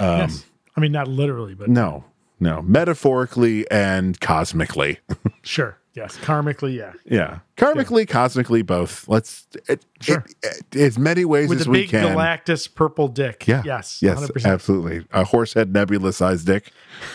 yes. 0.00 0.44
I 0.76 0.80
mean, 0.80 0.92
not 0.92 1.06
literally, 1.08 1.54
but 1.54 1.68
No, 1.68 2.04
no. 2.40 2.62
Metaphorically 2.62 3.70
and 3.70 4.18
cosmically. 4.20 4.98
sure. 5.42 5.78
Yes. 5.94 6.16
Karmically, 6.18 6.76
yeah. 6.76 6.92
yeah. 7.04 7.40
Karmically, 7.56 8.08
cosmically, 8.08 8.62
both. 8.62 9.08
Let's 9.08 9.46
it, 9.68 9.84
Sure. 10.00 10.24
it, 10.42 10.62
it, 10.72 10.76
as 10.80 10.98
many 10.98 11.24
ways 11.24 11.48
With 11.48 11.60
as 11.60 11.64
the 11.64 11.70
we 11.70 11.80
big 11.82 11.90
can. 11.90 12.16
Galactus 12.16 12.72
purple 12.72 13.08
dick. 13.08 13.46
yeah. 13.48 13.62
Yes. 13.64 14.00
Yes. 14.00 14.20
100%. 14.20 14.44
Absolutely. 14.46 15.06
A 15.12 15.24
horsehead 15.24 15.72
nebula 15.72 16.12
sized 16.12 16.46
dick. 16.46 16.70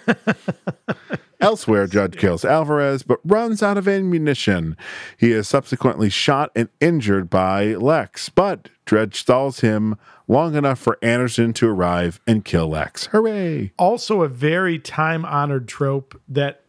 Elsewhere, 1.40 1.88
Judge 1.88 2.16
kills 2.18 2.44
Alvarez, 2.44 3.02
but 3.02 3.18
runs 3.24 3.64
out 3.64 3.76
of 3.76 3.88
ammunition. 3.88 4.76
He 5.18 5.32
is 5.32 5.48
subsequently 5.48 6.08
shot 6.08 6.52
and 6.54 6.68
injured 6.80 7.28
by 7.28 7.74
Lex, 7.74 8.28
but 8.28 8.68
Dredge 8.84 9.18
stalls 9.18 9.58
him 9.58 9.96
long 10.28 10.54
enough 10.54 10.78
for 10.78 10.98
Anderson 11.02 11.52
to 11.54 11.68
arrive 11.68 12.20
and 12.28 12.44
kill 12.44 12.68
Lex. 12.68 13.06
Hooray! 13.06 13.72
Also, 13.76 14.22
a 14.22 14.28
very 14.28 14.78
time 14.78 15.24
honored 15.24 15.66
trope 15.66 16.20
that 16.28 16.60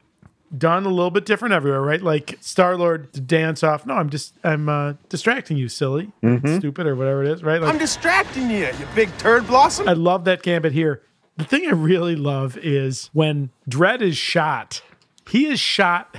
done 0.57 0.85
a 0.85 0.89
little 0.89 1.09
bit 1.11 1.25
different 1.25 1.53
everywhere, 1.53 1.81
right? 1.81 2.01
Like 2.01 2.37
Star 2.41 2.77
Lord 2.77 3.11
to 3.13 3.21
dance 3.21 3.63
off. 3.63 3.85
No, 3.85 3.95
I'm 3.95 4.09
just 4.09 4.33
I'm 4.43 4.69
uh, 4.69 4.93
distracting 5.09 5.57
you, 5.57 5.67
silly, 5.69 6.11
Mm-hmm. 6.21 6.57
stupid, 6.59 6.85
or 6.87 6.95
whatever 6.95 7.23
it 7.23 7.31
is, 7.31 7.43
right? 7.43 7.61
Like, 7.61 7.73
I'm 7.73 7.79
distracting 7.79 8.49
you, 8.49 8.67
you 8.67 8.87
big 8.95 9.15
turd 9.17 9.47
blossom. 9.47 9.87
I 9.87 9.93
love 9.93 10.25
that 10.25 10.43
gambit 10.43 10.73
here. 10.73 11.01
The 11.37 11.43
thing 11.45 11.65
I 11.67 11.71
really 11.71 12.15
love 12.15 12.57
is 12.57 13.09
when 13.13 13.49
Dredd 13.69 14.01
is 14.01 14.15
shot, 14.17 14.83
he 15.29 15.47
is 15.47 15.59
shot 15.59 16.17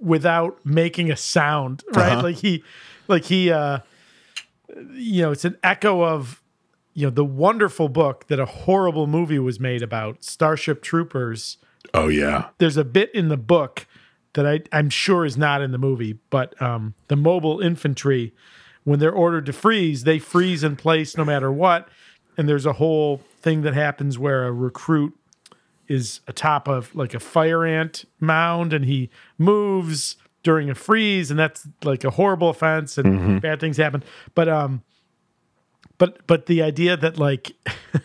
without 0.00 0.64
making 0.64 1.10
a 1.10 1.16
sound, 1.16 1.82
right? 1.92 2.22
Like 2.22 2.36
he 2.36 2.62
like 3.08 3.24
he 3.24 3.50
uh 3.50 3.80
you 4.92 5.22
know, 5.22 5.30
it's 5.32 5.44
an 5.44 5.56
echo 5.62 6.02
of 6.04 6.40
you 6.96 7.06
know, 7.06 7.10
the 7.10 7.24
wonderful 7.24 7.88
book 7.88 8.28
that 8.28 8.38
a 8.38 8.46
horrible 8.46 9.08
movie 9.08 9.38
was 9.40 9.58
made 9.58 9.82
about, 9.82 10.22
Starship 10.22 10.80
Troopers. 10.80 11.56
Oh, 11.94 12.08
yeah. 12.08 12.48
There's 12.58 12.76
a 12.76 12.84
bit 12.84 13.14
in 13.14 13.28
the 13.28 13.36
book 13.36 13.86
that 14.34 14.46
I, 14.46 14.60
I'm 14.72 14.90
sure 14.90 15.24
is 15.24 15.36
not 15.36 15.62
in 15.62 15.70
the 15.70 15.78
movie, 15.78 16.18
but 16.28 16.60
um, 16.60 16.94
the 17.08 17.16
mobile 17.16 17.60
infantry, 17.60 18.34
when 18.82 18.98
they're 18.98 19.12
ordered 19.12 19.46
to 19.46 19.52
freeze, 19.52 20.04
they 20.04 20.18
freeze 20.18 20.64
in 20.64 20.76
place 20.76 21.16
no 21.16 21.24
matter 21.24 21.52
what. 21.52 21.88
And 22.36 22.48
there's 22.48 22.66
a 22.66 22.74
whole 22.74 23.18
thing 23.40 23.62
that 23.62 23.74
happens 23.74 24.18
where 24.18 24.44
a 24.44 24.52
recruit 24.52 25.16
is 25.86 26.20
atop 26.26 26.66
of 26.66 26.94
like 26.94 27.14
a 27.14 27.20
fire 27.20 27.64
ant 27.64 28.04
mound 28.18 28.72
and 28.72 28.84
he 28.84 29.10
moves 29.38 30.16
during 30.42 30.70
a 30.70 30.74
freeze 30.74 31.30
and 31.30 31.38
that's 31.38 31.66
like 31.82 32.04
a 32.04 32.10
horrible 32.10 32.48
offense 32.48 32.98
and 32.98 33.40
bad 33.40 33.60
things 33.60 33.76
happen 33.76 34.02
but 34.34 34.48
um 34.48 34.82
but 35.98 36.26
but 36.26 36.46
the 36.46 36.62
idea 36.62 36.96
that 36.96 37.18
like 37.18 37.52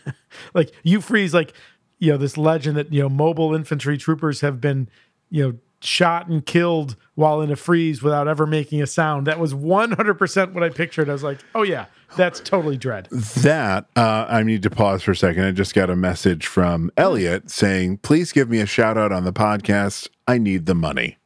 like 0.54 0.72
you 0.84 1.02
freeze 1.02 1.34
like 1.34 1.54
you 2.00 2.12
know 2.12 2.18
this 2.18 2.38
legend 2.38 2.76
that 2.78 2.92
you 2.92 3.02
know 3.02 3.10
mobile 3.10 3.54
infantry 3.54 3.98
troopers 3.98 4.42
have 4.42 4.60
been 4.60 4.90
you 5.30 5.44
know 5.48 5.58
shot 5.82 6.28
and 6.28 6.46
killed 6.46 6.96
while 7.16 7.42
in 7.42 7.50
a 7.52 7.56
freeze 7.56 8.02
without 8.04 8.28
ever 8.28 8.46
making 8.46 8.82
a 8.82 8.88
sound 8.88 9.26
that 9.28 9.40
was 9.40 9.54
100% 9.54 10.54
what 10.54 10.62
i 10.64 10.68
pictured 10.70 11.10
i 11.10 11.14
was 11.14 11.24
like 11.24 11.40
oh 11.56 11.64
yeah 11.64 11.86
that's 12.18 12.40
totally 12.40 12.78
Dredd 12.78 13.08
That, 13.44 13.86
uh, 13.96 14.26
I 14.28 14.42
need 14.42 14.64
to 14.64 14.72
pause 14.72 15.04
for 15.04 15.12
a 15.12 15.16
second. 15.16 15.44
I 15.44 15.52
just 15.52 15.76
got 15.76 15.92
a 15.92 15.96
message 15.96 16.48
from 16.48 16.90
Elliot 16.98 17.52
saying, 17.52 17.98
please 18.00 18.32
give 18.32 18.50
me 18.50 18.60
a 18.62 18.66
shout 18.66 18.98
out 18.98 19.12
on 19.12 19.26
the 19.26 19.32
podcast. 19.32 20.10
I 20.28 20.40
need 20.40 20.66
the 20.66 20.74
money. 20.74 21.18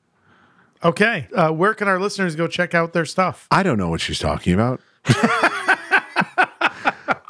okay 0.83 1.29
uh, 1.35 1.51
where 1.51 1.73
can 1.73 1.87
our 1.87 1.99
listeners 1.99 2.35
go 2.35 2.47
check 2.47 2.75
out 2.75 2.91
their 2.91 3.05
stuff 3.05 3.47
I 3.49 3.63
don't 3.63 3.77
know 3.77 3.89
what 3.89 4.01
she's 4.01 4.19
talking 4.19 4.53
about. 4.53 4.81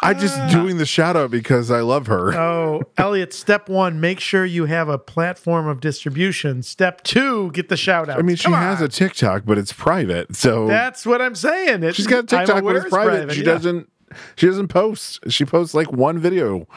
I 0.03 0.13
just 0.13 0.51
doing 0.51 0.77
the 0.77 0.85
shout 0.85 1.15
out 1.15 1.31
because 1.31 1.71
I 1.71 1.81
love 1.81 2.07
her. 2.07 2.33
Oh, 2.53 2.81
Elliot, 2.97 3.33
step 3.33 3.69
one, 3.69 4.01
make 4.01 4.19
sure 4.19 4.45
you 4.45 4.65
have 4.65 4.89
a 4.89 4.97
platform 4.97 5.67
of 5.67 5.79
distribution. 5.79 6.61
Step 6.61 7.03
two, 7.03 7.51
get 7.51 7.69
the 7.69 7.77
shout 7.77 8.09
out. 8.09 8.19
I 8.19 8.21
mean, 8.21 8.35
she 8.35 8.51
has 8.51 8.81
a 8.81 8.87
TikTok, 8.87 9.43
but 9.45 9.57
it's 9.57 9.71
private. 9.71 10.35
So 10.35 10.67
That's 10.67 11.05
what 11.05 11.21
I'm 11.21 11.35
saying. 11.35 11.83
It, 11.83 11.95
she's 11.95 12.07
got 12.07 12.15
a 12.31 12.37
I'm 12.37 12.45
TikTok, 12.45 12.63
but 12.63 12.69
aware 12.71 12.77
it's 12.77 12.89
private. 12.89 13.31
she 13.31 13.39
yeah. 13.39 13.45
doesn't. 13.45 13.89
She 14.35 14.45
doesn't 14.47 14.67
post. 14.67 15.19
She 15.29 15.45
posts 15.45 15.73
like 15.73 15.91
one 15.91 16.19
video. 16.19 16.67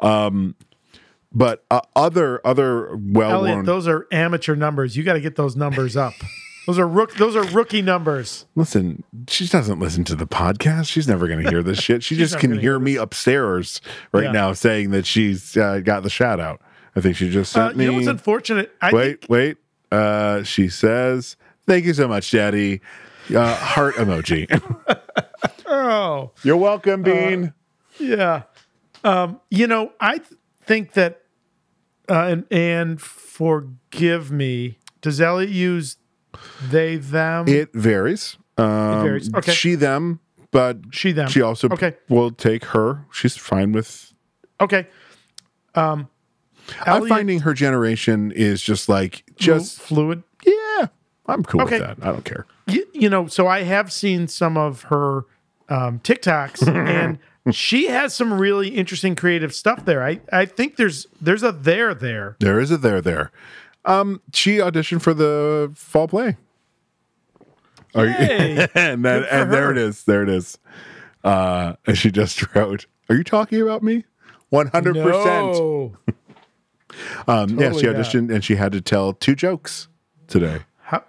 Um, 0.00 0.56
but 1.32 1.64
uh, 1.70 1.80
other 1.96 2.40
other 2.46 2.96
well 2.96 3.46
Elliot, 3.46 3.66
those 3.66 3.88
are 3.88 4.06
amateur 4.12 4.54
numbers. 4.54 4.96
You 4.96 5.02
got 5.02 5.14
to 5.14 5.20
get 5.20 5.36
those 5.36 5.56
numbers 5.56 5.96
up. 5.96 6.14
Those 6.66 6.78
are 6.78 6.86
rook. 6.88 7.14
Those 7.16 7.36
are 7.36 7.44
rookie 7.44 7.82
numbers. 7.82 8.46
Listen, 8.54 9.04
she 9.28 9.46
doesn't 9.46 9.78
listen 9.80 10.04
to 10.04 10.14
the 10.14 10.26
podcast. 10.26 10.88
She's 10.88 11.06
never 11.08 11.26
going 11.28 11.42
to 11.42 11.50
hear 11.50 11.62
this 11.62 11.78
shit. 11.78 12.02
She 12.04 12.16
just 12.16 12.38
can 12.38 12.52
hear 12.52 12.60
hear 12.60 12.78
me 12.78 12.96
upstairs 12.96 13.80
right 14.12 14.24
Yeah. 14.24 14.32
now 14.32 14.52
saying 14.52 14.90
that 14.90 15.06
she's 15.06 15.56
uh, 15.56 15.80
got 15.80 16.02
the 16.02 16.10
shout 16.10 16.40
out. 16.40 16.60
I 16.96 17.00
think 17.00 17.16
she 17.16 17.28
just 17.30 17.56
Uh, 17.56 17.68
sent 17.68 17.80
you 17.80 17.88
know 17.88 17.94
what's 17.94 18.06
unfortunate? 18.06 18.72
I 18.80 18.92
wait, 18.92 19.20
think, 19.20 19.30
wait. 19.30 19.56
Uh, 19.92 20.42
she 20.42 20.68
says, 20.68 21.36
"Thank 21.66 21.84
you 21.84 21.94
so 21.94 22.06
much, 22.08 22.30
Daddy." 22.30 22.80
Uh, 23.34 23.54
heart 23.54 23.94
emoji. 23.96 24.46
oh, 25.66 26.30
You're 26.42 26.56
welcome, 26.56 27.02
Bean. 27.02 27.52
yeah. 27.98 28.42
Um, 29.02 29.40
you 29.50 29.66
know, 29.66 29.92
I 30.00 30.18
th- 30.18 30.38
think 30.62 30.92
that, 30.92 31.22
uh, 32.08 32.14
and 32.28 32.44
and 32.50 33.00
forgive 33.00 34.30
me. 34.30 34.78
Does 35.00 35.20
Elliot 35.20 35.50
use 35.50 35.96
they 36.70 36.96
them? 36.96 37.48
it 37.48 37.72
varies. 37.72 38.36
Um, 38.56 39.02
varies. 39.02 39.32
Okay. 39.34 39.52
She 39.52 39.74
them, 39.74 40.20
but 40.50 40.78
She, 40.90 41.12
them. 41.12 41.28
She 41.28 41.40
also 41.42 41.68
Okay. 41.70 41.94
will 42.08 42.30
take 42.30 42.64
her. 42.66 43.04
She's 43.12 43.36
fine 43.36 43.72
with. 43.72 44.12
okay. 44.60 44.86
Um, 45.74 46.08
I'm 46.86 47.08
finding 47.08 47.40
her 47.40 47.52
generation 47.52 48.30
is 48.32 48.62
just 48.62 48.88
like 48.88 49.24
just 49.36 49.80
fluid. 49.80 50.22
yeah. 50.46 50.86
I'm 51.26 51.42
cool 51.42 51.62
Okay. 51.62 51.80
with 51.80 51.98
that. 51.98 52.06
I 52.06 52.12
don't 52.12 52.24
care. 52.24 52.46
you, 52.66 52.86
you 52.92 53.08
know, 53.08 53.26
so 53.26 53.46
I 53.48 53.62
have 53.62 53.90
seen 53.92 54.28
some 54.28 54.56
of 54.56 54.82
her 54.84 55.24
um, 55.68 55.98
TikToks, 56.00 56.66
and 56.68 57.18
she 57.54 57.88
has 57.88 58.14
some 58.14 58.34
really 58.34 58.68
interesting 58.68 59.14
creative 59.16 59.54
stuff 59.54 59.84
there. 59.84 60.02
I, 60.04 60.20
I 60.32 60.44
think 60.46 60.76
there's 60.76 61.06
there's 61.20 61.42
a 61.42 61.50
there 61.52 61.94
there. 61.94 62.36
There 62.40 62.60
is 62.60 62.70
a 62.70 62.76
there 62.76 63.00
there. 63.00 63.32
Um, 63.84 64.20
she 64.32 64.58
auditioned 64.58 65.02
for 65.02 65.12
the 65.14 65.70
fall 65.74 66.08
play. 66.08 66.36
Are 67.94 68.06
you- 68.06 68.12
and 68.74 69.04
then, 69.04 69.24
and 69.30 69.52
there 69.52 69.70
it 69.70 69.78
is. 69.78 70.04
There 70.04 70.22
it 70.22 70.28
is. 70.28 70.58
Uh, 71.22 71.74
and 71.86 71.96
she 71.96 72.10
just 72.10 72.42
wrote, 72.54 72.86
"Are 73.08 73.14
you 73.16 73.24
talking 73.24 73.60
about 73.62 73.82
me?" 73.82 74.04
One 74.50 74.68
hundred 74.68 74.94
percent. 74.96 75.92
Um, 77.26 77.58
yeah, 77.58 77.72
she 77.72 77.82
Totally 77.82 77.82
not. 77.82 77.96
auditioned 77.96 78.32
and 78.32 78.44
she 78.44 78.54
had 78.54 78.70
to 78.70 78.80
tell 78.80 79.14
two 79.14 79.34
jokes. 79.34 79.88
today. 80.28 80.60
How- 80.82 81.02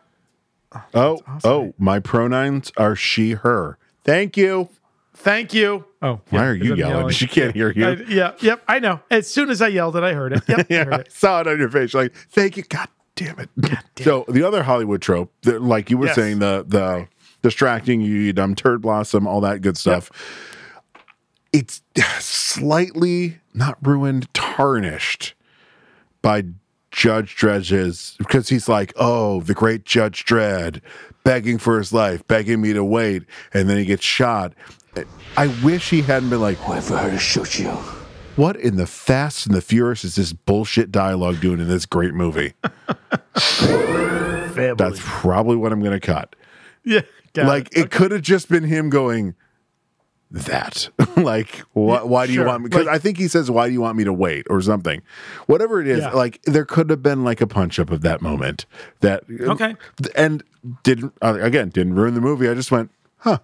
Oh, 0.96 1.20
oh, 1.44 1.74
my 1.78 2.00
pronouns 2.00 2.72
are 2.76 2.96
she, 2.96 3.32
her. 3.34 3.78
Thank 4.04 4.36
you. 4.36 4.70
Thank 5.16 5.54
you. 5.54 5.86
Oh, 6.02 6.22
Why 6.30 6.40
yeah, 6.40 6.46
are 6.46 6.54
you 6.54 6.74
I'm 6.74 6.80
yelling? 6.80 7.10
She 7.10 7.28
can't 7.28 7.54
hear 7.56 7.72
you. 7.72 7.88
I- 7.88 8.04
yeah, 8.08 8.34
yep. 8.42 8.64
I 8.68 8.80
know. 8.80 9.00
As 9.10 9.28
soon 9.28 9.50
as 9.50 9.62
I 9.62 9.70
yelled 9.70 9.96
it, 9.96 10.04
I 10.04 10.14
heard 10.14 10.34
it. 10.34 10.44
Yep, 10.48 10.60
I 10.60 10.66
yeah, 10.70 10.84
heard 10.84 10.94
I 10.94 10.98
it. 11.00 11.12
saw 11.12 11.42
it 11.42 11.48
on 11.48 11.58
your 11.58 11.70
face. 11.70 11.94
You're 11.94 12.04
like, 12.04 12.16
thank 12.16 12.58
you. 12.58 12.64
God 12.64 12.88
damn 13.16 13.40
it. 13.40 13.50
so 14.00 14.26
the 14.28 14.44
other 14.44 14.64
Hollywood 14.64 15.02
trope, 15.02 15.32
that, 15.44 15.62
like 15.62 15.90
you 15.90 15.98
were 15.98 16.08
Yes. 16.08 16.16
saying, 16.16 16.40
the 16.40 16.66
the 16.68 17.08
distracting 17.42 18.02
you, 18.02 18.14
you 18.16 18.34
dumb 18.34 18.56
turd 18.56 18.82
blossom, 18.82 19.26
all 19.28 19.42
that 19.42 19.62
good 19.62 19.78
stuff. 19.78 20.12
It's 21.54 21.82
slightly 22.20 23.40
not 23.54 23.78
ruined, 23.82 24.32
tarnished 24.34 25.34
by 26.22 26.44
Judge 26.92 27.36
Dredge's 27.36 28.16
because 28.18 28.50
he's 28.50 28.68
like, 28.68 28.92
oh, 28.98 29.42
the 29.42 29.54
great 29.54 29.86
Judge 29.86 30.26
Dredd 30.26 30.82
begging 31.26 31.58
for 31.58 31.78
his 31.78 31.92
life, 31.92 32.26
begging 32.28 32.62
me 32.62 32.72
to 32.72 32.86
wait, 32.86 33.24
and 33.54 33.70
then 33.70 33.78
he 33.78 33.84
gets 33.84 34.06
shot. 34.06 34.54
I 35.36 35.48
wish 35.62 35.90
he 35.90 36.02
hadn't 36.02 36.30
been 36.30 36.40
like, 36.40 36.66
Wait 36.70 36.82
for 36.82 36.96
her 36.96 37.12
to 37.12 37.20
shoot 37.20 37.60
you. 37.60 37.72
what 38.38 38.56
in 38.56 38.78
the 38.78 38.88
Fast 38.88 39.46
and 39.46 39.54
the 39.54 39.62
Furious 39.62 40.06
is 40.06 40.16
this 40.16 40.32
bullshit 40.32 40.90
dialogue 40.90 41.42
doing 41.42 41.60
in 41.60 41.68
this 41.68 41.86
great 41.86 42.14
movie? 42.14 42.54
That's 43.34 45.02
probably 45.02 45.58
what 45.58 45.74
I'm 45.74 45.82
going 45.82 46.00
to 46.00 46.06
cut. 46.06 46.36
Yeah. 46.86 47.02
got 47.34 47.48
like 47.48 47.76
it 47.76 47.92
could 47.92 48.12
have 48.12 48.22
just 48.22 48.48
been 48.48 48.64
him 48.64 48.90
going 48.90 49.36
that. 50.36 50.90
like 51.18 51.60
why, 51.74 52.03
why 52.03 52.28
do 52.28 52.34
you 52.34 52.44
want 52.44 52.64
me? 52.64 52.70
Because 52.70 52.86
Like- 52.86 52.95
I 52.95 52.99
think 52.99 53.18
he 53.18 53.28
says, 53.28 53.49
"Why 53.49 53.68
do 53.68 53.74
you 53.74 53.82
want 53.82 53.98
me 53.98 54.03
to 54.03 54.14
wait?" 54.14 54.45
or 54.49 54.62
something. 54.62 55.02
Whatever 55.48 55.82
it 55.82 55.88
is, 55.88 55.99
Yeah. 55.99 56.12
like 56.12 56.41
there 56.44 56.66
could 56.66 56.90
have 56.90 57.02
been 57.02 57.24
like 57.24 57.41
a 57.41 57.48
punch 57.48 57.80
up 57.80 57.90
of 57.90 58.02
that 58.02 58.22
moment. 58.22 58.66
That 59.02 59.24
Okay. 59.41 59.76
and 60.16 60.44
didn't 60.84 61.14
uh, 61.22 61.38
again 61.41 61.70
didn't 61.70 61.95
ruin 61.95 62.14
the 62.14 62.22
movie. 62.22 62.48
I 62.49 62.53
just 62.53 62.72
went, 62.72 62.91
huh. 63.18 63.40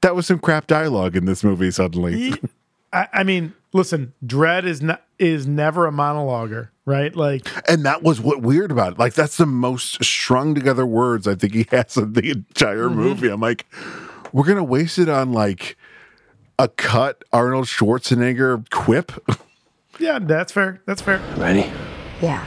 That 0.00 0.14
was 0.14 0.26
some 0.26 0.38
crap 0.38 0.66
dialogue 0.66 1.16
in 1.16 1.24
this 1.24 1.42
movie. 1.42 1.70
Suddenly, 1.70 2.34
I, 2.92 3.08
I 3.12 3.24
mean, 3.24 3.54
listen, 3.72 4.12
Dredd 4.24 4.64
is 4.64 4.82
not 4.82 5.02
is 5.18 5.46
never 5.46 5.86
a 5.86 5.90
monologuer, 5.92 6.68
right? 6.84 7.14
Like 7.16 7.46
And 7.70 7.86
that 7.86 8.02
was 8.02 8.20
what 8.20 8.42
weird 8.42 8.70
about 8.70 8.92
it. 8.94 8.98
Like 8.98 9.14
that's 9.14 9.36
the 9.38 9.46
most 9.46 10.02
strung 10.04 10.54
together 10.54 10.84
words 10.84 11.26
I 11.26 11.36
think 11.36 11.54
he 11.54 11.66
has 11.70 11.96
in 11.96 12.12
the 12.12 12.30
entire 12.30 12.88
Mm-hmm. 12.88 12.98
movie. 13.00 13.28
I'm 13.28 13.40
like, 13.40 13.64
we're 14.34 14.44
gonna 14.44 14.64
waste 14.64 14.98
it 14.98 15.08
on 15.08 15.32
like 15.32 15.78
a 16.58 16.68
cut 16.68 17.24
Arnold 17.32 17.66
Schwarzenegger 17.66 18.68
quip. 18.70 19.12
Yeah, 20.00 20.18
that's 20.18 20.50
fair. 20.50 20.80
That's 20.86 21.00
fair. 21.00 21.18
Ready? 21.36 21.70
Yeah. 22.20 22.44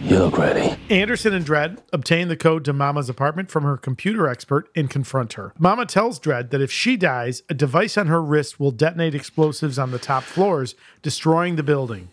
You 0.00 0.18
look 0.18 0.36
ready. 0.36 0.76
Anderson 0.90 1.32
and 1.34 1.46
Dredd 1.46 1.78
obtain 1.92 2.26
the 2.26 2.36
code 2.36 2.64
to 2.64 2.72
Mama's 2.72 3.08
apartment 3.08 3.48
from 3.48 3.62
her 3.62 3.76
computer 3.76 4.26
expert 4.26 4.68
and 4.74 4.90
confront 4.90 5.34
her. 5.34 5.52
Mama 5.56 5.86
tells 5.86 6.18
Dredd 6.18 6.50
that 6.50 6.60
if 6.60 6.72
she 6.72 6.96
dies, 6.96 7.44
a 7.48 7.54
device 7.54 7.96
on 7.96 8.08
her 8.08 8.20
wrist 8.20 8.58
will 8.58 8.72
detonate 8.72 9.14
explosives 9.14 9.78
on 9.78 9.92
the 9.92 10.00
top 10.00 10.24
floors, 10.24 10.74
destroying 11.00 11.54
the 11.54 11.62
building. 11.62 12.08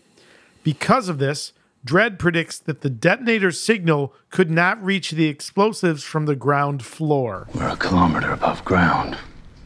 Because 0.62 1.08
of 1.08 1.18
this, 1.18 1.52
Dredd 1.84 2.18
predicts 2.18 2.58
that 2.58 2.82
the 2.82 2.90
detonator's 2.90 3.58
signal 3.58 4.12
could 4.28 4.50
not 4.50 4.82
reach 4.84 5.12
the 5.12 5.28
explosives 5.28 6.04
from 6.04 6.26
the 6.26 6.36
ground 6.36 6.84
floor. 6.84 7.48
We're 7.54 7.70
a 7.70 7.76
kilometer 7.76 8.32
above 8.32 8.62
ground. 8.66 9.16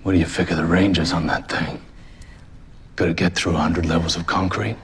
What 0.04 0.12
do 0.12 0.18
you 0.18 0.26
figure 0.26 0.54
the 0.54 0.64
range 0.64 1.00
is 1.00 1.12
on 1.12 1.26
that 1.26 1.50
thing? 1.50 1.80
Could 2.94 3.08
it 3.08 3.16
get 3.16 3.34
through 3.34 3.54
100 3.54 3.86
levels 3.86 4.14
of 4.14 4.26
concrete? 4.26 4.76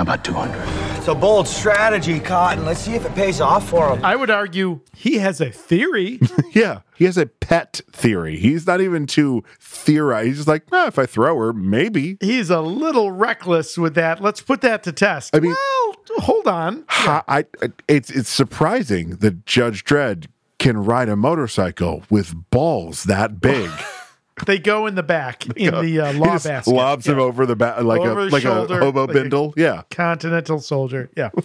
How 0.00 0.04
about 0.04 0.24
200? 0.24 0.96
It's 0.96 1.08
a 1.08 1.14
bold 1.14 1.46
strategy, 1.46 2.20
Cotton. 2.20 2.64
Let's 2.64 2.80
see 2.80 2.94
if 2.94 3.04
it 3.04 3.14
pays 3.14 3.38
off 3.38 3.68
for 3.68 3.94
him. 3.94 4.02
I 4.02 4.16
would 4.16 4.30
argue 4.30 4.80
he 4.96 5.16
has 5.18 5.42
a 5.42 5.50
theory. 5.50 6.18
yeah, 6.54 6.80
he 6.96 7.04
has 7.04 7.18
a 7.18 7.26
pet 7.26 7.82
theory. 7.92 8.38
He's 8.38 8.66
not 8.66 8.80
even 8.80 9.06
to 9.08 9.44
theorize. 9.60 10.24
He's 10.24 10.36
just 10.36 10.48
like, 10.48 10.62
if 10.72 10.98
I 10.98 11.04
throw 11.04 11.36
her, 11.36 11.52
maybe. 11.52 12.16
He's 12.22 12.48
a 12.48 12.62
little 12.62 13.12
reckless 13.12 13.76
with 13.76 13.94
that. 13.96 14.22
Let's 14.22 14.40
put 14.40 14.62
that 14.62 14.82
to 14.84 14.92
test. 14.92 15.36
I 15.36 15.40
mean- 15.40 15.50
well, 15.54 15.94
hold 16.20 16.48
on. 16.48 16.86
Ha- 16.88 17.22
I, 17.28 17.44
I- 17.60 17.68
it's 17.86 18.08
it's 18.10 18.30
surprising 18.30 19.16
that 19.16 19.44
Judge 19.44 19.84
Dredd 19.84 20.28
can 20.58 20.82
ride 20.82 21.10
a 21.10 21.16
motorcycle 21.16 22.04
with 22.08 22.34
balls 22.48 23.04
that 23.04 23.38
big. 23.42 23.70
They 24.46 24.58
go 24.58 24.86
in 24.86 24.94
the 24.94 25.02
back 25.02 25.46
in 25.56 25.74
the 25.84 26.00
uh, 26.00 26.12
law 26.14 26.38
basket. 26.38 26.70
lobs 26.70 27.06
him 27.06 27.18
over 27.18 27.46
the 27.46 27.56
back 27.56 27.82
like 27.82 28.00
Over 28.00 28.20
a 28.20 28.24
like 28.26 28.42
shoulder, 28.42 28.80
a 28.80 28.84
hobo 28.84 29.02
like 29.02 29.10
a- 29.10 29.12
bindle. 29.12 29.54
yeah. 29.56 29.82
Continental 29.90 30.58
soldier. 30.60 31.10
Yeah. 31.16 31.30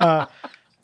Uh, 0.00 0.26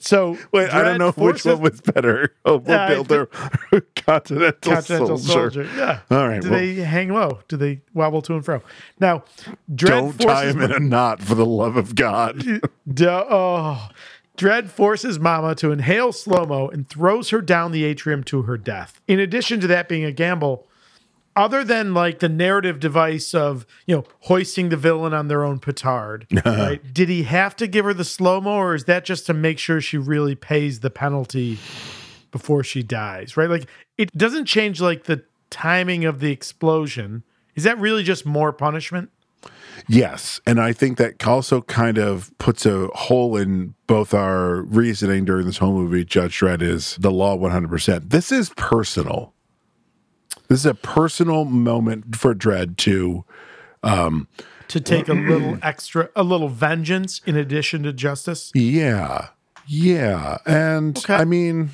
so 0.03 0.39
Wait, 0.51 0.71
I 0.73 0.83
don't 0.83 0.99
know 0.99 1.11
which 1.13 1.45
one 1.45 1.61
was 1.61 1.81
better, 1.83 2.35
hobo 2.47 2.73
Yeah, 2.73 2.85
I 2.85 2.89
builder, 2.89 3.29
or 3.71 3.81
continental, 3.97 4.73
Continental 4.73 5.19
soldier. 5.19 5.65
soldier. 5.65 5.71
Yeah. 5.77 6.01
All 6.11 6.27
right. 6.27 6.41
Do 6.41 6.51
well, 6.51 6.59
they 6.59 6.75
hang 6.77 7.13
low? 7.13 7.41
Do 7.49 7.59
they 7.59 7.83
wobble 7.93 8.23
to 8.23 8.35
and 8.35 8.43
fro? 8.45 8.63
Now, 8.99 9.25
Dredd 9.71 9.89
don't 9.89 10.19
tie 10.19 10.27
forces 10.53 10.55
him 10.55 10.63
in 10.63 10.73
a 10.73 10.79
knot 10.81 11.21
for 11.21 11.35
the 11.35 11.45
love 11.45 11.77
of 11.77 11.95
God. 11.95 12.43
Duh, 12.95 13.27
oh. 13.29 13.89
Dredd 14.39 14.69
forces 14.71 15.19
Mama 15.19 15.55
to 15.57 15.71
inhale 15.71 16.13
slow 16.13 16.47
mo 16.47 16.69
and 16.69 16.89
throws 16.89 17.29
her 17.29 17.43
down 17.43 17.73
the 17.73 17.85
atrium 17.85 18.25
to 18.25 18.43
her 18.43 18.57
death. 18.57 19.03
In 19.07 19.21
addition 19.21 19.61
to 19.61 19.67
that 19.67 19.87
being 19.87 20.05
a 20.05 20.13
gamble, 20.13 20.67
other 21.37 21.65
than 21.65 21.95
like 21.95 22.19
the 22.19 22.29
narrative 22.29 22.81
device 22.81 23.35
of 23.35 23.67
you 23.87 23.97
know 23.97 24.05
hoisting 24.21 24.69
the 24.69 24.77
villain 24.77 25.15
on 25.15 25.29
their 25.29 25.45
own 25.45 25.59
petard, 25.59 26.27
uh-huh. 26.37 26.51
right? 26.51 26.95
Did 26.95 27.09
he 27.09 27.25
have 27.25 27.57
to 27.57 27.67
give 27.67 27.85
her 27.85 27.95
the 27.95 28.05
slow 28.05 28.41
mo, 28.41 28.53
or 28.53 28.75
is 28.75 28.85
that 28.85 29.05
just 29.05 29.27
to 29.27 29.35
make 29.35 29.59
sure 29.59 29.81
she 29.81 29.99
really 29.99 30.35
pays 30.35 30.81
the 30.81 30.91
penalty 30.91 31.59
before 32.31 32.65
she 32.65 32.83
dies? 32.83 33.37
Right? 33.37 33.51
Like 33.51 33.67
it 33.97 34.11
doesn't 34.13 34.47
change 34.47 34.81
like 34.81 35.05
the 35.05 35.23
timing 35.51 36.05
of 36.05 36.21
the 36.21 36.31
explosion. 36.31 37.25
Is 37.55 37.65
that 37.65 37.79
really 37.79 38.03
just 38.03 38.25
more 38.25 38.53
punishment? 38.53 39.11
Yes. 39.89 40.41
And 40.47 40.61
I 40.61 40.73
think 40.73 40.99
that 40.99 41.27
also 41.27 41.63
kind 41.63 41.99
of 41.99 42.37
puts 42.39 42.67
a 42.67 42.89
hole 42.89 43.37
in 43.37 43.75
both 43.87 44.15
our 44.15 44.63
reasoning 44.63 45.25
during 45.25 45.47
this 45.47 45.59
whole 45.59 45.73
movie. 45.73 46.05
Judge 46.05 46.39
Dredd 46.39 46.63
is 46.63 46.97
the 46.97 47.11
law 47.11 47.37
100%. 47.37 48.11
This 48.11 48.31
is 48.31 48.51
personal. 48.57 49.35
This 50.51 50.59
is 50.59 50.67
a 50.67 50.75
personal 50.75 51.45
moment 51.45 52.17
for 52.17 52.35
Dredd 52.35 52.77
to. 52.79 53.25
Um, 53.85 54.27
To 54.67 54.81
take 54.81 55.09
a 55.09 55.15
little 55.15 55.57
extra, 55.63 56.11
a 56.17 56.25
little 56.25 56.49
vengeance 56.49 57.21
in 57.25 57.37
addition 57.37 57.85
to 57.85 57.93
justice. 57.93 58.51
yeah. 58.55 59.29
Yeah. 59.67 60.39
And 60.47 61.03
I 61.09 61.25
mean, 61.25 61.71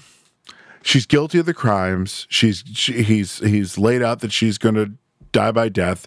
she's 0.82 1.07
guilty 1.07 1.39
of 1.39 1.47
the 1.47 1.55
crimes. 1.55 2.27
She's 2.28 2.62
she, 2.74 3.03
he's 3.03 3.39
he's 3.39 3.78
laid 3.78 4.03
out 4.03 4.20
that 4.20 4.32
she's 4.32 4.59
going 4.59 4.74
to 4.74 4.93
die 5.32 5.53
by 5.53 5.70
death. 5.70 6.07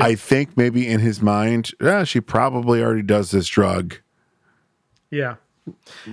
I 0.00 0.14
think 0.14 0.56
maybe 0.56 0.88
in 0.88 1.00
his 1.00 1.20
mind, 1.20 1.72
yeah, 1.82 2.04
she 2.04 2.22
probably 2.22 2.82
already 2.82 3.02
does 3.02 3.32
this 3.32 3.46
drug. 3.48 3.96
Yeah. 5.10 5.34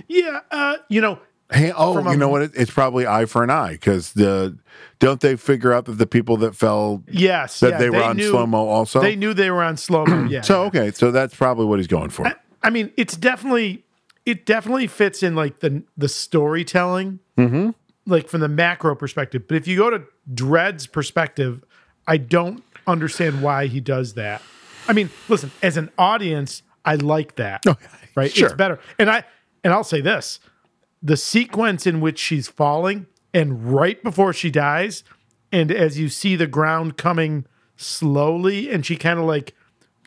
Yeah. 0.08 0.40
Uh, 0.50 0.76
you 0.90 1.00
know, 1.00 1.18
Hey, 1.50 1.72
oh, 1.74 1.98
you 2.02 2.08
a- 2.08 2.16
know 2.16 2.28
what? 2.28 2.42
It's 2.54 2.70
probably 2.70 3.06
eye 3.06 3.24
for 3.24 3.42
an 3.42 3.50
eye 3.50 3.72
because 3.72 4.12
the 4.12 4.58
don't 4.98 5.20
they 5.20 5.36
figure 5.36 5.72
out 5.72 5.86
that 5.86 5.92
the 5.92 6.06
people 6.06 6.36
that 6.38 6.54
fell 6.54 7.02
yes. 7.08 7.60
that 7.60 7.72
yeah, 7.72 7.78
they 7.78 7.90
were 7.90 8.02
on 8.02 8.16
knew- 8.16 8.30
slow 8.30 8.46
mo 8.46 8.68
also. 8.68 9.00
They 9.00 9.16
knew 9.16 9.32
they 9.32 9.50
were 9.50 9.62
on 9.62 9.76
slow 9.76 10.04
mo. 10.04 10.24
Yeah. 10.30 10.42
so 10.42 10.64
okay, 10.64 10.90
so 10.90 11.10
that's 11.10 11.34
probably 11.34 11.64
what 11.64 11.78
he's 11.78 11.86
going 11.86 12.10
for. 12.10 12.30
I 12.62 12.70
mean, 12.70 12.92
it's 12.96 13.16
definitely 13.16 13.84
it 14.26 14.44
definitely 14.44 14.86
fits 14.88 15.22
in 15.22 15.34
like 15.34 15.60
the 15.60 15.82
the 15.96 16.08
storytelling, 16.08 17.20
mm-hmm. 17.38 17.70
like 18.04 18.28
from 18.28 18.40
the 18.40 18.48
macro 18.48 18.94
perspective. 18.94 19.48
But 19.48 19.56
if 19.56 19.66
you 19.66 19.78
go 19.78 19.88
to 19.88 20.02
Dredd's 20.34 20.86
perspective, 20.86 21.64
I 22.06 22.18
don't 22.18 22.62
understand 22.86 23.42
why 23.42 23.68
he 23.68 23.80
does 23.80 24.14
that. 24.14 24.42
I 24.86 24.92
mean, 24.92 25.08
listen, 25.28 25.50
as 25.62 25.76
an 25.78 25.90
audience, 25.96 26.62
I 26.84 26.96
like 26.96 27.36
that. 27.36 27.64
right? 28.14 28.30
sure. 28.32 28.48
It's 28.48 28.56
better. 28.56 28.80
And 28.98 29.10
I 29.10 29.24
and 29.64 29.72
I'll 29.72 29.84
say 29.84 30.02
this. 30.02 30.40
The 31.02 31.16
sequence 31.16 31.86
in 31.86 32.00
which 32.00 32.18
she's 32.18 32.48
falling 32.48 33.06
and 33.32 33.72
right 33.72 34.02
before 34.02 34.32
she 34.32 34.50
dies, 34.50 35.04
and 35.52 35.70
as 35.70 35.98
you 35.98 36.08
see 36.08 36.36
the 36.36 36.46
ground 36.46 36.96
coming 36.96 37.46
slowly, 37.76 38.70
and 38.70 38.84
she 38.84 38.96
kind 38.96 39.18
of 39.18 39.24
like 39.24 39.54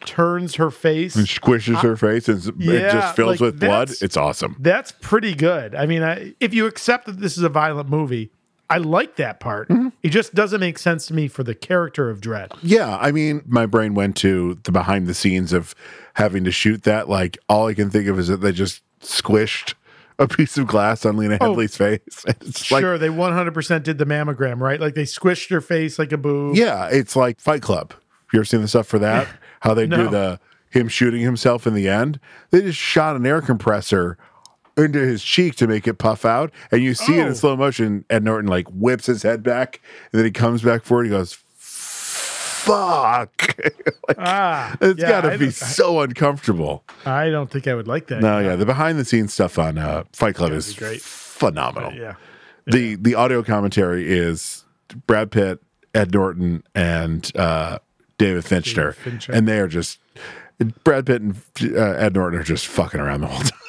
turns 0.05 0.55
her 0.55 0.71
face 0.71 1.15
And 1.15 1.27
squishes 1.27 1.81
her 1.81 1.95
face 1.95 2.27
and 2.27 2.39
it 2.61 2.91
just 2.91 3.15
fills 3.15 3.33
like, 3.33 3.39
with 3.39 3.59
blood. 3.59 3.91
It's 4.01 4.17
awesome. 4.17 4.55
That's 4.59 4.91
pretty 4.91 5.35
good. 5.35 5.75
I 5.75 5.85
mean, 5.85 6.03
I, 6.03 6.33
if 6.39 6.53
you 6.53 6.65
accept 6.65 7.05
that 7.05 7.19
this 7.19 7.37
is 7.37 7.43
a 7.43 7.49
violent 7.49 7.89
movie, 7.89 8.31
I 8.69 8.77
like 8.77 9.17
that 9.17 9.39
part. 9.39 9.69
Mm-hmm. 9.69 9.89
It 10.01 10.09
just 10.09 10.33
doesn't 10.33 10.59
make 10.59 10.79
sense 10.79 11.05
to 11.07 11.13
me 11.13 11.27
for 11.27 11.43
the 11.43 11.53
character 11.53 12.09
of 12.09 12.21
Dredd. 12.21 12.57
Yeah, 12.63 12.97
I 12.97 13.11
mean, 13.11 13.43
my 13.45 13.65
brain 13.65 13.93
went 13.93 14.15
to 14.17 14.59
the 14.63 14.71
behind 14.71 15.07
the 15.07 15.13
scenes 15.13 15.53
of 15.53 15.75
having 16.15 16.43
to 16.45 16.51
shoot 16.51 16.83
that. 16.83 17.09
Like 17.09 17.37
all 17.49 17.67
I 17.67 17.73
can 17.73 17.89
think 17.89 18.07
of 18.07 18.17
is 18.17 18.27
that 18.29 18.37
they 18.37 18.53
just 18.53 18.81
squished 19.01 19.73
a 20.21 20.27
piece 20.27 20.57
of 20.57 20.67
glass 20.67 21.05
on 21.05 21.17
Lena 21.17 21.37
Oh. 21.41 21.55
Face. 21.55 21.79
It's 22.27 22.71
like 22.71 22.81
sure, 22.81 22.97
they 22.97 23.09
100% 23.09 23.83
did 23.83 23.97
the 23.97 24.05
mammogram, 24.05 24.59
right? 24.59 24.79
Like 24.79 24.95
they 24.95 25.03
squished 25.03 25.49
her 25.49 25.61
face 25.61 25.97
like 25.99 26.11
a 26.11 26.17
boob. 26.17 26.55
Yeah, 26.55 26.87
it's 26.91 27.15
like 27.15 27.39
Fight 27.39 27.61
Club. 27.61 27.93
You 28.31 28.39
ever 28.39 28.45
seen 28.45 28.61
the 28.61 28.67
stuff 28.67 28.87
for 28.87 28.99
that? 28.99 29.27
How 29.61 29.73
they 29.73 29.85
do 29.87 30.09
the 30.09 30.39
him 30.69 30.87
shooting 30.87 31.21
himself 31.21 31.67
in 31.67 31.73
the 31.73 31.89
end? 31.89 32.19
They 32.51 32.61
just 32.61 32.79
shot 32.79 33.15
an 33.15 33.25
air 33.25 33.41
compressor 33.41 34.17
into 34.77 34.99
his 34.99 35.21
cheek 35.23 35.55
to 35.57 35.67
make 35.67 35.85
it 35.87 35.95
puff 35.95 36.23
out, 36.23 36.51
and 36.71 36.81
you 36.81 36.93
see 36.93 37.19
it 37.19 37.23
Oh. 37.23 37.27
in 37.27 37.35
slow 37.35 37.57
motion. 37.57 38.05
Ed 38.09 38.23
Norton 38.23 38.49
like 38.49 38.67
whips 38.69 39.05
his 39.07 39.21
head 39.23 39.43
back, 39.43 39.81
and 40.11 40.19
then 40.19 40.25
he 40.25 40.31
comes 40.31 40.61
back 40.61 40.83
forward. 40.83 41.03
He 41.03 41.09
goes, 41.09 41.40
"Fuck!" 42.65 43.55
Like, 44.07 44.17
Ah, 44.19 44.75
it's 44.81 44.99
yeah, 44.99 45.09
got 45.09 45.21
to 45.29 45.37
be 45.37 45.51
so 45.51 46.01
uncomfortable. 46.01 46.83
I 47.05 47.29
don't 47.29 47.49
think 47.49 47.67
I 47.67 47.73
would 47.75 47.87
like 47.87 48.07
that. 48.07 48.21
No, 48.21 48.39
yeah, 48.39 48.55
the 48.55 48.65
behind 48.65 48.97
the 48.99 49.05
scenes 49.05 49.33
stuff 49.33 49.57
on 49.59 49.77
uh, 49.77 50.03
Fight 50.13 50.35
Club 50.35 50.51
is 50.51 50.73
great. 50.73 51.01
phenomenal. 51.01 51.93
Yeah. 51.93 52.15
The 52.65 52.95
the 52.95 53.15
audio 53.15 53.43
commentary 53.43 54.07
is 54.11 54.65
Brad 55.07 55.31
Pitt, 55.31 55.59
Ed 55.93 56.13
Norton, 56.13 56.63
and 56.75 57.31
uh, 57.37 57.79
David 58.17 58.43
Fincher, 58.45 58.91
Fincher. 58.93 59.31
and 59.31 59.47
they 59.47 59.59
are 59.59 59.67
just 59.67 59.99
Brad 60.83 61.05
Pitt 61.05 61.21
and 61.21 61.35
uh, 61.61 61.81
Ed 61.97 62.15
Norton 62.15 62.39
are 62.39 62.43
just 62.43 62.67
fucking 62.67 62.99
around 62.99 63.21
the 63.21 63.27
whole 63.27 63.39
time. 63.43 63.59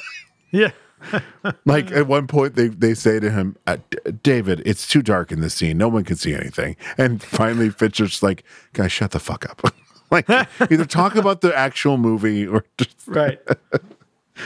Yeah. 0.51 0.71
like 1.65 1.91
at 1.91 2.07
one 2.07 2.27
point, 2.27 2.55
they 2.55 2.67
they 2.67 2.93
say 2.93 3.19
to 3.19 3.29
him, 3.31 3.55
uh, 3.67 3.77
D- 3.89 3.97
"David, 4.23 4.61
it's 4.65 4.87
too 4.87 5.01
dark 5.01 5.31
in 5.31 5.41
this 5.41 5.53
scene. 5.55 5.77
No 5.77 5.87
one 5.87 6.03
can 6.03 6.15
see 6.15 6.33
anything." 6.33 6.75
And 6.97 7.21
finally, 7.21 7.69
Fincher's 7.69 8.21
like, 8.23 8.43
"Guys, 8.73 8.91
shut 8.91 9.11
the 9.11 9.19
fuck 9.19 9.49
up." 9.49 9.61
like 10.11 10.29
either 10.71 10.85
talk 10.85 11.15
about 11.15 11.41
the 11.41 11.55
actual 11.57 11.97
movie 11.97 12.45
or 12.47 12.65
just 12.77 12.95
Right. 13.07 13.39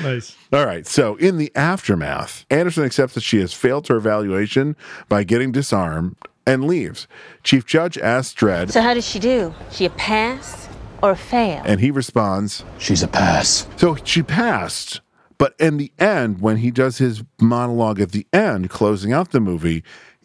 nice. 0.01 0.35
All 0.53 0.65
right. 0.65 0.85
So, 0.87 1.15
in 1.17 1.37
the 1.37 1.51
aftermath, 1.55 2.45
Anderson 2.49 2.83
accepts 2.83 3.13
that 3.15 3.21
she 3.23 3.39
has 3.39 3.53
failed 3.53 3.87
her 3.87 3.97
evaluation 3.97 4.75
by 5.09 5.23
getting 5.23 5.51
disarmed 5.51 6.15
and 6.45 6.65
leaves. 6.65 7.07
Chief 7.43 7.65
Judge 7.65 7.97
asks 7.97 8.33
Dredd, 8.39 8.71
So 8.71 8.81
how 8.81 8.93
did 8.93 9.03
she 9.03 9.19
do? 9.19 9.53
She 9.71 9.85
a 9.85 9.89
pass 9.91 10.69
or 11.03 11.11
a 11.11 11.15
fail? 11.15 11.61
and 11.65 11.79
he 11.81 11.91
responds, 11.91 12.63
She's 12.79 13.03
a 13.03 13.07
pass. 13.07 13.67
So 13.77 13.97
she 14.03 14.23
passed. 14.23 15.01
But 15.37 15.55
in 15.59 15.77
the 15.77 15.91
end, 15.99 16.41
when 16.41 16.57
he 16.57 16.71
does 16.71 16.97
his 16.97 17.23
monologue 17.39 17.99
at 17.99 18.11
the 18.11 18.25
end, 18.33 18.69
closing 18.69 19.13
out 19.13 19.31
the 19.31 19.39
movie, 19.39 19.83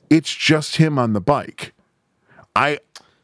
it's 0.08 0.34
just 0.34 0.76
him 0.76 0.98
on 0.98 1.12
the 1.12 1.20
bike. 1.20 1.74
I 2.56 2.78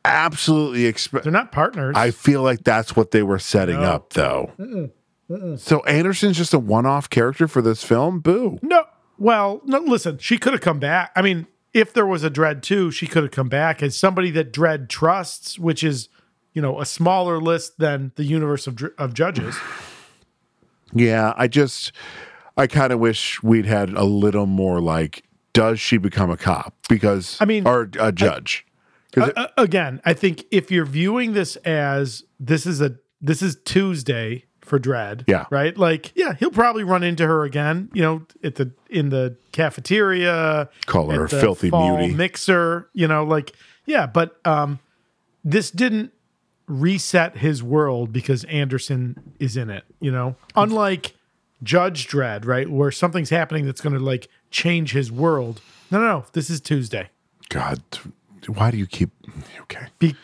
absolutely 0.04 0.86
expect. 0.86 1.24
They're 1.24 1.32
not 1.32 1.52
partners. 1.52 1.94
I 1.96 2.10
feel 2.10 2.42
like 2.42 2.64
that's 2.64 2.94
what 2.96 3.10
they 3.10 3.22
were 3.22 3.38
setting 3.38 3.76
No. 3.80 3.82
up, 3.92 4.12
though. 4.12 4.90
So 5.56 5.80
Anderson's 5.84 6.38
just 6.38 6.54
a 6.54 6.58
one-off 6.58 7.10
character 7.10 7.46
for 7.48 7.60
this 7.60 7.84
film. 7.84 8.20
Boo. 8.20 8.58
No. 8.62 8.84
Well, 9.18 9.60
no, 9.64 9.78
listen, 9.80 10.16
she 10.18 10.38
could 10.38 10.52
have 10.54 10.62
come 10.62 10.78
back. 10.78 11.10
I 11.16 11.22
mean, 11.22 11.46
if 11.74 11.92
there 11.92 12.06
was 12.06 12.24
a 12.24 12.30
Dredd 12.30 12.62
2, 12.62 12.90
she 12.90 13.06
could 13.06 13.24
have 13.24 13.32
come 13.32 13.48
back 13.48 13.82
as 13.82 13.96
somebody 13.96 14.30
that 14.30 14.52
Dredd 14.52 14.88
trusts, 14.88 15.58
which 15.58 15.82
is, 15.84 16.08
you 16.54 16.62
know, 16.62 16.80
a 16.80 16.86
smaller 16.86 17.40
list 17.40 17.78
than 17.78 18.12
the 18.16 18.24
universe 18.24 18.66
of, 18.66 18.82
of 18.96 19.12
judges. 19.12 19.56
Yeah, 20.92 21.32
I 21.36 21.48
just 21.48 21.92
I 22.56 22.66
kind 22.66 22.92
of 22.92 22.98
wish 23.00 23.42
we'd 23.42 23.66
had 23.66 23.90
a 23.90 24.04
little 24.04 24.46
more 24.46 24.80
like 24.80 25.22
does 25.52 25.80
she 25.80 25.96
become 25.98 26.30
a 26.30 26.36
cop 26.36 26.74
because 26.88 27.36
I 27.40 27.44
mean, 27.44 27.66
or 27.66 27.90
a 27.98 28.12
judge. 28.12 28.64
'Cause 29.12 29.28
it- 29.28 29.38
Uh, 29.38 29.48
again, 29.56 30.00
I 30.04 30.12
think 30.12 30.44
if 30.50 30.70
you're 30.70 30.84
viewing 30.84 31.32
this 31.32 31.56
as 31.56 32.24
this 32.38 32.66
is 32.66 32.80
a 32.80 32.96
this 33.20 33.42
is 33.42 33.56
Tuesday 33.64 34.44
for 34.60 34.78
Dredd, 34.78 35.24
Yeah. 35.26 35.46
right? 35.50 35.76
Like, 35.76 36.12
yeah, 36.14 36.34
he'll 36.38 36.50
probably 36.50 36.84
run 36.84 37.02
into 37.02 37.26
her 37.26 37.42
again, 37.44 37.88
you 37.94 38.02
know, 38.02 38.22
at 38.44 38.56
the 38.56 38.70
in 38.90 39.08
the 39.08 39.34
cafeteria, 39.52 40.68
Call 40.86 41.10
her 41.10 41.26
filthy 41.28 41.70
beauty. 41.70 42.12
mixer, 42.14 42.88
you 42.92 43.08
know, 43.08 43.24
like, 43.24 43.52
yeah, 43.86 44.06
but 44.06 44.38
um, 44.44 44.78
this 45.44 45.70
didn't 45.70 46.12
reset 46.68 47.38
his 47.38 47.62
world 47.62 48.12
because 48.12 48.44
Anderson 48.44 49.34
is 49.40 49.56
in 49.56 49.70
it, 49.70 49.84
you 50.00 50.10
know, 50.12 50.36
unlike 50.54 51.14
Judge 51.62 52.06
Dredd, 52.06 52.44
right, 52.46 52.68
where 52.68 52.90
something's 52.90 53.30
happening 53.30 53.64
that's 53.66 53.80
going 53.80 53.94
to 53.94 53.98
like 54.00 54.28
change 54.50 54.92
his 54.92 55.10
world. 55.10 55.60
No, 55.90 55.98
no, 56.00 56.06
no, 56.06 56.24
this 56.34 56.50
is 56.50 56.60
Tuesday. 56.60 57.08
God, 57.48 57.82
why 58.46 58.70
do 58.70 58.76
you 58.76 58.86
keep 58.86 59.10
okay? 59.62 59.86
Be- 59.98 60.14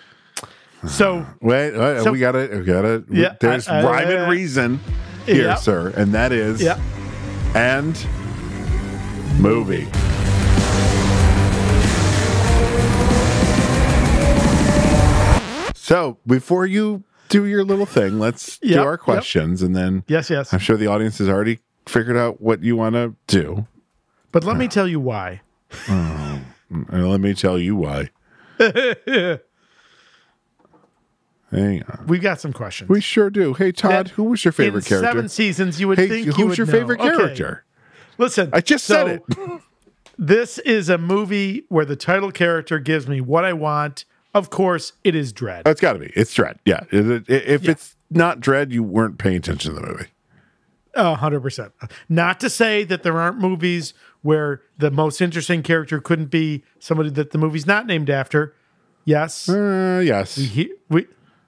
so 0.87 1.25
Wait, 1.41 1.75
wait 1.77 2.03
So- 2.03 2.13
we 2.13 2.19
got 2.19 2.37
it. 2.37 2.51
We 2.53 2.63
got 2.65 2.85
it. 2.85 3.05
Yeah, 3.11 3.35
There's 3.41 3.67
I- 3.67 3.83
rhyme 3.83 4.09
and 4.11 4.31
reason 4.31 4.81
here, 5.25 5.45
Yeah. 5.47 5.55
sir, 5.55 5.93
and 5.97 6.13
that 6.13 6.31
is 6.33 6.61
Yeah. 6.63 6.79
and 7.55 7.97
movie. 9.41 9.89
So 15.85 16.17
before 16.27 16.65
you 16.65 17.05
do 17.29 17.45
your 17.45 17.63
little 17.63 17.85
thing, 17.85 18.19
let's 18.19 18.57
do 18.57 18.69
Yep, 18.69 18.87
our 18.87 18.93
yep. 18.93 19.01
questions, 19.01 19.61
and 19.61 19.77
then 19.77 20.03
Yes, 20.07 20.31
yes. 20.31 20.51
I'm 20.55 20.59
sure 20.59 20.79
the 20.79 20.87
audience 20.87 21.19
has 21.19 21.29
already 21.29 21.59
figured 21.85 22.17
out 22.17 22.41
what 22.41 22.63
you 22.65 22.75
want 22.75 22.95
to 22.95 23.15
do. 23.27 23.67
But 24.33 24.45
let 24.45 24.57
me 24.57 24.67
tell 24.67 24.89
you 24.89 24.99
why. 24.99 25.43
Um, 25.87 26.47
and 26.71 27.11
let 27.11 27.21
me 27.21 27.35
tell 27.35 27.59
you 27.59 27.77
why. 27.77 28.09
Hang 28.59 29.43
on. 31.53 32.05
We've 32.07 32.23
got 32.23 32.41
some 32.41 32.55
questions. 32.55 32.89
We 32.89 33.03
sure 33.03 33.29
do. 33.29 33.53
Hey, 33.53 33.71
Todd, 33.71 34.09
who 34.09 34.25
was 34.25 34.43
your 34.43 34.53
favorite 34.53 34.87
in 34.87 34.89
character? 34.89 35.07
Seven 35.11 35.29
seasons, 35.29 35.81
you 35.83 35.89
would 35.89 35.99
hey, 35.99 36.09
think 36.09 36.27
who's 36.29 36.39
you 36.39 36.65
your 36.65 36.67
know. 36.67 36.73
favorite 36.73 37.01
Okay. 37.01 37.15
character? 37.15 37.65
Listen, 38.17 38.49
I 38.55 38.63
just 38.63 38.87
so 38.87 38.95
said 38.95 39.21
it. 39.29 39.61
This 40.17 40.57
is 40.61 40.89
a 40.89 40.97
movie 40.97 41.65
where 41.69 41.85
the 41.85 41.97
title 41.97 42.31
character 42.33 42.79
gives 42.79 43.07
me 43.07 43.21
what 43.21 43.45
I 43.45 43.53
want. 43.53 44.07
Of 44.35 44.51
course, 44.51 44.93
it 45.05 45.15
is 45.15 45.33
Dredd. 45.33 45.63
It's 45.67 45.81
got 45.81 45.93
to 45.95 45.99
be. 46.01 46.13
It's 46.17 46.35
Dredd. 46.35 46.57
Yeah. 46.65 46.81
If 46.91 47.07
it- 47.07 47.31
if 47.31 47.63
Yeah. 47.65 47.71
it's 47.71 47.97
not 48.11 48.41
Dredd, 48.41 48.73
you 48.73 48.83
weren't 48.83 49.17
paying 49.19 49.37
attention 49.37 49.75
to 49.75 49.81
the 49.81 49.87
movie. 49.87 50.07
A 50.97 51.15
hundred 51.17 51.41
percent. 51.41 51.73
Not 52.09 52.39
to 52.41 52.49
say 52.51 52.85
that 52.85 53.03
there 53.03 53.19
aren't 53.19 53.39
movies 53.39 53.95
where 54.23 54.63
the 54.79 54.91
most 54.91 55.21
interesting 55.21 55.63
character 55.63 56.01
couldn't 56.01 56.31
be 56.31 56.63
somebody 56.79 57.11
that 57.11 57.31
the 57.33 57.39
movie's 57.39 57.67
not 57.67 57.87
named 57.87 58.09
after. 58.11 58.55
Yes, 59.05 59.49
Uh, 59.49 60.01
yes. 60.05 60.37
we 60.39 60.45
he- 60.45 60.73
we 60.89 61.07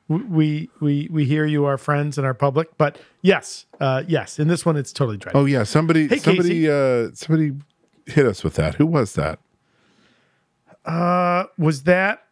we 0.09 0.69
we 0.81 1.09
we 1.11 1.25
hear 1.25 1.45
you, 1.47 1.65
our 1.65 1.79
friends 1.79 2.19
and 2.19 2.27
our 2.27 2.35
public. 2.35 2.77
But 2.77 2.99
yes, 3.23 3.67
uh, 3.81 4.03
yes, 4.07 4.39
in 4.39 4.47
this 4.49 4.65
one, 4.67 4.77
it's 4.77 4.93
totally 4.93 5.17
Dredd. 5.19 5.33
Oh 5.35 5.45
yeah. 5.45 5.63
Somebody. 5.65 6.07
Hey, 6.09 6.19
somebody. 6.19 6.69
Uh, 6.69 7.09
somebody 7.15 7.53
hit 8.07 8.27
us 8.27 8.45
with 8.45 8.55
that. 8.55 8.75
Who 8.77 8.87
was 8.87 9.15
that? 9.15 9.39
Uh, 10.85 11.45
Was 11.59 11.83
that 11.85 12.23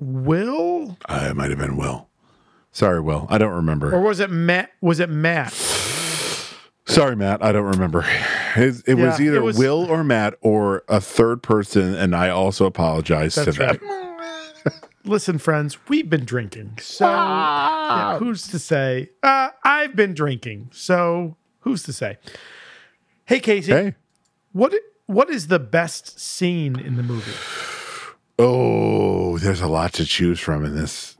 Will 0.00 0.96
Uh, 1.08 1.28
it 1.30 1.36
might 1.36 1.50
have 1.50 1.58
been 1.58 1.76
Will. 1.76 2.08
Sorry, 2.72 3.00
Will. 3.00 3.26
I 3.28 3.38
don't 3.38 3.52
remember. 3.52 3.92
or 3.94 4.00
was 4.00 4.20
it 4.20 4.30
Matt? 4.30 4.70
Was 4.80 5.00
it 5.00 5.10
Matt? 5.10 5.52
Sorry, 6.86 7.14
Matt. 7.14 7.42
I 7.44 7.52
don't 7.52 7.66
remember. 7.66 8.04
It, 8.56 8.82
it 8.86 8.94
was 8.94 9.20
either 9.20 9.36
it 9.36 9.42
was- 9.42 9.56
Will 9.58 9.84
or 9.88 10.02
Matt 10.02 10.34
or 10.40 10.82
a 10.88 11.00
third 11.00 11.42
person, 11.42 11.94
and 11.94 12.16
I 12.16 12.30
also 12.30 12.66
apologize 12.66 13.34
to 13.36 13.44
That's 13.44 13.58
them. 13.58 13.78
right. 13.80 14.72
Listen, 15.04 15.38
friends, 15.38 15.78
we've 15.88 16.10
been 16.10 16.24
drinking. 16.24 16.78
So 16.82 17.06
yeah, 17.08 18.18
who's 18.18 18.48
to 18.48 18.58
say? 18.58 19.10
Uh, 19.22 19.50
I've 19.64 19.94
been 19.96 20.14
drinking. 20.14 20.70
So 20.72 21.36
who's 21.60 21.82
to 21.84 21.92
say? 21.92 22.18
Hey, 23.24 23.40
Casey, 23.40 23.72
Hey. 23.72 23.94
what 24.52 24.74
what 25.06 25.30
is 25.30 25.46
the 25.46 25.58
best 25.60 26.18
scene 26.20 26.78
in 26.78 26.96
the 26.96 27.02
movie? 27.02 27.32
Oh, 28.42 29.38
there's 29.38 29.60
a 29.60 29.66
lot 29.68 29.92
to 29.94 30.04
choose 30.06 30.40
from 30.40 30.64
in 30.64 30.74
this. 30.74 31.16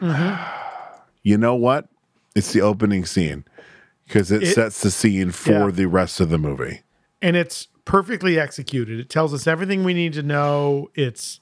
Mm-hmm. 0.00 0.42
You 1.22 1.36
know 1.38 1.54
what? 1.54 1.88
It's 2.34 2.52
the 2.52 2.62
opening 2.62 3.04
scene 3.04 3.44
because 4.06 4.30
it, 4.30 4.42
It- 4.42 4.54
sets 4.54 4.80
the 4.80 4.90
scene 4.90 5.30
for 5.32 5.52
Yeah. 5.66 5.70
the 5.70 5.86
rest 5.86 6.20
of 6.20 6.30
the 6.30 6.38
movie. 6.38 6.80
And 7.20 7.36
it's 7.36 7.68
perfectly 7.84 8.38
executed. 8.38 9.00
It 9.00 9.10
tells 9.10 9.34
us 9.34 9.46
everything 9.46 9.82
we 9.84 9.92
need 9.94 10.12
to 10.14 10.22
know. 10.22 10.88
It's 10.94 11.40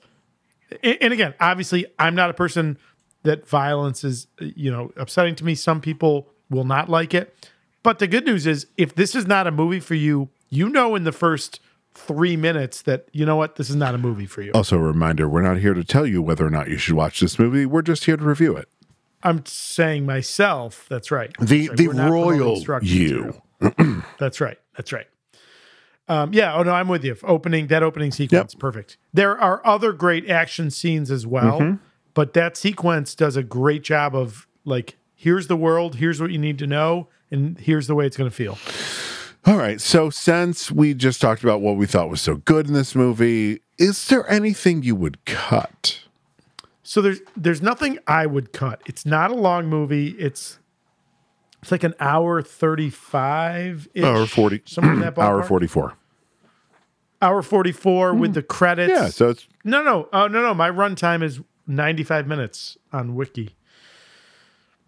and 0.82 0.96
and 1.00 1.12
again, 1.12 1.34
obviously, 1.38 1.86
I'm 1.98 2.14
not 2.14 2.30
a 2.30 2.34
person 2.34 2.78
that 3.22 3.46
violence 3.46 4.02
is 4.04 4.26
you 4.40 4.70
know 4.70 4.90
upsetting 4.96 5.34
to 5.36 5.44
me. 5.44 5.54
Some 5.54 5.80
people 5.80 6.28
will 6.50 6.64
not 6.64 6.88
like 6.88 7.12
it, 7.14 7.48
but 7.82 7.98
the 7.98 8.06
good 8.06 8.24
news 8.24 8.46
is, 8.46 8.66
if 8.76 8.94
this 8.94 9.14
is 9.14 9.26
not 9.26 9.46
a 9.46 9.50
movie 9.50 9.80
for 9.80 9.94
you, 9.94 10.30
you 10.48 10.68
know 10.68 10.94
in 10.94 11.04
the 11.04 11.12
first 11.12 11.60
three 11.96 12.36
minutes 12.36 12.82
that 12.82 13.08
you 13.12 13.24
know 13.26 13.36
what 13.36 13.56
this 13.56 13.70
is 13.70 13.76
not 13.76 13.94
a 13.94 13.98
movie 13.98 14.26
for 14.26 14.42
you. 14.42 14.52
Also, 14.52 14.76
a 14.76 14.82
reminder 14.82 15.28
we're 15.28 15.42
not 15.42 15.58
here 15.58 15.74
to 15.74 15.84
tell 15.84 16.06
you 16.06 16.22
whether 16.22 16.46
or 16.46 16.50
not 16.50 16.68
you 16.68 16.76
should 16.78 16.94
watch 16.94 17.20
this 17.20 17.38
movie. 17.38 17.66
We're 17.66 17.82
just 17.82 18.04
here 18.04 18.16
to 18.16 18.24
review 18.24 18.56
it. 18.56 18.68
I'm 19.22 19.44
saying 19.46 20.06
myself. 20.06 20.86
That's 20.88 21.10
right. 21.10 21.32
The 21.40 21.66
That's 21.66 21.68
right. 21.70 21.76
the 21.78 21.86
We're 21.88 21.92
not 21.94 22.08
promoting 22.08 22.40
royal 22.40 22.82
you. 22.82 23.42
That's 24.18 24.40
right. 24.40 24.58
That's 24.76 24.92
right. 24.92 25.06
Um, 26.08 26.32
yeah. 26.32 26.54
Oh 26.54 26.62
no, 26.62 26.70
I'm 26.72 26.86
with 26.88 27.04
you. 27.04 27.16
Opening 27.24 27.66
that 27.68 27.82
opening 27.82 28.12
sequence, 28.12 28.54
perfect. 28.54 28.96
There 29.12 29.36
are 29.38 29.60
other 29.66 29.92
great 29.92 30.30
action 30.30 30.70
scenes 30.70 31.10
as 31.10 31.26
well, 31.26 31.60
Mm-hmm. 31.60 31.76
but 32.14 32.32
that 32.34 32.56
sequence 32.56 33.14
does 33.14 33.36
a 33.36 33.42
great 33.42 33.82
job 33.82 34.14
of 34.14 34.46
like, 34.64 34.96
here's 35.14 35.48
the 35.48 35.56
world, 35.56 35.96
here's 35.96 36.20
what 36.20 36.30
you 36.30 36.38
need 36.38 36.58
to 36.60 36.66
know, 36.66 37.08
and 37.30 37.58
here's 37.58 37.86
the 37.88 37.94
way 37.96 38.06
it's 38.06 38.16
going 38.16 38.30
to 38.30 38.34
feel. 38.36 38.56
All 39.46 39.56
right. 39.56 39.80
So, 39.80 40.10
since 40.10 40.72
we 40.72 40.92
just 40.92 41.20
talked 41.20 41.44
about 41.44 41.60
what 41.60 41.76
we 41.76 41.86
thought 41.86 42.10
was 42.10 42.20
so 42.20 42.36
good 42.36 42.66
in 42.66 42.72
this 42.72 42.96
movie, 42.96 43.60
is 43.78 44.08
there 44.08 44.28
anything 44.28 44.82
you 44.82 44.96
would 44.96 45.24
cut? 45.24 46.00
So 46.86 47.02
there's 47.02 47.20
there's 47.36 47.60
nothing 47.60 47.98
I 48.06 48.26
would 48.26 48.52
cut. 48.52 48.80
It's 48.86 49.04
not 49.04 49.30
a 49.30 49.34
long 49.34 49.66
movie. 49.66 50.10
It's 50.18 50.60
It's 51.60 51.72
like 51.72 51.82
an 51.82 51.94
hour 51.98 52.42
thirty-five. 52.42 53.88
Hour 54.02 54.26
40. 54.26 54.62
somewhere 54.66 54.94
in 54.94 55.00
that 55.00 55.18
Hour 55.18 55.42
44. 55.42 55.94
Hour 57.22 57.42
forty-four 57.42 58.14
with 58.14 58.34
the 58.34 58.40
hmm. 58.40 58.46
credits. 58.46 58.92
Yeah, 58.92 59.08
so 59.08 59.30
it's 59.30 59.48
no, 59.64 59.82
no, 59.82 60.08
oh 60.12 60.28
no, 60.28 60.42
no. 60.42 60.54
My 60.54 60.70
runtime 60.70 61.24
is 61.24 61.40
ninety-five 61.66 62.26
minutes 62.26 62.76
on 62.92 63.14
Wiki. 63.14 63.56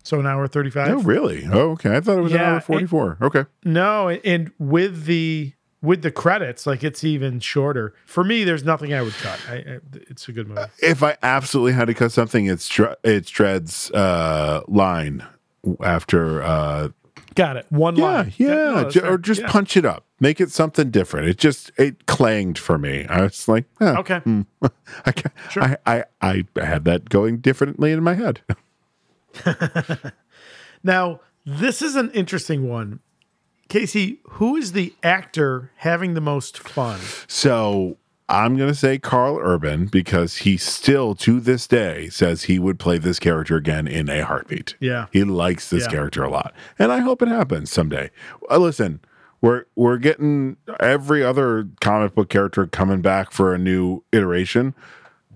So 0.08 0.18
an 0.18 0.26
hour 0.26 0.48
thirty-five. 0.48 0.88
Oh, 0.90 1.02
really? 1.02 1.46
Oh, 1.52 1.72
okay. 1.72 1.94
I 1.94 2.00
thought 2.00 2.16
it 2.16 2.22
was 2.22 2.32
an 2.32 2.38
Yeah, 2.38 2.52
hour 2.52 2.56
it- 2.58 2.64
44. 2.64 3.18
okay. 3.20 3.44
No, 3.64 4.08
and 4.08 4.50
with 4.58 5.04
the 5.04 5.52
with 5.82 6.00
the 6.00 6.10
credits, 6.10 6.66
like 6.66 6.82
it's 6.82 7.04
even 7.04 7.40
shorter. 7.40 7.92
For 8.06 8.24
me, 8.24 8.42
there's 8.42 8.64
nothing 8.64 8.94
I 8.94 9.02
would 9.02 9.12
cut. 9.12 9.38
I, 9.50 9.54
I, 9.56 9.78
it's 10.08 10.26
a 10.26 10.32
good 10.32 10.48
movie. 10.48 10.62
If 10.82 11.02
I 11.02 11.18
absolutely 11.22 11.74
had 11.74 11.88
to 11.88 11.94
cut 11.94 12.10
something, 12.12 12.46
it's 12.46 12.68
it's 13.04 13.30
Dredd's 13.30 13.90
uh, 13.90 14.62
line 14.66 15.26
after. 15.84 16.42
Uh, 16.42 16.88
Got 17.34 17.56
it. 17.58 17.66
One 17.68 17.94
yeah, 17.96 18.04
line. 18.04 18.32
yeah, 18.38 18.88
no, 18.90 18.90
or 19.04 19.18
just 19.18 19.42
Yeah. 19.42 19.50
punch 19.52 19.76
it 19.76 19.84
up, 19.84 20.04
make 20.20 20.40
it 20.40 20.50
something 20.50 20.90
different. 20.90 21.28
It 21.28 21.36
just 21.36 21.70
it 21.76 22.06
clanged 22.06 22.56
for 22.58 22.78
me. 22.78 23.04
I 23.10 23.20
was 23.22 23.46
like, 23.46 23.66
eh, 23.80 23.94
Okay. 23.98 24.18
hmm. 24.20 24.40
I, 25.04 25.12
ca- 25.12 25.30
I, 25.86 26.04
I 26.22 26.44
I 26.56 26.64
had 26.64 26.84
that 26.86 27.10
going 27.10 27.38
differently 27.38 27.92
in 27.92 28.02
my 28.02 28.14
head. 28.14 28.40
Now, 30.84 31.20
this 31.44 31.82
is 31.82 31.96
an 31.96 32.10
interesting 32.12 32.68
one. 32.68 33.00
Casey, 33.68 34.20
who 34.30 34.56
is 34.56 34.72
the 34.72 34.94
actor 35.02 35.70
having 35.76 36.14
the 36.14 36.20
most 36.20 36.56
fun? 36.58 37.00
So 37.26 37.98
I'm 38.28 38.56
going 38.56 38.68
to 38.70 38.74
say 38.74 38.98
Karl 38.98 39.38
Urban 39.42 39.86
because 39.86 40.38
he 40.38 40.56
still 40.56 41.14
to 41.16 41.40
this 41.40 41.66
day 41.66 42.08
says 42.10 42.44
he 42.44 42.58
would 42.58 42.78
play 42.78 42.96
this 42.98 43.18
character 43.18 43.56
again 43.56 43.86
in 43.88 44.08
a 44.08 44.24
heartbeat. 44.24 44.76
Yeah. 44.80 45.06
He 45.12 45.24
likes 45.24 45.68
this 45.68 45.84
Yeah. 45.84 45.90
character 45.90 46.22
a 46.22 46.30
lot. 46.30 46.54
And 46.78 46.92
I 46.92 47.00
hope 47.00 47.22
it 47.22 47.28
happens 47.28 47.70
someday. 47.70 48.10
Uh, 48.50 48.58
listen, 48.58 49.00
we're 49.40 49.64
we're 49.74 49.98
getting 49.98 50.56
every 50.80 51.22
other 51.24 51.68
comic 51.80 52.14
book 52.14 52.28
character 52.28 52.66
coming 52.66 53.02
back 53.02 53.32
for 53.32 53.52
a 53.54 53.58
new 53.58 54.02
iteration. 54.12 54.74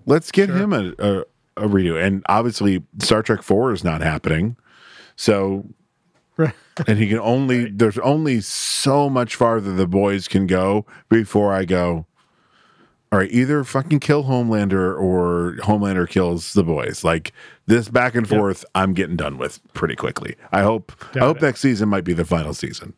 Let's 0.05 0.31
get 0.31 0.49
him 0.49 0.73
a, 0.73 0.93
a 0.99 1.23
a 1.57 1.67
redo. 1.67 2.01
And 2.01 2.23
obviously 2.27 2.83
Star 2.99 3.23
Trek 3.23 3.41
4 3.41 3.73
is 3.73 3.83
not 3.83 4.01
happening. 4.01 4.57
So 5.15 5.65
and 6.87 6.97
he 6.97 7.07
can 7.07 7.19
only 7.19 7.69
there's 7.69 7.99
only 7.99 8.41
so 8.41 9.09
much 9.09 9.35
farther 9.35 9.73
the 9.73 9.87
boys 9.87 10.27
can 10.27 10.47
go 10.47 10.85
before 11.09 11.53
I 11.53 11.65
go 11.65 12.07
all 13.11 13.19
right 13.19 13.31
either 13.31 13.63
fucking 13.63 13.99
kill 13.99 14.23
homelander 14.23 14.99
or 14.99 15.55
homelander 15.61 16.09
kills 16.09 16.53
the 16.53 16.63
boys 16.63 17.03
like 17.03 17.31
this 17.67 17.87
back 17.87 18.15
and 18.15 18.27
forth 18.27 18.65
i'm 18.73 18.95
getting 18.95 19.15
done 19.15 19.37
with 19.37 19.59
pretty 19.73 19.95
quickly 19.95 20.35
i 20.51 20.63
hope 20.63 20.91
i 21.15 21.19
hope 21.19 21.37
it. 21.37 21.43
next 21.43 21.59
season 21.59 21.87
might 21.87 22.03
be 22.03 22.13
the 22.13 22.25
final 22.25 22.55
season 22.55 22.95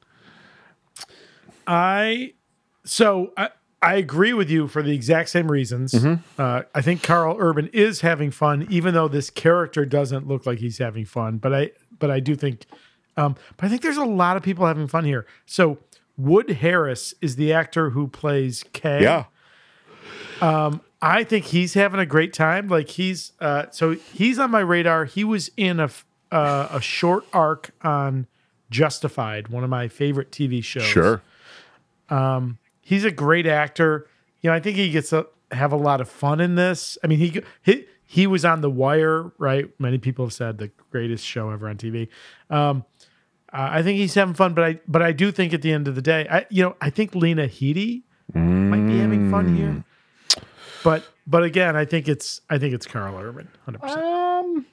I 1.68 2.34
so 2.84 3.34
I 3.38 3.49
I 3.81 3.95
agree 3.95 4.34
with 4.34 4.49
you 4.49 4.68
for 4.68 4.81
the 4.81 4.93
exact 4.93 5.30
same 5.30 5.52
reasons. 5.52 5.93
Mm-hmm. 5.93 6.41
Uh, 6.41 6.64
I 6.73 6.81
think 6.81 7.03
Karl 7.03 7.35
Urban 7.39 7.69
is 7.73 8.02
having 8.02 8.31
fun, 8.31 8.65
even 8.69 8.93
though 8.93 9.07
this 9.07 9.30
character 9.30 9.85
doesn't 9.85 10.27
look 10.27 10.45
like 10.45 10.60
he's 10.60 10.80
having 10.80 11.06
fun. 11.06 11.38
But 11.38 11.53
I 11.53 11.72
but 11.99 12.10
I 12.10 12.19
do 12.19 12.35
think, 12.35 12.65
um, 13.18 13.35
but 13.57 13.65
I 13.65 13.69
think 13.69 13.81
there's 13.81 13.97
a 13.97 14.06
lot 14.06 14.38
of 14.38 14.43
people 14.43 14.65
having 14.65 14.88
fun 14.88 15.06
here. 15.06 15.26
So 15.45 15.77
Wood 16.18 16.49
Harris 16.49 17.14
is 17.22 17.35
the 17.35 17.53
actor 17.53 17.91
who 17.91 18.07
plays 18.07 18.64
K. 18.73 19.03
yeah 19.03 19.26
Um, 20.41 20.81
I 21.02 21.23
think 21.23 21.45
he's 21.45 21.76
having 21.76 21.99
a 21.99 22.06
great 22.06 22.34
time. 22.34 22.68
Like 22.68 22.89
he's 22.89 23.34
uh, 23.39 23.65
so 23.72 23.91
he's 23.93 24.39
on 24.39 24.49
my 24.49 24.61
radar. 24.61 25.06
He 25.06 25.23
was 25.23 25.52
in 25.57 25.80
a 25.80 25.89
uh, 26.31 26.69
a 26.72 26.81
short 26.81 27.26
arc 27.34 27.72
on 27.81 28.27
Justified, 28.72 29.49
one 29.49 29.64
of 29.64 29.69
my 29.69 29.88
favorite 29.88 30.31
TV 30.31 30.64
shows. 30.64 30.84
sure 30.84 31.22
Um, 32.10 32.57
he's 32.86 33.03
a 33.03 33.12
great 33.12 33.48
actor. 33.48 34.07
You 34.41 34.52
know, 34.52 34.56
I 34.56 34.60
think 34.60 34.78
he 34.78 34.91
gets 34.91 35.10
to 35.10 35.28
have 35.52 35.74
a 35.74 35.76
lot 35.76 35.99
of 35.99 36.07
fun 36.07 36.40
in 36.40 36.53
this. 36.56 36.98
I 37.03 37.07
mean, 37.07 37.18
he 37.20 37.41
he 37.64 37.86
he 38.06 38.28
was 38.28 38.45
on 38.45 38.62
The 38.62 38.70
Wire, 38.70 39.32
right? 39.40 39.68
Many 39.80 39.98
people 39.98 40.26
have 40.26 40.34
said 40.34 40.60
the 40.60 40.70
greatest 40.91 41.26
show 41.26 41.49
ever 41.49 41.68
on 41.68 41.78
TV. 41.78 42.07
Um, 42.52 42.86
uh, 43.52 43.70
I 43.72 43.84
think 43.84 43.98
he's 43.98 44.14
having 44.14 44.36
fun, 44.36 44.53
but 44.53 44.64
I 44.64 44.80
but 44.88 45.02
I 45.02 45.12
do 45.12 45.32
think 45.32 45.53
at 45.53 45.62
the 45.64 45.72
end 45.74 45.88
of 45.88 45.95
the 45.95 46.02
day, 46.02 46.28
I 46.30 46.45
you 46.49 46.64
know, 46.64 46.76
I 46.80 46.90
think 46.91 47.16
Lena 47.16 47.48
Headey 47.48 48.03
might 48.34 48.86
be 48.86 48.99
having 48.99 49.32
fun 49.32 49.56
here. 49.56 49.84
But 50.84 51.03
but 51.26 51.44
again, 51.44 51.76
I 51.76 51.86
think 51.86 52.07
it's 52.07 52.41
I 52.49 52.60
think 52.60 52.74
it's 52.76 52.86
Karl 52.86 53.18
Urban, 53.18 53.49
hundred 53.66 53.82
percent. 53.82 54.03
um 54.06 54.66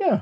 yeah 0.00 0.20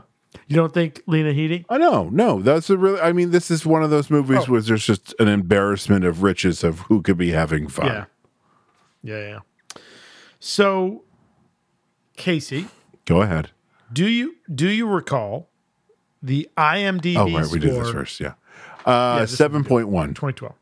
You 0.48 0.56
don't 0.56 0.72
think 0.72 1.02
Lena 1.06 1.32
Headey? 1.32 1.64
I 1.68 1.78
know, 1.78 2.08
no, 2.10 2.40
that's 2.40 2.70
a 2.70 2.76
really. 2.78 3.00
I 3.00 3.12
mean, 3.12 3.30
this 3.32 3.50
is 3.50 3.66
one 3.66 3.82
of 3.82 3.90
those 3.90 4.08
movies 4.10 4.44
Oh. 4.48 4.52
where 4.52 4.60
there's 4.62 4.84
just 4.86 5.14
an 5.18 5.28
embarrassment 5.28 6.04
of 6.04 6.22
riches 6.22 6.64
of 6.64 6.80
who 6.80 7.02
could 7.02 7.16
be 7.18 7.30
having 7.32 7.68
fun. 7.68 7.86
Yeah, 7.86 8.04
yeah, 9.02 9.28
yeah. 9.28 9.38
So, 10.40 11.04
Casey, 12.16 12.66
Go 13.04 13.22
ahead. 13.22 13.50
Do 13.92 14.06
you 14.08 14.36
do 14.52 14.68
you 14.68 14.86
recall 14.86 15.48
the 16.22 16.48
IMDb 16.56 17.16
Oh, 17.16 17.30
right, 17.38 17.46
we 17.50 17.58
did 17.58 17.72
this 17.74 17.90
first. 17.90 18.20
Yeah, 18.20 18.34
uh, 18.86 19.20
is 19.22 19.36
seven 19.36 19.64
point 19.64 19.88
one. 19.88 20.08
2012. 20.14 20.54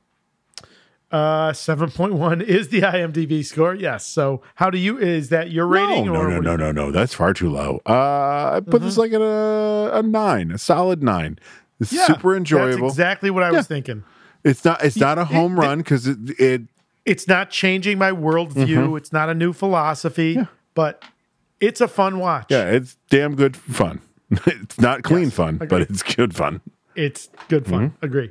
Uh, 1.11 1.51
7.1 1.51 2.41
is 2.43 2.69
the 2.69 2.82
IMDb 2.82 3.45
score. 3.45 3.74
Yes. 3.74 4.07
So, 4.07 4.43
how 4.55 4.70
do 4.70 4.78
you 4.78 4.97
is 4.97 5.28
that 5.31 5.51
your 5.51 5.66
rating 5.66 6.07
No, 6.07 6.12
no, 6.12 6.20
or 6.20 6.31
no, 6.31 6.41
no, 6.41 6.57
no, 6.57 6.70
no. 6.73 6.91
That's 6.93 7.15
far 7.15 7.32
too 7.35 7.51
low. 7.51 7.81
Uh, 7.85 8.53
I 8.55 8.61
put 8.65 8.81
this 8.82 8.97
like 8.97 9.12
at 9.12 9.20
a, 9.20 9.91
a 9.95 10.03
nine, 10.03 10.53
a 10.53 10.59
solid 10.59 11.03
nine. 11.03 11.39
It's 11.81 11.93
Yeah, 11.93 12.07
super 12.07 12.37
enjoyable. 12.37 12.82
That's 12.89 12.95
exactly 12.95 13.31
what 13.31 13.43
I 13.43 13.51
Yeah. 13.51 13.57
was 13.59 13.66
thinking. 13.66 14.05
it's 14.45 14.65
not. 14.65 14.85
It's 14.85 14.97
not 14.97 15.19
a 15.19 15.24
home 15.24 15.59
run 15.59 15.78
because 15.78 16.07
it, 16.07 16.19
it. 16.39 16.62
It's 17.05 17.27
not 17.27 17.51
changing 17.51 17.99
my 17.99 18.12
worldview. 18.12 18.66
Mhm. 18.91 18.97
It's 18.97 19.12
not 19.12 19.28
a 19.28 19.35
new 19.35 19.53
philosophy, 19.53 20.39
but 20.74 21.03
it's 21.59 21.81
a 21.81 21.89
fun 21.89 22.19
watch. 22.20 22.47
Yeah, 22.51 22.66
it's 22.70 22.97
damn 23.09 23.35
good 23.35 23.57
fun. 23.57 24.01
it's 24.47 24.78
not 24.78 25.03
clean 25.03 25.31
fun, 25.31 25.57
but 25.57 25.81
it's 25.81 26.03
good 26.05 26.37
fun. 26.37 26.61
It's 26.95 27.28
good 27.49 27.66
fun. 27.66 27.91
Mm-hmm. 27.91 28.05
Agree. 28.05 28.31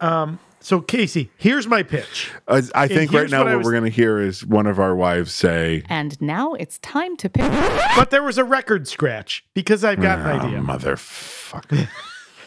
Um, 0.00 0.38
so 0.62 0.80
Casey, 0.80 1.30
here's 1.36 1.66
my 1.66 1.82
pitch. 1.82 2.30
I, 2.48 2.62
I 2.74 2.88
think 2.88 3.12
right 3.12 3.28
now 3.28 3.40
what 3.40 3.48
what, 3.48 3.58
was- 3.58 3.64
we're 3.66 3.72
going 3.72 3.84
to 3.84 3.90
hear 3.90 4.20
is 4.20 4.46
one 4.46 4.66
of 4.66 4.78
our 4.80 4.94
wives 4.94 5.32
say, 5.32 5.82
And 5.88 6.20
now 6.22 6.54
it's 6.54 6.78
time 6.78 7.16
to 7.18 7.28
pick. 7.28 7.50
But 7.96 8.10
there 8.10 8.22
was 8.22 8.38
a 8.38 8.44
record 8.44 8.88
scratch 8.88 9.44
because 9.54 9.84
I've 9.84 10.00
got 10.00 10.20
an 10.20 10.26
"Oh, 10.40 10.46
idea. 10.46 10.58
motherfucker." 10.60 11.88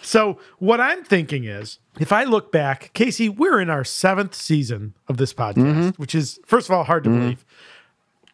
So 0.01 0.37
what 0.59 0.79
I'm 0.79 1.03
thinking 1.03 1.45
is, 1.45 1.79
if 1.99 2.11
I 2.11 2.25
look 2.25 2.51
back, 2.51 2.91
Casey, 2.93 3.27
we're 3.27 3.59
in 3.59 3.71
our 3.71 3.83
seventh 3.83 4.35
season 4.35 4.93
of 5.07 5.17
this 5.17 5.33
podcast, 5.33 5.55
Mm-hmm. 5.55 5.89
which 6.01 6.13
is 6.13 6.39
first 6.45 6.69
of 6.69 6.75
all 6.75 6.83
hard 6.83 7.05
to 7.05 7.09
believe. 7.09 7.43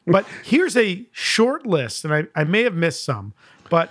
But 0.05 0.25
here's 0.43 0.75
a 0.75 1.07
short 1.13 1.65
list, 1.65 2.03
and 2.03 2.13
I, 2.13 2.23
I 2.35 2.43
may 2.43 2.63
have 2.63 2.73
missed 2.73 3.05
some, 3.05 3.33
but 3.69 3.89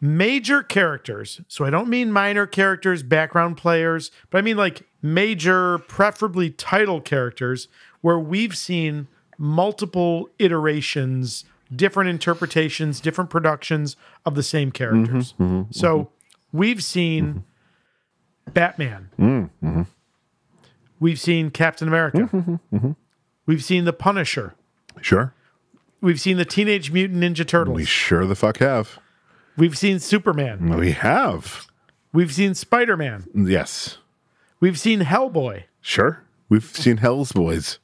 major 0.00 0.64
characters. 0.64 1.40
So 1.46 1.64
I 1.64 1.70
don't 1.70 1.86
mean 1.88 2.10
minor 2.10 2.44
characters, 2.44 3.04
background 3.04 3.56
players, 3.56 4.10
but 4.30 4.38
I 4.38 4.40
mean 4.42 4.56
like 4.56 4.82
major, 5.02 5.78
preferably 5.78 6.50
title 6.50 7.00
characters, 7.00 7.68
where 8.00 8.18
we've 8.18 8.56
seen 8.56 9.08
multiple 9.36 10.30
iterations, 10.38 11.44
different 11.74 12.08
interpretations, 12.08 13.00
different 13.00 13.28
productions 13.28 13.96
of 14.24 14.36
the 14.36 14.42
same 14.42 14.70
characters. 14.70 15.32
Mm-hmm, 15.34 15.42
mm-hmm, 15.42 15.72
so 15.72 15.98
mm-hmm. 15.98 16.58
we've 16.58 16.84
seen 16.84 17.44
Batman. 18.52 19.10
Mm, 19.18 19.86
we've 21.00 21.20
seen 21.20 21.50
Captain 21.50 21.88
America. 21.88 22.60
We've 23.44 23.64
seen 23.64 23.84
The 23.84 23.92
Punisher. 23.92 24.54
Sure. 25.00 25.34
We've 26.00 26.20
seen 26.20 26.36
the 26.36 26.44
Teenage 26.44 26.90
Mutant 26.90 27.22
Ninja 27.22 27.46
Turtles. 27.46 27.74
We 27.74 27.84
sure 27.84 28.26
the 28.26 28.34
fuck 28.34 28.58
have. 28.58 28.98
We've 29.56 29.76
seen 29.76 29.98
Superman. 29.98 30.76
We 30.76 30.92
have. 30.92 31.66
We've 32.12 32.32
seen 32.32 32.54
Spider 32.54 32.96
Man. 32.96 33.26
Yes. 33.34 33.98
We've 34.62 34.78
seen 34.78 35.00
Hellboy. 35.00 35.64
Sure. 35.80 36.22
We've 36.48 36.64
seen 36.64 36.98
Hell's 36.98 37.32
Boys. 37.32 37.80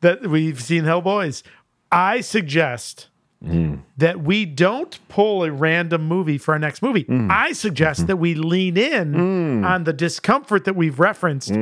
That 0.00 0.26
we've 0.26 0.60
seen 0.60 0.82
Hellboys. 0.82 1.44
I 1.92 2.20
suggest 2.20 3.10
hmm. 3.40 3.76
that 3.96 4.20
we 4.20 4.44
don't 4.44 4.98
pull 5.08 5.44
a 5.44 5.52
random 5.52 6.02
movie 6.02 6.36
for 6.36 6.52
our 6.52 6.58
next 6.58 6.82
movie. 6.82 7.04
Hmm. 7.04 7.28
I 7.30 7.52
suggest 7.52 8.00
hmm. 8.00 8.06
that 8.06 8.16
we 8.16 8.34
lean 8.34 8.76
in 8.76 9.64
on 9.64 9.84
the 9.84 9.92
discomfort 9.92 10.64
that 10.64 10.74
we've 10.74 10.98
referenced. 10.98 11.52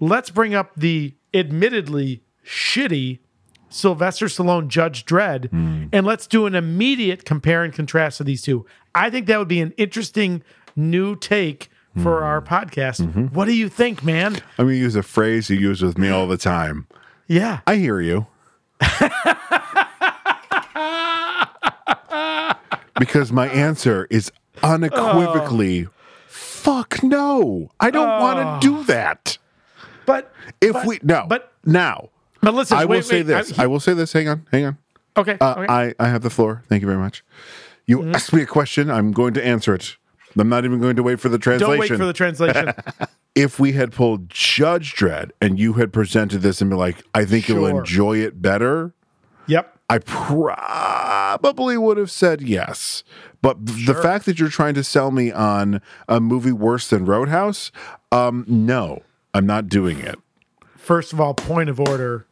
Let's 0.00 0.30
bring 0.30 0.52
up 0.52 0.72
the 0.76 1.14
admittedly 1.32 2.24
shitty 2.44 3.20
Sylvester 3.68 4.26
Stallone 4.26 4.66
Judge 4.66 5.04
Dredd 5.04 5.48
and 5.92 6.04
let's 6.04 6.26
do 6.26 6.46
an 6.46 6.56
immediate 6.56 7.24
compare 7.24 7.62
and 7.62 7.72
contrast 7.72 8.18
of 8.18 8.26
these 8.26 8.42
two. 8.42 8.66
I 8.96 9.10
think 9.10 9.26
that 9.26 9.38
would 9.38 9.46
be 9.46 9.60
an 9.60 9.72
interesting 9.76 10.42
new 10.74 11.14
take 11.14 11.70
for 12.02 12.22
our 12.22 12.40
podcast. 12.40 13.32
What 13.32 13.44
do 13.46 13.54
you 13.54 13.68
think, 13.68 14.02
man? 14.04 14.36
I'm 14.58 14.66
going 14.66 14.70
to 14.70 14.76
use 14.76 14.96
a 14.96 15.02
phrase 15.02 15.50
you 15.50 15.58
use 15.58 15.82
with 15.82 15.98
me 15.98 16.08
all 16.08 16.26
the 16.26 16.36
time. 16.38 16.86
Yeah. 17.28 17.60
I 17.66 17.76
hear 17.76 18.00
you. 18.00 18.26
because 22.98 23.32
my 23.32 23.48
answer 23.48 24.06
is 24.10 24.30
unequivocally 24.62 25.88
fuck 26.28 27.02
no. 27.02 27.70
I 27.80 27.90
don't 27.90 28.20
want 28.20 28.62
to 28.62 28.66
do 28.68 28.84
that. 28.84 29.38
But 30.06 30.32
If 30.60 30.72
but- 30.74 30.86
we 30.86 30.98
no, 31.02 31.26
but 31.28 31.52
now 31.64 32.10
but 32.40 32.54
listen, 32.54 32.76
I 32.76 32.84
will 32.84 32.96
wait, 32.96 33.04
say 33.04 33.16
wait, 33.18 33.22
this. 33.24 33.58
I- 33.58 33.64
I 33.64 33.66
will 33.66 33.80
say 33.80 33.94
this. 33.94 34.12
Hang 34.12 34.28
on, 34.28 34.46
hang 34.50 34.64
on. 34.66 34.78
okay, 35.16 35.36
Uh, 35.40 35.54
okay. 35.58 35.66
I 35.72 35.94
I 36.00 36.08
have 36.08 36.22
the 36.22 36.30
floor. 36.30 36.62
Thank 36.68 36.82
you 36.82 36.86
very 36.88 36.98
much. 36.98 37.24
You 37.86 37.98
Mm-hmm. 37.98 38.14
asked 38.14 38.32
me 38.32 38.42
a 38.42 38.46
question. 38.46 38.90
I'm 38.90 39.12
going 39.12 39.34
to 39.34 39.44
answer 39.44 39.74
it. 39.74 39.96
I'm 40.36 40.48
not 40.48 40.64
even 40.64 40.80
going 40.80 40.96
to 40.96 41.02
wait 41.02 41.20
for 41.20 41.28
the 41.28 41.38
translation. 41.38 41.70
Don't 41.70 41.78
wait 41.78 41.96
for 41.96 42.06
the 42.06 42.12
translation. 42.12 42.72
if 43.34 43.58
we 43.58 43.72
had 43.72 43.92
pulled 43.92 44.28
Judge 44.28 44.94
Dredd 44.94 45.30
and 45.40 45.58
you 45.58 45.74
had 45.74 45.92
presented 45.92 46.38
this 46.38 46.60
and 46.60 46.70
been 46.70 46.78
like, 46.78 47.02
I 47.14 47.24
think 47.24 47.48
you'll 47.48 47.66
enjoy 47.66 48.18
it 48.18 48.42
better, 48.42 48.94
yep. 49.46 49.76
I 49.88 49.98
probably 49.98 51.76
would 51.76 51.98
have 51.98 52.10
said 52.10 52.40
yes. 52.40 53.04
But 53.42 53.66
the 53.66 53.94
fact 53.94 54.24
that 54.26 54.38
you're 54.38 54.48
trying 54.48 54.74
to 54.74 54.84
sell 54.84 55.10
me 55.10 55.32
on 55.32 55.82
a 56.08 56.20
movie 56.20 56.52
worse 56.52 56.88
than 56.88 57.04
Roadhouse, 57.04 57.72
um, 58.10 58.44
no, 58.46 59.02
I'm 59.34 59.46
not 59.46 59.68
doing 59.68 59.98
it. 59.98 60.18
First 60.76 61.12
of 61.12 61.20
all, 61.20 61.34
point 61.34 61.68
of 61.68 61.78
order. 61.80 62.26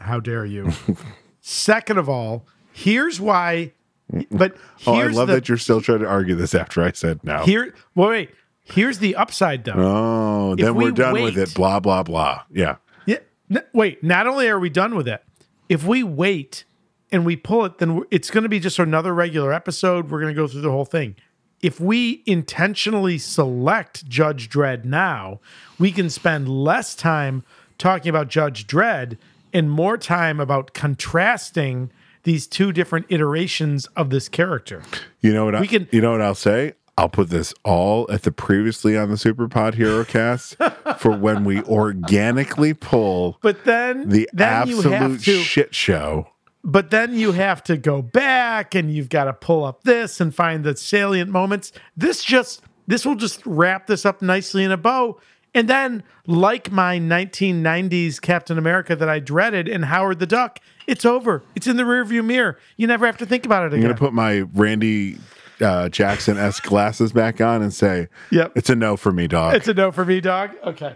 How 0.00 0.20
dare 0.20 0.44
you? 0.44 0.72
Second 1.40 1.98
of 1.98 2.08
all, 2.08 2.46
here's 2.72 3.20
why. 3.20 3.72
But 4.30 4.56
Oh, 4.86 4.94
I 4.94 5.06
love 5.08 5.28
the, 5.28 5.34
that 5.34 5.48
you're 5.48 5.58
still 5.58 5.80
trying 5.80 6.00
to 6.00 6.06
argue 6.06 6.34
this 6.34 6.54
after 6.54 6.82
I 6.82 6.92
said 6.92 7.22
no. 7.22 7.44
here. 7.44 7.74
Well, 7.94 8.08
wait. 8.10 8.30
Here's 8.64 8.98
the 8.98 9.16
upside 9.16 9.64
though. 9.64 9.74
oh, 9.76 10.54
then 10.54 10.74
we 10.74 10.84
we're 10.84 10.90
done 10.90 11.14
with 11.14 11.38
it. 11.38 11.54
Blah 11.54 11.80
blah 11.80 12.02
blah. 12.02 12.42
Yeah. 12.50 12.76
Yeah. 13.06 13.18
N- 13.50 13.64
wait. 13.72 14.02
Not 14.04 14.26
only 14.26 14.48
are 14.48 14.58
we 14.58 14.68
done 14.70 14.94
with 14.94 15.08
it, 15.08 15.22
if 15.70 15.84
we 15.84 16.02
wait 16.02 16.64
and 17.10 17.24
we 17.24 17.34
pull 17.36 17.64
it, 17.64 17.78
then 17.78 18.02
it's 18.10 18.30
going 18.30 18.42
to 18.42 18.48
be 18.50 18.60
just 18.60 18.78
another 18.78 19.14
regular 19.14 19.52
episode. 19.52 20.10
We're 20.10 20.20
going 20.20 20.34
to 20.34 20.38
go 20.40 20.46
through 20.46 20.60
the 20.60 20.70
whole 20.70 20.84
thing. 20.84 21.16
If 21.62 21.80
we 21.80 22.22
intentionally 22.26 23.18
select 23.18 24.06
Judge 24.08 24.48
Dredd 24.50 24.84
now, 24.84 25.40
we 25.78 25.90
can 25.90 26.08
spend 26.10 26.48
less 26.48 26.94
time 26.94 27.42
talking 27.78 28.10
about 28.10 28.28
Judge 28.28 28.66
Dredd 28.66 29.16
and 29.52 29.70
more 29.70 29.96
time 29.96 30.40
about 30.40 30.74
contrasting 30.74 31.90
these 32.28 32.46
two 32.46 32.72
different 32.72 33.06
iterations 33.08 33.86
of 33.96 34.10
this 34.10 34.28
character. 34.28 34.82
You 35.20 35.32
know 35.32 35.46
what? 35.46 35.54
I, 35.54 35.66
can- 35.66 35.88
You 35.90 36.00
know 36.02 36.12
what 36.12 36.20
I'll 36.20 36.34
say? 36.34 36.74
I'll 36.98 37.08
put 37.08 37.30
this 37.30 37.54
all 37.64 38.06
at 38.10 38.22
the 38.22 38.32
previously 38.32 38.96
on 38.98 39.08
the 39.08 39.14
Superpod 39.14 39.74
Hero 39.74 40.04
Cast 40.04 40.56
for 40.98 41.16
when 41.16 41.44
we 41.44 41.62
organically 41.62 42.74
pull 42.74 43.38
But 43.40 43.64
then, 43.64 44.08
the 44.08 44.28
then 44.32 44.68
you 44.68 44.80
have 44.82 45.12
absolute 45.12 45.20
to. 45.22 45.42
shit 45.44 45.74
show. 45.74 46.28
but 46.64 46.90
then 46.90 47.14
you 47.14 47.32
have 47.32 47.62
to 47.64 47.76
go 47.76 48.02
back 48.02 48.74
and 48.74 48.92
you've 48.92 49.08
got 49.08 49.24
to 49.24 49.32
pull 49.32 49.64
up 49.64 49.84
this 49.84 50.20
and 50.20 50.34
find 50.34 50.64
the 50.64 50.76
salient 50.76 51.30
moments. 51.30 51.70
This 51.96 52.24
just 52.24 52.62
this 52.88 53.06
will 53.06 53.14
just 53.14 53.42
wrap 53.46 53.86
this 53.86 54.04
up 54.04 54.20
nicely 54.20 54.64
in 54.64 54.72
a 54.72 54.76
bow. 54.76 55.20
And 55.54 55.68
then, 55.68 56.02
like 56.26 56.70
my 56.72 56.98
1990s 56.98 58.20
Captain 58.20 58.58
America 58.58 58.94
that 58.96 59.08
I 59.08 59.18
dreaded 59.18 59.68
and 59.68 59.84
Howard 59.86 60.18
the 60.18 60.26
Duck, 60.26 60.58
it's 60.88 61.04
over. 61.04 61.42
It's 61.54 61.66
in 61.68 61.76
the 61.76 61.84
rearview 61.84 62.24
mirror. 62.24 62.58
You 62.76 62.88
never 62.88 63.06
have 63.06 63.18
to 63.18 63.26
think 63.26 63.46
about 63.46 63.62
it 63.64 63.66
again. 63.68 63.78
I'm 63.78 63.82
going 63.82 63.94
to 63.94 64.00
put 64.00 64.12
my 64.12 64.40
Randy 64.54 65.18
uh, 65.60 65.88
Jackson 65.88 66.36
s 66.36 66.60
glasses 66.60 67.12
back 67.12 67.40
on 67.40 67.62
and 67.62 67.72
say, 67.74 68.08
Yep. 68.30 68.52
it's 68.56 68.70
a 68.70 68.74
no 68.76 68.96
for 68.96 69.12
me, 69.12 69.26
dog. 69.28 69.54
it's 69.54 69.68
a 69.68 69.74
no 69.74 69.90
for 69.92 70.04
me, 70.04 70.20
dog. 70.20 70.50
Okay. 70.64 70.94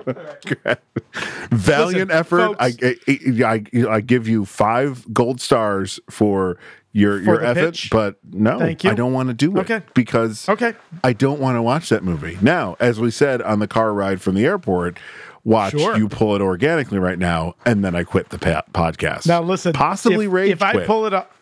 Right. 0.64 0.78
Valiant 1.50 2.08
Listen, 2.08 2.10
effort. 2.10 2.56
I, 2.58 2.72
I, 2.82 3.44
I, 3.44 3.64
I 3.96 4.00
give 4.00 4.26
you 4.28 4.44
five 4.44 5.12
gold 5.12 5.40
stars 5.40 6.00
for 6.10 6.58
your 6.94 7.20
your 7.20 7.42
effort, 7.42 7.72
pitch? 7.72 7.88
but 7.90 8.16
no, 8.32 8.58
Thank 8.58 8.84
you. 8.84 8.90
I 8.90 8.94
don't 8.94 9.12
want 9.14 9.28
to 9.28 9.34
do 9.34 9.56
it 9.56 9.60
Okay. 9.60 9.82
because 9.94 10.48
Okay. 10.48 10.74
I 11.02 11.12
don't 11.14 11.40
want 11.40 11.56
to 11.56 11.62
watch 11.62 11.88
that 11.88 12.04
movie. 12.04 12.36
Now, 12.42 12.76
as 12.80 13.00
we 13.00 13.10
said 13.10 13.40
on 13.42 13.58
the 13.60 13.66
car 13.68 13.92
ride 13.94 14.20
from 14.20 14.34
the 14.34 14.44
airport, 14.44 14.98
watch 15.44 15.72
Sure. 15.72 15.96
you 15.96 16.08
pull 16.08 16.34
it 16.36 16.42
organically 16.42 16.98
right 16.98 17.18
now, 17.18 17.54
and 17.66 17.84
then 17.84 17.94
I 17.94 18.04
quit 18.04 18.28
the 18.30 18.38
pa- 18.38 18.62
podcast. 18.72 19.26
Now 19.26 19.42
listen, 19.42 19.72
possibly 19.72 20.26
if, 20.26 20.32
rage 20.32 20.50
if 20.52 20.62
I 20.62 20.84
pull 20.84 21.06
it 21.06 21.12
up, 21.14 21.32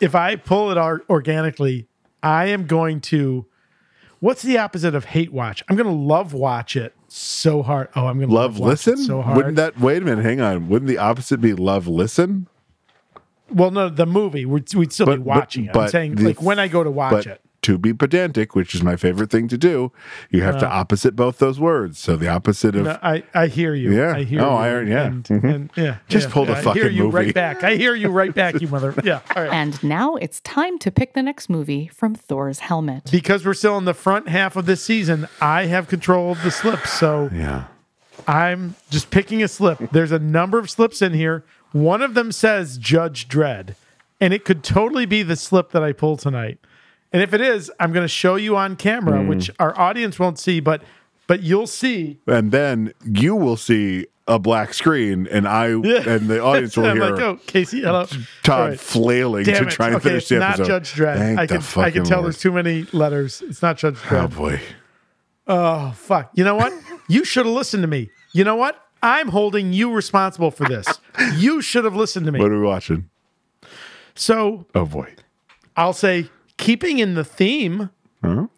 if 0.00 0.14
I 0.14 0.36
pull 0.36 0.70
it 0.70 0.78
ar- 0.78 1.02
organically, 1.10 1.86
I 2.22 2.46
am 2.46 2.66
going 2.66 3.00
to. 3.02 3.46
What's 4.20 4.42
the 4.42 4.58
opposite 4.58 4.94
of 4.94 5.06
hate 5.06 5.32
watch? 5.32 5.62
I'm 5.68 5.76
going 5.76 5.86
to 5.88 5.92
love 5.94 6.34
watch 6.34 6.76
it 6.76 6.94
so 7.08 7.62
hard. 7.62 7.88
Oh, 7.96 8.06
I'm 8.06 8.18
going 8.18 8.28
to 8.28 8.34
love 8.34 8.58
love, 8.58 8.68
listen. 8.68 8.98
so 8.98 9.22
hard. 9.22 9.36
Wouldn't 9.38 9.56
that? 9.56 9.80
Wait 9.80 10.02
a 10.02 10.04
minute. 10.04 10.22
Hang 10.24 10.42
on. 10.42 10.68
Wouldn't 10.68 10.88
the 10.90 10.98
opposite 10.98 11.40
be 11.40 11.54
love 11.54 11.86
listen? 11.88 12.46
well, 13.52 13.70
no, 13.70 13.88
the 13.88 14.06
movie 14.06 14.44
we'd, 14.46 14.72
we'd 14.74 14.92
still 14.92 15.06
be 15.06 15.16
watching 15.18 15.64
it. 15.66 15.76
I'm 15.76 15.88
saying 15.88 16.16
the- 16.16 16.24
like 16.26 16.42
when 16.42 16.58
I 16.58 16.68
go 16.68 16.84
to 16.84 16.90
watch 16.90 17.12
but 17.12 17.26
it. 17.26 17.40
To 17.62 17.76
be 17.76 17.92
pedantic, 17.92 18.54
which 18.54 18.74
is 18.74 18.82
my 18.82 18.96
favorite 18.96 19.30
thing 19.30 19.46
to 19.48 19.58
do, 19.58 19.92
you 20.30 20.40
have 20.42 20.58
to 20.60 20.66
opposite 20.66 21.14
both 21.14 21.36
those 21.38 21.60
words. 21.60 21.98
So 21.98 22.16
the 22.16 22.26
opposite 22.26 22.74
of 22.74 22.84
No, 22.84 22.98
I, 23.02 23.22
I 23.34 23.48
hear 23.48 23.74
you. 23.74 23.92
Yeah. 23.94 24.14
I 24.16 24.24
hear 24.24 24.40
Oh, 24.40 24.48
you. 24.52 24.56
I 24.56 24.68
heard- 24.70 24.88
yeah. 24.88 25.04
And, 25.04 25.24
Mhm. 25.24 25.54
and- 25.54 25.70
yeah. 25.76 25.96
Just 26.08 26.28
yeah, 26.28 26.32
pull 26.32 26.46
the 26.46 26.52
yeah. 26.52 26.70
I 26.70 26.72
hear 26.72 26.88
you 26.88 27.04
movie. 27.04 27.16
right 27.16 27.34
back. 27.34 27.62
I 27.62 27.74
hear 27.76 27.94
you 27.94 28.08
right 28.08 28.34
back, 28.34 28.58
you 28.62 28.68
mother. 28.68 28.94
Yeah. 29.04 29.20
All 29.36 29.42
right. 29.42 29.52
And 29.52 29.82
now 29.84 30.16
it's 30.16 30.40
time 30.40 30.78
to 30.78 30.90
pick 30.90 31.12
the 31.12 31.22
next 31.22 31.50
movie 31.50 31.88
from 31.88 32.14
Thor's 32.14 32.60
helmet. 32.60 33.10
Because 33.12 33.44
we're 33.44 33.52
still 33.52 33.76
in 33.76 33.84
the 33.84 33.92
front 33.94 34.28
half 34.30 34.56
of 34.56 34.64
this 34.64 34.82
season, 34.82 35.28
I 35.42 35.66
have 35.66 35.86
control 35.86 36.32
of 36.32 36.42
the 36.42 36.50
slips. 36.50 36.90
So 36.94 37.28
yeah. 37.30 37.64
I'm 38.26 38.74
just 38.88 39.10
picking 39.10 39.42
a 39.42 39.48
slip. 39.48 39.90
There's 39.92 40.12
a 40.12 40.18
number 40.18 40.58
of 40.58 40.70
slips 40.70 41.02
in 41.02 41.12
here. 41.12 41.44
One 41.72 42.00
of 42.00 42.14
them 42.14 42.32
says 42.32 42.78
Judge 42.78 43.28
Dredd, 43.28 43.74
and 44.18 44.32
it 44.32 44.46
could 44.46 44.62
totally 44.64 45.04
be 45.04 45.22
the 45.22 45.36
slip 45.36 45.72
that 45.72 45.82
I 45.82 45.92
pull 45.92 46.16
tonight. 46.16 46.58
And 47.12 47.22
if 47.22 47.34
it 47.34 47.40
is, 47.40 47.70
I'm 47.80 47.92
going 47.92 48.04
to 48.04 48.08
show 48.08 48.36
you 48.36 48.56
on 48.56 48.76
camera, 48.76 49.20
Hmm. 49.20 49.28
which 49.28 49.50
our 49.58 49.78
audience 49.78 50.18
won't 50.18 50.38
see, 50.38 50.60
but 50.60 50.82
but 51.26 51.42
you'll 51.42 51.66
see. 51.66 52.18
and 52.26 52.50
then 52.52 52.92
you 53.04 53.34
will 53.36 53.56
see 53.56 54.06
a 54.26 54.38
black 54.38 54.72
screen, 54.74 55.26
and 55.30 55.46
I 55.48 55.66
and 55.72 55.82
the 56.28 56.40
audience 56.42 56.76
will 56.76 56.84
hear 56.92 57.10
like, 57.10 57.20
oh, 57.20 57.36
Casey, 57.46 57.80
hello. 57.82 58.06
Todd 58.44 58.70
right. 58.70 58.80
flailing 58.80 59.44
Damn 59.44 59.62
to 59.62 59.68
it. 59.68 59.70
try 59.70 59.86
and 59.88 59.96
okay, 59.96 60.08
finish 60.10 60.22
it's 60.24 60.28
the 60.30 60.38
not 60.38 60.50
episode. 60.60 60.66
Judge 60.66 60.92
Dredd. 60.94 61.16
Thank 61.18 61.38
I 61.40 61.46
can 61.46 61.62
I 61.82 61.90
can 61.90 62.04
tell 62.04 62.18
Lord. 62.20 62.26
there's 62.32 62.38
too 62.40 62.52
many 62.52 62.82
letters. 62.92 63.42
It's 63.42 63.62
not 63.62 63.76
Judge 63.76 63.96
Oh 63.96 64.08
Dredd. 64.08 64.36
boy. 64.36 64.60
Oh 65.46 65.92
fuck! 65.96 66.30
You 66.34 66.44
know 66.44 66.54
what? 66.56 66.72
You 67.08 67.24
should 67.24 67.44
have 67.44 67.52
listened 67.56 67.82
to 67.82 67.88
me. 67.88 68.08
You 68.32 68.44
know 68.44 68.54
what? 68.54 68.80
I'm 69.02 69.30
holding 69.30 69.72
you 69.72 69.92
responsible 69.92 70.52
for 70.52 70.68
this. 70.68 70.86
You 71.38 71.60
should 71.60 71.84
have 71.84 71.96
listened 71.96 72.24
to 72.26 72.30
me. 72.30 72.38
What 72.38 72.52
are 72.52 72.60
we 72.60 72.64
watching? 72.64 73.10
So 74.14 74.66
Oh 74.76 74.84
boy. 74.86 75.14
I'll 75.76 75.92
say, 75.92 76.28
keeping 76.60 76.98
in 76.98 77.14
the 77.14 77.24
theme, 77.24 77.90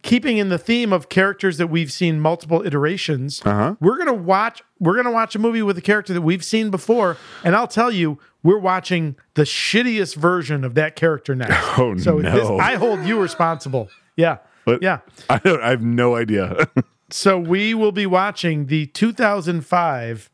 keeping 0.03 0.37
in 0.39 0.49
the 0.49 0.59
theme 0.59 0.93
of 0.93 1.09
characters 1.09 1.57
that 1.59 1.69
we've 1.69 1.91
seen 1.93 2.21
multiple 2.21 2.67
iterations, 2.67 3.41
Uh-huh. 3.45 3.77
we're 3.81 3.97
gonna 3.97 4.13
watch. 4.13 4.63
We're 4.81 4.97
gonna 4.97 5.13
watch 5.13 5.35
a 5.35 5.39
movie 5.39 5.63
with 5.63 5.79
a 5.79 5.83
character 5.83 6.13
that 6.13 6.21
we've 6.23 6.45
seen 6.45 6.71
before, 6.71 7.17
and 7.45 7.55
I'll 7.55 7.69
tell 7.69 7.91
you, 7.93 8.19
we're 8.43 8.59
watching 8.59 9.15
the 9.35 9.43
shittiest 9.45 10.17
version 10.17 10.65
of 10.65 10.75
that 10.75 10.97
character 10.97 11.35
now. 11.37 11.47
Oh, 11.79 11.97
so 11.97 12.19
no. 12.19 12.31
this, 12.33 12.49
I 12.61 12.75
hold 12.75 13.05
you 13.05 13.21
responsible. 13.21 13.89
Yeah, 14.17 14.39
What? 14.65 14.83
yeah. 14.83 14.99
I 15.31 15.39
don't. 15.39 15.63
I 15.63 15.71
have 15.71 15.83
no 15.83 16.17
idea. 16.17 16.69
So 17.15 17.39
we 17.39 17.75
will 17.75 17.93
be 17.93 18.07
watching 18.07 18.67
the 18.69 18.87
2005 18.87 20.31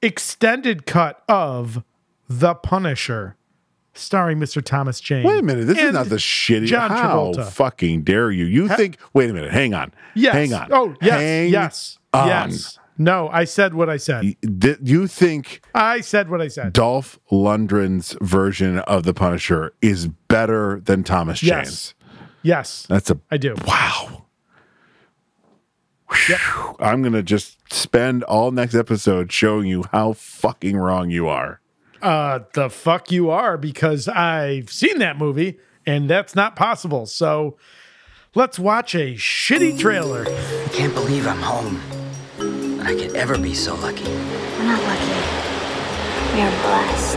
extended 0.00 0.86
cut 0.86 1.22
of 1.28 1.84
The 2.28 2.54
Punisher, 2.54 3.36
starring 3.94 4.38
Mr. 4.38 4.62
Thomas 4.62 5.00
Jane. 5.00 5.24
Wait 5.24 5.38
a 5.38 5.42
minute. 5.42 5.66
This 5.66 5.78
is 5.78 5.92
not 5.92 6.08
the 6.08 6.16
shitty. 6.16 6.66
John 6.66 6.90
How 6.90 7.32
Travolta. 7.32 7.48
fucking 7.50 8.02
dare 8.02 8.30
you? 8.30 8.44
You 8.44 8.68
think? 8.68 8.98
Wait 9.12 9.30
a 9.30 9.32
minute. 9.32 9.50
Hang 9.52 9.74
on. 9.74 9.92
Yes. 10.14 10.34
Hang 10.34 10.52
on. 10.52 10.68
Oh, 10.72 10.94
yes. 11.00 11.20
Hang 11.20 11.50
yes. 11.50 11.98
on. 12.12 12.28
Yes. 12.28 12.78
No, 12.96 13.28
I 13.32 13.42
said 13.44 13.74
what 13.74 13.90
I 13.90 13.96
said. 13.96 14.36
Did 14.40 14.88
you 14.88 15.08
think 15.08 15.62
I 15.74 16.00
said 16.00 16.30
what 16.30 16.40
I 16.40 16.46
said. 16.46 16.72
Dolph 16.72 17.18
Lundgren's 17.32 18.16
version 18.20 18.78
of 18.80 19.02
the 19.02 19.12
Punisher 19.12 19.74
is 19.82 20.06
better 20.06 20.80
than 20.84 21.02
Thomas 21.02 21.42
Yes. 21.42 21.66
Jane's? 21.66 21.94
Yes, 22.42 22.86
That's 22.88 23.10
a 23.10 23.18
I 23.30 23.36
do. 23.36 23.56
wow. 23.66 24.26
Whew. 26.10 26.76
I'm 26.78 27.02
gonna 27.02 27.22
just 27.22 27.58
spend 27.72 28.22
all 28.24 28.50
next 28.50 28.74
episode 28.74 29.32
showing 29.32 29.66
you 29.66 29.84
how 29.90 30.12
fucking 30.12 30.76
wrong 30.76 31.10
you 31.10 31.26
are. 31.26 31.60
Uh, 32.04 32.40
the 32.52 32.68
fuck 32.68 33.10
you 33.10 33.30
are 33.30 33.56
because 33.56 34.08
I've 34.08 34.70
seen 34.70 34.98
that 34.98 35.16
movie 35.16 35.58
and 35.86 36.10
that's 36.10 36.34
not 36.34 36.54
possible. 36.54 37.06
So 37.06 37.56
let's 38.34 38.58
watch 38.58 38.94
a 38.94 39.14
shitty 39.14 39.78
trailer. 39.78 40.26
I 40.28 40.68
can't 40.70 40.92
believe 40.92 41.26
I'm 41.26 41.40
home. 41.40 41.80
That 42.76 42.88
I 42.88 42.94
could 42.94 43.16
ever 43.16 43.38
be 43.38 43.54
so 43.54 43.74
lucky. 43.76 44.04
We're 44.04 44.64
not 44.64 44.82
lucky. 44.82 45.06
We 46.34 46.40
are 46.42 46.50
blessed. 46.60 47.16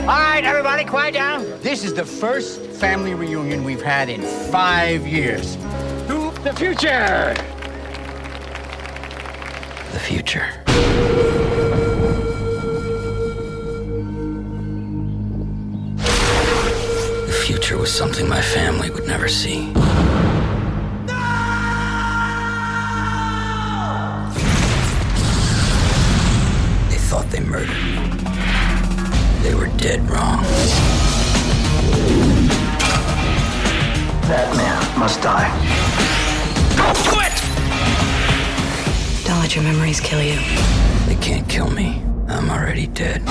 All 0.00 0.18
right, 0.18 0.42
everybody, 0.44 0.84
quiet 0.84 1.14
down. 1.14 1.44
This 1.60 1.84
is 1.84 1.94
the 1.94 2.04
first 2.04 2.60
family 2.60 3.14
reunion 3.14 3.62
we've 3.62 3.82
had 3.82 4.08
in 4.08 4.22
five 4.50 5.06
years. 5.06 5.54
To 6.08 6.32
the 6.42 6.52
future. 6.56 7.36
The 9.98 10.04
future. 10.04 10.46
The 17.26 17.42
future. 17.44 17.76
was 17.76 17.90
something 17.92 18.28
my 18.28 18.40
family 18.40 18.90
would 18.90 19.08
never 19.08 19.26
see. 19.26 19.72
They 26.90 27.00
thought 27.08 27.26
they 27.30 27.40
murdered 27.40 27.82
me. 27.82 27.98
They 29.42 29.56
were 29.56 29.70
dead 29.78 30.08
wrong. 30.08 30.44
That 34.30 34.54
man 34.56 35.00
must 35.00 35.20
die. 35.22 35.50
Don't 36.76 36.96
let 39.48 39.54
your 39.54 39.64
memories 39.64 39.98
kill 39.98 40.22
you. 40.22 40.38
They 41.06 41.16
can't 41.22 41.48
kill 41.48 41.70
me. 41.70 42.02
I'm 42.28 42.50
already 42.50 42.86
dead. 42.88 43.24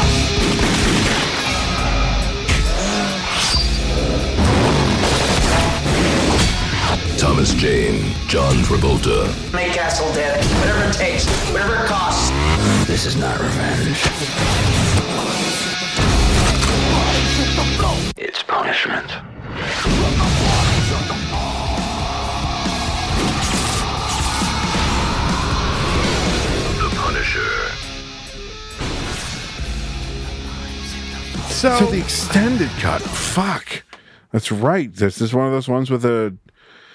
Thomas 7.20 7.54
Jane, 7.54 8.12
John 8.28 8.56
Travolta. 8.64 9.28
Make 9.54 9.74
Castle 9.74 10.12
dead. 10.14 10.44
Whatever 10.60 10.90
it 10.90 10.94
takes. 10.94 11.28
Whatever 11.52 11.76
it 11.76 11.86
costs. 11.86 12.32
This 12.88 13.06
is 13.06 13.16
not 13.16 13.40
revenge. 13.40 14.00
It's 18.18 18.42
punishment. 18.42 19.12
So, 31.58 31.76
So 31.80 31.86
the 31.88 31.98
extended 31.98 32.70
cut. 32.80 33.02
Fuck. 33.02 33.84
That's 34.32 34.52
right. 34.52 34.94
This 34.94 35.20
is 35.22 35.34
one 35.34 35.48
of 35.48 35.52
those 35.52 35.68
ones 35.68 35.90
with 35.90 36.06
a. 36.06 36.36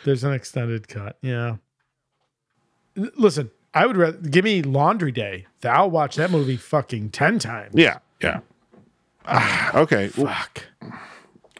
there's 0.05 0.23
an 0.23 0.33
extended 0.33 0.87
cut. 0.87 1.19
Yeah. 1.21 1.57
Listen, 2.95 3.51
I 3.75 3.87
would 3.87 3.97
rather 3.97 4.19
give 4.19 4.45
me 4.45 4.63
Laundry 4.63 5.11
Day. 5.11 5.47
I'll 5.65 5.91
watch 5.91 6.15
that 6.15 6.31
movie 6.31 6.57
fucking 6.57 7.11
ten 7.11 7.41
times. 7.41 7.73
Yeah. 7.75 7.99
Yeah. 8.23 8.41
Ah, 9.27 9.77
okay. 9.79 10.11
well, 10.17 10.33
Fuck. 10.33 10.65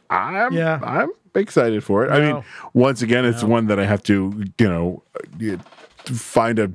I'm 0.09 0.53
Yeah. 0.53 0.79
I'm 0.85 1.11
excited 1.35 1.83
for 1.83 2.05
it. 2.07 2.11
I 2.12 2.20
mean, 2.20 2.45
once 2.73 3.03
again, 3.03 3.24
it's 3.24 3.43
No. 3.43 3.49
one 3.49 3.66
that 3.66 3.81
I 3.81 3.85
have 3.85 4.05
to, 4.05 4.45
you 4.59 4.69
know, 4.69 5.03
uh, 5.43 5.57
find 6.05 6.61
a 6.61 6.70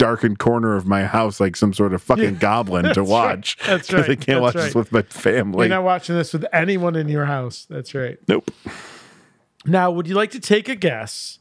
darkened 0.00 0.38
corner 0.38 0.74
of 0.76 0.86
my 0.86 1.04
house 1.04 1.38
like 1.40 1.54
some 1.56 1.72
sort 1.72 1.92
of 1.94 2.02
fucking 2.02 2.24
Yeah. 2.24 2.30
goblin 2.32 2.92
to 2.94 3.04
watch. 3.04 3.56
That's 3.66 3.92
right. 3.92 4.10
I 4.10 4.14
can't 4.16 4.40
watch 4.42 4.54
That's 4.54 4.66
this 4.68 4.74
with 4.74 4.90
my 4.92 5.02
family. 5.02 5.66
You're 5.68 5.76
not 5.76 5.84
watching 5.84 6.16
this 6.16 6.32
with 6.32 6.44
anyone 6.52 6.96
in 6.96 7.08
your 7.08 7.26
house. 7.26 7.66
That's 7.70 7.94
right. 7.94 8.18
nope. 8.28 8.50
Now, 9.66 9.90
would 9.90 10.06
you 10.08 10.14
like 10.14 10.30
to 10.32 10.40
take 10.40 10.68
a 10.68 10.74
guess 10.74 11.38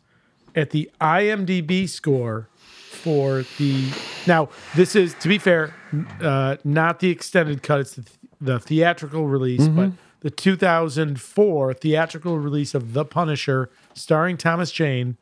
at 0.56 0.72
the 0.72 0.92
IMDb 1.00 1.88
score 1.88 2.50
for 2.90 3.44
the? 3.58 3.90
Now, 4.28 4.50
this 4.76 4.96
is 4.96 5.14
to 5.16 5.28
be 5.30 5.38
fair, 5.38 5.74
uh, 6.22 6.58
not 6.64 7.00
the 7.00 7.10
extended 7.10 7.64
cut. 7.64 7.80
It's 7.80 7.96
the, 7.96 8.06
the 8.42 8.60
theatrical 8.60 9.26
release, 9.28 9.62
Mm-hmm. 9.62 9.76
but 9.76 9.92
the 10.22 10.30
2004 10.30 11.74
theatrical 11.76 12.38
release 12.40 12.76
of 12.76 12.92
The 12.92 13.06
Punisher, 13.06 13.70
starring 13.94 14.36
Thomas 14.36 14.70
Jane. 14.72 15.16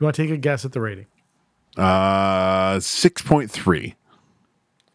You 0.00 0.04
want 0.04 0.16
to 0.16 0.22
take 0.22 0.30
a 0.32 0.36
guess 0.36 0.64
at 0.64 0.72
the 0.72 0.80
rating? 0.80 1.06
Uh, 1.76 2.80
six 2.80 3.22
point 3.22 3.50
three. 3.50 3.94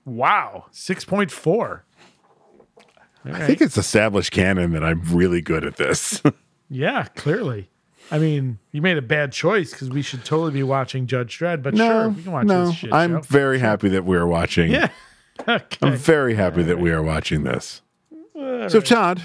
Wow, 0.05 0.65
six 0.71 1.05
point 1.05 1.31
four. 1.31 1.83
I 3.23 3.47
think 3.47 3.61
it's 3.61 3.77
established 3.77 4.31
canon 4.31 4.71
that 4.73 4.83
I'm 4.83 5.01
really 5.03 5.41
good 5.41 5.65
at 5.65 5.77
this. 5.77 6.21
Yeah, 6.67 7.05
clearly. 7.15 7.69
I 8.09 8.17
mean, 8.17 8.57
you 8.71 8.81
made 8.81 8.97
a 8.97 9.01
bad 9.03 9.31
choice 9.31 9.69
because 9.71 9.89
we 9.91 10.01
should 10.01 10.25
totally 10.25 10.51
be 10.51 10.63
watching 10.63 11.05
Judge 11.05 11.37
Dredd. 11.37 11.61
But 11.61 11.77
sure, 11.77 12.09
we 12.09 12.23
can 12.23 12.31
watch 12.31 12.47
no, 12.47 12.65
this 12.65 12.75
shit 12.75 12.91
I'm 12.93 13.17
show. 13.17 13.21
very 13.21 13.59
happy 13.59 13.89
that 13.89 14.03
we're 14.03 14.25
watching. 14.25 14.71
Yeah. 14.71 14.89
Okay. 15.47 15.77
I'm 15.81 15.97
very 15.97 16.33
happy 16.33 16.63
that 16.63 16.79
we 16.79 16.91
are 16.91 17.03
watching 17.03 17.43
this. 17.43 17.81
so, 18.33 18.79
Todd, 18.79 19.21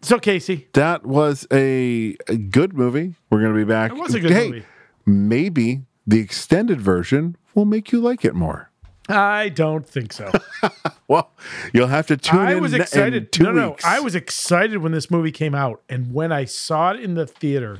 So, 0.00 0.20
Casey, 0.20 0.68
that 0.72 1.04
was 1.04 1.48
a, 1.52 2.16
a 2.28 2.36
good 2.36 2.74
movie. 2.74 3.16
We're 3.28 3.40
going 3.40 3.52
to 3.52 3.58
be 3.58 3.64
back. 3.64 3.90
It 3.90 3.98
was 3.98 4.14
a 4.14 4.20
good 4.20 4.30
hey, 4.30 4.48
movie. 4.48 4.64
Maybe 5.04 5.82
the 6.06 6.20
extended 6.20 6.80
version 6.80 7.36
will 7.54 7.64
make 7.64 7.92
you 7.92 8.00
like 8.00 8.24
it 8.24 8.34
more. 8.34 8.70
I 9.08 9.48
don't 9.48 9.86
think 9.86 10.12
so. 10.12 10.30
Well, 11.08 11.30
you'll 11.74 11.88
have 11.88 12.06
to 12.06 12.16
tune 12.16 12.40
I 12.40 12.52
in. 12.52 12.62
was 12.62 12.72
in 12.72 12.80
excited. 12.80 13.32
two 13.32 13.42
No, 13.44 13.52
no, 13.52 13.68
weeks. 13.70 13.84
I 13.84 14.00
was 14.00 14.14
excited 14.14 14.78
when 14.78 14.92
this 14.92 15.10
movie 15.10 15.32
came 15.32 15.54
out, 15.54 15.82
and 15.90 16.14
when 16.14 16.32
I 16.32 16.46
saw 16.46 16.92
it 16.92 17.00
in 17.00 17.14
the 17.16 17.26
theater, 17.26 17.76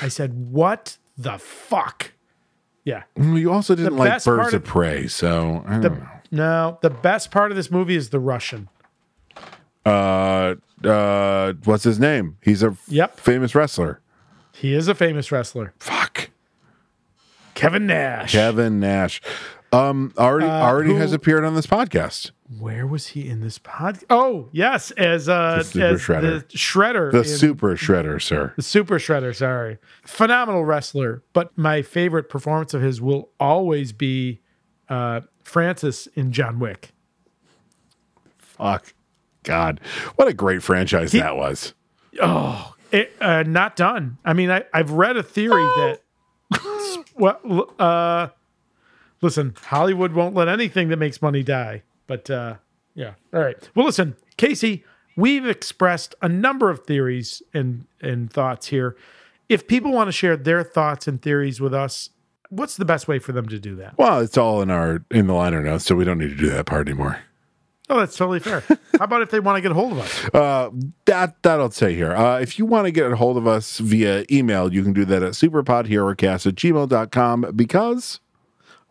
I 0.00 0.08
said, 0.08 0.50
"What 0.50 0.96
the 1.16 1.38
fuck?" 1.38 2.10
Yeah. 2.84 3.04
Mm, 3.16 3.38
You 3.38 3.52
also 3.52 3.76
didn't 3.76 3.96
like 3.96 4.24
Birds 4.24 4.52
of 4.52 4.62
of- 4.62 4.64
Prey, 4.64 5.06
so 5.06 5.62
I 5.64 5.78
The, 5.78 5.90
don't 5.90 6.00
know. 6.00 6.08
no, 6.32 6.78
the 6.82 6.90
best 6.90 7.30
part 7.30 7.52
of 7.52 7.56
this 7.56 7.70
movie 7.70 7.94
is 7.94 8.08
the 8.10 8.18
Russian. 8.18 8.68
Uh, 9.86 10.54
uh, 10.84 11.52
what's 11.64 11.84
his 11.84 12.00
name? 12.00 12.36
He's 12.40 12.64
a 12.64 12.76
Yep. 12.88 13.20
famous 13.20 13.54
wrestler. 13.54 14.00
He 14.52 14.74
is 14.74 14.88
a 14.88 14.94
famous 14.94 15.30
wrestler. 15.30 15.72
Fuck. 15.78 16.01
Kevin 17.54 17.86
Nash. 17.86 18.32
Kevin 18.32 18.80
Nash. 18.80 19.20
Um, 19.72 20.12
already 20.18 20.46
Uh, 20.46 20.66
already 20.66 20.94
has 20.94 21.12
appeared 21.12 21.44
on 21.44 21.54
this 21.54 21.66
podcast. 21.66 22.30
Where 22.58 22.86
was 22.86 23.08
he 23.08 23.26
in 23.28 23.40
this 23.40 23.56
pod? 23.58 24.00
Oh, 24.10 24.50
yes, 24.52 24.90
as 24.92 25.28
uh, 25.30 25.56
The 25.58 25.64
Super 25.64 25.84
as 25.86 26.00
Shredder. 26.02 26.48
the 26.50 26.56
Shredder, 26.58 27.12
The 27.12 27.18
in- 27.20 27.24
Super 27.24 27.76
Shredder, 27.76 28.20
sir. 28.20 28.52
the 28.56 28.62
Super 28.62 28.98
Shredder. 28.98 29.34
Sorry, 29.34 29.78
phenomenal 30.04 30.64
wrestler. 30.66 31.22
But 31.32 31.56
my 31.56 31.80
favorite 31.80 32.28
performance 32.28 32.74
of 32.74 32.82
his 32.82 33.00
will 33.00 33.30
always 33.40 33.92
be 33.92 34.40
uh, 34.90 35.22
Francis 35.42 36.06
in 36.08 36.32
John 36.32 36.58
Wick. 36.58 36.92
Fuck. 38.38 38.92
God. 39.44 39.80
What 40.16 40.28
a 40.28 40.34
great 40.34 40.62
franchise 40.62 41.12
that 41.12 41.36
was. 41.36 41.72
Oh, 42.20 42.74
it, 42.92 43.12
uh, 43.20 43.42
not 43.44 43.74
done. 43.76 44.18
I 44.24 44.34
mean, 44.34 44.50
I, 44.50 44.64
I've 44.74 44.90
read 44.90 45.16
a 45.16 45.22
theory 45.22 45.64
that, 45.76 46.00
well, 47.14 47.74
uh, 47.78 48.28
listen, 49.20 49.54
Hollywood 49.62 50.12
won't 50.12 50.34
let 50.34 50.48
anything 50.48 50.88
that 50.88 50.98
makes 50.98 51.22
money 51.22 51.42
die. 51.42 51.82
But 52.06 52.30
uh, 52.30 52.56
yeah, 52.94 53.14
all 53.32 53.40
right. 53.40 53.56
Well, 53.74 53.86
listen, 53.86 54.16
Casey, 54.36 54.84
we've 55.16 55.46
expressed 55.46 56.14
a 56.20 56.28
number 56.28 56.70
of 56.70 56.84
theories 56.84 57.42
and 57.54 57.86
and 58.00 58.32
thoughts 58.32 58.68
here. 58.68 58.96
If 59.48 59.66
people 59.66 59.92
want 59.92 60.08
to 60.08 60.12
share 60.12 60.36
their 60.36 60.62
thoughts 60.62 61.06
and 61.06 61.20
theories 61.20 61.60
with 61.60 61.74
us, 61.74 62.10
what's 62.48 62.76
the 62.76 62.84
best 62.84 63.08
way 63.08 63.18
for 63.18 63.32
them 63.32 63.48
to 63.48 63.58
do 63.58 63.76
that? 63.76 63.96
Well, 63.98 64.20
it's 64.20 64.36
all 64.36 64.62
in 64.62 64.70
our 64.70 65.04
in 65.10 65.26
the 65.26 65.34
liner 65.34 65.62
notes, 65.62 65.84
so 65.84 65.94
we 65.94 66.04
don't 66.04 66.18
need 66.18 66.30
to 66.30 66.36
do 66.36 66.50
that 66.50 66.66
part 66.66 66.88
anymore. 66.88 67.18
Oh, 67.92 67.98
that's 67.98 68.16
totally 68.16 68.40
fair. 68.40 68.60
How 68.98 69.04
about 69.04 69.20
if 69.20 69.30
they 69.30 69.38
want 69.38 69.56
to 69.58 69.60
get 69.60 69.70
a 69.70 69.74
hold 69.74 69.92
of 69.92 69.98
us? 69.98 70.24
Uh, 70.34 70.70
that 71.04 71.42
that 71.42 71.60
I'll 71.60 71.70
say 71.70 71.94
here. 71.94 72.12
Uh, 72.16 72.40
if 72.40 72.58
you 72.58 72.64
want 72.64 72.86
to 72.86 72.90
get 72.90 73.12
a 73.12 73.16
hold 73.16 73.36
of 73.36 73.46
us 73.46 73.78
via 73.80 74.24
email, 74.32 74.72
you 74.72 74.82
can 74.82 74.94
do 74.94 75.04
that 75.04 75.22
at 75.22 75.32
superpodherocast 75.32 76.46
at 76.46 76.54
gmail.com 76.54 77.52
because 77.54 78.20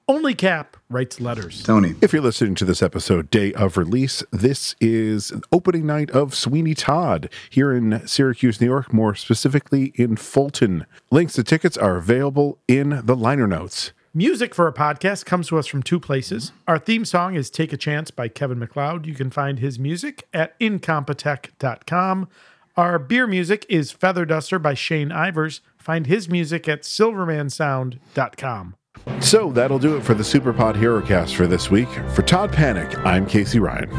Only 0.07 0.35
Cap 0.35 0.77
writes 0.87 1.19
letters. 1.19 1.63
Tony. 1.63 1.95
if 2.01 2.13
you're 2.13 2.21
listening 2.21 2.53
to 2.55 2.65
this 2.65 2.83
episode 2.83 3.31
day 3.31 3.53
of 3.53 3.75
release, 3.75 4.21
this 4.31 4.75
is 4.79 5.33
opening 5.51 5.87
night 5.87 6.11
of 6.11 6.35
Sweeney 6.35 6.75
Todd 6.75 7.27
here 7.49 7.73
in 7.73 8.05
Syracuse, 8.07 8.61
New 8.61 8.67
York, 8.67 8.93
more 8.93 9.15
specifically 9.15 9.93
in 9.95 10.15
Fulton. 10.15 10.85
Links 11.09 11.33
to 11.33 11.43
tickets 11.43 11.75
are 11.75 11.95
available 11.97 12.59
in 12.67 13.01
the 13.03 13.15
liner 13.15 13.47
notes. 13.47 13.93
Music 14.13 14.53
for 14.53 14.67
a 14.67 14.73
podcast 14.73 15.23
comes 15.23 15.47
to 15.47 15.57
us 15.57 15.67
from 15.67 15.81
two 15.81 15.97
places. 15.97 16.47
Mm-hmm. 16.47 16.57
Our 16.67 16.79
theme 16.79 17.05
song 17.05 17.35
is 17.35 17.49
Take 17.49 17.71
a 17.71 17.77
Chance 17.77 18.11
by 18.11 18.27
Kevin 18.27 18.59
MacLeod. 18.59 19.05
You 19.05 19.15
can 19.15 19.29
find 19.29 19.59
his 19.59 19.79
music 19.79 20.27
at 20.33 20.59
incompetech.com. 20.59 22.27
Our 22.75 22.99
beer 22.99 23.25
music 23.25 23.65
is 23.69 23.93
Feather 23.93 24.25
Duster 24.25 24.59
by 24.59 24.73
Shane 24.73 25.09
Ivers. 25.09 25.61
Find 25.77 26.07
his 26.07 26.27
music 26.27 26.67
at 26.67 26.81
silvermansound.com. 26.81 28.75
So 29.21 29.51
that'll 29.53 29.79
do 29.79 29.95
it 29.95 30.03
for 30.03 30.13
the 30.13 30.23
Superpod 30.23 30.75
HeroCast 30.75 31.33
for 31.33 31.47
this 31.47 31.71
week. 31.71 31.89
For 32.13 32.21
Todd 32.21 32.51
Panek, 32.51 33.05
I'm 33.05 33.25
Casey 33.25 33.59
Ryan. 33.59 33.89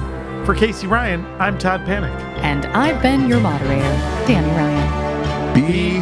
For 0.44 0.54
Casey 0.54 0.86
Ryan, 0.86 1.24
I'm 1.40 1.56
Todd 1.56 1.80
Panek. 1.86 2.14
And 2.42 2.66
I've 2.66 3.00
been 3.00 3.28
your 3.28 3.40
moderator, 3.40 3.82
Danny 4.26 4.50
Ryan. 4.50 5.54
Be 5.54 6.00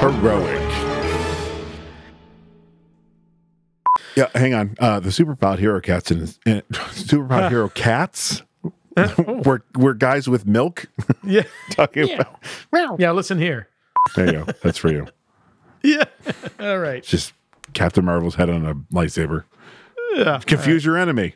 heroic. 0.00 0.93
Yeah, 4.16 4.28
hang 4.34 4.54
on. 4.54 4.76
Uh, 4.78 5.00
the 5.00 5.08
Superpod 5.10 5.58
Hero 5.58 5.80
Cats 5.80 6.10
and 6.10 6.28
Superpod 6.46 7.48
Hero 7.50 7.68
Cats. 7.68 8.42
we're 9.44 9.60
we're 9.76 9.94
guys 9.94 10.28
with 10.28 10.46
milk 10.46 10.86
Yeah. 11.24 11.42
talking 11.70 12.12
about. 12.12 13.00
Yeah, 13.00 13.10
listen 13.10 13.38
here. 13.38 13.68
There 14.14 14.26
you 14.26 14.32
go. 14.44 14.52
That's 14.62 14.78
for 14.78 14.90
you. 14.90 15.06
Yeah. 15.82 16.04
All 16.60 16.78
right. 16.78 17.02
Just 17.02 17.32
Captain 17.72 18.04
Marvel's 18.04 18.36
head 18.36 18.48
on 18.50 18.64
a 18.64 18.74
lightsaber. 18.94 19.44
Yeah. 20.14 20.40
Confuse 20.46 20.84
your 20.84 20.96
enemy. 20.96 21.34